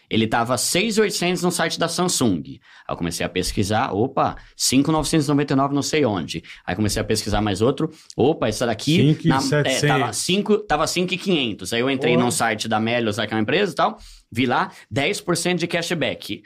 [0.08, 2.42] Ele tava 6,800 no site da Samsung.
[2.46, 2.58] Aí
[2.88, 6.42] eu comecei a pesquisar, opa, 5,999 não sei onde.
[6.64, 9.14] Aí comecei a pesquisar mais outro, opa, essa daqui...
[9.14, 9.82] 5,700.
[9.82, 11.72] é, tava 5, tava 5,500.
[11.72, 12.24] Aí eu entrei Porra.
[12.24, 13.98] num site da Melios, que é uma empresa e tal,
[14.30, 16.42] vi lá 10% de cashback.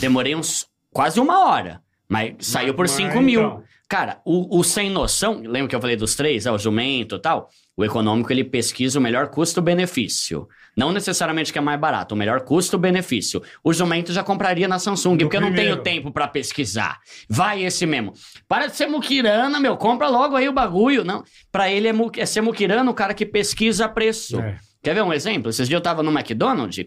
[0.00, 3.40] Demorei uns quase uma hora, mas saiu por Mas, 5 mil.
[3.40, 7.16] então, Cara, o, o sem noção, lembra que eu falei dos três, é o jumento
[7.16, 7.50] e tal?
[7.76, 10.48] O econômico, ele pesquisa o melhor custo-benefício.
[10.76, 13.42] Não necessariamente que é mais barato, o melhor custo-benefício.
[13.62, 15.76] O jumento já compraria na Samsung, Do porque eu não primeiro.
[15.82, 16.98] tenho tempo pra pesquisar.
[17.28, 18.12] Vai esse mesmo.
[18.48, 21.04] Para de ser muquirana, meu, compra logo aí o bagulho.
[21.04, 21.22] Não,
[21.52, 24.40] pra ele é, mu- é ser muquirana o cara que pesquisa preço.
[24.40, 24.56] É.
[24.82, 25.48] Quer ver um exemplo?
[25.50, 26.84] Esses dias eu tava no McDonald's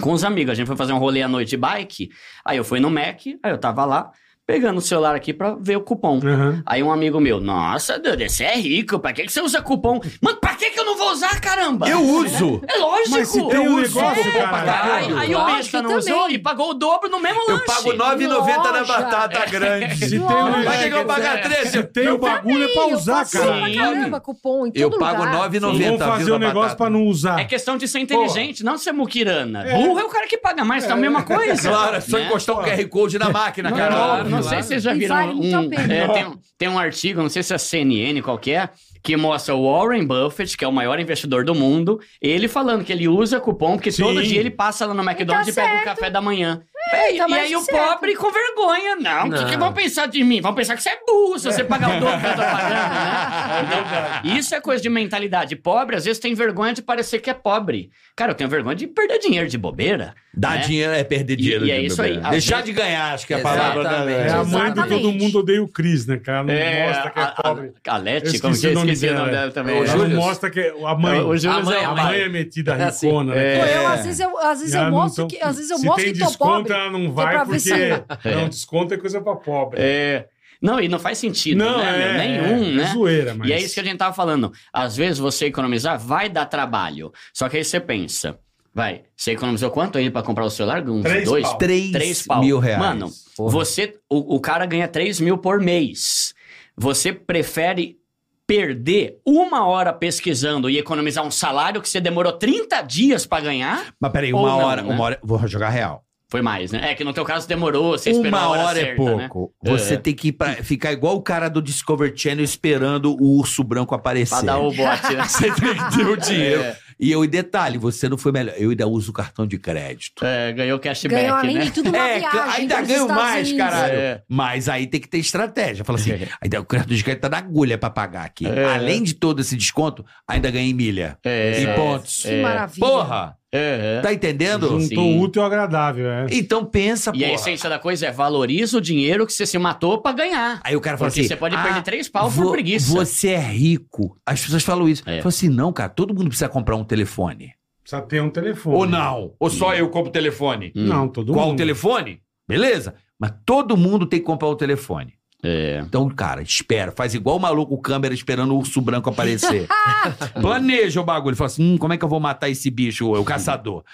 [0.00, 2.10] com os amigos, a gente foi fazer um rolê à noite de bike,
[2.44, 4.10] aí eu fui no Mac, aí eu tava lá,
[4.46, 6.18] pegando o celular aqui pra ver o cupom.
[6.18, 6.62] Aham.
[6.66, 10.00] Aí um amigo meu, nossa, Duda, você é rico, pra que, que você usa cupom?
[10.20, 11.88] Mano, pra que, que eu não vou usar, caramba?
[11.88, 12.60] Eu uso.
[12.68, 13.10] É lógico!
[13.10, 14.94] Mas se tem um uso negócio, cupom pra cara.
[14.96, 16.34] Aí, aí o besta não eu usou também.
[16.34, 17.64] e pagou o dobro no mesmo lanche.
[17.66, 19.96] Eu pago R$ 9,90 na batata grande.
[19.96, 21.70] Se tem um Vai que eu pagar 13.
[21.70, 23.46] Se tem o bagulho é pra Eu usar, cara.
[23.46, 25.50] pra caramba, cupom em todo Eu pago lugar.
[25.50, 25.84] R$ 9,90.
[25.84, 27.40] Vamos fazer um negócio pra não usar.
[27.40, 29.64] É questão de ser inteligente, não ser muquirana.
[29.64, 29.74] É.
[29.74, 31.68] Burro é o cara que paga mais, tá a mesma coisa.
[31.68, 32.26] Claro, é só né?
[32.26, 34.33] encostar um QR Code na máquina, cara.
[34.36, 37.22] Não sei se vocês já E viram vale um, é, tem, um- tem um artigo,
[37.22, 40.98] não sei se é CNN qualquer, que mostra o Warren Buffett, que é o maior
[40.98, 44.02] investidor do mundo, ele falando que ele usa cupom, porque Sim.
[44.02, 46.62] todo dia ele passa lá no McDonald's e, tá pega o café da manhã.
[46.92, 47.86] É, e tá mais aí o certo.
[47.88, 48.96] pobre com vergonha.
[48.96, 50.40] Não, o que, que vão pensar de mim?
[50.40, 52.94] Vão pensar que você é burro se você pagar o dobro que eu tô pagando,
[52.94, 54.22] né?
[54.22, 55.56] Então, isso é coisa de mentalidade.
[55.56, 57.90] Pobre, às vezes, tem vergonha de parecer que é pobre.
[58.14, 60.14] Cara, eu tenho vergonha de perder dinheiro de bobeira.
[60.36, 60.58] Dar né?
[60.66, 61.64] dinheiro é perder dinheiro.
[61.64, 62.14] e é de isso aí.
[62.14, 62.24] beber.
[62.26, 63.80] Às Deixar vezes- de ganhar, acho que é a palavra.
[63.82, 64.18] Exatamente.
[64.18, 65.02] É a mãe Exatamente.
[65.02, 66.42] Todo Mundo Odeia o Cris, né, cara?
[66.44, 67.72] Não É, mostra que é pobre.
[67.88, 68.70] a, a Leti, Eu como que é?
[68.70, 69.76] esqueci o nome dela, também.
[69.76, 69.80] é.
[69.80, 70.08] O Júlio.
[70.08, 71.20] não mostra que é a mãe.
[71.20, 73.54] O Júlio A mãe, é A a mãe é metida É ricona, né?
[73.58, 73.76] É.
[73.78, 76.18] eu, às vezes eu, E eu mostro que, às vezes eu Se mostro tem que
[76.20, 76.73] tô pobre.
[76.74, 77.60] Ela não é vai porque.
[77.60, 79.80] se- Não, desconto é coisa pra pobre.
[79.80, 80.26] É.
[80.62, 81.92] Não, e não faz sentido, Não, né?
[81.98, 82.08] meu?
[82.08, 82.82] é, Nenhum, é, né?
[82.84, 83.48] é zoeira, mas...
[83.48, 84.50] E é isso que a gente tava falando.
[84.72, 87.12] Às vezes você economizar vai dar trabalho.
[87.34, 88.38] Só que aí você pensa,
[88.72, 90.82] vai, você economizou quanto aí pra comprar o celular?
[90.88, 91.42] Uns Três dois?
[91.48, 91.58] pau.
[91.58, 92.40] Três, Três pau.
[92.40, 92.78] mil reais.
[92.78, 93.50] Mano, Porra.
[93.52, 96.32] você, o, o cara ganha 3 mil por mês.
[96.76, 97.98] Você prefere
[98.46, 103.92] perder uma hora pesquisando e economizar um salário que você demorou 30 dias pra ganhar?
[104.00, 104.94] Mas peraí, uma não, hora, né?
[104.94, 105.18] uma hora.
[105.22, 106.03] Vou jogar real.
[106.34, 106.90] Foi mais, né?
[106.90, 109.28] É que no teu caso demorou, você esperou Uma hora, hora é certa, né?
[109.30, 109.54] pouco.
[109.62, 109.96] Você É.
[109.96, 113.94] tem que ir pra, ficar igual o cara do Discovery Channel esperando o urso branco
[113.94, 114.34] aparecer.
[114.34, 115.22] Pra dar o bote, né?
[115.28, 116.60] Você tem que ter o dinheiro.
[116.62, 116.76] É.
[116.98, 118.54] E eu, e detalhe, você não foi melhor.
[118.56, 120.24] Eu ainda uso o cartão de crédito.
[120.24, 121.64] É, ganhou cashback, Ganhou além né?
[121.64, 123.66] de tudo uma É, viagem ainda ganho mais, Unidos.
[123.66, 123.94] caralho.
[123.94, 124.22] É.
[124.28, 125.84] Mas aí tem que ter estratégia.
[125.84, 128.46] Fala assim, ainda o cartão de crédito tá na agulha pra pagar aqui.
[128.46, 128.74] É.
[128.74, 131.16] Além de todo esse desconto, ainda ganhei milha.
[131.24, 131.62] É.
[131.62, 132.22] E pontos.
[132.22, 132.86] Que maravilha.
[132.86, 133.36] Porra!
[133.56, 134.00] É, é.
[134.00, 134.68] Tá entendendo?
[134.68, 135.20] Juntou Sim.
[135.20, 136.26] útil ao agradável, é.
[136.32, 140.02] Então pensa, E a essência da coisa é valoriza o dinheiro que você se matou
[140.02, 140.60] pra ganhar.
[140.64, 141.28] Aí o cara fala Porque assim...
[141.28, 142.92] você pode "Ah, perder três pau vo- por preguiça.
[142.92, 144.16] Você é rico.
[144.26, 145.02] As pessoas falam isso.
[145.06, 145.18] É.
[145.18, 147.52] Fala assim, não, cara, todo mundo precisa comprar um telefone.
[147.82, 148.76] Precisa ter um telefone.
[148.76, 149.32] Ou não.
[149.38, 150.72] Ou só eu compro telefone.
[150.74, 150.86] Hum.
[150.86, 151.58] Não, todo Qual o mundo.
[151.58, 152.20] telefone?
[152.48, 152.94] Beleza.
[153.18, 155.14] Mas todo mundo tem que comprar o telefone.
[155.46, 155.82] É.
[155.84, 156.90] Então, cara, espera.
[156.90, 159.68] Faz igual o maluco, câmera esperando o urso branco aparecer.
[160.40, 161.36] Planeja o bagulho.
[161.36, 163.84] Fala assim, hum, como é que eu vou matar esse bicho, o caçador?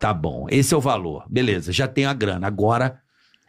[0.00, 1.24] Tá bom, esse é o valor.
[1.28, 2.48] Beleza, já tenho a grana.
[2.48, 3.00] Agora,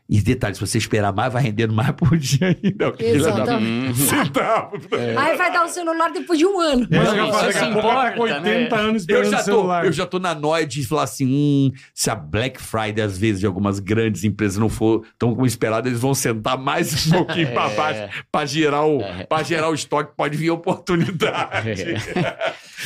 [0.10, 2.94] e detalhe, se você esperar mais, vai rendendo mais por dia ainda.
[3.00, 3.92] Exatamente.
[3.92, 3.94] Hum.
[4.08, 4.72] Centavo.
[5.18, 6.88] Aí vai dar o celular depois de um ano.
[6.90, 8.82] Mas Não, se daqui a pouco tá com importa, 80 né?
[8.82, 9.86] anos Eu já, tô, celular.
[9.86, 13.40] eu já tô na noia de falar assim: hum, se a Black Friday, às vezes,
[13.42, 17.52] de algumas grandes empresas não for tão como esperado, eles vão sentar mais um pouquinho
[17.54, 21.76] pra baixo pra gerar, o, pra gerar o estoque, pode vir oportunidade.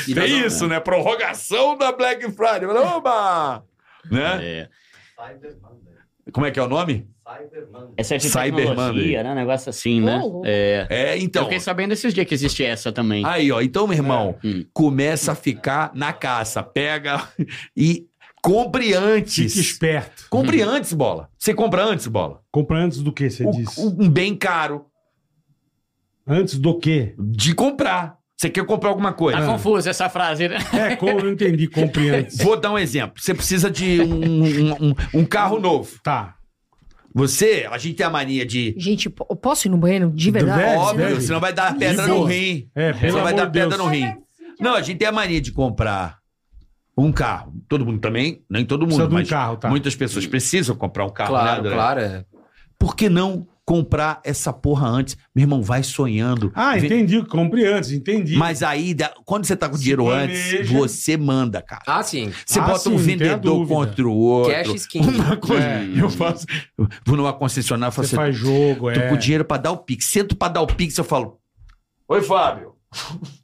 [0.06, 0.80] Tem nós- isso, né?
[0.80, 2.66] Prorrogação da Black Friday.
[2.66, 3.64] Oba!
[4.10, 4.40] Né?
[4.42, 4.70] É.
[6.32, 7.08] Como é que é o nome?
[7.96, 9.24] Essa é de Cyber tecnologia, Monday.
[9.24, 9.32] né?
[9.32, 10.22] Um negócio assim, né?
[10.44, 10.88] É.
[10.90, 11.44] É, Eu então.
[11.44, 13.26] fiquei sabendo esses dias que existe essa também.
[13.26, 13.62] Aí, ó.
[13.62, 14.66] Então, meu irmão, Hum.
[14.74, 16.62] começa a ficar na caça.
[16.62, 17.26] Pega
[17.76, 18.06] e
[18.42, 19.54] compre antes.
[19.54, 20.26] Fique esperto.
[20.30, 21.30] Compre antes, bola.
[21.38, 22.42] Você compra antes, bola.
[22.52, 23.80] Compra antes do que, você O- disse?
[23.80, 24.88] um bem caro
[26.28, 27.16] Antes do quê?
[27.18, 28.18] de comprar.
[28.42, 29.40] Você quer comprar alguma coisa?
[29.40, 30.58] Tá confusa essa frase, né?
[30.74, 32.38] É, como eu não entendi, compre antes.
[32.40, 33.22] Vou dar um exemplo.
[33.22, 35.92] Você precisa de um, um- um- um carro novo.
[36.04, 36.34] Tá.
[37.14, 38.74] Você, a gente tem a mania de.
[38.80, 40.10] Gente, po- eu posso ir no banheiro?
[40.10, 40.60] De verdade?
[40.60, 41.22] Deve, Óbvio, deve.
[41.22, 42.68] senão vai dar pedra no rim.
[42.74, 43.70] É, pelo Senão vai amor dar de Deus.
[43.70, 44.14] pedra no rim.
[44.60, 46.18] Não, a gente tem a mania de comprar
[46.98, 47.54] um carro.
[47.70, 49.70] Todo mundo também, nem todo mundo, Precisa de um mas carro, tá.
[49.70, 51.36] muitas pessoas precisam comprar um carro.
[51.36, 51.74] né, Claro, André?
[51.76, 52.00] claro.
[52.00, 52.26] é.
[52.80, 55.16] Por que não comprar essa porra antes?
[55.36, 56.52] Meu irmão, vai sonhando.
[56.56, 57.24] Ah, entendi.
[57.26, 58.36] Compre antes, entendi.
[58.36, 60.58] Mas aí, quando você tá com Se dinheiro planeja.
[60.60, 61.84] antes, você manda, cara.
[61.88, 62.32] Ah, sim.
[62.46, 64.52] Você Ah, bota sim, um não tem a vendedor contra o outro.
[64.54, 65.00] Cash skin.
[65.02, 65.64] Uma coisa.
[65.64, 65.88] É.
[65.96, 66.46] Eu faço.
[66.78, 69.10] eu Vou numa concessionária e falo Você assim: faz jogo, tô é.
[69.10, 70.06] com dinheiro pra dar o Pix.
[70.06, 71.38] Sento pra dar o Pix, eu falo.
[72.10, 72.74] Oi, Fábio.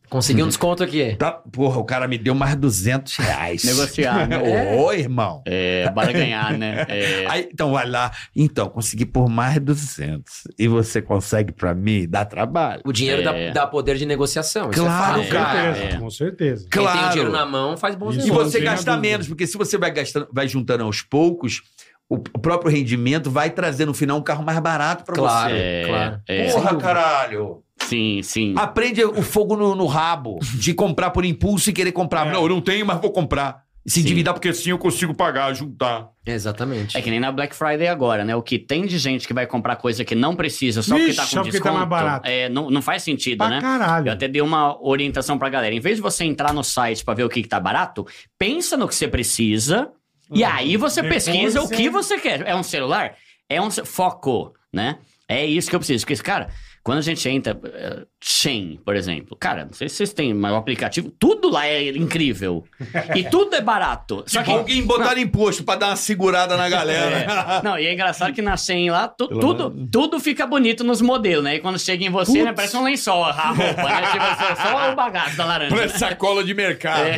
[0.09, 1.15] Consegui um desconto aqui.
[1.17, 3.63] Tá, porra, o cara me deu mais 200 reais.
[3.63, 4.37] Negociar, né?
[4.75, 5.41] Ô, irmão.
[5.45, 6.85] É, para ganhar, né?
[6.89, 7.25] É.
[7.29, 8.11] Aí, então vai lá.
[8.35, 10.43] Então, consegui por mais 200.
[10.57, 12.07] E você consegue pra mim?
[12.09, 12.81] Dá trabalho.
[12.85, 13.51] O dinheiro É.
[13.51, 14.69] dá, dá poder de negociação.
[14.71, 15.25] isso é Claro, fato.
[15.25, 15.73] Com cara.
[15.75, 15.99] certeza, É.
[15.99, 16.67] com certeza.
[16.71, 17.07] Quem tem Claro.
[17.07, 18.51] o dinheiro na mão faz bons Isso E negócios.
[18.51, 21.61] você tenho gasta menos, porque se você vai gastando, vai juntando aos poucos,
[22.09, 25.59] o próprio rendimento vai trazer no final um carro mais barato pra Claro, você.
[25.59, 26.21] É, claro.
[26.27, 26.51] é.
[26.51, 27.63] Porra, caralho.
[27.87, 28.53] Sim, sim.
[28.57, 32.27] Aprende o fogo no, no rabo de comprar por impulso e querer comprar.
[32.27, 32.31] É.
[32.31, 33.65] Não, eu não tenho, mas vou comprar.
[33.85, 34.01] E se Sim.
[34.01, 36.09] endividar porque assim eu consigo pagar, juntar.
[36.25, 36.97] Exatamente.
[36.97, 38.35] É que nem na Black Friday agora, né?
[38.35, 41.21] O que tem de gente que vai comprar coisa que não precisa só porque tá
[41.21, 41.77] com só porque tá desconto.
[41.77, 42.27] mais barato.
[42.29, 43.61] É, não, não faz sentido, Pra né?
[43.61, 44.09] caralho.
[44.09, 45.73] Eu até dei uma orientação pra galera.
[45.73, 48.05] Em vez de você entrar no site pra ver o que, que tá barato,
[48.37, 49.89] pensa no que você precisa
[50.33, 52.45] e aí você pesquisa o você- que você quer.
[52.45, 53.15] É um celular?
[53.47, 54.97] É um ce- foco, né?
[55.29, 56.05] É isso que eu preciso.
[56.05, 56.49] Porque, cara,
[56.87, 57.59] quando a gente entra,
[58.23, 61.89] Shein, por exemplo, cara, não sei se vocês têm, mas o aplicativo, tudo lá é
[61.89, 62.63] incrível.
[63.13, 64.23] E tudo é barato.
[64.25, 67.17] Só que Alguém botar imposto pra dar uma segurada na galera.
[67.27, 67.61] É.
[67.61, 71.43] Não, e é engraçado que na Shein lá, tu- tudo, tudo fica bonito nos modelos,
[71.43, 71.55] né?
[71.55, 74.11] E quando chega em você, né, parece um lençol a roupa, né?
[74.11, 75.75] Tipo, assim, só o bagaço da laranja.
[75.75, 75.99] Parece né?
[75.99, 77.01] sacola de mercado.
[77.01, 77.17] É.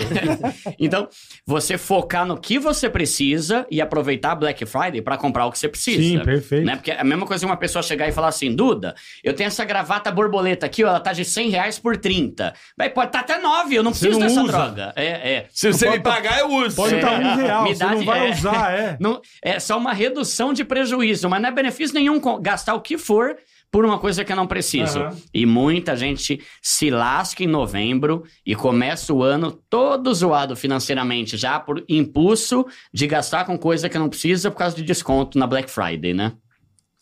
[0.79, 1.07] Então,
[1.45, 5.67] você focar no que você precisa e aproveitar Black Friday pra comprar o que você
[5.67, 6.01] precisa.
[6.01, 6.65] Sim, perfeito.
[6.65, 6.75] Né?
[6.75, 9.47] Porque é a mesma coisa que uma pessoa chegar e falar assim, Duda, eu tenho
[9.47, 12.53] essa gravata borboleta aqui, ó, ela tá de 100 reais por 30.
[12.77, 14.51] Vai, pode tá até 9, eu não Você preciso não dessa usa.
[14.51, 14.93] droga.
[14.95, 15.47] É, é.
[15.51, 16.75] Se você me tá- pagar, eu uso.
[16.75, 16.97] Pode É.
[16.99, 18.31] estar um real, Me você dá não vai é.
[18.31, 18.97] usar, é.
[19.01, 22.97] Não, é só uma redução de prejuízo, mas não é benefício nenhum gastar o que
[22.97, 23.35] for
[23.71, 24.99] por uma coisa que eu não preciso.
[24.99, 25.15] Aham.
[25.31, 31.59] E muita gente se lasca em novembro e começa o ano todo zoado financeiramente, já
[31.59, 35.69] por impulso de gastar com coisa que não precisa por causa de desconto na Black
[35.69, 36.33] Friday, né?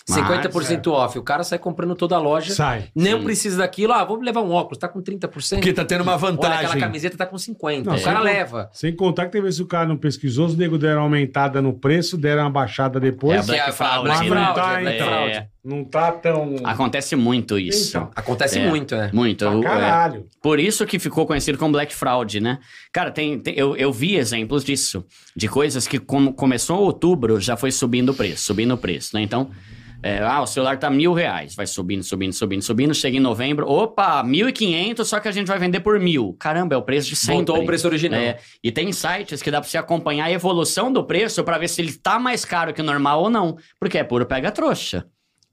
[0.09, 1.19] Mas, 50% off.
[1.19, 2.53] O cara sai comprando toda a loja.
[2.53, 2.85] Sai.
[2.95, 3.23] Não Sim.
[3.25, 3.91] precisa daquilo.
[3.93, 4.77] Ah, vou levar um óculos.
[4.77, 5.55] Tá com 30%.
[5.57, 6.65] Porque tá tendo uma Olha, vantagem.
[6.65, 7.83] aquela camiseta tá com 50%.
[7.85, 8.69] Não, o cara sem- leva.
[8.73, 11.73] Sem contar que teve vezes o cara não pesquisou, os nego deram uma aumentada no
[11.73, 13.39] preço, deram uma baixada É a depois.
[13.43, 15.07] É Black a Fraud, Mas não tá, é então.
[15.07, 15.31] Fraud.
[15.31, 16.55] É, Não tá tão.
[16.63, 17.89] acontece muito isso.
[17.97, 18.69] Então, Acontece É.
[18.69, 19.11] muito, é.
[19.11, 19.45] Muito.
[19.45, 20.25] pra é, caralho.
[20.41, 22.59] Por isso que ficou conhecido como Black Fraud, né?
[22.93, 25.03] Cara, tem, tem- eu, eu vi exemplos disso.
[25.35, 29.15] De coisas que como começou em outubro, já foi subindo o preço, subindo o preço,
[29.15, 29.21] né?
[29.21, 29.49] Então,
[30.01, 31.55] é, ah, o celular tá mil reais.
[31.55, 32.93] Vai subindo, subindo, subindo, subindo.
[32.93, 36.35] Chega em novembro, opa, mil e quinhentos, só que a gente vai vender por mil.
[36.39, 37.35] Caramba, é o preço de sempre.
[37.35, 38.19] Voltou o preço original.
[38.19, 41.67] É, e tem sites que dá pra você acompanhar a evolução do preço pra ver
[41.67, 43.57] se ele tá mais caro que o normal ou não.
[43.79, 45.05] Porque é puro pega-trouxa.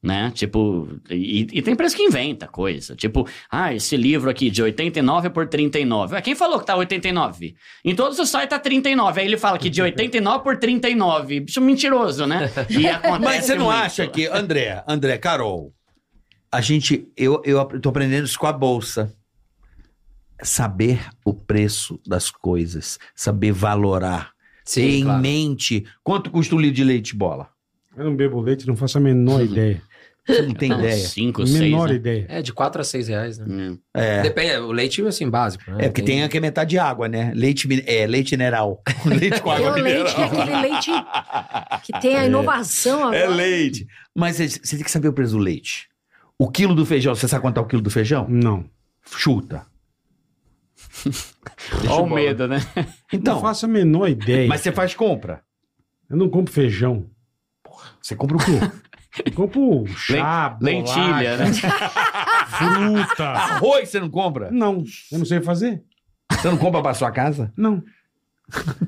[0.04, 0.30] Né?
[0.34, 2.94] Tipo, e, e tem preço que inventa coisa.
[2.94, 6.14] Tipo, ah, esse livro aqui de 89 por 39.
[6.14, 7.54] Ué, quem falou que tá 89?
[7.82, 9.18] Em todos os sites tá 39.
[9.18, 11.40] Aí ele fala que de 89 por 39.
[11.40, 12.50] Bicho mentiroso, né?
[12.68, 13.78] E acontece Mas você não muito.
[13.78, 15.72] acha que, André, André, Carol,
[16.52, 19.10] a gente, eu, eu tô aprendendo isso com a bolsa.
[20.42, 24.32] Saber o preço das coisas, saber valorar,
[24.66, 25.22] ter Sim, em claro.
[25.22, 27.48] mente quanto custa um litro de leite bola.
[27.96, 29.80] Eu não bebo leite, não faço a menor ideia.
[30.26, 30.96] Você não tem Ah, ideia.
[30.96, 31.60] Cinco, seis.
[31.60, 31.94] menor né?
[31.96, 32.26] ideia.
[32.30, 33.46] É, de 4 a 6 reais, né?
[33.48, 33.78] Hum.
[33.92, 34.22] É.
[34.22, 35.70] Depende, o leite, assim, básico.
[35.70, 35.84] Né?
[35.84, 37.30] É, porque tem aqui metade de água, né?
[37.34, 38.82] Leite, é, leite mineral.
[39.04, 40.42] leite com Tem água o leite, que é mineral.
[40.42, 40.90] aquele leite
[41.84, 43.16] que tem a inovação agora.
[43.18, 43.86] É leite.
[44.14, 45.88] Mas você tem que saber o preço do leite.
[46.38, 48.26] O quilo do feijão, você sabe quanto é o quilo do feijão?
[48.28, 48.64] Não.
[49.04, 49.66] Chuta.
[51.88, 52.58] Olha o medo, né?
[53.12, 54.48] Então, não faço a menor ideia.
[54.48, 55.42] mas você faz compra.
[56.08, 57.06] Eu não compro feijão.
[58.00, 58.52] Você compra o quê?
[59.24, 61.46] Eu compro chá, Lentilha, né?
[62.48, 63.24] fruta.
[63.24, 64.50] Arroz você não compra?
[64.50, 65.82] Não, eu não sei fazer.
[66.32, 67.52] Você não compra pra sua casa?
[67.56, 67.82] Não.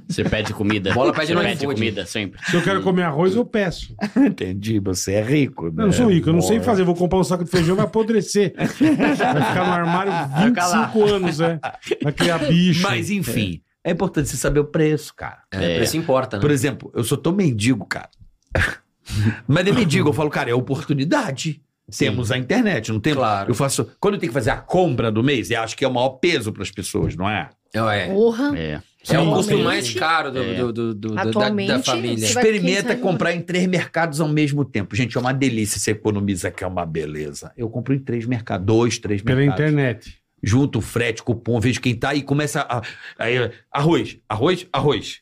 [0.08, 0.92] Você pede comida.
[0.92, 2.40] Bola pede Você pede comida sempre.
[2.44, 3.94] Se eu quero comer arroz, eu peço.
[4.16, 5.66] Entendi, você é rico.
[5.66, 6.84] Eu não sou rico, eu não sei fazer.
[6.84, 8.54] Vou comprar um saco de feijão, vai apodrecer.
[8.56, 10.12] Vai ficar no armário
[10.46, 11.58] ficar 25 anos, é.
[12.02, 12.82] Vai criar bicho.
[12.82, 13.92] Mas enfim, é.
[13.92, 15.38] importante você saber o preço, cara.
[15.52, 15.76] É, É.
[15.76, 16.40] preço importa, né?
[16.40, 18.10] Por exemplo, eu sou tão mendigo, cara.
[19.46, 21.60] Mas é mendigo, eu falo, cara, é oportunidade.
[21.98, 23.18] Temos a internet, não temos?
[23.18, 23.50] Claro.
[23.50, 23.88] Eu faço.
[24.00, 26.08] Quando eu tenho que fazer a compra do mês, eu acho que é o maior
[26.10, 27.48] peso para as pessoas, não é?
[27.72, 28.58] É, Porra.
[28.58, 28.80] É.
[29.08, 29.62] é o Sim, custo sim.
[29.62, 30.54] mais caro do, É.
[30.54, 31.32] do, do- do- da- da,
[31.82, 32.24] família.
[32.26, 34.96] Experimenta comprar em três mercados ao mesmo tempo.
[34.96, 35.78] Gente, é uma delícia.
[35.78, 37.52] Você economiza, que é uma beleza.
[37.56, 39.60] Eu compro em três mercados, dois, três Pela mercados.
[39.64, 40.18] internet.
[40.42, 42.82] Junto frete, cupom, vejo quem tá e começa a.
[43.18, 45.20] Aí, arroz, arroz, arroz.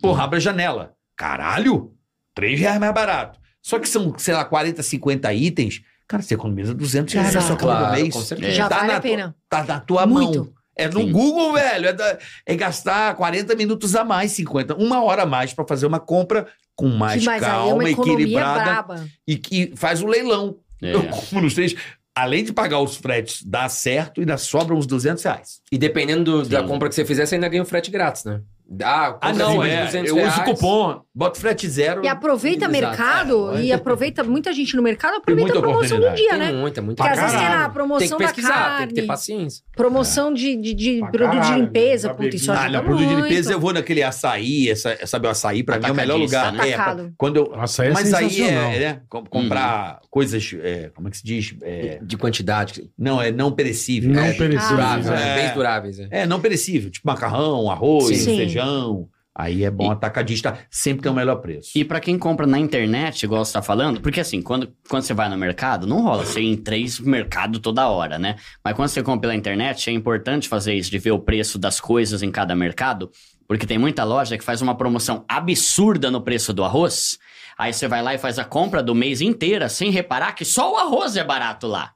[0.00, 0.92] Porra, abre a janela.
[1.16, 1.92] Caralho!
[2.38, 3.38] Três reais mais barato.
[3.60, 5.82] Só que são, sei lá, 40, 50 itens.
[6.06, 8.14] Cara, você economiza 200 reais na sua conta do mês.
[8.14, 8.52] com certeza.
[8.52, 9.36] Já Tá vale na a pena.
[9.48, 10.38] Tá na tua Muito.
[10.38, 10.52] mão.
[10.76, 11.10] É no Sim.
[11.12, 11.88] Google, velho.
[11.88, 14.76] É, da- é gastar 40 minutos a mais, 50.
[14.76, 16.46] Uma hora a mais pra fazer uma compra
[16.76, 18.62] com mais aí é calma, economia equilibrada.
[18.62, 19.08] braba.
[19.26, 20.56] E que faz o leilão.
[20.80, 20.94] É.
[20.94, 21.74] Eu compro nos três.
[22.14, 25.60] Além de pagar os fretes, dá certo e ainda sobra uns 200 reais.
[25.70, 26.66] E dependendo do- da Sim.
[26.68, 28.40] compra que você fizer, você ainda ganha o frete grátis, né?
[28.82, 29.84] Ah, Ah, não, de é.
[29.86, 30.44] 200 Eu uso reais.
[30.44, 32.04] cupom, boto frete zero.
[32.04, 32.72] E aproveita Exato.
[32.72, 36.52] mercado, É, e aproveita muita gente no mercado, aproveita a promoção do dia, Tem né?
[36.52, 37.02] muita, muita.
[37.02, 37.58] Porque às vezes tem a caralho.
[37.62, 39.64] Tem que promoção da carne, tem que ter paciência.
[39.74, 42.52] promoção de, de, de Pra produto de limpeza, puta, isso.
[42.52, 45.78] Ah, ajuda não, produto de limpeza eu vou naquele açaí, essa, sabe, o açaí pra
[45.78, 46.52] mim é o melhor lugar.
[46.52, 46.68] né?
[46.68, 47.12] É, Atacado.
[47.16, 51.10] quando eu, Nossa, aí é mas aí é, né, com- comprar coisas, é, como é
[51.10, 51.54] que se diz?
[51.62, 52.90] É, De quantidade.
[52.98, 54.12] não, é não perecível.
[54.12, 54.76] Não é, perecível.
[54.76, 55.16] Durável, É.
[55.16, 55.34] né?
[55.42, 56.00] Bens duráveis.
[56.00, 56.08] É.
[56.10, 58.36] É, não perecível, tipo macarrão, arroz, Sim.
[58.36, 59.08] feijão.
[59.34, 61.70] Aí é bom E- atacadista, sempre tem o melhor preço.
[61.76, 65.14] E pra quem compra na internet, igual você tá falando, porque assim, quando, quando você
[65.14, 68.34] vai no mercado, não rola você ir em três mercados toda hora, né?
[68.64, 71.78] Mas quando você compra pela internet, é importante fazer isso, de ver o preço das
[71.80, 73.12] coisas em cada mercado,
[73.46, 77.16] porque tem muita loja que faz uma promoção absurda no preço do arroz,
[77.58, 80.72] aí você vai lá e faz a compra do mês inteira sem reparar que só
[80.72, 81.92] o arroz é barato lá.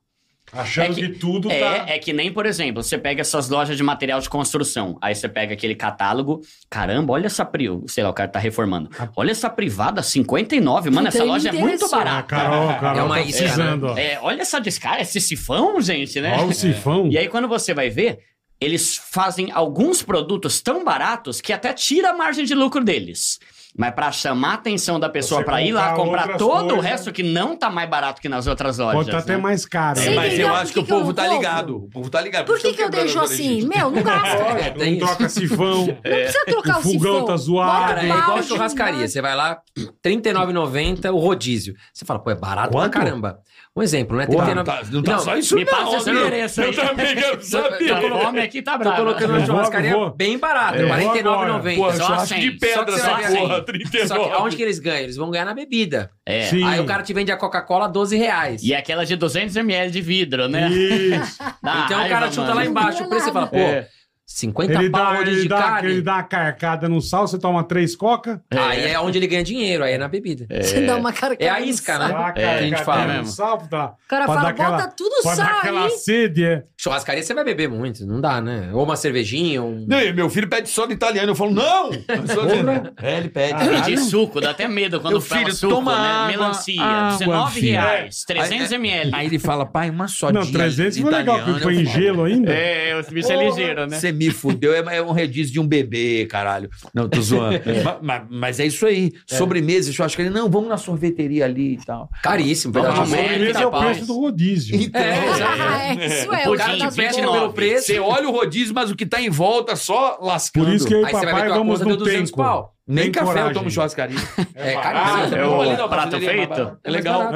[0.55, 1.55] Achando É que, que- tudo tá.
[1.55, 5.15] É, é que nem, por exemplo, você pega essas lojas de material de construção, aí
[5.15, 7.69] você pega aquele catálogo, caramba, olha essa, pri...
[7.87, 8.91] sei lá, o cara tá reformando.
[9.17, 11.87] Olha essa privada, 59, mano, essa loja é muito.
[11.87, 12.23] Ah, barata.
[12.25, 13.97] Carol, Carol, É uma tá isca, precisando, ó.
[13.97, 16.37] É, olha essa descara, esse sifão, gente, né?
[16.37, 17.09] Olha o sifão.
[17.11, 18.19] E aí, quando você vai ver,
[18.61, 23.39] eles fazem alguns produtos tão baratos que até tira a margem de lucro deles.
[23.77, 26.85] Mas pra chamar a atenção da pessoa pra ir lá comprar todo o coisas.
[26.85, 28.95] resto que não tá mais barato que nas outras lojas.
[28.95, 29.39] Pode estar até né?
[29.39, 29.99] mais caro.
[29.99, 30.11] Né?
[30.15, 31.77] Mas eu por acho que que o que eu povo não tá ligado.
[31.79, 32.45] O povo tá ligado.
[32.45, 33.67] Por que, isso que eu quebrando deixo as assim?
[33.67, 34.43] Meu, não gasta.
[34.63, 34.99] É, Não isso.
[35.07, 35.87] troca sifão.
[35.87, 37.25] Não precisa trocar O o, fogão sifão.
[37.25, 37.87] tá zoado.
[37.95, 39.09] Cara, é igual churrascaria.
[39.09, 41.75] Você vai lá, R$ 39,90 o rodízio.
[41.93, 42.91] Você fala, pô, é barato Quanto?
[42.91, 43.39] pra caramba.
[43.75, 44.27] Um exemplo, né?
[44.27, 44.55] Porra, 39...
[44.55, 46.21] não tá, não tá só isso Me não, passa esse meu.
[46.27, 46.67] endereço aí.
[46.67, 47.89] Eu também quero saber.
[47.89, 48.97] Tá com fome aqui, tá Tô bravo.
[48.99, 51.53] colocando uma Eu churrascaria bem barata, Eu vou R$ agora.
[51.63, 51.77] 49,90.
[51.77, 53.62] Porra, Só churrasco de pedra que essa porra, assim.
[53.63, 54.09] 39.
[54.09, 55.03] Só que aonde que eles ganham?
[55.03, 56.11] Eles vão ganhar na bebida.
[56.27, 56.43] É.
[56.43, 56.65] Sim.
[56.65, 58.63] Aí o cara te vende a Coca-Cola a 12 reais.
[58.63, 60.69] E aquela de 200ml de vidro, né?
[60.71, 61.39] Isso.
[61.63, 62.55] Dá Então o cara chuta mano.
[62.57, 63.89] lá embaixo o preço e fala, pô, É.
[64.35, 65.91] 50 Ele pau dá, ele, de dá, carne.
[65.91, 68.43] ele dá uma carcada no sal, você toma três coca.
[68.51, 70.47] Aí é onde ele ganha dinheiro, aí é na bebida.
[70.63, 72.09] Você dá uma cara É a isca, né?
[72.09, 73.27] Dá É, que a gente carcada fala mesmo.
[73.27, 73.95] sal, tá?
[74.05, 75.91] O cara Pra fala, dar aquela- bota tudo Pra dar sal aquela aí.
[75.91, 76.63] sede, é.
[76.81, 78.71] Churrascaria você vai beber muito, não dá, né?
[78.73, 79.85] Ou uma cervejinha, um...
[79.89, 81.31] Não, e meu filho pede soda italiana.
[81.31, 81.91] Eu falo, não!
[82.43, 83.69] De- É, ele pede.
[83.69, 86.09] Pedir suco, dá até medo quando Meu fala filho, suco, toma né?
[86.09, 87.73] água, Melancia, água, 19 filho.
[87.73, 89.11] reais, 300 ml.
[89.15, 91.59] Aí ele fala, pai, uma sodinha Não, 300 foi legal, italiana.
[91.59, 92.53] que foi em gelo ainda.
[92.53, 93.99] É, o bicho é ligeiro, né?
[94.27, 96.69] Me fudeu, é, é um redízio de um bebê, caralho.
[96.95, 97.61] Não, tô zoando.
[97.85, 99.13] Ma- ma- Mas, é isso aí.
[99.27, 102.09] Sobremesa, eu acho que ele, não, vamos na sorveteria ali e tal.
[102.23, 104.77] Caríssimo, no A sobremesa é o preço do rodízio.
[104.95, 105.63] É, exato.
[105.63, 107.39] Ah, é, isso é, o cara tá Te 29.
[107.39, 107.87] pelo preço.
[107.87, 110.67] Você olha o rodízio, mas o que tá em volta só lascando.
[110.67, 112.43] Por isso que eu o Aí você vai ver papai vamos deu no 200 tempo.
[112.43, 112.73] pau.
[112.87, 113.55] Nem Tem café eu coragem.
[113.55, 114.19] tomo churrascaria.
[114.55, 115.37] É, Ah, caríssimo.
[115.37, 116.49] é o na prato pastelaria, feito?
[116.49, 116.79] mais barato.
[116.85, 117.33] É legal.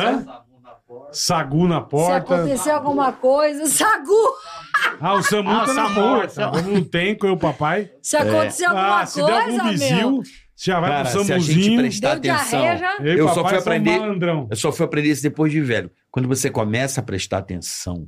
[1.12, 2.34] Sagu na Se porta.
[2.36, 4.34] acontecer alguma coisa, sagu.
[5.00, 6.50] Ah, o Samu Ah, tá na Samu, porta.
[6.90, 7.90] Tempo, eu e o papai.
[8.02, 10.22] Se acontecer alguma Ah, se der algum coisa, bizil, meu.
[10.22, 11.80] você já vai Cara, pro se a gente Samuzinho.
[11.80, 12.60] prestar atenção.
[12.60, 12.98] diarreia.
[13.16, 14.00] Eu, e só fui aprender-.
[14.50, 15.90] Eu só fui aprender isso depois de velho.
[16.10, 18.06] Quando você começa a prestar atenção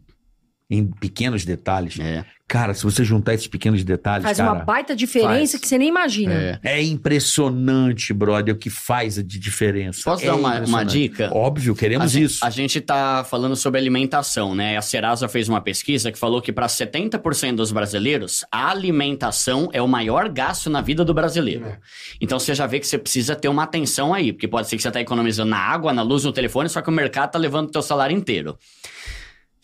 [0.71, 2.27] em pequenos detalhes, É.
[2.47, 5.61] cara, se você juntar esses pequenos detalhes, Faz cara, uma baita diferença faz.
[5.63, 6.35] que você nem imagina.
[6.35, 6.61] É.
[6.63, 10.03] é impressionante, brother, o que faz de diferença.
[10.05, 11.31] Posso É dar uma, uma dica?
[11.35, 12.45] Óbvio, A queremos gente, isso.
[12.45, 14.77] a gente tá falando sobre alimentação, né?
[14.77, 19.81] A Serasa fez uma pesquisa que falou que para 70% dos brasileiros, a alimentação é
[19.81, 21.79] o maior gasto na vida do brasileiro.
[22.21, 24.83] Então você já vê que você precisa ter uma atenção aí, porque pode ser que
[24.83, 27.69] você tá economizando na água, na luz, no telefone, só que o mercado tá levando
[27.69, 28.59] o teu salário inteiro.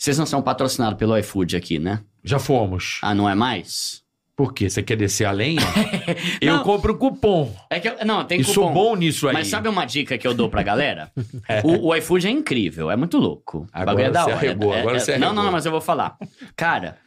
[0.05, 2.01] Vocês não são patrocinados pelo iFood aqui, né?
[2.23, 2.99] Já fomos.
[3.01, 4.03] Ah, não é mais?
[4.37, 4.69] Por quê?
[4.69, 5.63] Você quer descer a lenha?
[6.43, 6.63] eu Não.
[6.63, 7.55] compro cupom.
[7.71, 8.75] É que não, tem E sou cupom.
[8.91, 9.33] bom nisso aí.
[9.33, 11.11] Mas sabe uma dica que eu dou pra galera?
[11.65, 13.61] o, o iFood é incrível, é muito louco.
[13.61, 14.35] O Agora é da hora.
[14.35, 15.45] arregou, É- agora é- você Não, não, arregou.
[15.45, 16.19] não, mas eu vou falar.
[16.55, 16.99] Cara,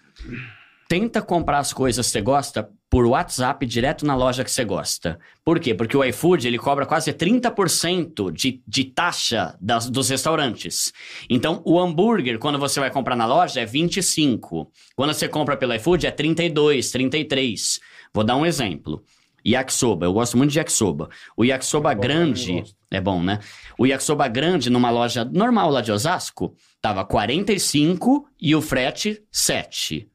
[0.88, 5.20] tenta comprar as coisas que você gosta por WhatsApp direto na loja que você gosta.
[5.44, 5.74] Por quê?
[5.74, 10.94] Porque o iFood ele cobra quase 30% de, de taxa das- dos restaurantes.
[11.30, 14.72] Então, o hambúrguer, quando você vai comprar na loja, é 25.
[14.96, 17.80] Quando você compra pelo iFood, é 32, 33.
[18.14, 19.04] Vou dar um exemplo.
[19.46, 21.10] Yakisoba, eu gosto muito de yakisoba.
[21.36, 23.40] O yakisoba grande, é bom, né?
[23.78, 30.10] O yakisoba grande numa loja normal lá de Osasco, tava 45 e o frete 7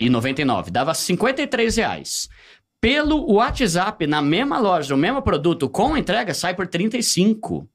[0.00, 2.28] e 99, dava 53 reais.
[2.80, 7.68] Pelo WhatsApp, na mesma loja, o mesmo produto com entrega, sai por 35.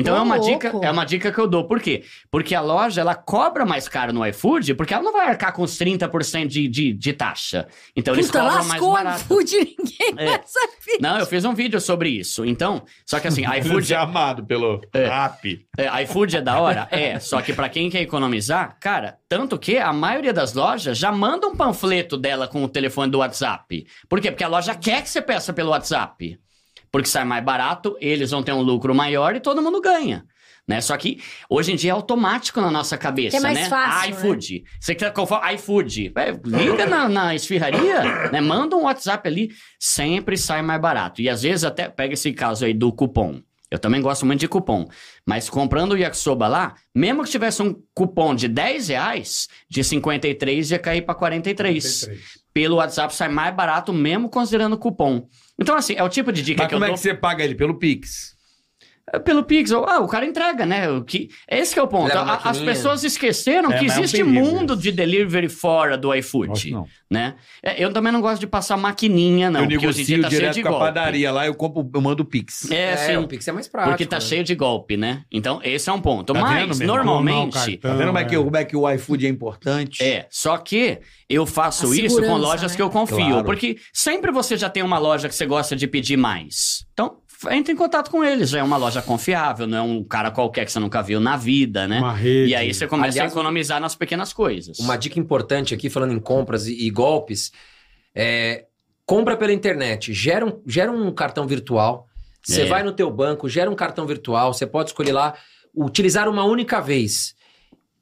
[0.00, 0.50] Então é uma louco.
[0.50, 1.64] dica, é uma dica que eu dou.
[1.66, 2.04] Por quê?
[2.30, 5.62] Porque a loja ela cobra mais caro no iFood, porque ela não vai arcar com
[5.62, 7.66] os 30% de, de, de taxa.
[7.96, 9.20] Então eles Puta, cobram mais barato.
[9.22, 10.24] iFood, ninguém É.
[10.30, 10.98] vai saber.
[11.00, 12.44] Não, eu fiz um vídeo sobre isso.
[12.44, 15.04] Então, só que assim, iFood, amado pelo É.
[15.06, 15.66] app.
[15.76, 16.88] é, iFood é da hora?
[16.90, 21.10] É, só que pra quem quer economizar, cara, tanto que a maioria das lojas já
[21.10, 23.86] manda um panfleto dela com o telefone do WhatsApp.
[24.08, 24.30] Por quê?
[24.30, 26.38] Porque a loja quer que você peça pelo WhatsApp.
[26.90, 30.24] Porque sai mais barato, eles vão ter um lucro maior e todo mundo ganha.
[30.68, 30.82] Né?
[30.82, 31.18] Só que
[31.48, 33.68] hoje em dia é automático na nossa cabeça, Que é mais né?
[33.70, 34.64] fácil, iFood.
[34.78, 36.12] Você quer conforme iFood.
[36.14, 38.38] É, liga na, na esfirraria, né?
[38.42, 39.50] Manda um WhatsApp ali,
[39.80, 41.22] sempre sai mais barato.
[41.22, 43.40] E às vezes até pega esse caso aí do cupom.
[43.70, 44.86] Eu também gosto muito de cupom.
[45.26, 50.70] Mas comprando o yakisoba lá, mesmo que tivesse um cupom de 10 reais, de 53
[50.70, 52.10] ia cair para 43.
[52.52, 55.26] Pelo WhatsApp sai mais barato, mesmo considerando cupom.
[55.58, 56.94] Então, assim, é o tipo de dica Mas que eu como é dou.
[56.94, 57.54] que você paga ele?
[57.54, 58.37] Pelo Pix.
[59.12, 60.90] É, Pelo Pix, ou- ah, o cara entrega, né?
[60.90, 62.08] O que, esse que é o ponto.
[62.08, 64.82] Leva a As pessoas esqueceram É, que mas é um existe perigo mundo isso.
[64.82, 66.74] de delivery fora do iFood,
[67.10, 67.34] né?
[67.62, 70.22] É, Eu também não gosto de passar maquininha, não, eu porque hoje em dia negocio
[70.22, 70.84] tá cheio direto de com a golpe.
[70.86, 72.70] padaria lá, eu compro, eu mando o Pix.
[72.70, 73.16] É, É, sim.
[73.16, 73.92] o Pix é mais prático.
[73.92, 74.20] Porque tá né?
[74.20, 75.22] cheio de golpe, né?
[75.30, 76.32] Então, esse é um ponto.
[76.32, 78.38] Tá Mas, normalmente, Cartão, Tá vendo como é, que, é.
[78.38, 80.02] como é que o iFood é importante?
[80.02, 82.76] É, só que eu faço A isso com lojas né?
[82.76, 83.16] que eu confio.
[83.16, 83.44] Claro.
[83.44, 86.86] Porque sempre você já tem uma loja que você gosta de pedir mais.
[86.92, 87.16] Então,
[87.50, 88.50] entre em contato com eles.
[88.50, 91.36] Já é uma loja confiável, não é um cara qualquer que você nunca viu na
[91.36, 91.98] vida, né?
[91.98, 92.50] Uma rede.
[92.50, 94.78] E aí você começa Aliás, a economizar nas pequenas coisas.
[94.78, 97.52] Uma dica importante aqui, falando em compras e, e golpes,
[98.14, 98.64] é
[99.06, 102.06] compra pela internet, gera um, gera um cartão virtual,
[102.42, 102.66] você É.
[102.66, 105.32] vai no teu banco, gera um cartão virtual, você pode escolher lá,
[105.74, 107.34] utilizar uma única vez.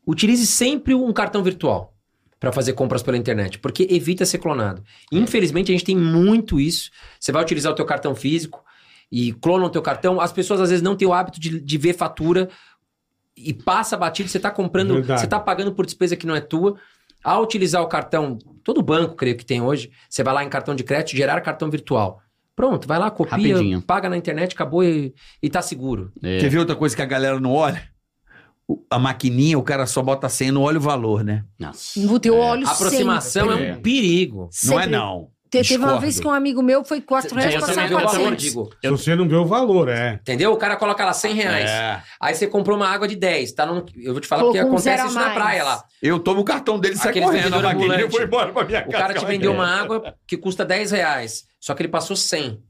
[0.04, 1.94] Utilize sempre um cartão virtual
[2.40, 4.82] para fazer compras pela internet, porque evita ser clonado.
[5.12, 6.90] Infelizmente, a gente tem muito isso.
[7.20, 8.64] Você vai utilizar o teu cartão físico
[9.10, 10.20] e clona o teu cartão.
[10.20, 12.48] As pessoas, às vezes, não têm o hábito de, de ver fatura
[13.36, 15.20] e passa batido, você está comprando, Verdade.
[15.20, 16.76] você está pagando por despesa que não é tua.
[17.22, 20.74] Ao utilizar o cartão, todo banco, creio que tem hoje, você vai lá em cartão
[20.74, 22.20] de crédito, gerar cartão virtual.
[22.54, 23.82] Pronto, vai lá, copia, Rapidinho.
[23.82, 25.12] paga na internet, acabou e,
[25.42, 26.10] e tá seguro.
[26.22, 26.38] É.
[26.38, 27.82] Quer ver outra coisa que a galera não olha?
[28.90, 31.44] A maquininha, o cara só bota a senha e não olha o valor, né?
[31.58, 32.00] Nossa.
[32.00, 33.66] No teu olho A aproximação sempre.
[33.66, 34.48] é um perigo.
[34.64, 34.96] Não é Sempre.
[34.96, 35.28] não.
[35.50, 38.42] Te- Teve uma vez que um amigo meu foi 4 reais eu dou valor, 400.
[38.42, 38.70] digo.
[38.82, 40.14] Se você não vê o valor, é.
[40.14, 40.52] Entendeu?
[40.52, 41.70] O cara coloca lá 100 reais.
[41.70, 42.02] É.
[42.20, 43.52] Aí você comprou uma água de 10.
[43.52, 45.84] Tá no, eu vou te falar Colocou porque um acontece isso na praia lá.
[46.02, 47.54] Eu tomo o cartão dele e sai correndo.
[47.54, 48.10] Ambulante.
[48.10, 48.98] foi embora pra minha O casa.
[48.98, 51.44] cara te vendeu uma água que custa 10 reais.
[51.60, 52.60] Só que ele passou 100.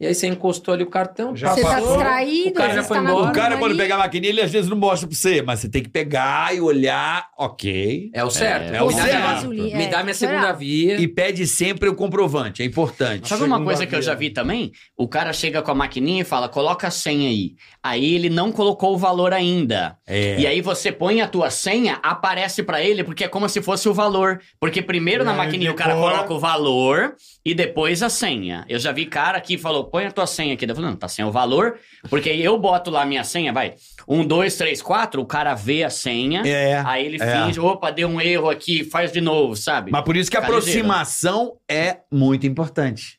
[0.00, 2.96] E aí você encostou ali o cartão, Já Você tá distraído, o cara já foi
[2.96, 3.30] tá embora.
[3.30, 5.68] O cara, quando pegar a maquininha, ele às vezes não mostra pra você, mas você
[5.68, 8.10] tem que pegar e olhar, ok.
[8.14, 8.74] É o certo.
[8.74, 9.48] É o me dá, certo.
[9.48, 10.32] minha- me é, dá minha será?
[10.32, 10.98] segunda via.
[10.98, 13.28] E pede sempre o comprovante, é importante.
[13.28, 14.72] Sabe uma coisa que eu já vi também?
[14.96, 17.52] O cara chega com a maquininha e fala, coloca a senha aí.
[17.82, 19.98] Aí ele não colocou o valor ainda.
[20.06, 20.40] É.
[20.40, 23.86] E aí você põe a tua senha, aparece pra ele, porque é como se fosse
[23.86, 24.40] o valor.
[24.58, 28.64] Porque primeiro na aí maquininha o cara coloca o valor e depois a senha.
[28.66, 30.64] Eu já vi cara que falou, põe a tua senha aqui.
[30.64, 31.78] Eu falei, não, tá sem o valor.
[32.08, 33.74] Porque eu boto lá a minha senha, vai.
[34.06, 36.42] Um, dois, três, quatro, o cara vê a senha.
[36.46, 36.82] É.
[36.86, 37.44] Aí ele é.
[37.46, 39.90] finge, opa, deu um erro aqui, faz de novo, sabe?
[39.90, 43.18] Mas por isso que a aproximação é muito importante.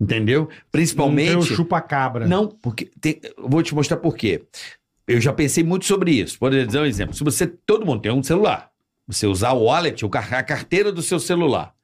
[0.00, 0.40] Entendeu?
[0.40, 1.54] Não tem o Principalmente.
[1.54, 2.26] chupa-cabra.
[2.26, 2.90] Não, porque.
[3.00, 4.46] tem- eu vou te mostrar por quê.
[5.06, 6.38] Eu já pensei muito sobre isso.
[6.38, 7.14] Por dizer um exemplo.
[7.14, 7.46] Se você.
[7.46, 8.70] Todo mundo tem um celular.
[9.06, 11.74] Você usar o wallet, a carteira do seu celular.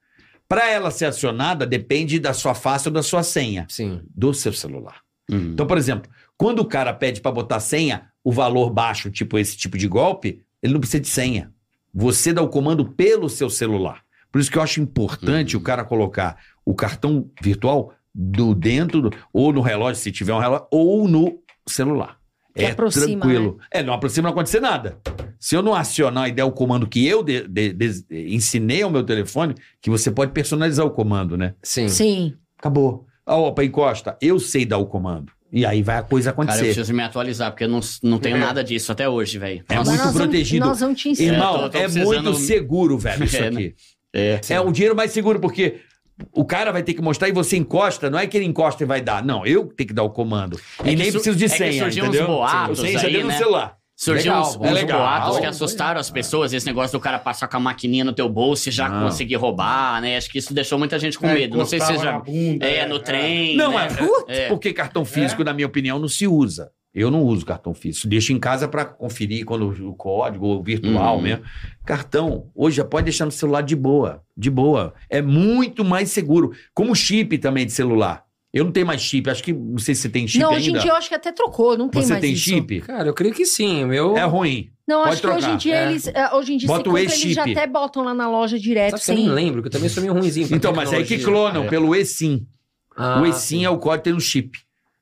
[0.47, 4.01] Para ela ser acionada, depende da sua face ou da sua senha Sim.
[4.15, 5.01] do seu celular.
[5.29, 5.51] Hum.
[5.53, 9.57] Então, por exemplo, quando o cara pede para botar senha, o valor baixo, tipo esse
[9.57, 11.51] tipo de golpe, ele não precisa de senha.
[11.93, 14.01] Você dá o comando pelo seu celular.
[14.31, 19.11] Por isso que eu acho importante o cara colocar o cartão virtual do dentro, do-
[19.33, 22.16] ou no relógio, se tiver um relógio, ou no celular.
[22.57, 23.59] Que é aproxima, tranquilo.
[23.71, 24.97] É, não aproxima, não acontecer nada.
[25.39, 28.03] Se eu não acionar e der o comando que eu de- de- de-
[28.33, 31.53] ensinei ao meu telefone, que você pode personalizar o comando, né?
[31.61, 31.87] Sim.
[31.87, 32.33] Sim.
[32.57, 33.05] Acabou.
[33.25, 34.17] Ah, opa, encosta.
[34.21, 35.31] Eu sei dar o comando.
[35.51, 36.73] E aí vai a coisa Cara, eu acontecer.
[36.73, 39.63] preciso me atualizar, porque eu não, não tenho nada disso até hoje, velho.
[39.69, 40.65] É muito nós vamos- protegido.
[40.65, 41.33] nós vamos te ensinar.
[41.33, 43.57] Irmão, É, tô- tô é precisando- muito seguro, velho, isso É, né?
[43.57, 43.75] aqui.
[44.13, 44.41] É.
[44.49, 45.81] É o dinheiro mais seguro, porque
[46.33, 48.09] o cara vai ter que mostrar e você encosta.
[48.09, 49.23] Não é que ele encosta e vai dar.
[49.23, 50.59] Não, eu tenho que dar o comando.
[50.83, 52.27] É e que nem preciso de é que senha, surgiu uns entendeu?
[52.27, 53.37] boatos o senha aí, dentro né?
[53.37, 53.77] celular.
[53.99, 54.99] Surgiu Legal, uns, bom, uns legal.
[54.99, 58.29] boatos que assustaram as pessoas, esse negócio do cara passar com a maquininha no teu
[58.29, 59.05] bolso e já Não.
[59.07, 60.17] conseguir roubar, né?
[60.17, 61.57] Acho que isso deixou muita gente com É, medo.
[61.57, 62.19] Não sei se já.
[62.19, 62.99] bunda, É, é, no é.
[62.99, 63.57] trem.
[63.57, 63.87] Não, né?
[64.27, 64.47] é, É.
[64.49, 66.69] porque cartão físico, na minha opinião, não se usa.
[66.99, 68.07] Eu não uso cartão físico.
[68.07, 71.21] Deixo em casa para conferir quando o código ou virtual Hum.
[71.21, 71.43] mesmo.
[71.85, 74.23] Cartão, hoje já pode deixar no celular de boa.
[74.35, 74.93] De boa.
[75.09, 76.51] É muito mais seguro.
[76.73, 78.23] Como chip também de celular.
[78.51, 79.29] Eu não tenho mais chip.
[79.29, 80.59] Acho que não sei se você tem chip não, ainda.
[80.59, 82.43] hoje em dia eu acho que até trocou, não tem você mais tem isso.
[82.45, 82.81] chip?
[82.81, 83.85] Cara, eu creio que sim.
[83.85, 84.17] Meu.
[84.17, 84.71] É ruim.
[84.87, 85.89] Não, Pode acho que hoje trocar, em dia é.
[85.91, 86.07] eles.
[86.07, 88.57] é, Hoje em dia Bota você o compra, eles já até botam lá na loja
[88.57, 89.25] direto Sabe que eu sem.
[89.25, 90.47] nem lembro, que eu também sou meio ruimzinho.
[90.51, 92.47] Então, mas aí que clonam pelo eSIM.
[92.95, 94.57] Ah, o eSIM é o código tem um chip.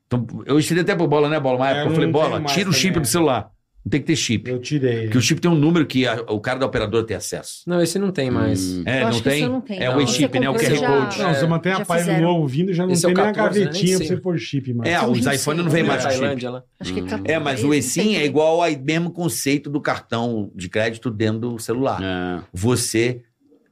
[0.07, 1.57] Então, eu ensinei até pro Bola, né, Bola?
[1.57, 3.01] Uma É, época eu falei, Bola, mais tira o chip também.
[3.01, 3.49] do celular.
[3.83, 4.49] Não tem que ter chip.
[4.49, 5.03] Eu tirei.
[5.03, 7.61] Porque o chip tem um número que a- o cara da operadora tem acesso.
[7.67, 8.77] Não, esse não tem mais.
[8.77, 8.83] Hum.
[8.83, 9.47] É, não tem?
[9.47, 9.79] não tem.
[9.79, 10.49] É Não, o e-chip, né?
[10.49, 11.19] O QR já- Code.
[11.21, 12.21] Não, você mantém a pai fizeram.
[12.23, 13.65] novo vindo, já não Esse é tem o nem a 14, né?
[13.67, 14.89] gavetinha Nem pra você pôr chip, mano.
[14.89, 15.89] É, os iPhone não vem né?
[15.89, 16.45] mais com chip.
[16.47, 16.63] Lá.
[16.79, 17.07] Acho que Hum.
[17.25, 21.59] É, mas o eSIM é igual ao mesmo conceito do cartão de crédito dentro do
[21.59, 22.01] celular.
[22.01, 22.41] É.
[22.51, 23.21] Você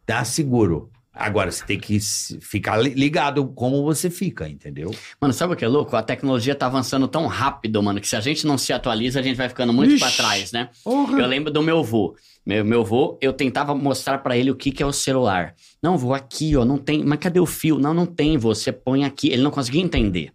[0.06, 0.92] tá seguro.
[1.16, 2.00] Agora, você tem que
[2.42, 4.90] ficar li- ligado como você fica, entendeu?
[5.22, 5.96] Mano, sabe o que é louco?
[5.96, 9.24] A tecnologia tá avançando tão rápido, mano, que se a gente não se atualiza, a
[9.24, 10.70] gente vai ficando muito pra trás, né?
[11.22, 12.16] Eu lembro do meu avô.
[12.44, 15.54] Meu, meu avô, eu tentava mostrar pra ele o que, que é o celular.
[15.82, 17.04] Não, vô, aqui, ó, não tem.
[17.04, 17.78] Mas cadê o fio?
[17.78, 19.30] Não, não tem, você põe aqui.
[19.30, 20.32] Ele não conseguia entender.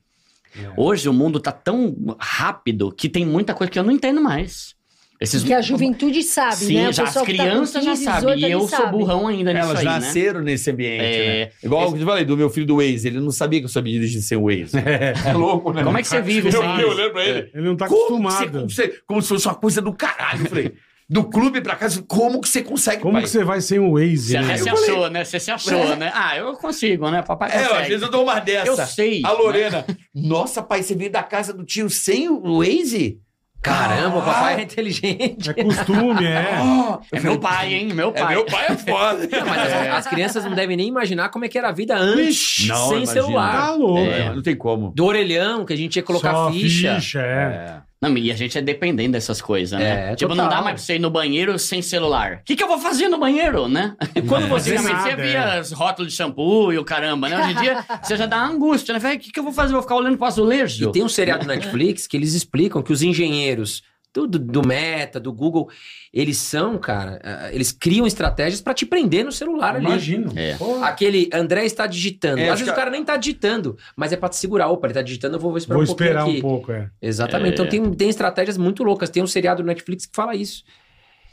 [0.76, 4.74] Hoje o mundo tá tão rápido que tem muita coisa que eu não entendo mais.
[5.20, 6.92] Esses Que a juventude sabe, Sim, né?
[6.92, 8.20] Já as tá crianças já 15, sabem.
[8.36, 8.92] 18 E eu ali sou sabe.
[8.92, 9.90] burrão ainda nisso Elas aí, né?
[9.92, 11.44] nasceram nesse ambiente, É.
[11.46, 11.50] né?
[11.62, 14.22] Igual eu falei do meu filho do Waze, ele não sabia que eu sabia dirigir
[14.22, 14.72] sem o Waze.
[15.26, 15.82] É louco, né?
[15.82, 16.94] Como é que você vive Eu sem fiquei isso?
[16.94, 17.50] olhando pra ele.
[17.52, 18.38] Ele não tá Como, acostumado.
[18.38, 20.42] você, como, você- como se fosse uma coisa do caralho.
[20.42, 20.72] Eu falei,
[21.10, 23.22] do clube pra casa, como que você consegue, Como pai?
[23.22, 24.56] que você vai sem o Waze, Você né?
[24.56, 25.24] se Eu falei- achou, né?
[25.24, 26.12] Você se achou, né?
[26.14, 27.22] Ah, eu consigo, né?
[27.22, 27.80] Papai É, consegue.
[27.82, 28.68] às vezes eu dou uma dessa.
[28.68, 29.22] Eu sei.
[29.24, 33.18] A Lorena, nossa, pai, você veio da casa do tio sem o Waze?
[33.60, 35.50] Caramba, o papai é Ah, inteligente.
[35.50, 36.54] É costume, é.
[36.54, 36.98] ah.
[37.12, 37.92] É meu pai, hein?
[37.92, 38.34] Meu É, pai.
[38.34, 39.28] meu pai é foda.
[39.30, 41.96] Não, mas as, as crianças não devem nem imaginar como é que era a vida
[41.96, 43.06] antes, Não, sem imagina.
[43.12, 43.52] celular.
[43.60, 43.98] Tá louco.
[44.10, 44.92] É, não tem como.
[44.94, 47.20] Do orelhão, que a gente ia colocar Só ficha.
[47.20, 47.87] é.
[48.00, 50.12] Não, e a gente é dependente dessas coisas, né?
[50.12, 50.64] É, tipo, não dá total.
[50.64, 52.38] mais pra você ir no banheiro sem celular.
[52.40, 53.96] O que, que eu vou fazer no banheiro, né?
[54.28, 55.60] Quando você Fazer antigamente você via é.
[55.60, 57.40] os rótulos de shampoo e o caramba, né?
[57.40, 59.14] Hoje em dia você já dá angústia, né?
[59.14, 59.72] O que, que eu vou fazer?
[59.72, 60.88] Vou ficar olhando pro azulejo?
[60.88, 63.82] E tem um seriado Netflix que eles explicam que os engenheiros
[64.14, 65.68] do, do, do Meta, do Google,
[66.12, 69.84] eles são, cara, eh, eles criam estratégias pra te prender no celular ali.
[69.86, 70.32] Imagino.
[70.36, 70.56] É.
[70.82, 72.38] Aquele André está digitando.
[72.40, 74.68] É, Às acho vezes que- o cara nem tá digitando, mas é pra te segurar.
[74.68, 76.38] Opa, ele tá digitando, eu vou esperar Vou um pouquinho esperar aqui.
[76.38, 76.90] um pouco, é.
[77.00, 77.50] Exatamente.
[77.50, 77.52] É.
[77.54, 79.10] Então tem, tem estratégias muito loucas.
[79.10, 80.64] Tem um seriado do Netflix que fala isso.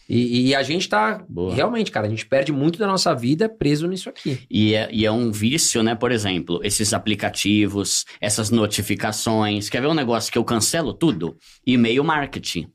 [0.07, 1.23] E, e a gente tá.
[1.27, 1.53] Boa.
[1.53, 4.39] Realmente, cara, a gente perde muito da nossa vida preso nisso aqui.
[4.49, 5.95] E é, e é um vício, né?
[5.95, 9.69] Por exemplo, esses aplicativos, essas notificações.
[9.69, 11.37] Quer ver um negócio que eu cancelo tudo?
[11.65, 12.67] E-mail marketing.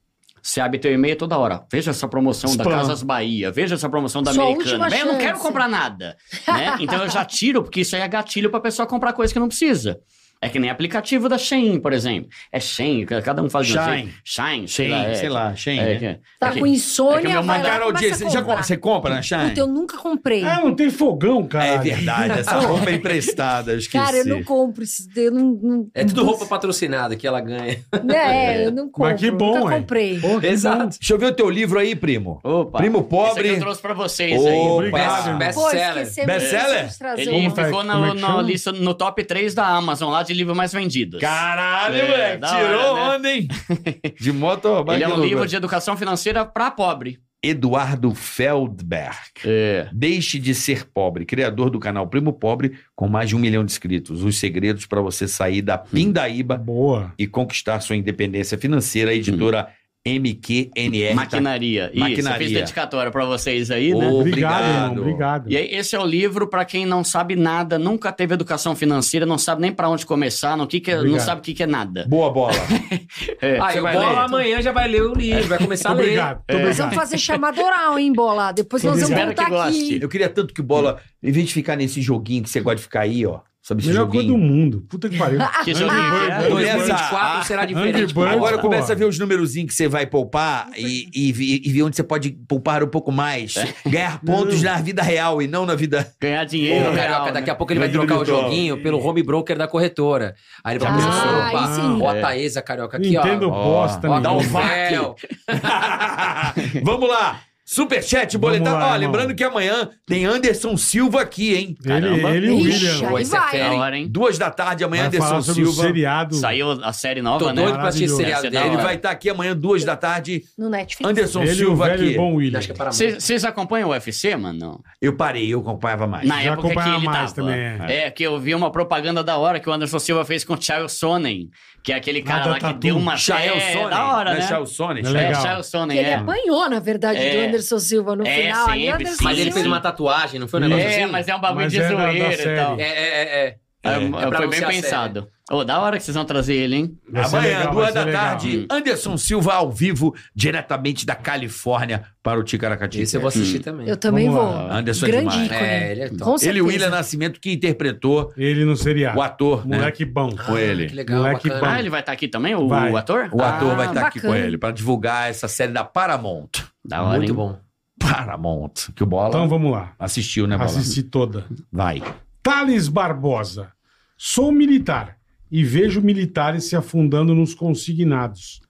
[0.42, 1.62] Você abre teu e-mail toda hora.
[1.70, 2.76] Veja essa promoção da Spam.
[2.78, 3.50] Casas Bahia.
[3.50, 4.88] Veja essa promoção da Sua Americana.
[4.88, 6.16] Bem, eu não quero comprar nada.
[6.48, 6.76] né?
[6.80, 9.48] Então eu já tiro, porque isso aí é gatilho pra pessoa comprar coisa que não
[9.48, 10.00] precisa.
[10.42, 12.30] É que nem aplicativo da Shein, por exemplo.
[12.50, 13.96] É Shein, cada um fala de um Shine.
[13.96, 14.14] jeito.
[14.24, 15.08] Shine, sei Shane, lá.
[15.10, 15.94] É, sei lá, é, né?
[16.14, 18.40] que- Tá é que- com insônia, é que meu vai lá Carol Dias, você, já,
[18.42, 19.48] compra- você compra na Shine?
[19.50, 20.42] Puta, eu nunca comprei.
[20.44, 21.66] Ah, não tem fogão, cara.
[21.66, 24.02] É verdade, essa roupa é emprestada, eu esqueci.
[24.04, 24.82] Cara, eu não compro.
[24.82, 27.78] isso, Eu não, não- É tudo roupa patrocinada que ela ganha.
[28.14, 29.10] É, eu não compro.
[29.10, 30.18] Mas que bom, nunca comprei.
[30.20, 30.96] Pô, que Exato.
[30.98, 32.40] Deixa eu ver o teu livro aí, primo.
[32.42, 32.78] Opa.
[32.78, 33.48] Primo Esse aqui pobre.
[33.48, 34.56] eu trouxe pra vocês Ô, aí.
[34.58, 35.38] Obrigado.
[35.38, 36.04] Best, Pô, seller.
[36.06, 40.56] de trazer Ele ficou é na lista, no top 3 da Amazon, lá de livros
[40.56, 41.20] mais vendidos.
[41.20, 42.46] Caralho, É, moleque.
[42.46, 43.16] Tirou hora, né?
[43.16, 43.48] onda, hein?
[44.20, 44.84] De moto.
[44.92, 47.18] Ele é um livro de educação financeira pra pobre.
[47.42, 49.16] Eduardo Feldberg.
[49.46, 49.88] É.
[49.92, 53.72] Deixe de ser pobre, criador do canal Primo Pobre, com mais de um milhão de
[53.72, 54.22] inscritos.
[54.22, 57.14] Os segredos para você sair da pindaíba Boa.
[57.18, 59.14] e conquistar sua independência financeira.
[59.14, 59.68] Editora
[60.06, 61.14] MQNR.
[61.14, 61.90] Maquinaria.
[61.92, 62.36] Isso, Maquinaria.
[62.36, 64.08] eu fiz dedicatória pra vocês aí, né?
[64.08, 64.86] Obrigado, irmão.
[64.86, 65.00] Obrigado.
[65.00, 65.50] Obrigado.
[65.52, 69.26] E aí, esse é o livro pra quem não sabe nada, nunca teve educação financeira,
[69.26, 71.62] não sabe nem pra onde começar, não, que que é- não sabe o que, que
[71.62, 72.06] é nada.
[72.08, 72.52] Boa bola.
[73.42, 74.18] É, Ah, você eu vai bola ler?
[74.18, 76.02] amanhã já vai ler o livro, vai começar a ler.
[76.02, 76.42] Obrigado.
[76.46, 76.62] É.
[76.62, 78.52] Nós vamos fazer chamada oral, hein, Bola?
[78.52, 79.98] Depois nós vamos voltar aqui.
[80.00, 82.82] Eu queria tanto que bola, em vez de ficar nesse joguinho que você gosta de
[82.82, 83.40] ficar aí, ó.
[83.62, 84.50] Sabe esse Melhor coisa do joguinho?
[84.52, 84.86] mundo.
[84.88, 85.38] Puta que pariu.
[85.64, 86.34] Que joguinho Bird, é?
[86.36, 86.86] Angry Começa- Bird.
[86.88, 88.14] 2024 será diferente.
[88.14, 88.62] Birds, Agora pô.
[88.62, 91.28] começa a ver os numerozinhos que você vai poupar e, e,
[91.68, 93.54] e ver onde você pode poupar um pouco mais.
[93.86, 96.10] Ganhar pontos na vida real e não na vida.
[96.18, 97.32] Ganhar dinheiro Ô, real, Carioca, né?
[97.32, 100.34] daqui a pouco ele vai trocar o joguinho pelo home broker da corretora.
[100.64, 101.54] Aí ele vai Ah, começar, aí
[101.98, 102.20] opa, ó a É.
[102.22, 103.22] Taesa, Carioca, aqui, ó.
[103.22, 105.14] Nintendo Ó, bosta Ó, dá um véu.
[106.82, 107.40] Vamos lá!
[107.72, 108.72] Superchat, boletar.
[108.74, 111.76] lá, Ó, lembrando que amanhã tem Anderson Silva aqui, hein?
[111.84, 112.30] Ele, Caramba.
[112.36, 113.20] ele e o Ixi, William.
[113.20, 113.50] Esse é vai.
[113.52, 113.80] fera, hein?
[113.80, 114.08] hora, hein?
[114.10, 115.82] Duas da tarde, amanhã Vai falar Anderson Silva.
[115.82, 116.34] seriado.
[116.34, 117.62] Saiu a série nova, Tô né?
[117.62, 118.64] doido pra assistir esse seriado é dele.
[118.70, 120.42] Ele vai estar aqui amanhã, duas da tarde.
[120.58, 121.08] No Netflix.
[121.08, 122.16] Anderson Ele Silva velho aqui.
[122.16, 122.58] bom William.
[122.58, 124.82] É Vocês vocês acompanham o UFC, mano?
[125.00, 126.26] Eu parei, eu acompanhava mais.
[126.26, 127.46] Na Já época que ele mais tava.
[127.48, 128.10] também, é.
[128.10, 130.92] que eu vi uma propaganda da hora que o Anderson Silva fez com o Charles
[130.94, 131.48] Sonnen,
[131.84, 132.80] que é aquele cara da lá que Tatu.
[132.80, 133.16] deu uma...
[133.16, 133.90] Chael é, Sonnen.
[133.90, 134.40] da hora, é né?
[134.42, 135.04] Chael Sonnen?
[135.04, 135.42] É É, legal.
[135.42, 136.14] Charles Sonnen, Que ele é.
[136.16, 137.30] apanhou, na verdade, É.
[137.36, 138.66] do Anderson Silva no É, final.
[138.66, 139.24] O sempre, Anderson sim.
[139.24, 141.12] Mas ele fez uma tatuagem, não foi um negócio É, assim?
[141.12, 142.78] mas é um bagulho Mas de é zoeira e tal.
[142.78, 143.56] É, é, é, é.
[143.82, 145.28] É, É foi não bem ser a pensado.
[145.50, 146.98] Ô, da hora que vocês vão trazer ele, hein?
[147.10, 148.22] Vai Amanhã, legal, duas da legal.
[148.22, 153.00] tarde, Anderson Silva ao vivo, diretamente da Califórnia para o Ticaracati.
[153.00, 153.88] Esse eu vou assistir também.
[153.88, 154.52] Eu também Vamos vou.
[154.68, 154.76] lá.
[154.76, 155.46] Anderson é Grande demais.
[155.50, 155.60] ícone.
[155.66, 156.20] É, ele é top.
[156.20, 156.62] Com Ele e certeza.
[156.62, 159.18] o William Nascimento que interpretou Ele no seriado.
[159.18, 159.78] o ator, né?
[159.78, 160.36] Moleque bom.
[160.36, 160.86] Com ele.
[160.86, 161.66] Que legal, Moleque bacana.
[161.66, 161.74] bom.
[161.74, 162.94] Ah, ele vai estar aqui também, o, Vai.
[162.94, 163.30] ator?
[163.32, 166.50] O ator Ah, vai estar aqui com ele para divulgar essa série da Paramount.
[166.84, 167.36] Da hora, Muito hein?
[167.36, 167.58] bom.
[167.98, 168.72] Paramount.
[168.94, 169.94] Que o Bola Então vamos lá.
[169.98, 170.68] assistiu, né, Bola?
[170.70, 171.46] Assisti toda.
[171.70, 172.02] Vai.
[172.42, 173.72] Thales Barbosa.
[174.16, 175.18] Sou militar
[175.50, 178.60] e vejo militares se afundando nos consignados.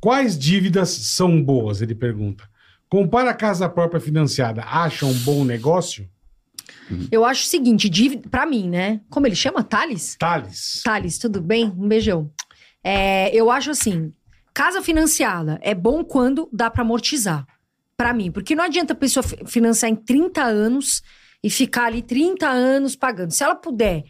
[0.00, 1.80] Quais dívidas são boas?
[1.80, 2.44] Ele pergunta.
[2.88, 4.62] Compara a casa própria financiada.
[4.62, 6.08] Acha um bom negócio?
[7.10, 9.00] Eu acho o seguinte, dívida, pra mim, né?
[9.08, 9.62] Como ele chama?
[9.64, 10.16] Thales?
[10.18, 10.82] Thales.
[10.84, 11.66] Thales, tudo bem?
[11.76, 12.30] Um beijão.
[12.82, 14.12] É, eu acho assim,
[14.54, 17.44] casa financiada é bom quando dá pra amortizar.
[17.96, 21.02] Pra mim, porque não adianta a pessoa fi- financiar em 30 anos
[21.42, 23.30] e ficar ali 30 anos pagando.
[23.32, 24.04] Se ela puder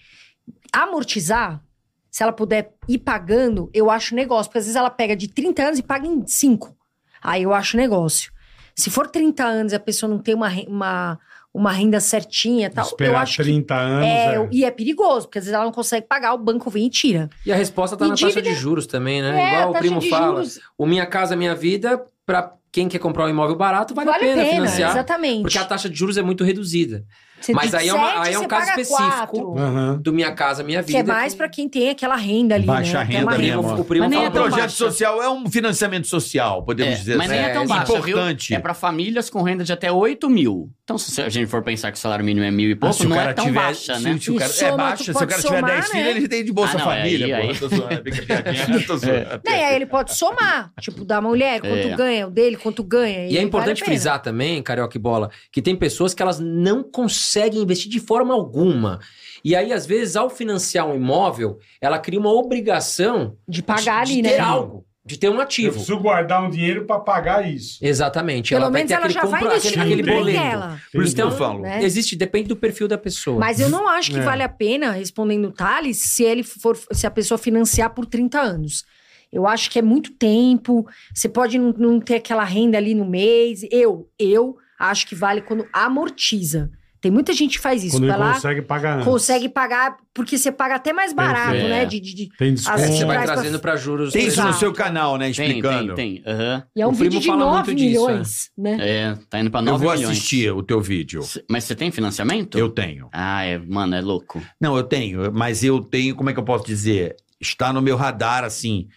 [0.73, 1.63] amortizar,
[2.11, 4.49] se ela puder ir pagando, eu acho negócio.
[4.51, 6.77] Porque às vezes ela pega de 30 anos e paga em 5.
[7.23, 8.33] Aí eu acho negócio.
[8.75, 11.19] Se for 30 anos e a pessoa não tem uma, uma,
[11.55, 14.05] uma renda certinha e tal, eu Esperar acho que 30 anos.
[14.07, 14.49] é, é.
[14.51, 17.31] e é perigoso, porque às vezes ela não consegue pagar, o banco vem e tira.
[17.47, 19.29] E a resposta tá E na taxa dívida- de juros também, né?
[19.41, 20.27] É, Igual a o taxa primo de fala.
[20.43, 24.25] juros O Minha Casa Minha Vida, pra quem quer comprar um imóvel barato, vale, vale
[24.25, 24.91] a pena, financiar.
[24.91, 25.43] exatamente.
[25.43, 27.05] Porque a taxa de juros é muito reduzida.
[27.45, 29.59] Você mas aí é uma- sete, aí é um caso específico.
[29.59, 29.99] Aham.
[30.03, 31.13] Do Minha Casa Minha Que Vida.
[31.13, 33.07] é mais pra quem tem aquela renda ali, Baixa né?
[33.07, 33.81] Tem renda o mesmo.
[33.81, 34.77] o primo Mas nem fala é Um projeto baixa.
[34.77, 37.51] social é um financiamento social, podemos É, dizer mas nem assim.
[37.51, 38.17] é tão É, baixa, viu?
[38.17, 38.55] importante.
[38.55, 40.71] É pra famílias com renda de até 8 mil.
[40.85, 42.95] Então, se a gente for pensar que o salário mínimo é mil e Ah, pouco,
[42.95, 44.19] se o não cara é tão tiver- baixa, né?
[44.21, 45.05] se o cara- soma, é baixa.
[45.05, 46.11] Se o cara tiver somar, 10 filhos, né?
[46.11, 47.49] ele tem de Bolsa Ah, não, Família, aí- pô.
[47.53, 48.03] aí- Tô zoando,
[48.87, 49.41] tô zoando.
[49.45, 50.73] Não, e aí ele pode somar.
[50.81, 51.97] Tipo, da mulher, quanto É.
[51.97, 53.27] ganha, o dele, quanto ganha.
[53.29, 56.83] E é importante vale frisar também, Carioca e Bola, que tem pessoas que elas não
[56.83, 58.99] conseguem investir de forma alguma.
[59.45, 64.13] E aí, às vezes, ao financiar um imóvel, ela cria uma obrigação De pagar de,
[64.13, 64.39] ali, de ter né?
[64.39, 65.73] algo, de ter um Eu ativo.
[65.75, 67.79] preciso guardar um dinheiro pra pagar isso.
[67.83, 68.51] Exatamente.
[68.51, 70.39] Pelo ela vai menos ter ela já vai compra- investir aquele, boleto.
[70.41, 70.81] dela.
[70.93, 71.61] Por isso que eu Então, falo.
[71.61, 71.83] né?
[71.85, 73.39] Existe, depende do perfil da pessoa.
[73.39, 74.23] Mas eu não acho que É.
[74.23, 78.41] vale a pena, respondendo o Thales, se ele for, se a pessoa financiar por 30
[78.41, 78.83] anos.
[79.31, 80.87] Eu acho que é muito tempo.
[81.13, 83.61] Você pode não, não ter aquela renda ali no mês.
[83.71, 86.71] Eu, eu acho que vale quando amortiza.
[87.05, 87.97] Tem muita gente que faz isso.
[87.99, 89.05] Quando vai lá, consegue pagar antes.
[89.05, 91.69] consegue pagar, porque você paga até mais barato, Perfeito.
[91.69, 91.83] né?
[91.83, 91.85] É.
[91.85, 92.79] De, de- de- Tem desconto.
[92.79, 94.11] vezes Você vai trazendo para juros.
[94.15, 95.31] Tem isso no seu canal, né?
[95.31, 95.95] Tem, Explicando.
[95.95, 96.33] tem, tem.
[96.33, 96.65] Aham.
[96.75, 98.77] E é um O vídeo de fala 9 muito disso, milhões, né?
[98.81, 100.11] É, tá indo pra Eu 9 vou milhões.
[100.17, 101.21] assistir o teu vídeo.
[101.51, 102.59] Mas você tem financiamento?
[102.59, 103.11] Eu tenho.
[103.13, 104.41] Ah, é, mano, é louco.
[104.59, 107.17] Não, eu tenho, mas eu tenho, como é que eu posso dizer?
[107.39, 108.89] Está no meu radar, assim,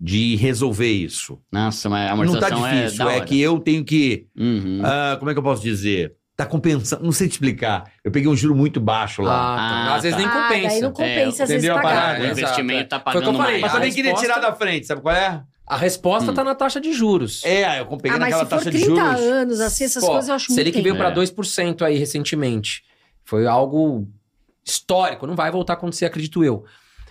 [0.00, 1.40] de resolver isso.
[1.50, 3.24] Nossa, mas a Não tá amortização é difícil, da é, hora.
[3.24, 4.26] que eu tenho que.
[4.38, 4.80] Uhum.
[4.84, 6.14] ah, como é que eu posso dizer?
[6.38, 7.02] Tá compensando.
[7.02, 7.90] Não sei te explicar.
[8.04, 9.54] Eu peguei um juro muito baixo lá.
[9.54, 9.62] Ah, tá.
[9.62, 10.68] Ah, Às vezes nem Ah, compensa.
[10.68, 12.00] daí não compensa, às vezes, entendeu a pagar.
[12.00, 12.24] parada?
[12.24, 12.84] o investimento é.
[12.84, 13.62] tá Foi o que eu pagando falei, mais.
[13.62, 15.42] mas também queria resposta- tirar da frente, sabe qual é?
[15.66, 16.34] A resposta Hum.
[16.34, 17.44] tá na taxa de juros.
[17.44, 19.20] É, eu peguei Ah, mas naquela se for taxa de 30 juros.
[19.20, 20.98] anos, assim, essas Pô, coisas eu acho muito Selic veio tempo.
[20.98, 21.14] para É.
[21.14, 22.84] 2% aí recentemente.
[23.24, 24.08] Foi algo
[24.64, 26.64] histórico, não vai voltar a acontecer, acredito eu.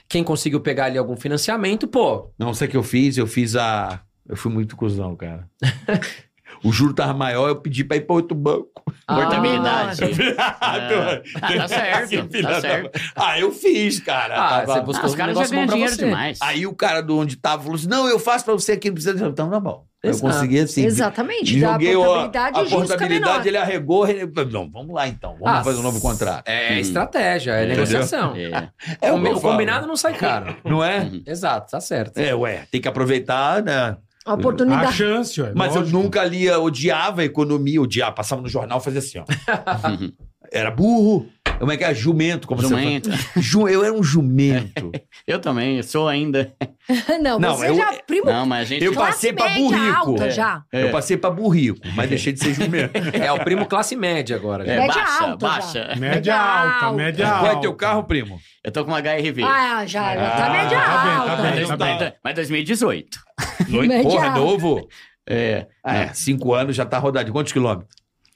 [0.07, 3.57] Quem conseguiu pegar ali algum financiamento, pô, Não sei o que eu fiz, eu fiz
[3.57, 3.99] a.
[4.27, 5.47] Eu fui muito cuzão, cara.
[6.67, 8.69] o juro tava maior, eu pedi pra ir pra outro banco.
[9.07, 10.01] Portabilidade.
[10.37, 11.23] Ah, É.
[11.41, 12.91] Ah, tá certo, tá certo.
[13.15, 14.35] Ah, eu fiz, cara.
[14.35, 16.05] Ah, Tava- você Ah, buscou os um caras já negócio bom ganham pra dinheiro você.
[16.05, 16.39] demais.
[16.41, 18.95] Aí o cara do onde tava falou assim: não, eu faço pra você aqui, não
[18.95, 19.27] precisa.
[19.27, 19.85] Então tá bom.
[20.03, 20.85] Eu consegui assim.
[20.85, 22.87] Exatamente, dá a Joguei o- portabilidade a e menor.
[22.87, 24.07] portabilidade, ele arregou.
[24.07, 24.25] Ele...
[24.51, 26.47] Não, vamos lá então, vamos Ah, fazer um novo contrato.
[26.47, 26.77] É Hum.
[26.77, 27.67] estratégia, é, É.
[27.67, 28.33] negociação.
[28.35, 28.69] É.
[29.01, 30.55] É o, combinado não sai caro.
[30.63, 30.99] Não é?
[30.99, 31.23] Uhum.
[31.25, 32.17] Exato, tá certo.
[32.19, 33.97] É, ué, tem que aproveitar, né?
[34.27, 34.93] A A oportunidade.
[34.93, 35.53] chance, ué.
[35.55, 35.97] Mas lógico.
[35.97, 38.11] eu nunca lia, odiava a economia, odiava.
[38.11, 39.25] Passava no jornal, fazia assim, ó.
[40.51, 41.27] Era burro.
[41.59, 41.93] Como é que é?
[41.93, 43.09] Jumento, como Jumento.
[43.09, 43.41] você fala.
[43.43, 44.91] Ju, eu era um jumento.
[45.25, 46.53] Eu também, eu sou ainda.
[47.21, 48.85] não, Não, você eu- já primo Não, mas a gente.
[48.85, 49.95] Eu passei pra média burrico.
[49.97, 50.31] alta É.
[50.31, 50.63] já.
[50.71, 50.83] É.
[50.83, 52.93] Eu passei pra burrico, mas deixei de ser jumento.
[53.13, 54.63] É o primo classe média agora.
[54.63, 54.81] É, já.
[54.81, 55.95] Média baixa, alta baixa.
[55.97, 56.95] Média alta, alta.
[56.97, 57.57] média Qual alta.
[57.57, 58.39] é teu carro, primo?
[58.63, 59.43] Eu tô com uma HRV.
[59.43, 61.41] Ah, já, tá Ah, média tá bem, tá alta.
[61.41, 61.65] bem.
[61.67, 63.19] mas, mas- mas 2018.
[63.67, 64.39] Média Porra, alta.
[64.39, 64.87] novo?
[65.29, 65.67] É.
[65.85, 67.31] É, cinco anos já tá rodado.
[67.33, 67.89] Quantos quilômetros?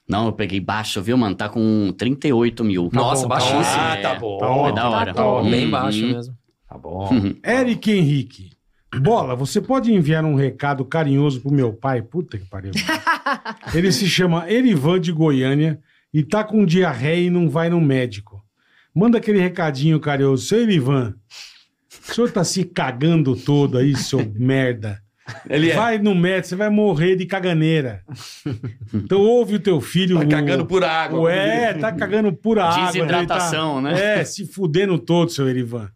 [0.08, 1.36] Não, eu peguei baixo, viu, mano?
[1.36, 2.90] Tá com 38 mil.
[2.92, 3.80] Nossa, bom, tá baixíssimo.
[3.80, 4.02] Ah, É.
[4.02, 4.38] tá bom.
[4.38, 4.76] Tá É ótimo.
[4.76, 5.14] da hora.
[5.14, 5.50] Tá top.
[5.50, 5.72] Bem Uhum.
[5.72, 6.38] baixo mesmo.
[6.68, 7.10] Tá bom.
[7.46, 8.52] Eric Henrique.
[9.02, 12.02] Bola, você pode enviar um recado carinhoso pro meu pai?
[12.02, 12.72] Puta que pariu.
[13.74, 15.80] Ele se chama Erivan de Goiânia
[16.14, 18.44] e tá com diarreia e não vai no médico.
[18.94, 20.46] Manda aquele recadinho carinhoso.
[20.46, 21.16] Seu Erivan,
[22.10, 25.02] o senhor tá se cagando todo aí, seu merda.
[25.50, 25.76] Ele é.
[25.76, 28.02] Vai no médico, você vai morrer de caganeira.
[28.94, 30.18] Então ouve o teu filho.
[30.20, 31.20] Tá o- cagando por água.
[31.22, 32.86] Ué, tá cagando pura água.
[32.88, 34.20] Desidratação, ele né?
[34.20, 35.90] É, se fudendo todo, seu Erivan.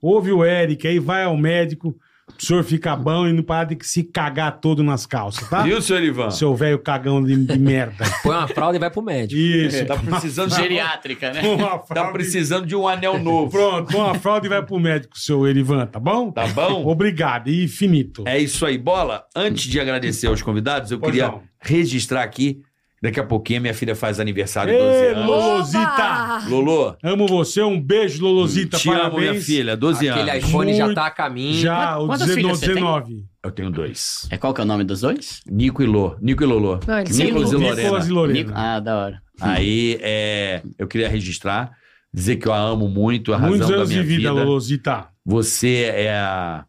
[0.00, 1.96] Ouve o Eric, aí vai ao médico,
[2.28, 5.62] o senhor fica bom e não para de se cagar todo nas calças, tá?
[5.62, 6.30] Viu, senhor Ivan?
[6.30, 8.04] Seu velho cagão de, de merda.
[8.22, 9.40] Põe uma fralda e vai pro médico.
[9.40, 9.84] Isso.
[9.86, 10.56] Tá precisando de...
[10.56, 11.42] Geriátrica, né?
[11.42, 13.50] Uma Tá precisando de um anel novo.
[13.50, 16.30] Pronto, põe uma fralda e vai pro médico, seu Erivan, tá bom?
[16.30, 16.86] Tá bom?
[16.88, 18.24] Obrigado, e finito.
[18.26, 18.78] É isso aí.
[18.78, 21.42] Bola, antes de agradecer aos convidados, eu Pois queria não.
[21.60, 22.62] registrar aqui.
[23.02, 25.26] Daqui a pouquinho minha filha faz aniversário de Ê, 12 anos.
[25.26, 26.42] Lolosita!
[26.48, 29.30] Lolô, Amo você, um beijo, Lolosita, te amo, parabéns.
[29.30, 29.76] minha filha.
[29.76, 30.44] 12 Aquele anos.
[30.48, 31.54] iPhone já tá a caminho.
[31.60, 32.42] Já, o Quantas 19.
[32.42, 32.74] filhas você tem?
[32.76, 33.24] 19.
[33.44, 34.28] Eu tenho dois.
[34.30, 35.40] É qual que é o nome dos dois?
[35.50, 36.16] Nico e Lô.
[36.20, 36.74] Nico e Lolô.
[36.86, 37.54] Não, são Nicolas e.
[37.56, 37.74] Lorena.
[37.82, 38.38] Nicolas e Lorena.
[38.38, 39.22] Nico- Ah, da hora.
[39.40, 41.72] Aí, é, eu queria registrar,
[42.14, 44.32] dizer que eu a amo muito, a razão Muitos da anos de minha vida, vida.
[44.44, 45.08] Lolosita.
[45.26, 46.64] Você é a,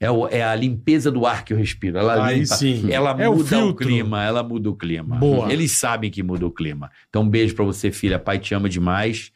[0.00, 1.98] é, o- é a limpeza do ar que eu respiro.
[1.98, 2.54] Ela Aí limpa.
[2.54, 2.90] sim.
[2.92, 3.86] Ela É o muda o, filtro.
[3.86, 5.16] clima, ela muda o clima.
[5.16, 5.52] Boa.
[5.52, 6.90] Eles sabem que muda o clima.
[7.08, 8.18] Então, um beijo pra você, filha.
[8.18, 9.32] Pai te ama demais.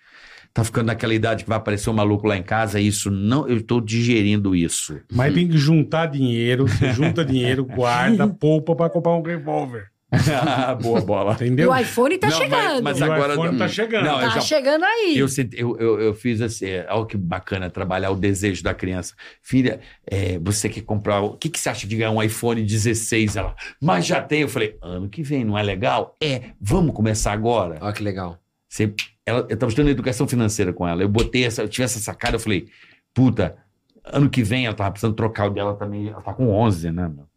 [0.53, 3.63] tá ficando naquela idade que vai aparecer um maluco lá em casa, isso não, eu
[3.63, 5.01] tô digerindo isso.
[5.13, 9.85] Mas tem que juntar dinheiro, você junta dinheiro, guarda, poupa pra comprar um revólver.
[10.83, 11.33] Boa bola.
[11.41, 11.71] E Entendeu?
[11.71, 12.83] o iPhone tá Não, mas- chegando.
[12.83, 14.05] mas o agora- iPhone tá chegando.
[14.05, 15.17] Não, tá já- chegando aí.
[15.19, 19.15] Eu, eu, eu, eu fiz assim, é, olha que bacana trabalhar o desejo da criança.
[19.43, 21.21] Filha, é, você quer comprar.
[21.21, 23.37] O que, que você acha de ganhar um iPhone 16?
[23.37, 24.41] Ela, mas já tem.
[24.43, 26.17] Eu falei, ano que vem, não é legal?
[26.23, 27.79] É, vamos começar agora.
[27.81, 28.39] Olha que legal.
[28.69, 28.93] Você,
[29.27, 31.03] ela, eu estava estudando educação financeira com ela.
[31.03, 32.69] Eu botei essa, eu tive essa sacada, eu falei,
[33.15, 33.57] puta,
[34.05, 36.09] ano que vem ela tava precisando trocar o dela também.
[36.09, 37.30] Ela tá com 11, né, meu?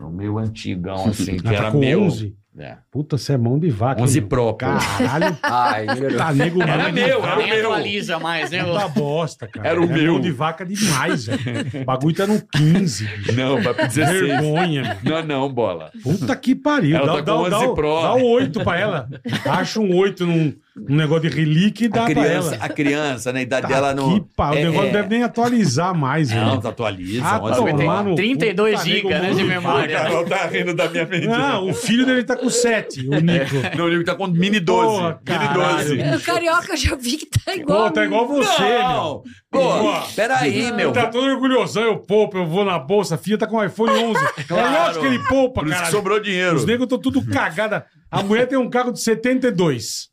[0.00, 2.02] O meu antigão, assim, que era tá com meu.
[2.02, 2.34] 11?
[2.58, 2.78] É.
[2.90, 4.00] Puta, você é mão de vaca.
[4.00, 4.28] 11 hein, meu?
[4.30, 4.54] Pro.
[4.54, 7.60] Caralho, Ai, tá nego Era meu, era o meu.
[7.66, 8.64] atualiza mais, né?
[8.64, 9.68] Puta bosta, cara.
[9.68, 10.12] Era o é meu.
[10.14, 11.82] mão de vaca demais, velho.
[11.82, 13.04] O bagulho tá no 15.
[13.04, 13.32] bicho.
[13.34, 14.20] Não, vai pro 16.
[14.22, 15.12] Vergonha, meu.
[15.20, 15.90] Não, não, bola.
[16.02, 16.96] Puta que pariu.
[16.96, 18.02] Ela dá, tá dá, com dá, 11 o- Pro.
[18.02, 19.08] dá o 8 pra ela.
[19.44, 22.64] Acha um 8 num, num negócio de relíquia e dá A pra criança, ela.
[22.64, 24.20] a criança, na idade Tá dela, não.
[24.20, 26.60] que pau, é- o negócio é- deve nem atualizar mais, Não, velho.
[26.60, 27.24] tá atualiza.
[27.24, 29.96] Ah, 11 tomar no cu, 32 tá giga, nego né, de memória.
[29.98, 30.08] vaca.
[30.10, 31.26] Carol tá rindo da minha mente.
[31.26, 33.76] Não, o filho dele tá com 7, o Nico.
[33.76, 34.86] Não, o Nico tá com mini 12.
[34.96, 35.96] Porra, mini caralho.
[35.96, 36.16] 12.
[36.16, 37.84] O carioca eu já vi que tá igual.
[37.84, 38.78] Pô, tá igual você, meu.
[38.82, 39.22] Não!
[39.50, 40.90] Pô, peraí, meu.
[40.90, 43.64] Ele tá todo orgulhosão, eu poupo, eu vou na bolsa, a filha tá com um
[43.64, 44.26] iPhone 11.
[44.46, 44.66] Claro.
[44.74, 45.90] É lógico que ele poupa, Por isso que cara.
[45.96, 46.56] sobrou dinheiro.
[46.56, 47.86] Os negros estão tudo cagada.
[48.10, 50.08] A mulher tem um carro de 72.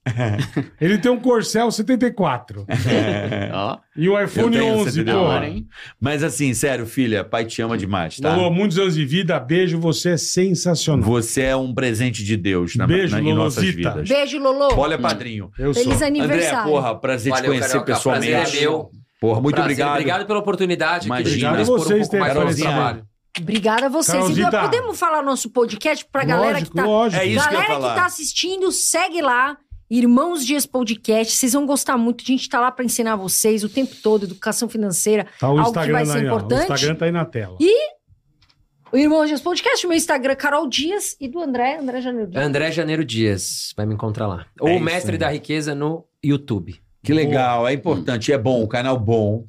[0.82, 2.66] Ele tem um Corcel 74.
[3.54, 5.06] Ó, E o iPhone Eu tenho 11, 72.
[5.06, 5.46] da pô.
[5.46, 5.68] hein?
[6.02, 8.36] Mas assim, sério, filha, pai te ama demais, tá?
[8.36, 11.04] Lolo, muitos anos de vida, beijo, você é sensacional.
[11.08, 13.92] Você é um presente de Deus na, Beijo, na- em nossas Lolosita.
[13.92, 14.10] vidas.
[14.10, 14.74] Beijo, Lolo.
[14.78, 15.52] Olha, padrinho.
[15.58, 15.84] Eu sou.
[15.84, 16.72] Feliz André, aniversário.
[16.72, 18.32] porra, prazer te Valeu, conhecer Carioca, pessoalmente.
[18.32, 18.90] prazer é meu.
[19.22, 19.92] Porra, muito Prazer, obrigado.
[19.92, 21.06] Obrigado pela oportunidade.
[21.06, 21.30] Imagina.
[21.52, 22.68] Obrigado a vocês um pouco mais terem sobre o aparecido.
[22.68, 23.04] trabalho.
[23.40, 24.16] Obrigada a vocês.
[24.16, 24.62] E Carolzita.
[24.62, 26.86] podemos falar nosso podcast pra galera Lógico, que tá.
[26.86, 27.22] lógico.
[27.22, 27.94] É isso que eu ia galera falar.
[27.96, 29.58] que tá assistindo, segue lá.
[29.90, 32.24] Irmãos Dias Podcast, vocês vão gostar muito.
[32.24, 35.64] A gente tá lá pra ensinar vocês o tempo todo, educação financeira, Tá o algo
[35.64, 36.24] que Instagram vai ser aí, ó.
[36.24, 36.62] O importante.
[36.62, 37.58] Instagram tá aí na tela.
[38.92, 42.30] O Irmãos Dias Podcast, o meu Instagram, Carol Dias, e do André, André Janeiro.
[42.30, 42.44] Dias.
[42.46, 44.46] André Janeiro Dias, vai me encontrar lá.
[44.60, 46.80] Ou isso Mestre da Riqueza no YouTube.
[47.04, 49.46] Que legal, é importante, é bom, o canal bom.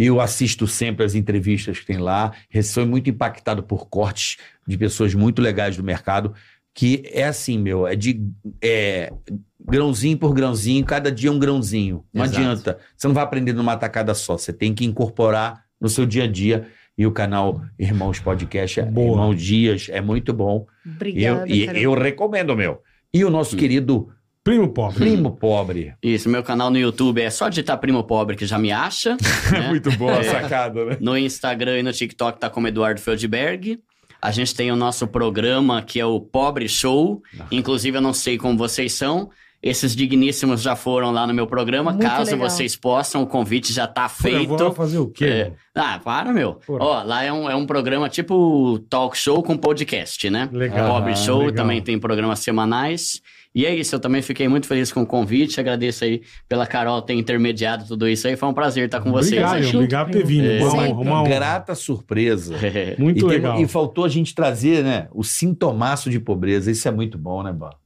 [0.00, 2.32] Eu assisto sempre as entrevistas que tem lá.
[2.62, 6.32] Sou muito impactado por cortes de pessoas muito legais do mercado.
[6.72, 8.22] Que é assim, meu, é de
[8.62, 9.12] é,
[9.60, 12.04] grãozinho por grãozinho, cada dia um grãozinho.
[12.14, 12.38] Não Exato.
[12.38, 12.78] adianta.
[12.96, 14.38] Você não vai aprender numa tacada só.
[14.38, 16.68] Você tem que incorporar no seu dia a dia.
[16.96, 19.10] E o canal Irmãos Podcast, é- Boa.
[19.10, 20.66] Irmão Dias, é muito bom.
[20.84, 20.88] E
[21.24, 21.80] eu, Obrigada, e Carol.
[21.82, 22.82] eu recomendo, meu.
[23.12, 24.10] E o nosso querido
[24.48, 24.98] Primo pobre.
[24.98, 25.94] primo pobre.
[26.02, 29.16] Isso, meu canal no YouTube é só digitar Primo Pobre que já me acha.
[29.52, 29.68] né?
[29.68, 30.22] Muito boa a É.
[30.24, 30.96] sacada, né?
[31.00, 33.78] No Instagram e no TikTok tá como Eduardo Feldberg.
[34.20, 37.22] A gente tem o nosso programa que é o Pobre Show.
[37.52, 39.30] Inclusive, eu não sei como vocês são.
[39.60, 41.90] Esses digníssimos já foram lá no meu programa.
[41.90, 42.48] Muito Caso legal.
[42.48, 44.48] vocês possam, o convite já tá Pô, eu feito.
[44.56, 45.24] vou lá fazer o quê?
[45.24, 45.52] É.
[45.74, 46.54] Ah, para, meu.
[46.64, 46.84] Porra.
[46.84, 50.48] Ó, lá é um, é um programa tipo talk show com podcast, né?
[50.52, 50.88] Legal.
[50.94, 51.54] Pobre Ah, Show legal.
[51.54, 53.20] também tem programas semanais.
[53.54, 55.58] E é isso, eu também fiquei muito feliz com o convite.
[55.58, 58.36] Agradeço aí pela Carol ter intermediado tudo isso aí.
[58.36, 59.42] Foi um prazer estar com vocês.
[59.42, 60.46] Obrigado, junto, obrigado por ter vindo.
[60.46, 60.62] É.
[60.62, 61.24] Uma, uma.
[61.24, 62.54] Grata surpresa.
[62.98, 63.60] Muito e, tem- legal.
[63.60, 66.70] e faltou a gente trazer, né, o sintomaço de pobreza.
[66.70, 67.76] Isso é muito bom, né, Bola?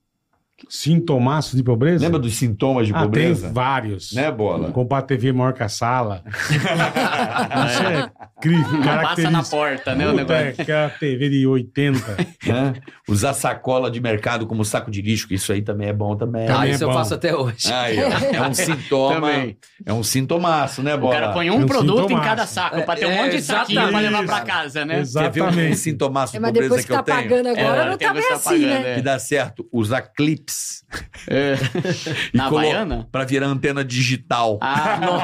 [0.69, 2.05] Sintomaço de pobreza?
[2.05, 3.47] Lembra dos sintomas de ah, pobreza?
[3.47, 4.13] tem vários.
[4.13, 4.71] Né, Bola?
[4.71, 6.23] Comprar TV maior que a sala.
[7.67, 8.11] Isso é
[8.41, 10.09] cri- Passa na porta, né?
[10.09, 10.35] O negócio.
[10.35, 12.17] é aquela TV de 80.
[12.47, 12.75] Né?
[13.09, 16.47] Usar sacola de mercado como saco de lixo, que isso aí também é bom também.
[16.47, 16.95] Também Ah, é isso eu bom.
[16.95, 17.73] faço até hoje.
[17.73, 19.15] Aí, é um sintoma.
[19.15, 19.57] Também.
[19.85, 21.15] É um sintomaço, né, O Bola?
[21.15, 22.29] cara põe É um um produto em sintomaço.
[22.29, 24.13] cada saco pra ter um É, monte de saquinho pra exatamente.
[24.21, 24.95] levar pra casa, né?
[24.95, 25.77] Quer ver um Exatamente.
[25.77, 27.29] sintomaço É, de mas pobreza depois que, que tá eu tenho?
[27.43, 28.93] pagando agora, É, não tá que bem tá assim, né?
[28.93, 28.95] é.
[28.97, 30.52] Que dá certo usar clips
[31.29, 31.55] É.
[32.35, 33.09] Na Havaiana?
[33.11, 34.59] pra virar antena digital.
[34.61, 35.19] Ah, não.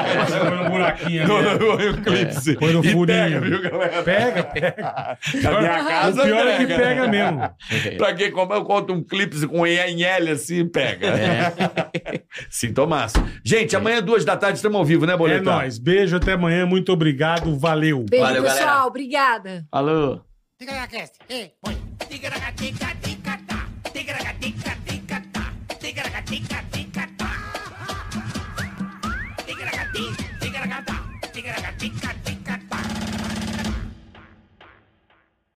[0.49, 1.59] Põe no buraquinho ali.
[1.59, 2.55] não, não, o clipe.
[2.59, 3.05] Põe no furinho.
[3.05, 4.03] pega, viu, galera?
[4.03, 5.17] Pega, pega.
[5.43, 6.83] Na minha casa, o pior é que pega.
[6.83, 7.49] pega mesmo.
[7.97, 11.07] Pra quem como eu conto um clipe com ENL assim, pega.
[11.07, 12.21] É.
[12.49, 13.23] Sintomaço.
[13.43, 15.57] Gente, amanhã, duas da tarde, estamos ao vivo, né, É Boletar?
[15.57, 15.77] nóis.
[15.77, 16.65] Beijo, até amanhã.
[16.65, 17.57] Muito obrigado.
[17.59, 18.05] Valeu.
[18.09, 18.65] Beijo, Valeu, pessoal.
[18.65, 18.87] galera.
[18.87, 19.65] Obrigada.
[19.71, 20.21] Alô.
[20.57, 21.77] Ticaracast, ei, põe.
[22.09, 23.18] Ticaracatica-ticatá,